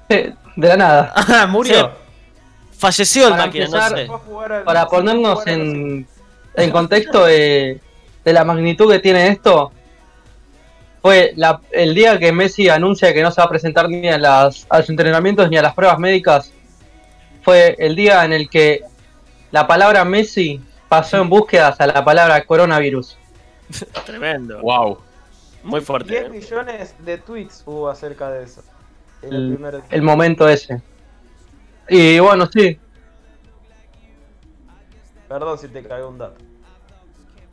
de 0.08 0.34
la 0.56 0.76
nada. 0.76 1.12
Ah, 1.16 1.46
murió. 1.46 1.92
Falleció 2.82 3.26
el 3.26 3.30
Para 3.30 3.46
máquina, 3.46 3.64
empezar, 3.66 3.92
no 3.92 4.18
sé. 4.18 4.64
Para 4.64 4.88
ponernos 4.88 5.46
en, 5.46 6.04
en 6.54 6.70
contexto 6.72 7.24
de, 7.26 7.80
de 8.24 8.32
la 8.32 8.44
magnitud 8.44 8.90
que 8.90 8.98
tiene 8.98 9.28
esto, 9.28 9.70
fue 11.00 11.32
la- 11.36 11.60
el 11.70 11.94
día 11.94 12.18
que 12.18 12.32
Messi 12.32 12.68
anuncia 12.68 13.14
que 13.14 13.22
no 13.22 13.30
se 13.30 13.40
va 13.40 13.44
a 13.46 13.48
presentar 13.48 13.88
ni 13.88 14.08
a, 14.08 14.18
las, 14.18 14.66
a 14.68 14.78
los 14.78 14.90
entrenamientos 14.90 15.48
ni 15.48 15.56
a 15.58 15.62
las 15.62 15.74
pruebas 15.74 15.98
médicas, 16.00 16.52
fue 17.42 17.76
el 17.78 17.94
día 17.94 18.24
en 18.24 18.32
el 18.32 18.50
que 18.50 18.80
la 19.52 19.66
palabra 19.68 20.04
Messi 20.04 20.60
pasó 20.88 21.18
en 21.22 21.28
búsquedas 21.28 21.80
a 21.80 21.86
la 21.86 22.04
palabra 22.04 22.44
coronavirus. 22.44 23.16
Tremendo. 24.06 24.60
Wow. 24.60 24.98
Muy 25.62 25.78
10 25.78 25.86
fuerte. 25.86 26.28
millones 26.30 26.94
de 26.98 27.18
tweets 27.18 27.62
hubo 27.64 27.88
acerca 27.88 28.28
de 28.30 28.42
eso. 28.42 28.62
En 29.22 29.32
El- 29.32 29.42
el 29.50 29.54
primer 29.54 29.82
El 29.90 30.02
momento 30.02 30.48
ese. 30.48 30.82
Y 31.88 32.18
bueno, 32.20 32.46
sí, 32.52 32.78
Perdón 35.28 35.58
si 35.58 35.68
te 35.68 35.82
caigo 35.82 36.08
un 36.08 36.18
dato. 36.18 36.36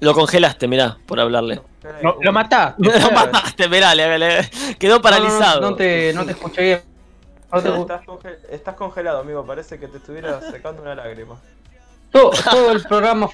Lo 0.01 0.13
congelaste, 0.13 0.67
mirá, 0.67 0.97
por 1.05 1.19
hablarle. 1.19 1.61
No, 2.03 2.15
lo 2.21 2.33
mataste. 2.33 2.83
Lo 2.99 3.11
mataste, 3.11 3.67
mirá, 3.69 3.95
le- 3.95 4.19
le- 4.19 4.49
quedó 4.77 5.01
paralizado. 5.01 5.61
No, 5.61 5.67
no, 5.67 5.69
no 5.71 5.75
te, 5.77 6.13
no 6.13 6.25
te 6.25 6.31
escuché 6.31 6.61
bien. 6.61 6.81
No 7.51 7.61
te- 7.61 7.79
Estás, 7.81 8.01
conge- 8.05 8.37
estás 8.49 8.75
congelado, 8.75 9.19
amigo. 9.19 9.45
Parece 9.45 9.79
que 9.79 9.87
te 9.87 9.97
estuviera 9.97 10.41
secando 10.51 10.81
una 10.81 10.93
lágrima. 10.95 11.37
todo, 12.11 12.31
todo 12.31 12.71
el 12.71 12.83
programa 12.83 13.29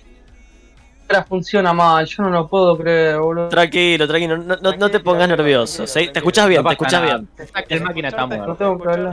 ahora 1.07 1.23
funciona 1.23 1.71
mal, 1.73 2.03
yo 2.07 2.23
no 2.23 2.29
lo 2.29 2.47
puedo 2.47 2.77
creer, 2.77 3.19
boludo. 3.19 3.49
Tranquilo, 3.49 4.07
tranquilo, 4.07 4.37
no, 4.37 4.43
no- 4.43 4.55
no 4.55 4.57
te 4.57 4.77
Tranquilo, 4.77 5.03
pongas 5.03 5.27
tranquilo, 5.27 5.37
nervioso. 5.37 5.75
tranquilo, 5.85 5.87
¿sí? 5.87 5.99
Te 5.99 6.05
tranquilo. 6.05 6.19
escuchás 6.19 6.47
bien, 6.49 6.63
No 6.63 6.69
te 6.69 6.73
nada. 6.99 7.17
bien. 7.17 7.29
El 7.69 7.81
máquina 7.83 8.09
muerto. 8.27 8.47
No 8.47 8.55
tengo 8.55 8.77
problema. 8.79 9.11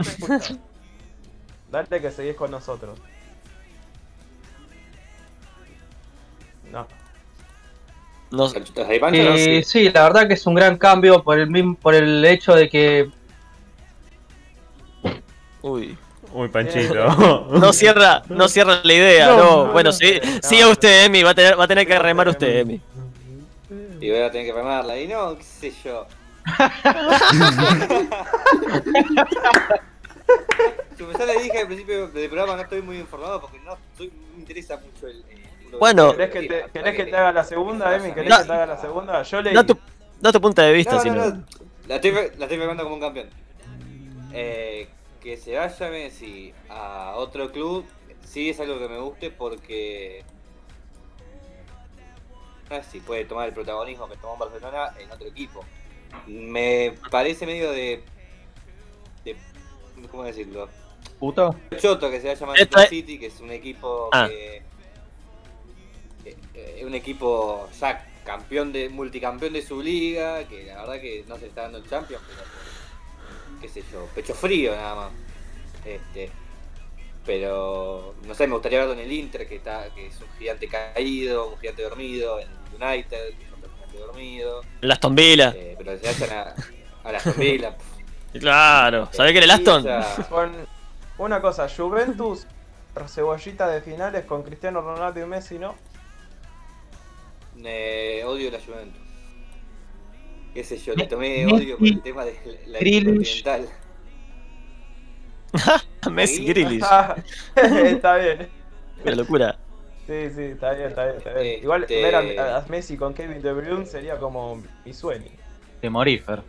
Dale 1.73 1.99
que 1.99 2.11
seguís 2.11 2.35
con 2.35 2.51
nosotros. 2.51 2.99
No. 6.71 6.85
No- 8.29 8.45
¿Estás 8.45 8.87
ahí, 8.87 8.99
Pancho? 8.99 9.19
Eh, 9.19 9.63
sí, 9.65 9.89
la 9.89 10.03
verdad 10.03 10.27
que 10.27 10.35
es 10.35 10.45
un 10.45 10.53
gran 10.53 10.77
cambio 10.77 11.23
por 11.23 11.39
el 11.39 11.49
mismo, 11.49 11.73
por 11.73 11.95
el 11.95 12.23
hecho 12.25 12.53
de 12.53 12.69
que 12.69 13.09
Uy. 15.63 15.97
Uy, 16.31 16.47
Panchito. 16.49 17.07
No 17.49 17.73
cierra, 17.73 18.21
no 18.29 18.47
cierra 18.47 18.81
la 18.83 18.93
idea, 18.93 19.27
no. 19.29 19.37
No, 19.37 19.65
no, 19.65 19.73
bueno, 19.73 19.89
no, 19.89 19.93
sí, 19.93 20.19
no. 20.23 20.47
siga 20.47 20.67
usted, 20.67 21.05
Emi, 21.05 21.23
va 21.23 21.31
a 21.31 21.35
tener, 21.35 21.59
va 21.59 21.63
a 21.63 21.67
tener 21.67 21.87
que 21.87 21.97
remar 21.97 22.27
usted, 22.27 22.59
Emi. 22.59 22.79
Y 23.99 24.11
voy 24.11 24.21
a 24.21 24.29
tener 24.29 24.45
que 24.45 24.53
remarla. 24.53 24.99
Y 24.99 25.07
no, 25.07 25.35
qué 25.35 25.43
sé 25.43 25.73
yo. 25.83 26.05
Como 30.97 31.11
ya 31.17 31.25
le 31.25 31.41
dije 31.41 31.59
al 31.59 31.67
principio 31.67 32.07
del 32.07 32.29
programa, 32.29 32.55
no 32.55 32.61
estoy 32.63 32.81
muy 32.81 32.97
informado 32.99 33.41
porque 33.41 33.59
no, 33.59 33.77
soy- 33.97 34.07
no 34.11 34.33
me 34.35 34.39
interesa 34.39 34.77
mucho 34.77 35.07
el. 35.07 35.23
el- 35.29 35.77
Bueno. 35.79 36.11
¿Querés 36.11 36.29
que 36.31 36.41
te, 36.47 36.65
querés 36.71 36.95
que 36.95 37.05
te 37.05 37.15
haga 37.15 37.31
la 37.31 37.43
segunda, 37.43 37.95
Emi? 37.95 38.11
¿Querés 38.13 38.29
No. 38.29 38.37
que 38.37 38.43
te 38.45 38.53
haga 38.53 38.65
la 38.65 38.77
segunda? 38.79 39.23
Yo 39.23 39.41
leí. 39.41 39.53
Da 39.53 39.63
tu, 39.65 39.77
da 40.21 40.31
tu 40.31 40.39
punto 40.41 40.61
de 40.61 40.71
vista, 40.73 40.93
No, 40.95 41.01
si 41.01 41.09
no, 41.09 41.15
no. 41.15 41.25
no. 41.31 41.43
La 41.87 41.95
estoy, 41.95 42.11
la 42.11 42.21
estoy 42.21 42.57
firmando 42.57 42.83
como 42.83 42.95
un 42.95 43.01
campeón. 43.01 43.29
Eh, 44.33 44.87
que 45.21 45.37
se 45.37 45.55
vaya 45.55 45.89
Messi 45.89 46.53
a 46.69 47.13
otro 47.15 47.51
club, 47.51 47.85
sí 48.25 48.49
es 48.49 48.59
algo 48.59 48.79
que 48.79 48.87
me 48.87 48.99
guste 48.99 49.31
porque. 49.31 50.23
No 52.69 52.77
sé 52.81 52.89
si 52.91 52.99
puede 53.01 53.25
tomar 53.25 53.47
el 53.47 53.53
protagonismo 53.53 54.07
que 54.07 54.15
tomó 54.17 54.33
en 54.33 54.39
Barcelona 54.39 54.93
en 54.99 55.11
otro 55.11 55.27
equipo. 55.27 55.63
Me 56.27 56.93
parece 57.11 57.45
medio 57.45 57.71
de. 57.71 58.03
de 59.25 59.35
¿Cómo 60.11 60.23
decirlo? 60.23 60.69
Puto. 61.19 61.55
Choto 61.79 62.09
que 62.09 62.17
se 62.17 62.27
vaya 62.27 62.33
Esto 62.33 62.45
Manchester 62.47 62.83
es- 62.83 62.89
City, 62.89 63.19
que 63.19 63.25
es 63.27 63.39
un 63.39 63.51
equipo 63.51 64.09
Ah. 64.11 64.27
que. 64.29 64.57
eh, 66.25 66.35
eh, 66.53 66.83
un 66.85 66.93
equipo 66.95 67.67
ya 67.79 68.05
campeón 68.25 68.71
de. 68.71 68.89
multicampeón 68.89 69.53
de 69.53 69.61
su 69.61 69.81
liga, 69.81 70.47
que 70.47 70.65
la 70.65 70.81
verdad 70.81 71.01
que 71.01 71.23
no 71.27 71.37
se 71.37 71.47
está 71.47 71.63
dando 71.63 71.77
el 71.79 71.89
Champions, 71.89 72.23
pero 72.27 72.41
qué 73.61 73.67
sé 73.69 73.83
yo, 73.91 74.05
pecho 74.15 74.33
frío 74.33 74.75
nada 74.75 74.95
más. 74.95 75.11
Este. 75.85 76.29
Pero 77.25 78.15
no 78.25 78.33
sé, 78.33 78.47
me 78.47 78.53
gustaría 78.53 78.79
verlo 78.79 78.93
en 78.93 78.99
el 78.99 79.11
Inter, 79.11 79.47
que 79.47 79.55
está, 79.55 79.93
que 79.95 80.07
es 80.07 80.19
un 80.19 80.27
gigante 80.37 80.67
caído, 80.67 81.49
un 81.53 81.57
gigante 81.59 81.83
dormido, 81.83 82.39
en 82.39 82.47
el 82.49 82.83
United, 82.83 83.37
que 83.37 83.43
es 83.45 83.51
otro 83.53 83.69
gigante 83.77 83.97
dormido. 83.97 84.61
El 84.81 84.91
Aston 84.91 85.15
Villa. 85.15 85.53
Eh, 85.55 85.75
pero 85.77 85.97
se 85.97 86.05
vayan 86.05 86.37
a, 86.37 86.55
a 87.07 87.11
la 87.13 87.19
Villa. 87.37 87.77
Claro, 88.39 89.09
¿sabés 89.11 89.31
que 89.31 89.37
era 89.39 89.45
el 89.45 89.51
Aston? 89.51 89.85
Con 90.29 90.51
una 91.19 91.41
cosa, 91.41 91.67
Juventus, 91.69 92.47
cebollita 93.07 93.67
de 93.67 93.81
finales 93.81 94.25
con 94.25 94.43
Cristiano 94.43 94.81
Ronaldo 94.81 95.19
y 95.21 95.25
Messi, 95.25 95.59
¿no? 95.59 95.75
Eh, 97.63 98.23
odio 98.25 98.51
la 98.51 98.59
Juventus. 98.59 99.01
Qué 100.53 100.63
sé 100.63 100.77
yo, 100.77 100.93
le 100.93 101.03
Me- 101.03 101.07
tomé 101.09 101.45
odio 101.47 101.77
por 101.77 101.87
el 101.87 102.01
tema 102.01 102.25
de 102.25 102.33
la 102.67 102.79
continental. 102.79 103.69
Messi 106.11 106.39
Ahí. 106.41 106.45
Grealish. 106.47 106.83
está 107.55 108.15
bien. 108.17 108.49
Qué 109.03 109.15
locura. 109.15 109.57
Sí, 110.07 110.29
sí, 110.35 110.41
está 110.43 110.73
bien, 110.73 110.89
está 110.89 111.05
bien. 111.05 111.17
Está 111.17 111.33
bien. 111.33 111.45
Este- 111.45 111.63
Igual 111.63 111.85
ver 111.89 112.15
a, 112.39 112.57
a 112.57 112.65
Messi 112.67 112.97
con 112.97 113.13
Kevin 113.13 113.41
De 113.41 113.53
Bruyne 113.53 113.85
sería 113.85 114.17
como 114.17 114.61
mi 114.85 114.93
sueño. 114.93 115.29
De 115.81 115.89
morífer. 115.89 116.41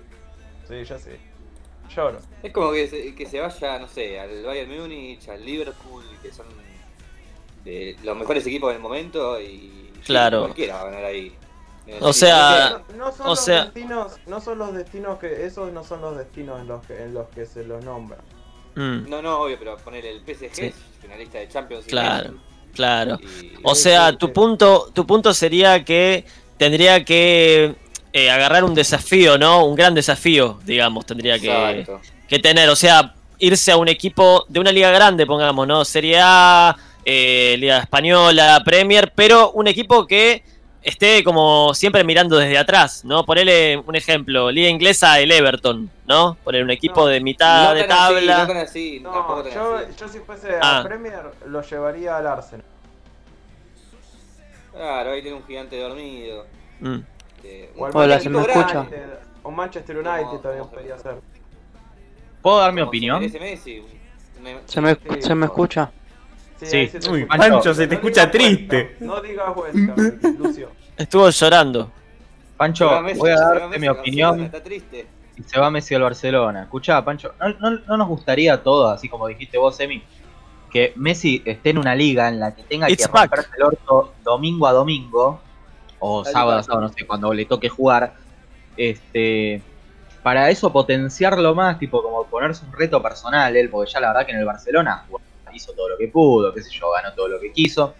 Sí, 0.68 0.82
ya 0.84 0.98
sé. 0.98 1.18
Lloro. 1.94 2.18
Es 2.42 2.52
como 2.52 2.72
que 2.72 2.88
se, 2.88 3.14
que 3.14 3.26
se 3.26 3.40
vaya, 3.40 3.78
no 3.78 3.88
sé, 3.88 4.18
al 4.20 4.42
Bayern 4.42 4.76
Múnich, 4.80 5.28
al 5.28 5.44
Liverpool, 5.44 6.04
que 6.22 6.32
son 6.32 6.46
de 7.64 7.96
los 8.02 8.16
mejores 8.16 8.46
equipos 8.46 8.72
del 8.72 8.80
momento 8.82 9.40
y 9.40 9.90
Claro. 10.04 10.40
cualquiera 10.42 10.74
va 10.74 10.80
a 10.82 10.84
ganar 10.86 11.04
ahí. 11.06 11.32
O 12.00 12.12
sea, 12.12 12.82
No, 12.90 12.96
no 13.06 13.12
son 13.12 13.26
o 13.26 13.30
los 13.30 13.40
sea- 13.44 13.64
destinos, 13.66 14.12
no 14.26 14.40
son 14.40 14.58
los 14.58 14.74
destinos 14.74 15.18
que 15.18 15.44
esos 15.46 15.72
no 15.72 15.84
son 15.84 16.00
los 16.00 16.16
destinos 16.16 16.60
en 16.60 16.66
los 16.68 16.84
que 16.86 17.02
en 17.02 17.12
los 17.14 17.28
que 17.28 17.44
se 17.46 17.64
los 17.64 17.84
nombra. 17.84 18.18
Mm, 18.74 19.08
No, 19.08 19.22
no, 19.22 19.38
obvio, 19.40 19.56
pero 19.58 19.76
poner 19.78 20.04
el 20.06 20.22
PSG, 20.24 20.54
Sí. 20.54 20.74
finalista 21.00 21.38
de 21.38 21.48
Champions. 21.48 21.86
y 21.86 21.90
Claro. 21.90 22.34
Claro. 22.74 23.18
y- 23.20 23.52
O 23.62 23.74
Sí, 23.74 23.82
sea, 23.84 24.10
sí, 24.10 24.16
tu 24.16 24.26
sí. 24.26 24.32
punto, 24.32 24.90
tu 24.92 25.06
punto 25.06 25.32
sería 25.32 25.84
que 25.84 26.24
tendría 26.58 27.04
que 27.04 27.76
eh, 28.16 28.30
agarrar 28.30 28.62
un 28.62 28.74
desafío, 28.74 29.36
¿no? 29.36 29.66
Un 29.66 29.74
gran 29.74 29.92
desafío, 29.92 30.60
digamos, 30.64 31.04
tendría 31.04 31.36
que. 31.38 31.84
Que 32.28 32.38
tener, 32.38 32.68
o 32.70 32.76
sea, 32.76 33.12
irse 33.40 33.72
a 33.72 33.76
un 33.76 33.88
equipo 33.88 34.46
de 34.48 34.60
una 34.60 34.70
liga 34.72 34.90
grande, 34.90 35.26
pongamos, 35.26 35.66
¿no? 35.66 35.84
Serie 35.84 36.18
A, 36.22 36.74
eh, 37.04 37.56
Liga 37.58 37.78
Española, 37.78 38.62
Premier, 38.64 39.12
pero 39.14 39.50
un 39.50 39.66
equipo 39.66 40.06
que 40.06 40.42
esté 40.80 41.24
como 41.24 41.74
siempre 41.74 42.04
mirando 42.04 42.36
desde 42.36 42.56
atrás, 42.56 43.04
¿no? 43.04 43.24
Ponerle 43.26 43.78
un 43.78 43.96
ejemplo, 43.96 44.50
Liga 44.50 44.68
Inglesa, 44.68 45.18
el 45.18 45.32
Everton, 45.32 45.90
¿no? 46.06 46.36
Poner 46.44 46.62
un 46.62 46.70
equipo 46.70 47.00
No, 47.00 47.06
de 47.08 47.20
mitad 47.20 47.64
no 47.70 47.74
de 47.74 47.80
así, 47.80 47.88
tabla. 47.88 48.46
no 48.46 48.60
así, 48.60 49.00
No, 49.00 49.44
yo, 49.50 49.78
yo 49.98 50.08
si 50.08 50.18
fuese 50.20 50.48
Ah. 50.62 50.78
a 50.80 50.84
Premier 50.84 51.22
lo 51.46 51.62
llevaría 51.62 52.16
al 52.18 52.26
Arsenal. 52.28 52.64
Claro, 54.72 55.10
ahí 55.12 55.22
tiene 55.22 55.36
un 55.36 55.44
gigante 55.46 55.78
dormido. 55.80 56.46
Mm. 56.80 56.98
Este, 57.44 57.70
O 57.76 57.88
Hola, 57.92 58.20
¿se 58.20 58.28
me 58.30 58.40
escucha? 58.40 58.86
O 59.42 59.50
Manchester 59.50 59.96
United 59.98 60.22
Como- 60.22 60.38
también 60.40 60.66
podría 60.68 60.98
ser. 60.98 61.16
¿Puedo 62.42 62.58
dar 62.58 62.72
mi 62.72 62.80
como 62.80 62.88
opinión? 62.88 63.28
se 63.30 63.38
merece 63.38 63.80
Messi. 63.80 63.80
Una- 64.40 64.60
¿Se 64.66 64.80
me, 64.80 64.94
Sí, 64.94 65.00
se 65.22 65.34
me 65.34 65.46
por- 65.46 65.52
escucha? 65.54 65.90
Sí. 66.62 66.90
Uy. 67.10 67.24
Pancho, 67.26 67.74
se 67.74 67.86
te 67.86 67.94
No 67.94 68.00
escucha 68.00 68.30
triste. 68.30 68.96
No 69.00 69.20
digas 69.20 69.46
Ham, 69.48 69.56
Lucio. 70.38 70.70
Estuvo 70.96 71.28
llorando. 71.28 71.90
Pancho, 72.56 73.00
Messi, 73.02 73.18
voy 73.18 73.30
a 73.30 73.36
darte 73.36 73.78
mi 73.78 73.88
opinión 73.88 74.40
Está 74.44 74.62
triste. 74.62 75.06
y 75.36 75.42
se 75.42 75.58
va 75.58 75.70
Messi 75.70 75.94
al 75.94 76.02
Barcelona. 76.02 76.62
Escuchá, 76.62 77.04
Pancho, 77.04 77.34
¿no, 77.40 77.48
no, 77.70 77.78
no 77.86 77.96
nos 77.96 78.08
gustaría 78.08 78.54
a 78.54 78.62
todos, 78.62 78.94
así 78.94 79.08
como 79.08 79.26
dijiste 79.26 79.58
vos, 79.58 79.78
Emi, 79.80 80.02
que 80.70 80.92
Messi 80.96 81.42
esté 81.44 81.70
en 81.70 81.78
una 81.78 81.94
liga 81.94 82.28
en 82.28 82.38
la 82.40 82.54
que 82.54 82.62
tenga 82.62 82.88
It's 82.88 83.06
que 83.06 83.12
back. 83.12 83.30
romperse 83.30 83.50
el 83.58 83.62
orto 83.64 84.14
domingo 84.22 84.66
a 84.68 84.72
domingo, 84.72 85.40
o 86.06 86.24
sábado 86.24 86.62
sábado, 86.62 86.80
no 86.82 86.88
sé, 86.92 87.06
cuando 87.06 87.32
le 87.32 87.44
toque 87.46 87.68
jugar, 87.68 88.14
este 88.76 89.62
para 90.22 90.48
eso 90.50 90.72
potenciarlo 90.72 91.54
más, 91.54 91.78
tipo 91.78 92.02
como 92.02 92.24
ponerse 92.24 92.64
un 92.64 92.72
reto 92.72 93.02
personal, 93.02 93.54
él, 93.56 93.68
porque 93.68 93.90
ya 93.92 94.00
la 94.00 94.08
verdad 94.08 94.24
que 94.26 94.32
en 94.32 94.38
el 94.38 94.44
Barcelona 94.46 95.04
hizo 95.52 95.72
todo 95.74 95.90
lo 95.90 95.98
que 95.98 96.08
pudo, 96.08 96.52
qué 96.54 96.62
sé 96.62 96.70
yo, 96.72 96.90
ganó 96.90 97.14
todo 97.14 97.28
lo 97.28 97.38
que 97.38 97.52
quiso. 97.52 97.94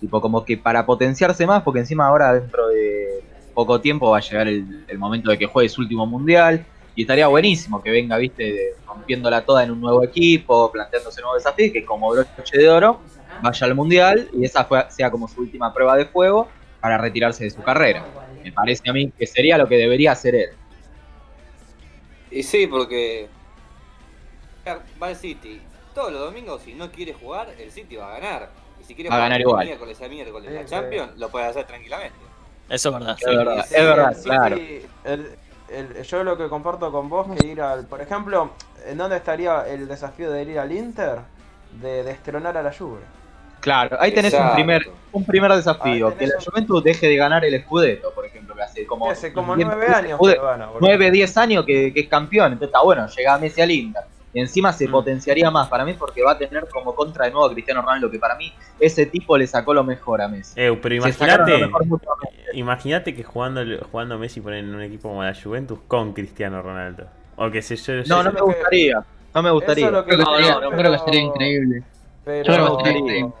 Tipo 0.00 0.20
como 0.20 0.44
que 0.44 0.58
para 0.58 0.84
potenciarse 0.84 1.46
más, 1.46 1.62
porque 1.62 1.78
encima 1.80 2.08
ahora 2.08 2.34
dentro 2.34 2.66
de 2.68 3.22
poco 3.54 3.80
tiempo 3.80 4.10
va 4.10 4.18
a 4.18 4.20
llegar 4.20 4.48
el, 4.48 4.84
el 4.88 4.98
momento 4.98 5.30
de 5.30 5.38
que 5.38 5.46
juegue 5.46 5.68
su 5.68 5.80
último 5.82 6.04
mundial. 6.06 6.66
Y 6.96 7.02
estaría 7.02 7.28
buenísimo 7.28 7.80
que 7.82 7.90
venga, 7.90 8.18
viste, 8.18 8.74
rompiéndola 8.86 9.44
toda 9.46 9.62
en 9.64 9.70
un 9.70 9.80
nuevo 9.80 10.02
equipo, 10.02 10.70
planteándose 10.72 11.20
nuevos 11.22 11.42
desafíos, 11.42 11.72
que 11.72 11.84
como 11.84 12.10
broche 12.10 12.58
de 12.58 12.68
oro 12.68 13.00
vaya 13.40 13.66
al 13.66 13.74
mundial 13.76 14.28
y 14.34 14.44
esa 14.44 14.64
fue- 14.64 14.84
sea 14.90 15.10
como 15.10 15.28
su 15.28 15.40
última 15.40 15.72
prueba 15.72 15.96
de 15.96 16.06
fuego 16.06 16.48
para 16.82 16.98
retirarse 16.98 17.44
de 17.44 17.50
su 17.50 17.62
carrera. 17.62 18.04
Me 18.44 18.50
parece 18.52 18.90
a 18.90 18.92
mí 18.92 19.10
que 19.16 19.24
sería 19.26 19.56
lo 19.56 19.68
que 19.68 19.76
debería 19.76 20.12
hacer 20.12 20.34
él. 20.34 20.50
Y 22.30 22.42
sí, 22.42 22.66
porque. 22.66 23.28
Va 25.00 25.10
el 25.10 25.16
City. 25.16 25.62
Todos 25.94 26.10
los 26.12 26.20
domingos, 26.22 26.62
si 26.62 26.74
no 26.74 26.90
quiere 26.90 27.12
jugar, 27.14 27.48
el 27.58 27.70
City 27.70 27.96
va 27.96 28.14
a 28.16 28.18
ganar. 28.18 28.50
Y 28.80 28.84
si 28.84 28.94
quiere 28.94 29.10
Va 29.10 29.16
a 29.16 29.20
ganar 29.20 29.40
igual. 29.40 29.64
miércoles 29.64 30.00
a 30.02 30.08
miércoles 30.08 30.50
la 30.52 30.62
sí. 30.62 30.66
Champions, 30.68 31.16
lo 31.18 31.28
puede 31.28 31.46
hacer 31.46 31.66
tranquilamente. 31.66 32.18
Eso 32.68 32.88
es 32.88 32.94
verdad. 32.94 33.16
Es 33.20 33.26
verdad, 33.36 33.64
sí, 33.68 33.74
es 33.76 33.84
verdad, 33.84 34.12
Sí, 34.16 34.22
claro. 34.24 34.56
el- 35.04 35.36
el- 35.68 36.02
yo 36.02 36.24
lo 36.24 36.36
que 36.36 36.48
comparto 36.48 36.90
con 36.90 37.08
vos 37.08 37.28
que 37.38 37.46
ir 37.46 37.60
al. 37.60 37.86
Por 37.86 38.00
ejemplo, 38.00 38.50
¿en 38.86 38.98
dónde 38.98 39.16
estaría 39.18 39.68
el 39.68 39.86
desafío 39.86 40.32
de 40.32 40.42
ir 40.42 40.58
al 40.58 40.72
Inter? 40.72 41.18
De 41.80 42.02
destronar 42.02 42.56
a 42.56 42.62
la 42.62 42.72
Juve. 42.72 43.00
Claro, 43.62 43.96
ahí 44.00 44.12
tenés 44.12 44.34
un 44.34 44.52
primer, 44.54 44.90
un 45.12 45.24
primer 45.24 45.52
desafío, 45.52 46.14
que 46.18 46.26
la 46.26 46.34
un- 46.36 46.44
Juventus 46.44 46.82
deje 46.84 47.08
de 47.08 47.16
ganar 47.16 47.44
el 47.44 47.58
Scudetto, 47.62 48.12
por 48.12 48.26
ejemplo, 48.26 48.54
que 48.54 48.62
hace 48.62 48.84
como, 48.86 49.08
Hace 49.10 49.32
como 49.32 49.54
10 49.56 49.68
nueve 49.68 49.86
años 49.86 50.08
que 50.10 50.14
Scudetto, 50.16 50.42
lo 50.42 50.48
gana, 50.48 50.66
boludo. 50.66 50.80
9, 50.80 51.10
10 51.12 51.36
años 51.38 51.64
que, 51.64 51.92
que 51.94 52.00
es 52.00 52.08
campeón, 52.08 52.52
entonces 52.52 52.66
está 52.68 52.82
bueno, 52.82 53.06
llega 53.06 53.38
Messi 53.38 53.60
al 53.62 53.70
Inter. 53.70 54.02
Y 54.34 54.40
encima 54.40 54.72
se 54.72 54.88
Mm. 54.88 54.90
potenciaría 54.92 55.50
más 55.50 55.68
para 55.68 55.84
mí 55.84 55.92
porque 55.92 56.22
va 56.22 56.32
a 56.32 56.38
tener 56.38 56.66
como 56.68 56.94
contra 56.94 57.26
de 57.26 57.30
nuevo 57.32 57.46
a 57.46 57.52
Cristiano 57.52 57.82
Ronaldo, 57.82 58.10
que 58.10 58.18
para 58.18 58.34
mí 58.34 58.50
ese 58.80 59.04
tipo 59.06 59.36
le 59.36 59.46
sacó 59.46 59.74
lo 59.74 59.84
mejor 59.84 60.22
a 60.22 60.28
Messi. 60.28 60.54
Eh, 60.58 60.76
pero 60.82 61.02
Se 61.02 61.08
imagínate. 61.10 61.70
Imagínate 62.54 63.14
que 63.14 63.22
jugando, 63.22 63.60
jugando 63.90 64.18
Messi 64.18 64.40
ponen 64.40 64.66
en 64.70 64.74
un 64.74 64.82
equipo 64.82 65.08
como 65.08 65.22
la 65.22 65.34
Juventus 65.34 65.78
con 65.86 66.12
Cristiano 66.14 66.62
Ronaldo. 66.62 67.06
O 67.36 67.50
que 67.50 67.62
sé 67.62 67.76
yo. 67.76 67.92
No, 68.06 68.22
no 68.22 68.32
me 68.32 68.40
gustaría. 68.40 69.04
No 69.34 69.42
me 69.42 69.50
gustaría. 69.50 69.86
Eso 69.86 69.98
es 70.00 70.06
No, 70.18 70.60
no, 70.60 70.60
no, 70.60 70.76
creo 70.76 70.92
que 70.92 70.98
sería 70.98 71.20
increíble. 71.20 71.82
Pero 72.24 72.44
Yo 72.44 72.52
creo 72.54 72.76
que 72.78 72.84
sería 72.84 72.98
increíble. 73.00 73.32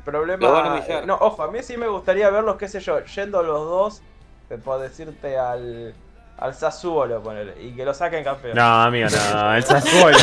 Problema. 0.00 0.42
Lo 0.46 0.52
van 0.52 0.66
a 0.66 0.74
humillar. 0.74 1.06
no, 1.06 1.14
ojo, 1.20 1.42
a 1.42 1.50
mí 1.50 1.58
sí 1.62 1.76
me 1.76 1.88
gustaría 1.88 2.30
verlos, 2.30 2.56
qué 2.56 2.68
sé 2.68 2.80
yo, 2.80 3.04
yendo 3.04 3.42
los 3.42 3.60
dos, 3.60 4.02
eh, 4.50 4.58
por 4.62 4.80
decirte 4.80 5.38
al. 5.38 5.94
al 6.38 6.54
Sassuolo, 6.54 7.22
ponele, 7.22 7.54
y 7.62 7.70
que 7.72 7.84
lo 7.84 7.92
saquen 7.94 8.24
campeón. 8.24 8.56
No, 8.56 8.82
amigo, 8.82 9.08
no. 9.32 9.54
El 9.56 9.62
Sassuolo. 9.62 10.18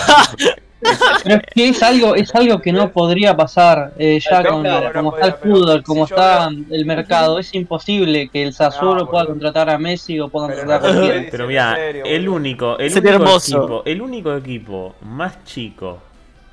Pero 1.24 1.36
es 1.38 1.42
que 1.56 1.70
es 1.70 1.82
algo, 1.82 2.14
es 2.16 2.34
algo 2.36 2.62
que 2.62 2.72
no 2.72 2.92
podría 2.92 3.36
pasar 3.36 3.94
eh, 3.98 4.20
ya 4.20 4.44
con 4.44 4.62
no 4.62 4.92
como 4.94 5.10
podría, 5.12 5.28
está 5.30 5.48
el 5.48 5.52
fútbol, 5.54 5.84
como 5.84 6.04
está 6.06 6.50
veo- 6.50 6.66
el 6.70 6.86
mercado. 6.86 7.40
Es 7.40 7.54
imposible 7.56 8.30
que 8.30 8.44
el 8.44 8.54
Sassuolo 8.54 9.02
No, 9.02 9.10
pueda 9.10 9.24
boludo. 9.24 9.34
contratar 9.40 9.70
a 9.72 9.78
Messi 9.80 10.20
o 10.20 10.30
pueda 10.30 10.48
Pero 10.48 10.60
contratar 10.60 10.90
a 10.92 10.94
cualquiera. 10.94 11.28
Pero 11.32 11.48
mira, 11.48 11.90
el 11.90 12.30
único, 12.30 12.78
el 12.78 12.92
único 12.92 13.10
hermoso. 13.10 13.58
equipo, 13.58 13.82
el 13.86 14.02
único 14.04 14.36
equipo 14.36 14.96
más 15.02 15.44
chico 15.46 15.98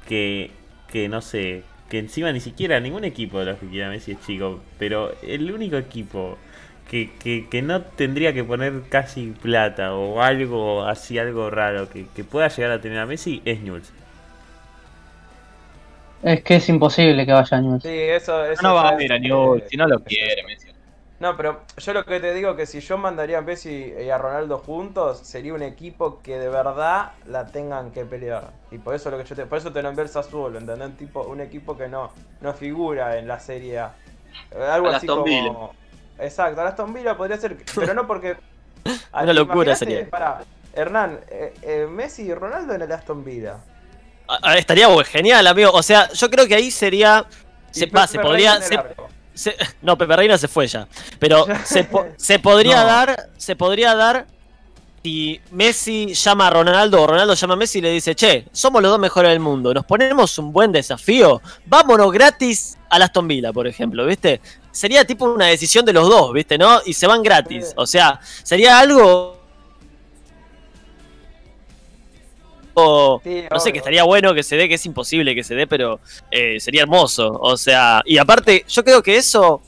que, 0.08 0.50
que 0.88 1.06
no 1.08 1.20
sé, 1.20 1.62
que 1.94 2.00
encima 2.00 2.32
ni 2.32 2.40
siquiera 2.40 2.80
ningún 2.80 3.04
equipo 3.04 3.38
de 3.38 3.44
los 3.46 3.58
que 3.60 3.68
quiera 3.68 3.88
Messi 3.88 4.10
es 4.12 4.20
chico, 4.26 4.60
pero 4.80 5.14
el 5.22 5.52
único 5.52 5.76
equipo 5.76 6.36
que, 6.90 7.12
que, 7.20 7.46
que 7.48 7.62
no 7.62 7.82
tendría 7.82 8.32
que 8.34 8.42
poner 8.42 8.82
casi 8.88 9.32
plata 9.40 9.94
o 9.94 10.20
algo 10.20 10.84
así, 10.84 11.18
algo 11.20 11.50
raro 11.50 11.88
que, 11.88 12.06
que 12.08 12.24
pueda 12.24 12.48
llegar 12.48 12.72
a 12.72 12.80
tener 12.80 12.98
a 12.98 13.06
Messi 13.06 13.42
es 13.44 13.60
Newell's. 13.60 13.92
Es 16.22 16.42
que 16.42 16.56
es 16.56 16.68
imposible 16.68 17.24
que 17.26 17.32
vaya 17.32 17.56
a 17.56 17.60
Newell's. 17.60 17.82
Sí, 17.82 17.90
eso, 17.90 18.44
eso 18.44 18.62
No 18.62 18.74
va 18.74 18.90
a 18.90 19.02
ir 19.02 19.12
a 19.12 19.18
Newell's, 19.20 19.68
si 19.68 19.76
no 19.76 19.86
lo 19.86 20.02
quiere 20.02 20.42
Messi. 20.42 20.63
No, 21.20 21.36
pero 21.36 21.62
yo 21.76 21.92
lo 21.92 22.04
que 22.04 22.18
te 22.18 22.34
digo 22.34 22.50
es 22.50 22.56
que 22.56 22.66
si 22.66 22.80
yo 22.80 22.98
mandaría 22.98 23.38
a 23.38 23.40
Messi 23.40 23.94
y 23.98 24.10
a 24.10 24.18
Ronaldo 24.18 24.58
juntos, 24.58 25.18
sería 25.18 25.54
un 25.54 25.62
equipo 25.62 26.20
que 26.22 26.38
de 26.38 26.48
verdad 26.48 27.12
la 27.26 27.46
tengan 27.46 27.92
que 27.92 28.04
pelear. 28.04 28.50
Y 28.72 28.78
por 28.78 28.94
eso 28.94 29.10
lo 29.10 29.18
que 29.18 29.24
yo 29.24 29.36
te, 29.36 29.46
por 29.46 29.58
eso 29.58 29.72
te 29.72 29.82
nombré 29.82 30.04
el 30.04 30.08
Sassuolo, 30.10 30.58
¿entendés? 30.58 30.88
Un, 30.88 30.96
tipo, 30.96 31.22
un 31.22 31.40
equipo 31.40 31.76
que 31.76 31.88
no, 31.88 32.10
no 32.40 32.52
figura 32.52 33.16
en 33.16 33.28
la 33.28 33.38
serie 33.38 33.78
A. 33.78 33.94
Algo 34.72 34.88
Al 34.88 34.96
así 34.96 35.06
Aston 35.06 35.22
como. 35.22 35.74
Exacto, 36.18 36.60
al 36.60 36.68
Aston 36.68 36.92
Villa 36.92 37.16
podría 37.16 37.36
ser, 37.36 37.56
pero 37.74 37.94
no 37.94 38.06
porque. 38.06 38.36
Una 39.12 39.32
locura 39.32 39.76
sería. 39.76 40.08
pará, 40.10 40.42
Hernán, 40.74 41.20
eh, 41.28 41.54
eh, 41.62 41.86
Messi 41.88 42.22
y 42.22 42.34
Ronaldo 42.34 42.74
en 42.74 42.82
el 42.82 42.90
Aston 42.90 43.24
Villa. 43.24 43.58
Ah, 44.28 44.38
ah, 44.42 44.58
Estaría 44.58 44.88
genial, 45.04 45.46
amigo. 45.46 45.70
O 45.72 45.82
sea, 45.82 46.10
yo 46.12 46.28
creo 46.28 46.46
que 46.48 46.56
ahí 46.56 46.70
sería. 46.70 47.24
Se, 47.70 47.86
va, 47.86 48.06
se 48.06 48.18
podría. 48.18 48.60
Se-. 48.60 48.78
Se- 49.34 49.56
no, 49.82 49.98
Pepe 49.98 50.16
Reina 50.16 50.38
se 50.38 50.48
fue 50.48 50.66
ya. 50.66 50.86
Pero 51.18 51.46
se, 51.64 51.84
po- 51.84 52.06
se 52.16 52.38
podría 52.38 52.76
No. 52.80 52.86
dar. 52.86 53.30
Se 53.36 53.56
podría 53.56 53.94
dar. 53.94 54.26
Si 55.02 55.38
Messi 55.50 56.14
llama 56.14 56.46
a 56.46 56.50
Ronaldo 56.50 57.02
o 57.02 57.06
Ronaldo 57.06 57.34
llama 57.34 57.52
a 57.52 57.56
Messi 57.58 57.78
y 57.78 57.82
le 57.82 57.90
dice, 57.90 58.14
che, 58.14 58.46
somos 58.52 58.80
los 58.80 58.90
dos 58.90 58.98
mejores 58.98 59.30
del 59.32 59.40
mundo, 59.40 59.74
nos 59.74 59.84
ponemos 59.84 60.38
un 60.38 60.50
buen 60.50 60.72
desafío, 60.72 61.42
vámonos 61.66 62.10
gratis 62.10 62.78
a 62.88 62.96
Aston 62.96 63.28
Villa, 63.28 63.52
por 63.52 63.66
ejemplo, 63.66 64.06
¿viste? 64.06 64.40
Sería 64.72 65.04
tipo 65.04 65.26
una 65.26 65.44
decisión 65.48 65.84
de 65.84 65.92
los 65.92 66.08
dos, 66.08 66.32
¿viste? 66.32 66.56
¿No? 66.56 66.80
Y 66.86 66.94
se 66.94 67.06
van 67.06 67.22
gratis. 67.22 67.74
O 67.76 67.84
sea, 67.84 68.18
sería 68.42 68.78
algo 68.78 69.43
Sí, 73.22 73.44
no 73.50 73.60
sé, 73.60 73.72
que 73.72 73.78
estaría 73.78 74.02
bueno 74.04 74.34
que 74.34 74.42
se 74.42 74.56
dé, 74.56 74.68
que 74.68 74.74
es 74.74 74.86
imposible 74.86 75.34
que 75.34 75.44
se 75.44 75.54
dé, 75.54 75.66
pero 75.66 76.00
eh, 76.30 76.58
sería 76.60 76.82
hermoso. 76.82 77.30
O 77.40 77.56
sea, 77.56 78.02
y 78.04 78.18
aparte, 78.18 78.64
yo 78.68 78.82
creo 78.84 79.02
que 79.02 79.16
eso, 79.16 79.62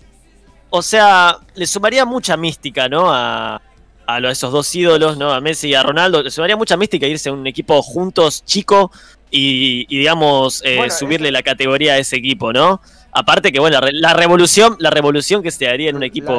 o 0.71 0.83
sea, 0.83 1.39
le 1.55 1.67
sumaría 1.67 2.05
mucha 2.05 2.37
mística, 2.37 2.89
¿no? 2.89 3.13
A, 3.13 3.61
a 4.09 4.19
esos 4.31 4.53
dos 4.53 4.75
ídolos, 4.75 5.17
¿no? 5.17 5.33
A 5.33 5.41
Messi 5.41 5.69
y 5.69 5.75
a 5.75 5.83
Ronaldo, 5.83 6.23
le 6.23 6.31
sumaría 6.31 6.57
mucha 6.57 6.77
mística 6.77 7.07
irse 7.07 7.29
a 7.29 7.33
un 7.33 7.47
equipo 7.47 7.81
juntos, 7.83 8.45
chico, 8.45 8.91
y, 9.31 9.87
y, 9.89 9.99
digamos, 9.99 10.63
eh, 10.65 10.77
Bueno, 10.77 10.93
subirle 10.95 11.29
eso- 11.29 11.33
la 11.33 11.43
categoría 11.43 11.95
a 11.95 11.99
ese 11.99 12.17
equipo, 12.17 12.53
¿no? 12.53 12.81
Aparte 13.13 13.51
que, 13.51 13.59
bueno, 13.61 13.81
la, 13.81 13.87
re- 13.87 13.93
la 13.95 14.13
revolución, 14.15 14.77
la 14.79 14.91
revolución 14.91 15.43
que 15.43 15.51
se 15.51 15.65
daría 15.65 15.91
en 15.91 15.97
un 15.97 16.03
equipo, 16.03 16.33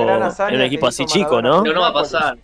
en 0.49 0.55
un 0.55 0.61
equipo 0.61 0.87
así 0.87 1.05
chico, 1.05 1.41
¿no? 1.41 1.63
Pero 1.63 1.75
no 1.75 1.81
va 1.81 1.87
a 1.87 1.93
pasar. 1.93 2.37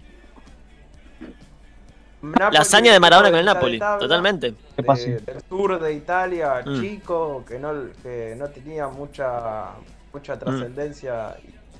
Napoli, 2.23 2.53
La 2.55 2.61
hazaña 2.61 2.93
de 2.93 2.99
Maradona 3.01 3.29
con 3.29 3.39
el 3.39 3.45
Napoli, 3.45 3.79
tabla. 3.79 3.99
totalmente. 3.99 4.53
¿Qué 4.53 4.81
de- 4.81 4.83
pasa? 4.83 5.09
del 5.09 5.41
sur 5.49 5.79
de 5.79 5.93
Italia, 5.93 6.63
Mm. 6.65 6.81
chico, 6.81 7.43
que 7.45 7.59
no, 7.59 7.73
que 8.01 8.35
no 8.37 8.47
tenía 8.49 8.87
mucha 8.87 9.71
mucha 10.13 10.37
trascendencia. 10.39 11.35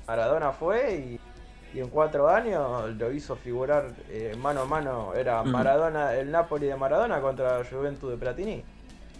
Maradona 0.06 0.52
fue 0.52 1.18
y, 1.72 1.76
y 1.76 1.80
en 1.80 1.88
cuatro 1.88 2.28
años 2.28 2.90
lo 2.96 3.10
hizo 3.12 3.36
figurar 3.36 3.86
eh, 4.10 4.36
mano 4.38 4.62
a 4.62 4.64
mano. 4.66 5.14
Era 5.14 5.42
Mm. 5.42 5.48
Maradona, 5.50 6.14
el 6.14 6.30
Napoli 6.30 6.66
de 6.66 6.76
Maradona 6.76 7.20
contra 7.20 7.58
la 7.60 7.64
Juventus 7.64 8.10
de 8.10 8.16
Platini. 8.18 8.62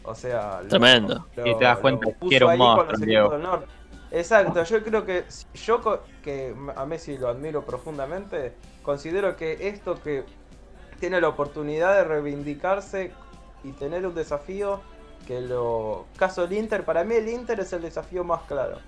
O 0.03 0.15
sea, 0.15 0.61
lo- 0.63 0.69
Tremendo. 0.69 1.27
lo- 1.37 1.47
Y 1.47 1.57
te 1.57 1.65
das 1.65 1.79
cuenta 1.79 2.07
que 2.29 2.37
era 2.37 2.47
un 2.47 2.59
monstruo. 2.59 3.65
Exacto, 4.11 4.63
yo 4.63 4.85
creo 4.85 5.05
que 5.05 5.25
yo 5.55 5.81
que 6.23 6.55
a 6.77 6.85
Messi 6.87 7.17
lo 7.19 7.29
admiro 7.29 7.63
profundamente, 7.65 8.55
considero 8.83 9.35
que 9.37 9.69
esto 9.69 10.01
que 10.03 10.25
tiene 11.05 11.21
la 11.21 11.29
oportunidad 11.29 11.97
de 11.97 12.05
reivindicarse 12.05 13.11
y 13.63 13.73
tener 13.73 14.07
un 14.07 14.15
desafío 14.15 14.81
que 15.27 15.39
lo... 15.39 16.07
Caso 16.17 16.47
del 16.47 16.55
Inter, 16.55 16.83
para 16.83 17.05
mí 17.05 17.15
el 17.15 17.29
Inter 17.29 17.61
es 17.61 17.75
el 17.75 17.83
desafío 17.83 18.25
más 18.25 18.41
claro. 18.45 18.79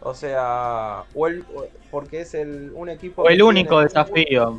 O 0.00 0.14
sea, 0.14 1.04
o 1.14 1.26
el, 1.26 1.44
o- 1.54 1.66
porque 1.90 2.22
es 2.22 2.32
el, 2.32 2.72
un 2.74 2.88
equipo... 2.88 3.24
O 3.24 3.28
el 3.28 3.42
único 3.42 3.72
tiene- 3.72 3.82
desafío. 3.84 4.58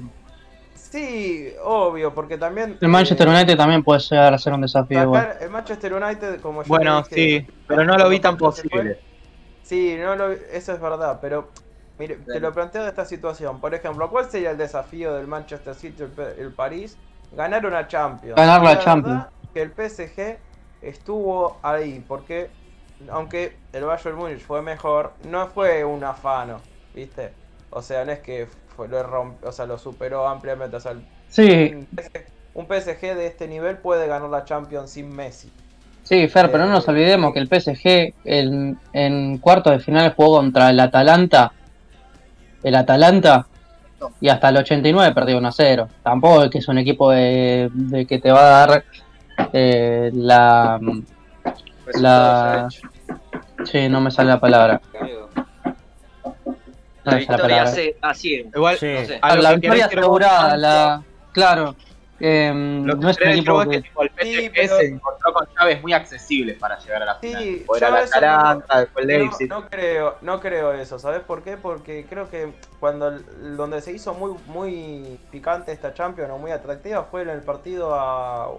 Sí, 0.76 1.56
obvio, 1.64 2.14
porque 2.14 2.38
también... 2.38 2.78
El 2.80 2.90
Manchester 2.90 3.28
eh, 3.28 3.32
United 3.32 3.58
también 3.58 3.84
puede 3.84 4.00
llegar 4.00 4.36
a 4.36 4.38
ser 4.38 4.54
un 4.54 4.62
desafío 4.62 5.12
el 5.42 5.50
Manchester 5.50 5.92
United, 5.92 6.40
como 6.40 6.62
yo 6.62 6.70
Bueno, 6.70 7.04
dije, 7.04 7.16
sí, 7.16 7.48
pero 7.66 7.84
no 7.84 7.98
lo 7.98 8.10
vi 8.10 8.20
tan 8.20 8.38
posible. 8.38 9.00
Sí, 9.64 9.98
no 10.00 10.16
lo, 10.16 10.32
eso 10.32 10.72
es 10.74 10.80
verdad, 10.80 11.18
pero 11.20 11.50
mire, 11.98 12.18
te 12.18 12.40
lo 12.40 12.54
planteo 12.54 12.84
de 12.84 12.90
esta 12.90 13.06
situación. 13.06 13.60
Por 13.60 13.74
ejemplo, 13.74 14.10
¿cuál 14.10 14.30
sería 14.30 14.52
el 14.52 14.58
desafío 14.58 15.14
del 15.14 15.28
Manchester 15.28 15.76
City, 15.76 16.04
el, 16.04 16.14
el 16.38 16.54
París? 16.54 16.98
Ganar 17.32 17.66
una 17.66 17.88
Champions. 17.88 18.36
Ganar 18.36 18.64
la 18.64 18.80
Champions. 18.80 19.26
Que 19.54 19.62
el 19.62 19.72
PSG 19.72 20.38
estuvo 20.82 21.60
ahí, 21.64 22.04
porque 22.08 22.50
aunque 23.10 23.58
el 23.74 23.84
Bayern 23.86 24.18
Múnich 24.18 24.42
fue 24.42 24.62
mejor, 24.62 25.14
no 25.24 25.48
fue 25.48 25.84
un 25.86 26.04
afano, 26.04 26.62
¿viste? 26.94 27.34
O 27.70 27.82
sea, 27.82 28.06
no 28.06 28.12
es 28.12 28.20
que 28.20 28.48
fue, 28.76 28.88
lo, 28.88 29.04
romp- 29.04 29.44
o 29.44 29.52
sea, 29.52 29.66
lo 29.66 29.78
superó 29.78 30.28
ampliamente. 30.28 30.78
O 30.78 30.80
sea, 30.80 30.96
Sí, 31.30 31.74
un, 31.76 31.88
PSG, 31.96 32.26
un 32.54 32.68
PSG 32.68 33.16
de 33.16 33.28
este 33.28 33.48
nivel 33.48 33.78
puede 33.78 34.08
ganar 34.08 34.30
la 34.30 34.46
Champions 34.46 34.92
sin 34.92 35.10
Messi. 35.16 35.52
sí, 36.04 36.28
Fer, 36.28 36.50
pero 36.52 36.66
no 36.66 36.72
nos 36.72 36.88
olvidemos 36.88 37.34
que 37.34 37.40
el 37.40 37.48
PSG 37.48 38.14
en, 38.24 38.80
en 38.94 39.38
cuartos 39.40 39.74
de 39.74 39.80
final 39.80 40.14
jugó 40.16 40.38
contra 40.38 40.70
el 40.70 40.80
Atalanta. 40.80 41.54
El 42.64 42.76
Atalanta. 42.76 43.48
Y 44.22 44.30
hasta 44.30 44.50
el 44.50 44.58
89 44.58 45.14
perdió 45.14 45.38
1 45.38 45.48
a 45.48 45.52
0. 45.52 45.88
Tampoco 46.04 46.44
es 46.44 46.50
que 46.52 46.58
es 46.60 46.68
un 46.68 46.78
equipo 46.78 47.12
de, 47.12 47.70
de 47.74 48.06
que 48.06 48.20
te 48.20 48.32
va 48.32 48.40
a 48.64 48.68
dar 48.68 48.84
eh, 49.54 50.12
la. 50.14 50.80
La. 51.96 52.68
Sí, 53.66 53.90
no 53.90 54.02
me 54.02 54.12
sale 54.12 54.30
la 54.30 54.40
palabra. 54.40 54.82
No 54.94 56.54
La 57.04 57.12
sale 57.12 57.14
la 57.14 57.18
victoria 57.18 57.42
palabra. 57.42 57.64
hace 57.72 57.96
así. 58.02 58.46
Igual, 58.54 58.78
Sí. 58.78 58.88
No 58.94 59.06
sé. 59.06 59.20
a 59.22 59.36
lo 59.36 59.42
la 59.42 59.54
victoria 59.56 59.86
asegurada, 59.86 60.58
la. 60.58 61.02
Claro. 61.32 61.76
Em, 62.20 62.84
Lo 62.86 62.96
que 62.96 63.00
no 63.02 63.10
es 63.10 63.18
un 63.22 63.28
equipo 63.30 63.54
vos 63.54 63.64
es 63.64 63.70
que. 63.70 63.76
que 63.78 63.82
tipo, 63.90 64.02
el 64.04 64.10
Sí, 64.22 64.36
PSG 64.36 64.52
pero- 64.56 64.78
se 64.78 64.86
encontró 64.88 65.34
con 65.34 65.48
llaves 65.60 65.82
muy 65.82 65.94
accesibles 65.94 66.58
para 66.58 66.78
llegar 66.80 67.02
a 67.04 67.06
la 67.06 67.20
Sí, 67.20 67.28
final. 67.28 67.62
Poder 67.68 67.82
yo 67.82 67.88
al 67.88 68.04
eso 68.04 68.12
no- 68.22 68.28
Atalanta, 68.28 68.80
después 68.80 69.06
el 69.08 69.12
No, 69.14 69.18
Leipzig. 69.20 69.50
no 69.50 69.70
creo, 69.70 70.16
no 70.22 70.40
creo 70.40 70.74
eso, 70.74 71.00
¿sabes 71.00 71.22
por 71.22 71.44
qué? 71.44 71.58
Porque 71.58 72.06
creo 72.10 72.30
que 72.30 72.54
cuando 72.80 73.12
donde 73.12 73.82
se 73.82 73.92
hizo 73.94 74.14
muy 74.14 74.36
muy 74.48 75.20
picante 75.32 75.72
esta 75.72 75.94
Champions 75.94 76.32
o 76.32 76.38
muy 76.38 76.52
atractiva 76.52 77.04
fue 77.04 77.22
en 77.24 77.30
el 77.30 77.42
partido 77.42 77.94
a, 77.94 78.52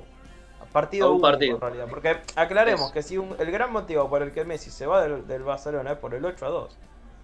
partido 0.73 1.07
A 1.07 1.09
un 1.09 1.15
único, 1.15 1.29
partido. 1.31 1.55
en 1.57 1.61
realidad, 1.63 1.87
porque 1.89 2.17
aclaremos 2.37 2.83
Eso. 2.87 2.93
que 2.93 3.03
si 3.03 3.17
un- 3.17 3.35
el 3.39 3.51
gran 3.51 3.73
motivo 3.73 4.09
por 4.11 4.23
el 4.23 4.33
que 4.33 4.45
Messi 4.45 4.71
se 4.71 4.87
va 4.87 5.03
del, 5.03 5.27
del 5.27 5.43
Barcelona 5.43 5.93
es 5.93 5.99
por 5.99 6.15
el 6.15 6.25
8 6.25 6.45
a 6.47 6.51
2. 6.51 6.77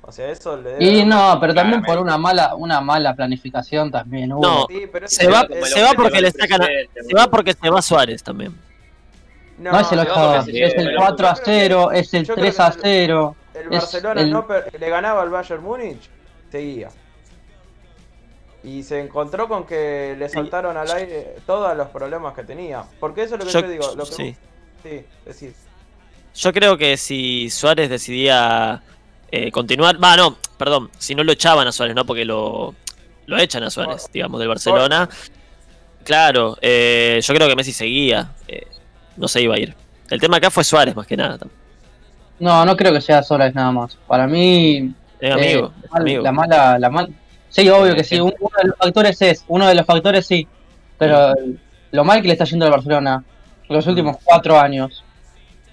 O 0.07 0.13
sea, 0.13 0.29
eso 0.29 0.57
le 0.59 0.71
debe 0.73 0.85
Y 0.85 1.05
no, 1.05 1.39
pero 1.41 1.55
también 1.55 1.81
Claramente. 1.81 1.87
por 1.93 1.99
una 1.99 2.19
mala, 2.19 2.55
una 2.57 2.81
mala 2.83 3.15
planificación 3.17 3.91
también 3.91 4.33
hubo. 4.33 4.43
No, 4.43 4.67
Sí, 4.69 4.87
pero 4.93 5.09
Se 5.09 5.27
va, 5.29 5.47
se 5.65 5.83
va 5.83 5.93
porque 5.95 6.21
le 6.21 6.31
sacan 6.31 6.63
a- 6.63 6.67
se 6.67 7.15
va 7.17 7.27
porque 7.29 7.55
se 7.55 7.71
va 7.71 7.81
Suárez 7.81 8.23
también. 8.23 8.55
no, 9.59 9.73
No 9.73 9.81
es 9.81 9.91
el 9.93 9.99
yo 9.99 10.03
8 10.05 10.15
no, 10.15 10.21
a 10.21 10.37
porque 10.37 10.37
2, 10.37 10.45
sí, 10.47 10.63
es 10.63 10.75
el 10.75 10.85
pero- 10.89 10.99
4 11.01 11.29
a 11.29 11.37
0, 11.37 11.91
es 11.93 12.13
el 12.15 12.25
yo 12.27 12.35
creo 12.35 12.45
3 12.45 12.57
que 12.57 12.63
a 12.63 12.67
el- 12.67 12.75
0. 12.83 13.37
El 13.55 13.69
Barcelona 13.71 14.21
el- 14.21 14.31
no 14.31 14.47
per- 14.47 14.79
le 14.79 14.89
ganaba 14.91 15.23
al 15.23 15.31
Bayern 15.31 15.63
Múnich, 15.63 16.11
seguía. 16.51 16.89
Y 18.63 18.83
se 18.83 19.01
encontró 19.01 19.47
con 19.49 19.65
que 19.67 20.17
le 20.19 20.29
saltaron 20.29 20.77
al 20.77 20.91
aire 20.91 21.37
todos 21.47 21.77
los 21.77 21.89
problemas 21.89 22.35
que 22.35 22.45
tenía. 22.45 22.83
Porque 22.99 23.23
eso 23.23 23.35
es 23.37 23.41
lo 23.41 23.47
que 23.47 23.53
yo, 23.53 23.61
Yo- 23.61 23.69
digo. 23.69 23.95
Lo 23.97 24.05
que 24.05 24.13
sí. 24.13 24.37
sí, 24.83 25.05
decir. 25.25 25.55
Yo 26.35 26.53
creo 26.53 26.77
que 26.77 26.97
si 26.97 27.49
Suárez 27.51 27.89
decidía 27.91 28.83
eh, 29.37 29.51
continuar, 29.51 30.03
va, 30.03 30.17
no, 30.17 30.37
perdón, 30.57 30.91
si 30.97 31.15
no 31.17 31.25
lo 31.25 31.33
echaban 31.33 31.67
a 31.67 31.73
Suárez, 31.73 31.97
no, 31.97 32.07
porque 32.07 32.25
lo, 32.25 32.73
lo 33.27 33.39
echan 33.39 33.65
a 33.65 33.71
Suárez, 33.71 34.09
digamos, 34.13 34.39
del 34.39 34.49
Barcelona. 34.49 35.09
Claro, 36.05 36.57
eh, 36.61 37.21
yo 37.21 37.35
creo 37.35 37.49
que 37.49 37.57
Messi 37.57 37.73
seguía, 37.73 38.31
eh, 38.47 38.67
no 39.17 39.27
se 39.27 39.41
iba 39.43 39.57
a 39.57 39.59
ir. 39.59 39.75
El 40.09 40.21
tema 40.21 40.37
acá 40.37 40.51
fue 40.51 40.63
Suárez 40.63 40.95
más 40.95 41.07
que 41.07 41.17
nada. 41.17 41.39
No, 42.39 42.65
no 42.65 42.77
creo 42.77 42.93
que 42.93 43.01
sea 43.01 43.23
Suárez 43.23 43.55
nada 43.55 43.73
más. 43.73 43.97
Para 44.07 44.27
mí, 44.27 44.93
amigo, 45.21 45.73
eh, 45.83 45.89
mal- 45.91 46.03
amigo. 46.03 46.23
la 46.23 46.33
mala, 46.33 46.79
la 46.79 46.91
mal... 46.91 47.09
Sí, 47.49 47.69
obvio 47.69 47.95
que 47.95 48.05
sí. 48.05 48.21
Uno 48.21 48.33
de 48.63 48.69
los 48.69 48.77
factores 48.77 49.23
es, 49.23 49.45
uno 49.49 49.67
de 49.67 49.75
los 49.75 49.87
factores 49.87 50.27
sí. 50.27 50.47
Pero 50.99 51.33
lo 51.93 52.05
mal 52.05 52.21
que 52.21 52.29
le 52.29 52.33
está 52.35 52.45
yendo 52.45 52.67
al 52.67 52.73
Barcelona 52.73 53.23
los 53.69 53.87
últimos 53.87 54.17
cuatro 54.23 54.59
años. 54.59 55.04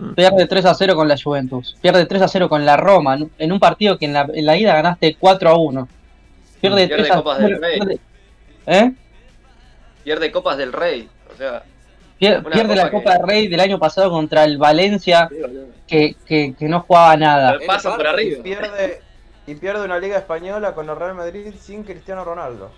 Mm. 0.01 0.13
Pierde 0.15 0.47
3 0.47 0.65
a 0.65 0.73
0 0.73 0.95
con 0.95 1.07
la 1.07 1.15
Juventus. 1.21 1.77
Pierde 1.81 2.05
3 2.05 2.21
a 2.23 2.27
0 2.27 2.49
con 2.49 2.65
la 2.65 2.75
Roma. 2.75 3.17
en- 3.37 3.51
un 3.51 3.59
partido 3.59 3.97
que 3.97 4.05
en 4.05 4.13
la, 4.13 4.27
en 4.33 4.45
la 4.45 4.57
ida 4.57 4.73
ganaste 4.73 5.15
4 5.19 5.49
a 5.49 5.57
1. 5.57 5.87
Pierde 6.59 6.87
Pierde 6.87 7.03
3 7.03 7.11
a 7.11 7.15
Copas 7.17 7.37
del 7.39 7.47
0. 7.49 7.61
Rey. 7.61 7.79
pierde- 7.79 7.99
¿Eh? 8.65 8.91
Pierde 10.03 10.31
Copas 10.31 10.57
del 10.57 10.73
Rey. 10.73 11.07
O 11.33 11.37
sea, 11.37 11.63
Pier- 12.19 12.39
Una 12.45 12.49
Pierde 12.51 12.75
la 12.75 12.91
copa 12.91 12.97
Copa 12.99 13.11
que- 13.13 13.17
del 13.19 13.27
Rey 13.27 13.47
del 13.47 13.59
año 13.59 13.79
pasado 13.79 14.09
contra 14.11 14.43
el 14.43 14.57
Valencia, 14.57 15.27
que, 15.87 16.15
que, 16.25 16.53
que 16.57 16.67
no 16.67 16.81
jugaba 16.81 17.15
nada. 17.17 17.57
Pasa 17.65 17.95
por 17.95 18.05
Y 18.05 18.09
arriba. 18.09 18.43
pierde, 18.43 19.01
y 19.47 19.55
pierde 19.55 19.83
una 19.85 19.97
liga 19.99 20.17
española 20.17 20.73
con 20.75 20.87
el 20.89 20.95
Real 20.95 21.15
Madrid 21.15 21.53
sin 21.59 21.83
Cristiano 21.83 22.23
Ronaldo. 22.23 22.71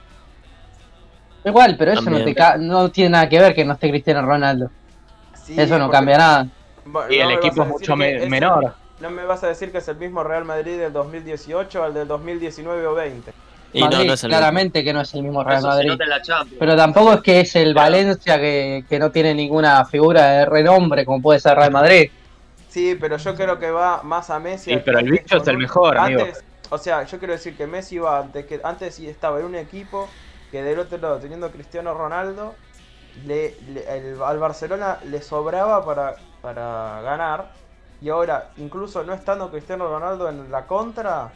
Igual, 1.46 1.76
pero 1.78 1.92
eso 1.92 2.10
no, 2.10 2.24
te 2.24 2.34
ca- 2.34 2.56
no 2.58 2.90
tiene 2.90 3.10
nada 3.12 3.28
que 3.28 3.38
ver 3.40 3.54
que 3.54 3.66
no 3.66 3.74
esté 3.74 3.90
Cristiano 3.90 4.22
Ronaldo. 4.26 4.72
Sí, 5.44 5.56
eso 5.60 5.78
no 5.78 5.86
porque- 5.88 5.98
cambia 5.98 6.18
nada. 6.18 6.48
Bueno, 6.86 7.12
Y 7.14 7.16
el 7.20 7.22
no 7.24 7.28
me 7.30 7.36
vas 7.36 7.46
equipo 7.46 7.62
a 7.62 7.66
es 7.66 7.70
decir 7.72 7.82
mucho 7.82 7.94
que 7.94 7.98
me- 7.98 8.16
es 8.18 8.24
el- 8.24 8.30
menor. 8.30 8.74
no 9.00 9.10
me 9.10 9.26
vas 9.26 9.44
a 9.44 9.48
decir 9.48 9.72
que 9.72 9.78
es 9.80 9.88
el 9.88 9.96
mismo 9.98 10.24
Real 10.24 10.46
Madrid 10.46 10.78
del 10.78 10.94
2018 10.94 11.84
al 11.84 11.94
del 11.94 12.08
2019 12.08 12.86
o 12.88 12.94
20. 12.94 13.34
Y 13.76 13.80
no, 13.82 13.88
Madrid, 13.90 14.08
no 14.08 14.14
es 14.14 14.24
el 14.24 14.28
mismo. 14.30 14.40
claramente 14.40 14.84
que 14.84 14.94
no 14.94 15.02
es 15.02 15.14
el 15.16 15.24
mismo 15.24 15.44
Real 15.44 15.58
Eso 15.60 15.68
se 15.68 15.74
Madrid. 15.76 15.88
nota 15.90 16.04
en 16.04 16.10
la 16.12 16.22
Champions. 16.22 16.58
Pero 16.60 16.76
tampoco 16.76 17.14
es 17.14 17.22
que 17.22 17.40
es 17.40 17.56
el 17.56 17.74
Claro. 17.74 17.86
Valencia 17.92 18.40
que, 18.40 18.86
que 18.88 19.00
no 19.00 19.12
tiene 19.12 19.34
ninguna 19.34 19.84
figura 19.86 20.26
de 20.30 20.46
renombre 20.46 21.06
como 21.06 21.22
puede 21.22 21.40
ser 21.40 21.56
Real 21.58 21.72
Madrid. 21.72 22.12
Sí, 22.70 22.96
pero 23.00 23.18
yo 23.18 23.36
creo 23.36 23.58
que 23.60 23.72
va 23.72 24.02
más 24.04 24.30
a 24.30 24.40
Messi. 24.40 24.72
Sí, 24.72 24.82
pero 24.84 25.00
el 25.00 25.06
antes 25.08 25.24
bicho 25.24 25.38
es 25.38 25.48
el 25.48 25.58
mejor, 25.58 25.98
amigo. 25.98 26.22
antes- 26.22 26.44
O 26.70 26.78
sea, 26.78 27.04
yo 27.04 27.18
quiero 27.20 27.34
decir 27.34 27.56
que 27.56 27.68
Messi 27.68 27.98
va 28.00 28.20
antes 28.20 28.46
que 28.46 28.60
antes 28.64 28.96
sí 28.96 29.08
estaba 29.08 29.40
en 29.40 29.46
un 29.46 29.56
equipo 29.56 30.08
que 30.52 30.62
del 30.64 30.80
otro 30.80 30.98
lado 30.98 31.18
teniendo 31.18 31.46
a 31.48 31.52
Cristiano 31.52 31.94
Ronaldo 31.94 32.56
le, 33.26 33.56
le- 33.70 33.86
el- 33.98 34.22
al 34.24 34.40
Barcelona 34.40 34.98
le 35.06 35.22
sobraba 35.22 35.84
para, 35.86 36.16
para 36.44 37.02
ganar 37.02 37.52
y 38.02 38.10
ahora 38.10 38.50
incluso 38.58 39.02
no 39.04 39.14
estando 39.14 39.50
Cristiano 39.50 39.88
Ronaldo 39.88 40.28
en 40.30 40.52
la 40.52 40.68
contra 40.68 41.32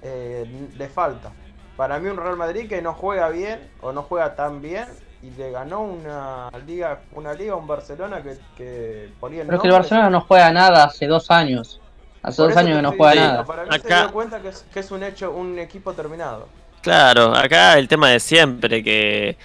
eh, 0.00 0.68
le 0.78 0.88
falta. 0.88 1.32
Para 1.76 1.98
mí 1.98 2.08
un 2.08 2.16
Real 2.16 2.36
Madrid 2.36 2.68
que 2.68 2.80
no 2.80 2.94
juega 2.94 3.28
bien 3.28 3.68
o 3.80 3.92
no 3.92 4.02
juega 4.04 4.36
tan 4.36 4.62
bien 4.62 4.86
y 5.20 5.30
le 5.30 5.50
ganó 5.50 5.80
una 5.82 6.48
liga 6.64 7.00
una 7.12 7.34
liga 7.34 7.54
a 7.54 7.56
un 7.56 7.66
Barcelona 7.66 8.22
que, 8.22 8.38
que 8.56 9.10
por 9.18 9.32
ahí 9.32 9.40
el 9.40 9.46
Pero 9.46 9.56
es 9.56 9.62
que 9.62 9.68
el 9.68 9.74
Barcelona 9.74 10.10
no 10.10 10.20
juega 10.20 10.52
nada 10.52 10.84
hace 10.84 11.06
dos 11.08 11.28
años. 11.30 11.80
Hace 12.22 12.36
por 12.36 12.48
dos 12.50 12.56
años 12.56 12.76
que 12.76 12.82
no 12.82 12.92
juega 12.92 13.12
diciendo, 13.12 13.32
nada. 13.32 13.44
Para 13.44 13.64
mí 13.64 13.70
se 13.72 13.76
Acá- 13.78 14.00
dio 14.02 14.12
cuenta 14.12 14.40
que 14.40 14.48
es, 14.50 14.64
que 14.72 14.78
es 14.78 14.90
un 14.92 15.02
hecho, 15.02 15.32
un 15.32 15.58
equipo 15.58 15.92
terminado. 15.92 16.46
Claro, 16.82 17.34
acá 17.34 17.76
el 17.78 17.88
tema 17.88 18.10
de 18.10 18.20
siempre, 18.20 18.82
que 18.84 19.36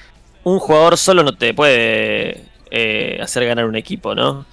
un 0.44 0.60
jugador 0.60 0.96
solo 0.98 1.24
no 1.24 1.36
te 1.36 1.56
puede 1.56 2.46
eh, 2.70 3.20
hacer 3.22 3.46
ganar 3.48 3.66
un 3.66 3.76
equipo, 3.76 4.14
¿no? 4.14 4.46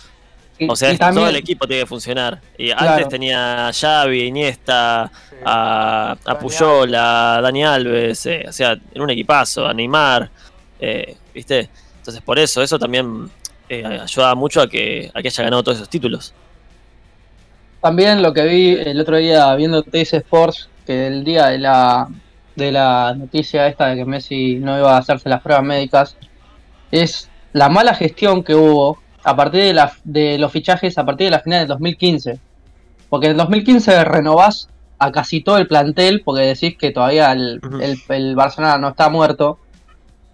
Y- 0.58 0.68
O 0.70 0.76
sea, 0.76 0.90
y 0.90 0.92
es- 0.94 0.98
también- 0.98 1.20
todo 1.22 1.28
el 1.30 1.36
equipo 1.36 1.66
tiene 1.66 1.82
que 1.82 1.86
funcionar. 1.88 2.40
Y 2.56 2.70
Claro. 2.70 2.90
antes 2.92 3.08
tenía 3.08 3.68
a 3.68 3.72
Xavi, 3.72 4.22
Iniesta, 4.24 5.10
Sí. 5.30 5.36
a, 5.44 6.12
a 6.12 6.16
Dani 6.24 6.38
Puyol, 6.40 6.94
a 6.94 7.40
Dani 7.42 7.64
Alves, 7.64 8.26
eh, 8.26 8.44
o 8.48 8.52
sea, 8.52 8.72
en 8.92 9.02
un 9.02 9.10
equipazo, 9.10 9.66
a 9.66 9.74
Neymar, 9.74 10.30
eh, 10.80 11.16
¿viste? 11.34 11.68
Entonces 11.98 12.22
por 12.22 12.38
eso, 12.38 12.62
eso 12.62 12.78
también 12.78 13.30
eh, 13.68 13.82
ayuda 14.02 14.34
mucho 14.34 14.60
a 14.60 14.68
que, 14.68 15.10
a 15.14 15.22
que 15.22 15.28
haya 15.28 15.42
ganado 15.44 15.62
todos 15.62 15.78
esos 15.78 15.88
títulos. 15.88 16.34
También 17.80 18.22
lo 18.22 18.32
que 18.32 18.44
vi 18.44 18.70
el 18.72 19.00
otro 19.00 19.16
día 19.16 19.54
viendo 19.56 19.82
TS 19.82 20.14
Sports, 20.18 20.68
que 20.86 21.06
el 21.06 21.24
día 21.24 21.46
de 21.46 21.58
la, 21.58 22.08
de 22.56 22.72
la 22.72 23.14
noticia 23.16 23.66
esta 23.66 23.86
de 23.88 23.96
que 23.96 24.04
Messi 24.04 24.56
no 24.56 24.78
iba 24.78 24.94
a 24.94 24.98
hacerse 24.98 25.28
las 25.28 25.40
pruebas 25.42 25.64
médicas, 25.64 26.16
es 26.90 27.28
la 27.52 27.68
mala 27.68 27.94
gestión 27.94 28.42
que 28.44 28.54
hubo 28.54 28.98
a 29.24 29.34
partir 29.36 29.62
de, 29.62 29.72
la, 29.72 29.92
de 30.04 30.38
los 30.38 30.52
fichajes 30.52 30.96
a 30.98 31.04
partir 31.04 31.26
de 31.26 31.30
la 31.32 31.40
final 31.40 31.60
del 31.60 31.68
2015. 31.68 32.38
Porque 33.08 33.26
en 33.26 33.32
el 33.32 33.38
2015 33.38 34.04
renovás 34.04 34.68
a 34.98 35.10
casi 35.12 35.40
todo 35.42 35.58
el 35.58 35.66
plantel 35.66 36.22
porque 36.24 36.42
decís 36.42 36.76
que 36.78 36.90
todavía 36.90 37.32
el, 37.32 37.60
Ujú. 37.64 37.78
el- 37.80 37.98
el 38.08 38.34
Barcelona 38.36 38.78
no 38.78 38.88
está 38.88 39.08
muerto. 39.08 39.58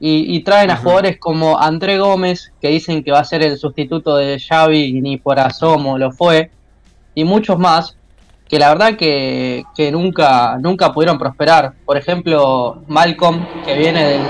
Y, 0.02 0.34
y 0.34 0.40
traen 0.42 0.70
a 0.70 0.76
jugadores 0.78 1.18
como 1.18 1.58
André 1.58 1.98
Gómez, 1.98 2.52
que 2.60 2.68
dicen 2.68 3.04
que 3.04 3.12
va 3.12 3.18
a 3.20 3.24
ser 3.24 3.42
el 3.42 3.58
sustituto 3.58 4.16
de 4.16 4.38
Xavi 4.40 4.84
y 4.96 5.00
ni 5.02 5.18
por 5.18 5.38
asomo 5.38 5.98
lo 5.98 6.10
fue. 6.10 6.50
Y 7.14 7.24
muchos 7.24 7.58
más 7.58 7.96
que 8.48 8.58
la 8.58 8.70
verdad 8.70 8.96
que, 8.96 9.62
que 9.76 9.92
nunca, 9.92 10.56
nunca 10.58 10.92
pudieron 10.92 11.18
prosperar. 11.18 11.74
Por 11.84 11.98
ejemplo, 11.98 12.82
Malcolm, 12.88 13.46
que 13.64 13.76
viene 13.76 14.04
del, 14.04 14.22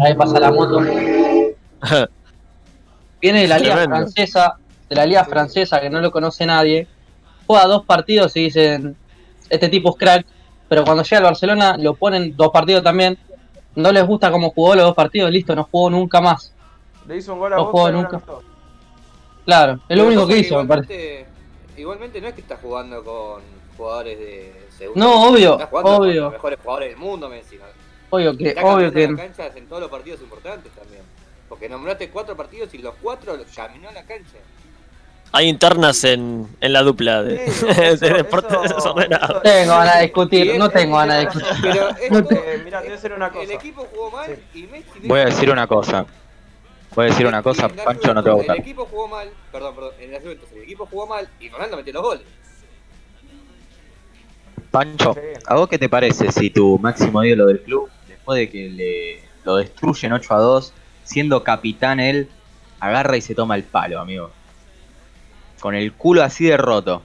Ahí 0.00 0.14
pasa 0.14 0.40
la 0.40 0.50
moto. 0.50 0.80
Viene 3.26 3.40
de 3.42 3.48
la 3.48 3.58
liga 3.58 3.74
Tremendo. 3.74 3.96
francesa, 3.96 4.56
de 4.88 4.94
la 4.94 5.04
liga 5.04 5.24
francesa 5.24 5.80
que 5.80 5.90
no 5.90 6.00
lo 6.00 6.12
conoce 6.12 6.46
nadie. 6.46 6.86
Juega 7.44 7.66
dos 7.66 7.84
partidos 7.84 8.36
y 8.36 8.44
dicen, 8.44 8.96
este 9.50 9.68
tipo 9.68 9.90
es 9.90 9.96
crack. 9.96 10.24
Pero 10.68 10.84
cuando 10.84 11.02
llega 11.02 11.18
al 11.18 11.24
Barcelona 11.24 11.76
lo 11.76 11.94
ponen 11.94 12.36
dos 12.36 12.50
partidos 12.52 12.84
también. 12.84 13.18
No 13.74 13.90
les 13.90 14.06
gusta 14.06 14.30
cómo 14.30 14.50
jugó 14.50 14.76
los 14.76 14.84
dos 14.84 14.94
partidos, 14.94 15.32
listo, 15.32 15.56
no 15.56 15.64
jugó 15.64 15.90
nunca 15.90 16.20
más. 16.20 16.52
Le 17.08 17.16
hizo 17.16 17.32
un 17.32 17.40
gol 17.40 17.52
a 17.52 17.56
No 17.56 17.64
Boca 17.72 17.90
no 17.90 18.02
nunca. 18.02 18.22
Claro, 19.44 19.72
es 19.72 19.80
Pero 19.88 20.02
lo 20.02 20.06
único 20.06 20.26
que 20.28 20.38
hizo, 20.38 20.62
me 20.62 20.68
parece. 20.68 21.26
igualmente, 21.76 22.20
no 22.20 22.28
es 22.28 22.34
que 22.34 22.42
está 22.42 22.56
jugando 22.62 23.02
con 23.02 23.42
jugadores 23.76 24.18
de 24.20 24.66
segunda. 24.78 25.04
No, 25.04 25.28
obvio, 25.30 25.52
está 25.54 25.66
jugando 25.66 25.90
con 25.90 26.00
obvio. 26.08 26.22
los 26.22 26.32
mejores 26.32 26.58
jugadores 26.62 26.88
del 26.90 26.98
mundo. 26.98 27.30
Obvio 28.10 28.36
que, 28.36 28.48
Está 28.50 28.64
obvio 28.64 28.92
que. 28.92 29.08
la 29.08 29.16
cancha 29.16 29.50
en 29.56 29.66
todos 29.66 29.82
los 29.82 29.90
partidos 29.90 30.20
importantes 30.20 30.70
también. 30.72 31.02
Porque 31.48 31.68
nombraste 31.68 32.10
cuatro 32.10 32.36
partidos 32.36 32.72
y 32.74 32.78
los 32.78 32.94
cuatro 33.00 33.36
caminó 33.54 33.88
a 33.88 33.92
la 33.92 34.04
cancha. 34.04 34.36
Hay 35.32 35.48
internas 35.48 36.02
en, 36.04 36.48
en 36.60 36.72
la 36.72 36.82
dupla 36.82 37.22
de, 37.22 37.48
Sí, 37.50 37.66
de 37.76 37.88
eso- 37.92 38.06
deportes 38.06 38.56
eso- 38.64 38.74
desordenados. 38.76 39.30
eso- 39.30 39.40
Tengo 39.42 39.72
ganas 39.76 39.96
de 39.96 40.02
discutir, 40.02 40.58
no 40.58 40.70
tengo 40.70 40.96
ganas 40.96 41.16
de 41.18 41.20
discutir. 41.26 41.48
Pero 41.62 41.88
esto, 41.90 42.34
Eh, 42.34 42.60
mira, 42.64 42.78
te 42.80 42.84
voy 42.86 42.92
a 42.92 42.96
decir 42.96 43.12
una 43.12 43.26
el 43.26 43.32
cosa. 43.32 43.52
equipo 43.52 43.86
jugó 43.92 44.10
mal 44.12 44.38
y 44.54 44.62
Messi. 44.64 44.88
Voy 45.04 45.20
a 45.20 45.24
decir 45.26 45.50
una 45.50 45.66
cosa. 45.66 46.06
Voy 46.94 47.04
a 47.06 47.08
decir 47.10 47.26
una 47.26 47.42
cosa, 47.42 47.68
Pancho, 47.68 48.14
no 48.14 48.22
te 48.22 48.28
va 48.30 48.34
a 48.34 48.36
gustar. 48.38 48.56
El 48.56 48.62
equipo 48.62 48.86
jugó 48.90 49.08
mal, 49.08 49.28
perdón, 49.52 49.74
perdón, 49.74 49.92
en 50.00 50.12
la 50.12 50.20
Juventus 50.20 50.48
el 50.52 50.62
equipo 50.62 50.86
jugó 50.86 51.06
mal 51.06 51.28
y 51.40 51.48
Ronaldo 51.50 51.76
metió 51.76 51.92
los 51.92 52.02
goles. 52.02 52.24
Pancho. 54.70 55.14
¿a 55.46 55.54
vos 55.56 55.68
qué 55.68 55.78
te 55.78 55.88
parece 55.88 56.30
si 56.32 56.50
tu 56.50 56.78
máximo 56.78 57.22
ídolo 57.24 57.46
del 57.46 57.60
club, 57.62 57.88
después 58.08 58.38
de 58.38 58.48
que 58.50 58.68
le 58.70 59.22
lo 59.44 59.56
destruyen 59.56 60.12
8 60.12 60.34
a 60.34 60.38
2, 60.38 60.72
siendo 61.06 61.42
capitán 61.42 61.98
él, 62.00 62.28
agarra 62.80 63.16
y 63.16 63.22
se 63.22 63.34
toma 63.34 63.54
el 63.56 63.62
palo, 63.64 63.98
amigo? 64.00 64.30
Con 65.60 65.74
el 65.74 65.92
culo 65.94 66.22
así 66.22 66.44
de 66.44 66.56
roto. 66.58 67.00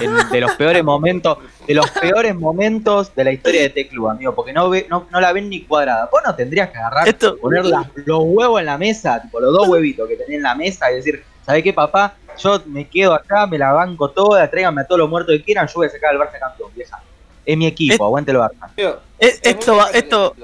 En- 0.00 0.28
de 0.32 0.40
los 0.40 0.52
peores 0.56 0.82
momentos, 0.82 1.38
de 1.66 1.74
los 1.74 1.88
peores 1.92 2.34
momentos 2.34 3.14
de 3.14 3.24
la 3.24 3.32
historia 3.32 3.60
de 3.60 3.66
este 3.68 3.88
club, 3.88 4.08
amigo, 4.08 4.34
porque 4.34 4.52
no 4.52 4.68
ve, 4.68 4.86
no, 4.90 5.06
no 5.10 5.20
la 5.20 5.32
ven 5.32 5.48
ni 5.48 5.62
cuadrada. 5.62 6.08
Vos 6.10 6.20
no 6.26 6.34
tendrías 6.34 6.70
que 6.70 6.78
agarrar, 6.78 7.06
Esto- 7.08 7.38
poner 7.38 7.64
la- 7.64 7.88
los 8.04 8.20
huevos 8.24 8.58
en 8.60 8.66
la 8.66 8.76
mesa, 8.76 9.22
tipo 9.22 9.38
los 9.40 9.52
dos 9.52 9.68
huevitos 9.68 10.08
que 10.08 10.16
tenés 10.16 10.36
en 10.36 10.42
la 10.42 10.54
mesa 10.54 10.90
y 10.90 10.96
decir, 10.96 11.22
¿sabés 11.46 11.62
qué 11.62 11.72
papá? 11.72 12.14
Yo 12.38 12.60
me 12.66 12.86
quedo 12.88 13.14
acá, 13.14 13.46
me 13.46 13.56
la 13.58 13.72
banco 13.72 14.10
toda, 14.10 14.48
tráiganme 14.50 14.82
a 14.82 14.84
todos 14.86 14.98
los 14.98 15.08
muertos 15.08 15.34
que 15.36 15.42
quieran, 15.42 15.66
yo 15.68 15.74
voy 15.76 15.86
a 15.86 15.90
sacar 15.90 16.10
al 16.10 16.18
Barça 16.18 16.38
campeón, 16.38 16.70
vieja. 16.74 17.00
Es 17.46 17.56
mi 17.56 17.66
equipo, 17.66 17.94
Es- 17.94 18.00
aguante 18.00 18.30
el 18.32 18.36
Barça. 18.38 18.68
Eh, 18.76 18.94
es 19.18 19.40
Esto 19.42 19.76
va, 19.76 19.90
esto. 19.90 20.34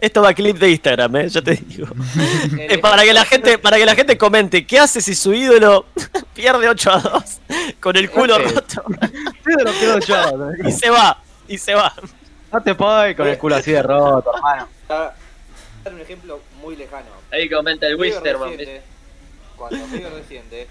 Esto 0.00 0.22
va 0.22 0.30
a 0.30 0.34
clip 0.34 0.56
de 0.58 0.70
Instagram, 0.70 1.16
eh, 1.16 1.28
yo 1.28 1.42
te 1.42 1.54
digo. 1.56 1.86
Eh, 2.58 2.78
para 2.78 3.02
que 3.02 3.12
la 3.12 3.24
gente, 3.24 3.58
para 3.58 3.76
que 3.78 3.86
la 3.86 3.94
gente 3.94 4.16
comente, 4.18 4.66
¿qué 4.66 4.78
hace 4.78 5.00
si 5.00 5.14
su 5.14 5.32
ídolo 5.32 5.86
pierde 6.34 6.68
8 6.68 6.90
a 6.90 6.98
2 7.00 7.24
con 7.80 7.96
el 7.96 8.10
culo 8.10 8.36
Ok. 8.36 8.42
roto? 8.54 8.84
Sí, 9.44 9.56
de 9.56 9.64
lo 9.64 9.72
quiero 9.72 9.98
yo. 10.00 10.68
Y 10.68 10.72
se 10.72 10.90
va, 10.90 11.20
y 11.48 11.58
se 11.58 11.74
va. 11.74 11.92
No 12.52 12.62
te 12.62 12.74
puedo 12.74 13.16
con 13.16 13.26
el 13.26 13.38
culo 13.38 13.56
así 13.56 13.72
de 13.72 13.82
roto, 13.82 14.32
hermano. 14.34 14.68
Para 14.86 15.14
dar 15.84 15.94
un 15.94 16.00
ejemplo 16.00 16.40
muy 16.60 16.76
lejano. 16.76 17.06
Ahí 17.32 17.48
comenta 17.48 17.86
el 17.86 17.96
Wisterman. 17.96 18.50
Cuando 19.56 19.86
River 19.86 20.12
desciende, 20.14 20.68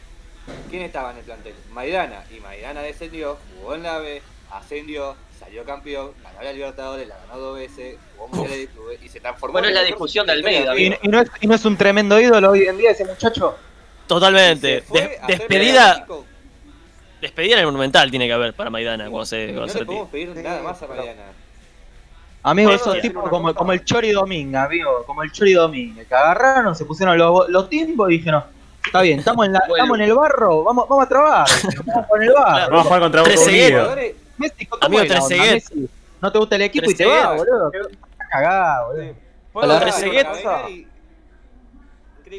¿quién 0.70 0.84
estaba 0.84 1.12
en 1.12 1.18
el 1.18 1.24
plantel? 1.24 1.54
Maidana. 1.72 2.24
Y 2.36 2.40
Maidana 2.40 2.82
descendió, 2.82 3.38
jugó 3.58 3.76
en 3.76 3.84
la 3.84 3.98
B, 4.00 4.22
ascendió, 4.52 5.16
salió 5.40 5.64
campeón, 5.64 6.12
ganó 6.24 6.42
la 6.42 6.52
Libertadores, 6.54 7.08
la 7.08 7.16
ganó 7.28 7.38
dos 7.40 7.58
veces, 7.60 7.98
jugó 8.16 8.28
mundiales 8.30 8.60
de 8.60 8.68
clubes 8.68 9.00
y 9.04 9.10
se 9.10 9.20
transformó 9.20 9.54
Bueno, 9.54 9.68
en 9.68 9.74
es 9.76 9.80
la 9.82 9.86
discusión 9.86 10.28
de 10.28 10.36
historia 10.36 10.58
Almeida, 10.60 10.74
River. 10.74 11.00
Y, 11.04 11.06
y 11.08 11.10
no 11.10 11.20
es, 11.22 11.32
y 11.42 11.48
no 11.48 11.56
es 11.56 11.66
un 11.66 11.78
tremendo 11.78 12.20
ídolo 12.20 12.52
hoy 12.52 12.64
en 12.68 12.78
día 12.78 12.92
ese 12.92 13.06
muchacho. 13.06 13.56
Totalmente. 14.08 14.84
Des- 14.92 15.12
despedida, 15.28 16.06
despedida 17.22 17.54
en 17.56 17.60
el 17.60 17.66
Monumental 17.68 18.10
tiene 18.10 18.28
que 18.28 18.34
haber 18.34 18.54
para 18.54 18.70
Maidana 18.70 19.10
cuando 19.10 19.26
se, 19.26 19.46
cuando 19.54 19.62
no 19.62 19.68
se 19.68 19.74
le 19.74 19.80
retire. 19.82 19.86
podemos 19.86 20.10
pedir 20.10 20.34
Sí, 20.36 20.42
nada 20.44 20.62
más 20.64 20.82
a 20.82 20.88
Maidana. 20.88 21.22
Amigo, 22.42 22.70
¿Puedo 22.70 22.82
esos 22.94 23.02
tipos 23.02 23.30
como, 23.30 23.72
el 23.74 23.84
Chori 23.84 24.12
Dominga, 24.12 24.64
amigo, 24.64 25.04
como 25.06 25.24
el 25.24 25.32
Chori 25.32 25.54
Dominga, 25.54 26.06
que 26.06 26.16
agarraron, 26.16 26.74
se 26.74 26.86
pusieron 26.86 27.18
los, 27.18 27.50
los 27.50 27.68
timbos 27.70 28.10
y 28.10 28.14
dijeron, 28.20 28.46
está 28.86 29.02
bien, 29.02 29.20
estamos 29.20 29.46
en, 29.46 29.52
la, 29.54 29.60
Bueno. 29.68 29.84
estamos 29.84 30.00
en 30.00 30.06
el 30.06 30.14
barro, 30.16 30.64
vamos, 30.64 30.88
vamos 30.88 31.06
a 31.06 31.10
trabajar, 31.10 31.48
vamos 31.86 32.08
con 32.08 32.24
el 32.24 32.32
barro. 32.32 32.68
Vamos 32.72 32.80
a 32.80 32.84
jugar 32.86 33.02
contra 33.02 33.22
Boca. 33.24 33.34
Unido. 33.46 33.96
Messi, 34.40 34.66
¿cómo 34.66 34.84
Amigo, 34.84 35.04
Trezeguet. 35.06 35.64
No 36.22 36.32
te 36.32 36.40
gusta 36.40 36.56
el 36.56 36.62
equipo 36.64 36.90
y 36.90 36.96
te 36.96 37.06
vas, 37.06 37.38
boludo. 37.38 37.72
Estás 37.74 38.28
cagado, 38.32 38.88
boludo. 38.88 39.04
Sí. 39.04 39.14
¿Puedo 39.54 39.66
Hola, 39.68 39.80
decir 39.86 40.12
Trezeguet. 40.12 40.28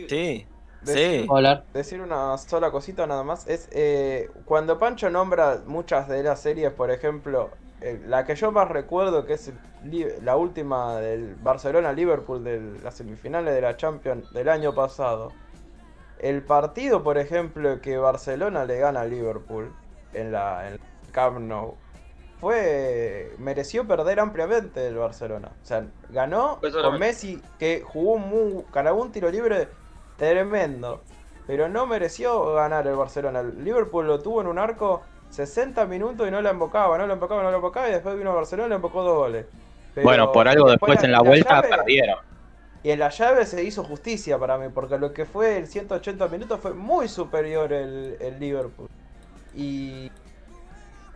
Sí, 0.08 0.46
Decir- 0.82 1.20
sí. 1.20 1.26
Hablar. 1.28 1.64
decir 1.74 2.00
una 2.00 2.38
sola 2.38 2.70
cosita 2.70 3.06
nada 3.06 3.22
más 3.22 3.46
es 3.48 3.68
eh, 3.72 4.30
cuando 4.46 4.78
Pancho 4.78 5.10
nombra 5.10 5.60
muchas 5.66 6.08
de 6.08 6.22
las 6.22 6.40
series 6.40 6.72
por 6.72 6.90
ejemplo 6.90 7.50
eh, 7.82 8.00
la 8.06 8.24
que 8.24 8.34
yo 8.34 8.50
más 8.52 8.68
recuerdo 8.68 9.26
que 9.26 9.34
es 9.34 9.52
la 10.22 10.36
última 10.36 10.96
del 11.00 11.34
Barcelona 11.34 11.92
Liverpool 11.92 12.42
de 12.44 12.78
las 12.82 12.94
semifinales 12.94 13.52
de 13.54 13.60
la 13.60 13.76
Champions 13.76 14.32
del 14.32 14.48
año 14.48 14.74
pasado 14.74 15.32
el 16.18 16.42
partido 16.42 17.02
por 17.02 17.18
ejemplo 17.18 17.80
que 17.82 17.98
Barcelona 17.98 18.64
le 18.64 18.78
gana 18.78 19.02
a 19.02 19.04
Liverpool 19.04 19.74
en 20.14 20.32
la 20.32 20.68
en 20.70 20.78
Camp 21.12 21.38
Nou 21.40 21.74
fue 22.40 23.34
mereció 23.38 23.86
perder 23.86 24.20
ampliamente 24.20 24.86
el 24.86 24.96
Barcelona 24.96 25.48
o 25.62 25.66
sea 25.66 25.84
ganó 26.08 26.58
con. 26.90 26.98
Messi 26.98 27.40
que 27.58 27.82
jugó 27.86 28.64
ganó 28.72 28.94
un 28.94 29.12
tiro 29.12 29.30
libre 29.30 29.68
tremendo 30.16 31.02
pero 31.50 31.68
no 31.68 31.84
mereció 31.84 32.52
ganar 32.54 32.86
el 32.86 32.94
Barcelona. 32.94 33.40
El 33.40 33.64
Liverpool 33.64 34.06
lo 34.06 34.20
tuvo 34.20 34.40
en 34.40 34.46
un 34.46 34.56
arco 34.56 35.02
60 35.30 35.84
minutos 35.86 36.28
y 36.28 36.30
no 36.30 36.40
la 36.40 36.50
embocaba, 36.50 36.96
no 36.96 37.08
la 37.08 37.14
embocaba, 37.14 37.42
no 37.42 37.50
la 37.50 37.56
embocaba 37.56 37.88
y 37.88 37.92
después 37.92 38.16
vino 38.16 38.32
Barcelona 38.32 38.66
y 38.66 38.68
le 38.68 38.74
embocó 38.76 39.02
dos 39.02 39.16
goles. 39.16 39.46
Pero 39.92 40.04
Bueno, 40.04 40.30
por 40.30 40.46
algo 40.46 40.70
después 40.70 41.02
en 41.02 41.10
la 41.10 41.20
vuelta 41.22 41.60
llave- 41.60 41.68
perdieron. 41.76 42.18
Y 42.84 42.90
en 42.92 43.00
la 43.00 43.08
llave 43.10 43.46
se 43.46 43.64
hizo 43.64 43.82
justicia 43.82 44.38
para 44.38 44.58
mí, 44.58 44.68
porque 44.72 44.96
lo 44.96 45.12
que 45.12 45.26
fue 45.26 45.56
el 45.58 45.66
180 45.66 46.28
minutos 46.28 46.60
fue 46.60 46.72
muy 46.72 47.08
superior 47.08 47.72
el, 47.72 48.16
el 48.20 48.38
Liverpool. 48.38 48.88
Y, 49.52 50.08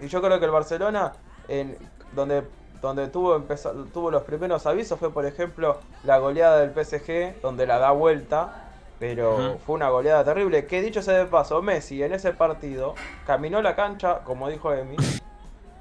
y 0.01 0.09
yo 0.09 0.21
creo 0.23 0.39
que 0.39 0.45
el 0.47 0.51
Barcelona, 0.51 1.13
en, 1.49 1.77
donde, 2.13 2.45
donde 2.81 3.09
tuvo, 3.09 3.37
empezó- 3.37 3.73
tuvo 3.93 4.11
los 4.11 4.23
primeros 4.23 4.67
avisos, 4.67 4.99
fue 4.99 5.13
por 5.13 5.27
ejemplo 5.27 5.79
la 6.05 6.19
goleada 6.19 6.59
del 6.61 6.71
PSG, 6.73 7.41
donde 7.43 7.67
la 7.67 7.79
da 7.79 7.91
vuelta. 7.93 8.61
Pero 9.01 9.59
fue 9.67 9.75
una 9.75 9.91
goleada 9.91 10.25
terrible. 10.25 10.67
Que 10.67 10.81
dicho 10.81 11.03
sea 11.03 11.15
de 11.19 11.27
paso, 11.27 11.61
Messi 11.61 12.03
en 12.03 12.13
ese 12.13 12.33
partido 12.33 12.95
caminó 13.27 13.61
la 13.61 13.75
cancha, 13.75 14.21
como 14.21 14.49
dijo 14.49 14.73
Emi. 14.73 14.97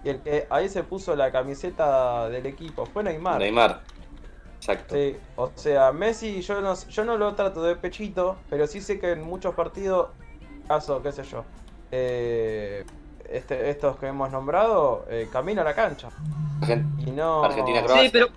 Y 0.04 0.10
el 0.10 0.20
que 0.22 0.48
ahí 0.50 0.68
se 0.68 0.84
puso 0.84 1.16
la 1.16 1.32
camiseta 1.32 2.28
del 2.30 2.46
equipo 2.48 2.86
fue 2.88 3.04
Neymar. 3.04 3.40
Neymar. 3.40 3.82
Exacto. 4.58 4.96
Sí, 4.96 5.16
o 5.36 5.52
sea, 5.56 5.92
Messi 5.94 6.42
yo 6.42 6.60
no, 6.60 6.74
yo 6.74 7.06
no 7.06 7.18
lo 7.18 7.36
trato 7.36 7.62
de 7.64 7.76
pechito, 7.76 8.38
pero 8.50 8.66
sí 8.68 8.82
sé 8.82 9.00
que 9.00 9.12
en 9.12 9.22
muchos 9.22 9.54
partidos, 9.56 10.10
caso, 10.68 11.02
qué 11.02 11.12
sé 11.12 11.24
yo, 11.24 11.46
eh, 11.92 12.84
este, 13.34 13.70
estos 13.70 13.98
que 13.98 14.08
hemos 14.08 14.32
nombrado, 14.32 15.06
eh, 15.10 15.28
camina 15.32 15.62
a 15.62 15.66
la 15.66 15.74
cancha. 15.74 16.10
Y 17.06 17.12
no... 17.12 17.44
Argentina, 17.44 17.82
Croacia. 17.84 18.04
Sí, 18.04 18.10
pero 18.12 18.28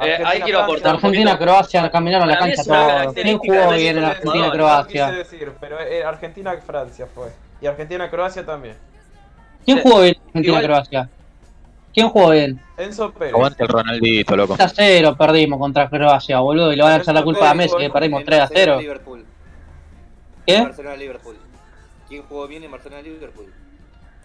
eh, 0.00 0.22
ahí 0.24 0.40
quiero 0.42 0.60
aportar. 0.60 0.94
Argentina, 0.94 1.38
Croacia 1.38 1.90
caminaron 1.90 2.28
la 2.28 2.34
Para 2.34 2.46
mí 2.46 2.54
cancha 2.54 2.70
característica 2.70 3.22
¿Quién 3.22 3.38
jugó 3.62 3.72
bien 3.74 3.96
en 3.96 4.02
como 4.02 4.06
Argentina, 4.10 4.50
jugador, 4.50 4.86
No 4.94 5.12
decir, 5.18 5.52
pero 5.60 5.80
eh, 5.80 6.04
Argentina-Francia 6.04 7.06
fue. 7.14 7.28
Y 7.60 7.66
Argentina-Croacia 7.66 8.44
también. 8.44 8.76
¿Quién 9.64 9.78
Sí. 9.78 9.82
jugó 9.82 10.00
bien 10.02 10.14
en 10.14 10.20
Argentina, 10.28 10.58
Igual- 10.58 10.64
Croacia? 10.64 11.08
¿Quién 11.94 12.08
jugó 12.10 12.30
bien? 12.30 12.60
Enzo 12.76 13.10
Pérez. 13.10 13.32
Aguante 13.32 13.62
el 13.62 13.68
Ronaldito, 13.70 14.36
loco. 14.36 14.54
3 14.54 14.66
a 14.66 14.74
0 14.74 15.16
perdimos 15.16 15.58
contra 15.58 15.88
Croacia, 15.88 16.38
boludo, 16.40 16.70
y 16.70 16.76
le 16.76 16.82
van 16.82 16.92
a 16.92 16.96
echar 16.96 17.14
la 17.14 17.22
culpa 17.24 17.50
a 17.50 17.54
Messi 17.54 17.74
que 17.78 17.88
perdimos 17.88 18.20
En 18.20 18.26
3 18.26 18.38
a 18.38 18.42
Barcelona, 18.42 18.64
0. 18.74 18.80
Liverpool. 18.82 19.24
¿Qué? 20.46 20.60
Barcelona-Liverpool. 20.60 21.36
¿Quién 22.06 22.22
jugó 22.28 22.46
bien 22.46 22.62
en 22.64 22.70
Barcelona-Liverpool? 22.70 23.52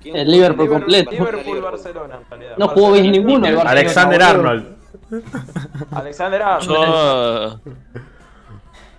¿Quién 0.02 0.16
El 0.16 0.32
Liverpool 0.32 0.70
completo. 0.70 1.12
Liverpool-Barcelona, 1.12 2.20
en 2.22 2.30
realidad. 2.30 2.56
No 2.58 2.68
jugó 2.70 2.92
bien 2.94 3.12
ninguno 3.12 3.48
el 3.48 3.56
Barcelona. 3.56 3.72
Alexander. 3.72 4.24
Arnold. 4.24 4.82
Alexander 5.92 6.42
Arnold. 6.42 7.60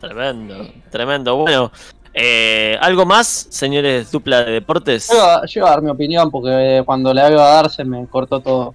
Tremendo, 0.00 0.66
tremendo. 0.90 1.36
Bueno, 1.36 1.70
eh, 2.12 2.76
¿algo 2.80 3.06
más, 3.06 3.46
señores 3.50 4.10
dupla 4.10 4.42
de 4.42 4.50
deportes? 4.50 5.08
Yo 5.46 5.60
iba 5.60 5.68
a 5.68 5.70
dar 5.70 5.82
mi 5.82 5.90
opinión 5.90 6.28
porque 6.28 6.82
cuando 6.84 7.14
le 7.14 7.20
iba 7.30 7.46
a 7.46 7.54
dar 7.54 7.70
se 7.70 7.84
me 7.84 8.04
cortó 8.08 8.40
todo. 8.40 8.74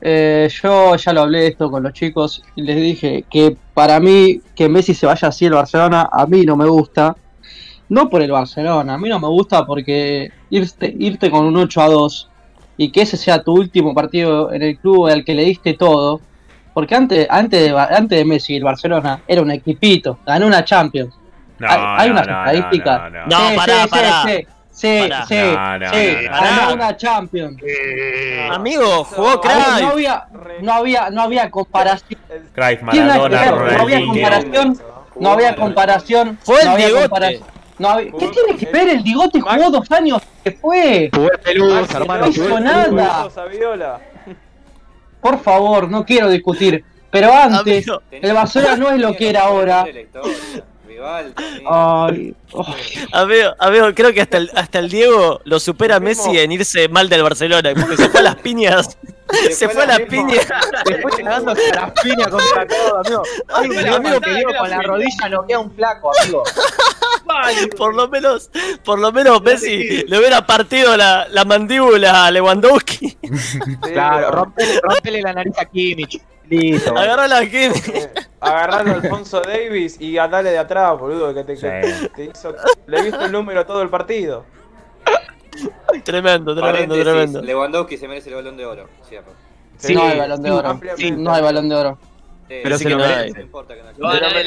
Eh, 0.00 0.48
yo 0.62 0.94
ya 0.94 1.12
lo 1.12 1.22
hablé 1.22 1.48
esto 1.48 1.72
con 1.72 1.82
los 1.82 1.92
chicos 1.92 2.42
y 2.54 2.62
les 2.62 2.76
dije 2.76 3.24
que 3.28 3.56
para 3.74 3.98
mí 3.98 4.40
que 4.54 4.68
Messi 4.68 4.94
se 4.94 5.06
vaya 5.06 5.26
así 5.26 5.46
al 5.46 5.54
Barcelona 5.54 6.08
a 6.10 6.24
mí 6.26 6.44
no 6.44 6.56
me 6.56 6.68
gusta. 6.68 7.16
No 7.88 8.08
por 8.08 8.22
el 8.22 8.30
Barcelona, 8.30 8.94
a 8.94 8.98
mí 8.98 9.08
no 9.08 9.18
me 9.18 9.26
gusta 9.26 9.66
porque 9.66 10.30
irte, 10.50 10.94
irte 10.98 11.30
con 11.30 11.46
un 11.46 11.56
8 11.56 11.80
a 11.82 11.88
2 11.88 12.28
y 12.76 12.90
que 12.90 13.02
ese 13.02 13.16
sea 13.16 13.42
tu 13.42 13.52
último 13.54 13.94
partido 13.94 14.52
en 14.52 14.62
el 14.62 14.78
club 14.78 15.06
al 15.08 15.24
que 15.24 15.34
le 15.34 15.44
diste 15.44 15.74
todo 15.74 16.20
Porque 16.72 16.94
antes, 16.94 17.26
antes, 17.30 17.60
de, 17.70 17.78
antes 17.78 18.18
de 18.18 18.24
Messi, 18.24 18.56
el 18.56 18.64
Barcelona 18.64 19.20
era 19.26 19.42
un 19.42 19.50
equipito, 19.50 20.18
ganó 20.24 20.46
una 20.46 20.64
Champions. 20.64 21.12
No, 21.58 21.66
hay 21.68 21.78
hay 21.78 22.08
no, 22.08 22.14
unas 22.14 22.26
no, 22.28 22.38
estadísticas. 22.46 23.00
no, 23.00 23.10
no, 23.10 23.26
No, 23.26 23.48
Sí, 23.50 23.56
pará, 23.56 23.82
sí, 23.82 23.88
pará. 23.90 24.22
sí, 24.24 24.46
sí, 24.70 24.98
Pará. 25.00 25.26
sí, 25.26 25.34
No, 25.34 25.78
no, 25.78 25.90
sí, 25.90 26.06
no, 26.24 26.30
no. 26.30 26.40
ganó 26.40 26.74
una 26.74 26.96
Champions. 26.96 27.56
Amigo, 28.50 29.04
jugó 29.04 29.40
crack. 29.40 29.80
no 29.82 29.88
había, 29.90 30.26
no 30.62 30.72
había, 30.72 31.10
no 31.10 31.22
había 31.22 31.50
comparación. 31.50 32.18
Cruyff, 32.54 32.80
¿Quién 32.90 33.08
la- 33.08 33.18
Maradona, 33.18 33.74
no 33.76 33.82
había 33.82 34.06
comparación. 34.06 34.78
No 35.16 35.30
había 35.32 35.56
comparación. 35.56 36.38
Fue 36.42 36.60
el 36.60 36.66
no 36.66 36.70
había 36.72 36.86
Diegote. 36.86 37.08
comparación. 37.08 37.42
No 37.80 37.96
¿Qué 37.96 38.28
tiene 38.28 38.58
que 38.58 38.66
ver? 38.66 38.90
El 38.90 39.02
Digote 39.02 39.40
jugó 39.40 39.70
dos 39.70 39.90
años 39.90 40.20
que 40.44 40.52
fue. 40.52 41.10
Hermano. 41.94 42.26
no 42.26 42.28
hizo 42.28 42.60
nada. 42.60 44.00
Por 45.22 45.40
favor, 45.40 45.90
no 45.90 46.04
quiero 46.04 46.28
discutir. 46.28 46.84
Pero 47.10 47.32
antes, 47.32 47.88
Amigo, 47.88 48.02
el 48.10 48.34
Barcelona 48.34 48.76
no 48.76 48.90
es 48.90 49.00
lo 49.00 49.16
que 49.16 49.30
era 49.30 49.44
ahora. 49.44 49.86
Ay, 51.66 52.34
oh, 52.52 52.66
amigo, 53.12 53.54
amigo, 53.58 53.94
creo 53.94 54.12
que 54.12 54.20
hasta 54.20 54.36
el, 54.36 54.50
hasta 54.54 54.80
el 54.80 54.90
Diego 54.90 55.40
lo 55.44 55.58
supera 55.58 55.96
a. 55.96 56.00
Messi 56.00 56.38
en 56.38 56.52
irse 56.52 56.88
mal 56.88 57.08
del 57.08 57.22
Barcelona, 57.22 57.70
porque 57.74 57.96
se 57.96 58.10
fue 58.10 58.20
a 58.20 58.24
las 58.24 58.36
piñas. 58.36 58.98
Se 59.52 59.68
fue 59.68 59.84
a 59.84 59.86
las 59.86 60.00
piñas. 60.00 60.44
Después 60.84 61.16
llegándose 61.16 61.70
a 61.70 61.86
la 61.86 61.94
piña 61.94 62.28
contra 62.28 62.66
todo, 62.66 62.98
amigo. 62.98 63.22
Hay 63.48 63.68
un 63.68 63.78
Amigo, 63.78 63.96
amigo 63.96 64.20
que 64.20 64.34
dio 64.34 64.48
con 64.58 64.68
la 64.68 64.82
rodilla 64.82 65.28
noquea 65.28 65.56
a 65.56 65.60
un 65.60 65.70
flaco, 65.70 66.10
amigo. 66.20 66.42
Por 67.76 67.94
lo 67.94 68.08
menos, 68.08 68.50
por 68.84 68.98
lo 68.98 69.12
menos 69.12 69.42
Messi 69.42 70.04
le 70.06 70.18
hubiera 70.18 70.44
partido 70.46 70.96
la, 70.96 71.26
la 71.28 71.44
mandíbula 71.44 72.26
a 72.26 72.30
Lewandowski. 72.30 73.16
Claro, 73.92 74.30
rompele, 74.30 74.80
rompele 74.82 75.22
la 75.22 75.32
nariz 75.32 75.58
a 75.58 75.64
Kimmich. 75.64 76.20
Listo. 76.48 76.96
Agarró 76.96 77.26
la 77.28 77.46
que 77.48 77.66
Eh, 77.66 78.10
Agarrarlo 78.40 78.92
a 78.92 78.94
Alfonso 78.96 79.40
Davis 79.40 79.96
y 80.00 80.14
ganarle 80.14 80.50
de 80.50 80.58
atrás, 80.58 80.98
boludo, 80.98 81.32
que 81.32 81.44
te, 81.44 81.54
que 81.54 81.94
Sí. 81.94 82.08
te 82.16 82.24
hizo. 82.24 82.54
Le 82.86 83.02
viste 83.02 83.24
el 83.24 83.32
número 83.32 83.64
todo 83.66 83.82
el 83.82 83.88
partido. 83.88 84.44
Tremendo, 86.04 86.54
tremendo, 86.54 86.60
Paréntesis, 86.60 87.04
tremendo. 87.04 87.42
Lewandowski 87.42 87.96
se 87.96 88.08
merece 88.08 88.30
el 88.30 88.36
balón 88.36 88.56
de 88.56 88.66
oro. 88.66 88.88
Cierro. 89.08 89.32
Sí, 89.76 89.94
no 89.94 90.02
hay 90.02 90.18
balón 90.18 90.42
de 90.42 90.48
sí, 90.48 90.54
oro. 90.54 90.68
ampliamente. 90.68 91.10
No 91.22 91.32
hay 91.32 91.42
balón 91.42 91.68
de 91.68 91.74
oro. 91.74 91.98
Pero 92.48 92.78
Sí 92.78 92.84
se 92.84 92.88
que 92.90 92.94
lo 92.96 93.00
no 93.02 93.06
merece. 93.08 93.34
No 93.38 93.40
importa 93.42 93.74
que 93.74 93.82
no 93.82 93.88
haya. 93.88 93.98
Lo 93.98 94.06
va 94.06 94.10
a 94.10 94.14
Pero 94.14 94.26
ganar 94.28 94.42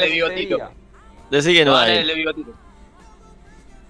Decí 1.34 1.54
que 1.54 1.66
no 1.66 1.76
ganar 1.82 2.06
hay. 2.06 2.06
bigotito. 2.16 2.54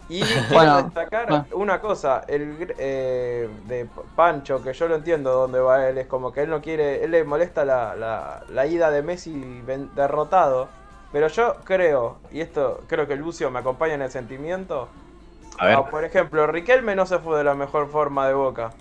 Y 0.08 0.44
quiero 0.48 0.72
Bueno, 0.72 0.74
destacar 0.74 1.28
bueno. 1.28 1.48
una 1.54 1.80
cosa, 1.80 2.26
el 2.28 2.76
eh, 2.78 3.50
de 3.68 3.90
Pancho, 4.16 4.62
que 4.62 4.74
yo 4.74 4.88
lo 4.90 4.96
entiendo 4.96 5.32
dónde 5.34 5.60
va 5.60 5.88
él, 5.88 5.98
es 5.98 6.08
como 6.08 6.32
que 6.34 6.42
él 6.44 6.50
no 6.50 6.62
quiere, 6.62 7.04
él 7.06 7.12
le 7.12 7.24
molesta 7.24 7.64
la, 7.66 7.96
la, 7.96 8.44
la 8.50 8.68
ida 8.68 8.92
de 8.92 9.02
Messi 9.02 9.62
derrotado, 9.96 10.74
pero 11.12 11.28
yo 11.30 11.56
creo, 11.64 12.20
y 12.32 12.42
esto 12.42 12.84
creo 12.88 13.08
que 13.08 13.16
Lucio 13.16 13.50
me 13.50 13.60
acompaña 13.60 13.94
en 13.96 14.02
el 14.04 14.12
sentimiento, 14.12 14.90
A 15.58 15.66
ver. 15.66 15.80
ah, 15.80 15.90
por 15.90 16.06
ejemplo, 16.06 16.48
Riquelme 16.48 16.96
no 16.96 17.06
se 17.06 17.20
fue 17.20 17.38
de 17.40 17.46
la 17.46 17.56
mejor 17.56 17.90
forma 17.90 18.28
de 18.28 18.34
Boca, 18.36 18.78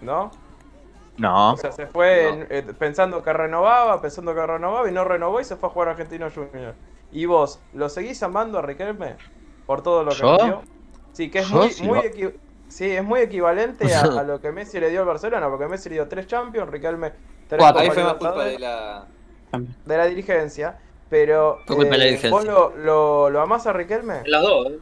¿no? 0.00 0.30
No. 1.18 1.54
O 1.54 1.56
sea, 1.56 1.72
se 1.72 1.86
fue 1.86 2.28
No. 2.28 2.30
en- 2.30 2.46
eh, 2.50 2.62
pensando 2.78 3.22
que 3.22 3.32
renovaba, 3.32 4.00
pensando 4.00 4.34
que 4.34 4.46
renovaba 4.46 4.88
y 4.88 4.92
no 4.92 5.04
renovó 5.04 5.40
y 5.40 5.44
se 5.44 5.56
fue 5.56 5.68
a 5.68 5.72
jugar 5.72 5.88
a 5.88 5.90
Argentino 5.92 6.30
Junior. 6.30 6.76
¿Y 7.14 7.24
vos, 7.26 7.60
lo 7.72 7.88
seguís 7.88 8.22
amando 8.22 8.58
a 8.58 8.62
Riquelme 8.62 9.16
por 9.66 9.82
todo 9.82 10.04
lo 10.04 10.10
que 10.10 10.18
¿Yo? 10.18 10.36
dio? 10.36 10.62
Sí, 11.12 11.30
que 11.30 11.38
es 11.38 11.48
muy, 11.50 11.70
sí, 11.70 11.84
muy 11.84 12.00
equi- 12.00 12.34
sí, 12.68 12.90
es 12.90 13.02
muy 13.04 13.20
equivalente 13.20 13.94
a, 13.94 14.00
a 14.20 14.22
lo 14.24 14.40
que 14.40 14.50
Messi 14.52 14.78
le 14.80 14.90
dio 14.90 15.00
al 15.00 15.06
Barcelona, 15.06 15.48
porque 15.48 15.66
Messi 15.68 15.88
le 15.88 15.94
dio 15.94 16.08
tres 16.08 16.26
Champions, 16.26 16.68
Riquelme 16.68 17.12
tres 17.48 17.60
Cuatro. 17.60 17.80
Ahí 17.80 17.90
fue 17.90 18.02
más 18.04 18.14
culpa 18.14 18.44
de 18.44 18.58
la. 18.58 19.06
de 19.86 19.96
la 19.96 20.06
dirigencia. 20.06 20.78
Pero 21.08 21.60
Fue 21.66 21.76
culpa 21.76 21.92
de 21.92 21.98
la 21.98 22.04
eh, 22.04 22.08
dirigencia. 22.08 22.30
¿vos 22.30 22.44
lo, 22.44 22.76
lo, 22.76 23.30
lo 23.30 23.40
amás 23.40 23.66
a 23.68 23.72
Riquelme? 23.72 24.22
Las 24.26 24.42
dos, 24.42 24.66
¿eh? 24.70 24.78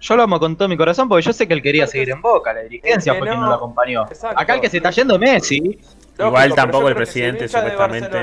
Yo 0.00 0.16
lo 0.16 0.22
amo 0.24 0.40
con 0.40 0.56
todo 0.56 0.66
mi 0.68 0.76
corazón 0.76 1.08
porque 1.08 1.22
yo 1.22 1.32
sé 1.32 1.46
que 1.46 1.52
él 1.52 1.62
quería 1.62 1.86
seguir 1.86 2.10
en 2.10 2.22
Boca, 2.22 2.52
la 2.54 2.62
dirigencia 2.62 3.12
Es 3.12 3.16
que 3.16 3.18
fue 3.20 3.28
quien 3.28 3.38
no- 3.38 3.44
no 3.44 3.50
lo 3.50 3.56
acompañó. 3.56 4.02
Exacto. 4.08 4.40
Acá 4.40 4.54
el 4.54 4.60
que 4.62 4.70
se 4.70 4.78
está 4.78 4.90
yendo 4.90 5.14
es 5.14 5.20
Messi. 5.20 5.78
Igual 6.18 6.54
tampoco 6.54 6.88
el 6.88 6.94
si 6.94 6.96
presidente, 6.96 7.46
supuestamente. 7.46 8.18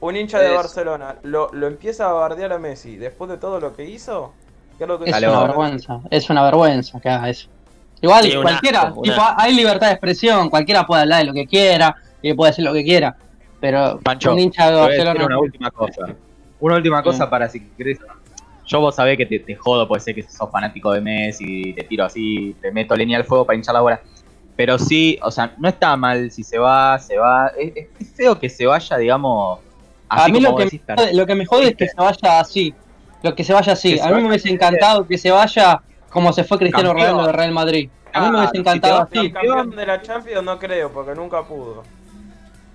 Un 0.00 0.16
hincha 0.16 0.38
de 0.40 0.48
Es- 0.50 0.54
Barcelona 0.56 1.16
lo, 1.22 1.50
lo 1.52 1.66
empieza 1.66 2.08
a 2.08 2.12
bardear 2.12 2.52
a 2.52 2.58
Messi 2.58 2.96
después 2.96 3.30
de 3.30 3.38
todo 3.38 3.60
lo 3.60 3.74
que 3.74 3.84
hizo. 3.84 4.32
¿qué 4.78 4.84
es 4.84 4.88
lo 4.88 4.98
que 4.98 5.06
Es 5.06 5.12
Dale, 5.12 5.28
una 5.28 5.42
vergüenza. 5.44 6.00
Es 6.10 6.28
una 6.28 6.42
vergüenza 6.44 7.00
que 7.00 7.08
haga 7.08 7.30
eso. 7.30 7.48
Igual, 8.02 8.24
Sí, 8.24 8.36
cualquiera, 8.42 8.92
tipo, 9.02 9.22
hay 9.38 9.54
libertad 9.54 9.86
de 9.86 9.92
expresión, 9.94 10.50
cualquiera 10.50 10.84
puede 10.86 11.02
hablar 11.02 11.20
de 11.20 11.24
lo 11.24 11.32
que 11.32 11.46
quiera 11.46 11.96
y 12.20 12.34
puede 12.34 12.50
decir 12.50 12.64
lo 12.64 12.74
que 12.74 12.84
quiera. 12.84 13.16
Pero 13.58 13.98
Pancho, 14.02 14.32
un 14.34 14.38
hincha 14.38 14.70
de 14.70 14.76
Barcelona. 14.76 15.24
una 15.26 15.38
última 15.38 15.70
cosa. 15.70 16.06
Una 16.60 16.76
última 16.76 17.02
cosa 17.02 17.24
Sí. 17.24 17.30
para 17.30 17.48
si 17.48 17.60
querés. 17.70 17.98
Yo 18.66 18.80
vos 18.80 18.94
sabés 18.96 19.16
que 19.16 19.24
te, 19.24 19.38
te 19.38 19.54
jodo, 19.56 19.88
puede 19.88 20.00
ser 20.02 20.14
que 20.14 20.22
sos 20.24 20.50
fanático 20.50 20.92
de 20.92 21.00
Messi, 21.00 21.72
te 21.72 21.84
tiro 21.84 22.04
así, 22.04 22.54
te 22.60 22.70
meto 22.70 22.94
leña 22.94 23.16
al 23.16 23.24
fuego 23.24 23.46
para 23.46 23.56
hinchar 23.56 23.74
la 23.74 23.80
bola. 23.80 24.00
Pero 24.56 24.78
sí, 24.78 25.18
o 25.22 25.30
sea, 25.30 25.54
no 25.58 25.68
está 25.68 25.96
mal 25.96 26.30
si 26.30 26.42
se 26.42 26.58
va, 26.58 26.98
se 26.98 27.16
va. 27.16 27.50
Es 27.58 27.88
feo 28.14 28.38
que 28.38 28.50
se 28.50 28.66
vaya, 28.66 28.96
digamos, 28.98 29.60
A 30.08 30.28
mí 30.28 30.40
lo 30.40 30.54
que, 30.56 30.64
me 30.66 30.94
jode, 30.96 31.14
lo 31.14 31.26
que 31.26 31.34
me 31.34 31.46
jode 31.46 31.68
es 31.68 31.76
que 31.76 31.88
se 31.88 31.96
vaya 31.96 32.40
así. 32.40 32.74
Lo 33.22 33.34
que 33.34 33.44
se 33.44 33.52
vaya 33.52 33.72
así. 33.72 33.94
Que 33.94 34.02
A 34.02 34.08
mí 34.10 34.22
me 34.22 34.28
hubiese 34.28 34.48
encantado 34.50 35.06
que 35.06 35.18
se 35.18 35.30
vaya 35.30 35.80
como 36.10 36.32
se 36.32 36.44
fue 36.44 36.58
Cristiano 36.58 36.90
Campeón. 36.90 37.08
Ronaldo 37.10 37.26
del 37.28 37.36
Real 37.36 37.52
Madrid. 37.52 37.90
A 38.12 38.20
mí 38.20 38.30
me 38.30 38.38
hubiese 38.38 38.46
si 38.48 38.52
te 38.52 38.58
encantado 38.60 38.98
vas 39.00 39.08
así. 39.10 39.32
campeón 39.32 39.70
de 39.70 39.86
la 39.86 40.00
Champions 40.02 40.44
no 40.44 40.58
creo, 40.58 40.90
porque 40.92 41.14
nunca 41.14 41.42
pudo. 41.42 41.82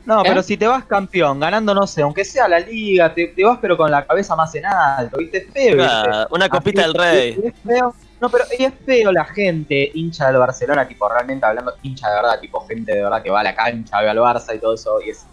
No, 0.06 0.22
¿Eh? 0.22 0.24
pero 0.28 0.41
si 0.44 0.58
te 0.58 0.66
vas 0.68 0.84
campeón, 0.86 1.40
ganando, 1.40 1.74
no 1.76 1.86
sé, 1.86 2.02
aunque 2.02 2.26
sea 2.26 2.48
la 2.48 2.60
liga, 2.60 3.14
te, 3.14 3.28
te 3.28 3.44
vas 3.45 3.60
pero 3.62 3.78
con 3.78 3.90
la 3.91 4.03
cabeza 4.06 4.36
más 4.36 4.53
en 4.56 4.66
alto, 4.66 5.18
¿viste? 5.20 5.38
Es 5.38 5.53
feo, 5.53 5.78
¿viste? 5.78 5.91
Ah, 5.91 6.28
Una 6.32 6.49
copita 6.49 6.82
Así, 6.82 6.91
del 6.91 6.99
rey. 6.99 7.38
y- 7.40 7.45
y 7.45 7.48
es 7.49 7.53
feo. 7.64 7.94
No, 8.20 8.30
pero 8.30 8.45
y 8.58 8.64
es 8.64 8.74
feo 8.86 9.12
la 9.12 9.26
gente 9.26 9.91
hincha 9.94 10.28
del 10.28 10.38
Barcelona, 10.38 10.88
tipo, 10.88 11.08
realmente 11.08 11.45
hablando 11.45 11.74
hincha 11.84 12.10
de 12.10 12.16
verdad, 12.16 12.40
tipo, 12.40 12.66
gente 12.68 12.95
de 12.95 13.03
verdad 13.03 13.22
que 13.22 13.30
va 13.30 13.40
a 13.41 13.44
la 13.44 13.56
cancha, 13.56 14.02
ve 14.02 14.10
al 14.10 14.18
Barça 14.18 14.56
y 14.56 14.60
todo 14.60 14.74
eso, 14.74 14.99
y, 15.06 15.12
es, 15.12 15.26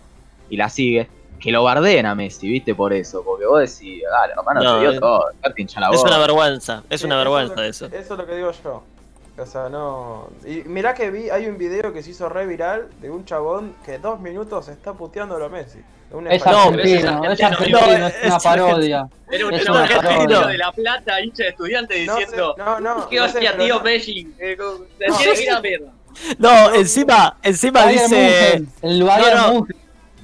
y 0.50 0.56
la 0.58 0.68
sigue. 0.68 1.08
Que 1.38 1.52
lo 1.52 1.62
bardeen 1.62 2.06
a 2.06 2.14
Messi, 2.14 2.48
¿viste? 2.48 2.74
Por 2.74 2.92
eso, 2.92 3.22
porque 3.24 3.46
vos 3.46 3.60
decís, 3.60 4.02
dale, 4.10 4.32
hermano, 4.36 4.60
No, 4.62 4.74
te 4.76 4.80
dio 4.80 4.90
es- 4.92 5.00
todo, 5.00 5.24
dejate 5.40 5.62
hinchar 5.62 5.82
la 5.82 5.90
Es 5.90 6.02
una 6.02 6.18
vergüenza, 6.18 6.82
es 6.90 7.00
Sí, 7.00 7.06
una 7.06 7.16
vergüenza 7.16 7.64
eso. 7.66 7.86
Eso 7.86 7.96
es 8.14 8.18
lo 8.18 8.26
que 8.26 8.34
digo 8.34 8.50
yo. 8.64 8.82
O 9.40 9.46
sea, 9.46 9.68
no. 9.68 10.30
Y 10.44 10.62
mirá 10.64 10.94
que 10.94 11.10
vi, 11.12 11.30
hay 11.30 11.46
un 11.46 11.56
video 11.58 11.92
que 11.92 12.02
se 12.02 12.10
hizo 12.10 12.28
re 12.28 12.44
viral 12.44 12.88
de 13.00 13.08
un 13.08 13.24
chabón 13.24 13.76
que 13.84 13.98
dos 13.98 14.18
minutos 14.18 14.66
está 14.66 14.94
puteándolo 14.94 15.44
a 15.44 15.48
Messi. 15.48 15.78
Es 16.28 16.44
argentino, 16.44 17.22
es 17.32 17.40
argentino, 17.42 17.78
una 18.24 18.38
parodia. 18.40 19.08
Era 19.30 19.46
un 19.46 19.52
chabón 19.60 19.70
una 19.70 19.82
argentino 19.82 20.18
parodia. 20.26 20.46
de 20.48 20.58
La 20.58 20.72
Plata, 20.72 21.20
hincha 21.20 21.44
de 21.44 21.54
sé, 21.56 21.94
diciendo 21.94 22.54
no, 22.58 22.80
no, 22.80 23.08
¿Qué 23.08 23.20
hostia, 23.20 23.56
tío 23.56 23.76
no- 23.76 23.82
Messi? 23.82 24.34
Eh, 24.40 24.56
que 24.56 25.42
era 25.44 25.60
mierda. 25.60 25.92
No, 26.38 26.74
encima, 26.74 27.36
encima 27.42 27.86
dice. 27.86 28.64
El 28.82 29.04
Bayern 29.04 29.36
No, 29.36 29.66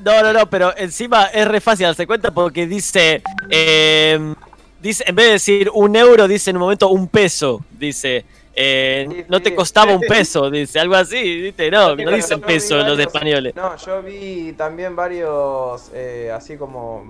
no. 0.04 0.22
No, 0.22 0.32
no, 0.32 0.50
pero 0.50 0.74
encima 0.76 1.24
es 1.26 1.46
re 1.48 1.60
fácil 1.60 1.86
darse 1.86 2.06
cuenta 2.06 2.30
porque 2.30 2.66
dice. 2.66 3.22
eh, 3.50 4.34
dice 4.80 5.04
en 5.06 5.14
vez 5.16 5.26
de 5.26 5.32
decir 5.32 5.70
un 5.72 5.96
euro, 5.96 6.28
dice 6.28 6.50
en 6.50 6.56
un 6.56 6.62
momento 6.62 6.88
un 6.88 7.08
peso. 7.08 7.60
Dice. 7.70 8.24
eh, 8.56 9.24
no 9.28 9.42
te 9.42 9.54
costaba 9.54 9.92
un 9.94 10.00
peso, 10.00 10.50
dice 10.50 10.78
algo 10.78 10.94
así, 10.94 11.40
¿viste? 11.42 11.70
No, 11.70 11.88
no 11.96 12.10
dicen 12.16 12.40
peso 12.40 12.76
los 12.76 12.98
españoles. 13.00 13.54
No, 13.56 13.76
yo 13.76 14.02
vi 14.02 14.52
también 14.52 14.94
varios, 14.94 15.90
eh, 15.92 16.30
así 16.32 16.56
como 16.56 17.02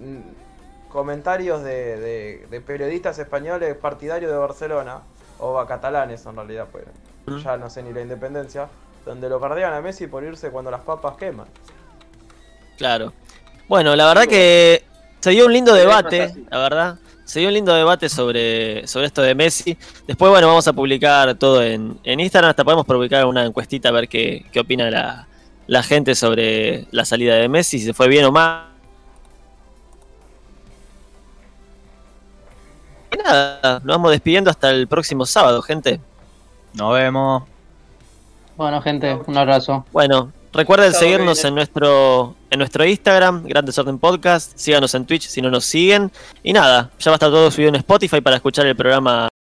mm, 0.00 0.88
comentarios 0.90 1.62
de, 1.62 1.98
de- 2.00 2.46
de 2.50 2.60
periodistas 2.60 3.18
españoles 3.18 3.76
partidarios 3.76 4.30
de 4.32 4.36
Barcelona, 4.38 5.02
o 5.38 5.58
a 5.60 5.68
catalanes 5.68 6.24
en 6.26 6.34
realidad, 6.34 6.66
pues 6.72 6.84
ya 7.44 7.56
no 7.56 7.70
sé 7.70 7.82
ni 7.82 7.92
la 7.92 8.00
independencia, 8.00 8.68
donde 9.04 9.28
lo 9.28 9.38
bardean 9.38 9.72
a 9.74 9.80
Messi 9.80 10.06
por 10.08 10.24
irse 10.24 10.50
cuando 10.50 10.70
las 10.70 10.80
papas 10.80 11.16
queman. 11.16 11.46
Claro. 12.78 13.12
Bueno, 13.68 13.94
la 13.94 14.06
verdad 14.06 14.26
que 14.26 14.84
se 15.20 15.30
dio 15.30 15.44
un 15.44 15.52
lindo 15.52 15.74
debate, 15.74 16.34
la 16.48 16.58
verdad. 16.58 16.98
Se 17.24 17.40
dio 17.40 17.48
un 17.48 17.54
lindo 17.54 17.74
debate 17.74 18.08
sobre, 18.08 18.86
sobre 18.86 19.06
esto 19.06 19.20
de 19.20 19.34
Messi. 19.34 19.76
Después, 20.06 20.30
bueno, 20.30 20.46
vamos 20.46 20.66
a 20.66 20.72
publicar 20.72 21.34
todo 21.34 21.62
en, 21.62 21.98
en 22.02 22.20
Instagram. 22.20 22.48
Hasta 22.48 22.64
podemos 22.64 22.86
publicar 22.86 23.26
una 23.26 23.44
encuestita 23.44 23.90
a 23.90 23.92
ver 23.92 24.08
qué, 24.08 24.46
qué 24.50 24.60
opina 24.60 24.90
la, 24.90 25.28
la 25.66 25.82
gente 25.82 26.14
sobre 26.14 26.86
la 26.90 27.04
salida 27.04 27.34
de 27.34 27.48
Messi, 27.48 27.78
si 27.78 27.84
se 27.84 27.92
fue 27.92 28.08
bien 28.08 28.24
o 28.24 28.32
mal. 28.32 28.68
Y 33.12 33.16
nada, 33.22 33.80
nos 33.84 33.84
vamos 33.84 34.10
despidiendo 34.12 34.50
hasta 34.50 34.70
el 34.70 34.88
próximo 34.88 35.26
sábado, 35.26 35.60
gente. 35.60 36.00
Nos 36.72 36.94
vemos. 36.94 37.42
Bueno, 38.56 38.80
gente, 38.80 39.18
un 39.26 39.36
abrazo. 39.36 39.84
Bueno, 39.92 40.32
recuerden 40.58 40.92
seguirnos 40.92 41.44
en 41.44 41.54
nuestro, 41.54 42.34
en 42.50 42.58
nuestro 42.58 42.84
Instagram, 42.84 43.44
Gran 43.44 43.64
Desorden 43.64 43.98
Podcast. 43.98 44.52
Síganos 44.56 44.92
en 44.94 45.06
Twitch 45.06 45.28
si 45.28 45.40
no 45.40 45.50
nos 45.50 45.64
siguen. 45.64 46.10
Y 46.42 46.52
nada, 46.52 46.90
ya 46.98 47.10
va 47.10 47.14
a 47.14 47.16
estar 47.16 47.30
todo 47.30 47.50
subido 47.50 47.68
en 47.68 47.76
Spotify 47.76 48.20
para 48.20 48.36
escuchar 48.36 48.66
el 48.66 48.74
programa 48.74 49.27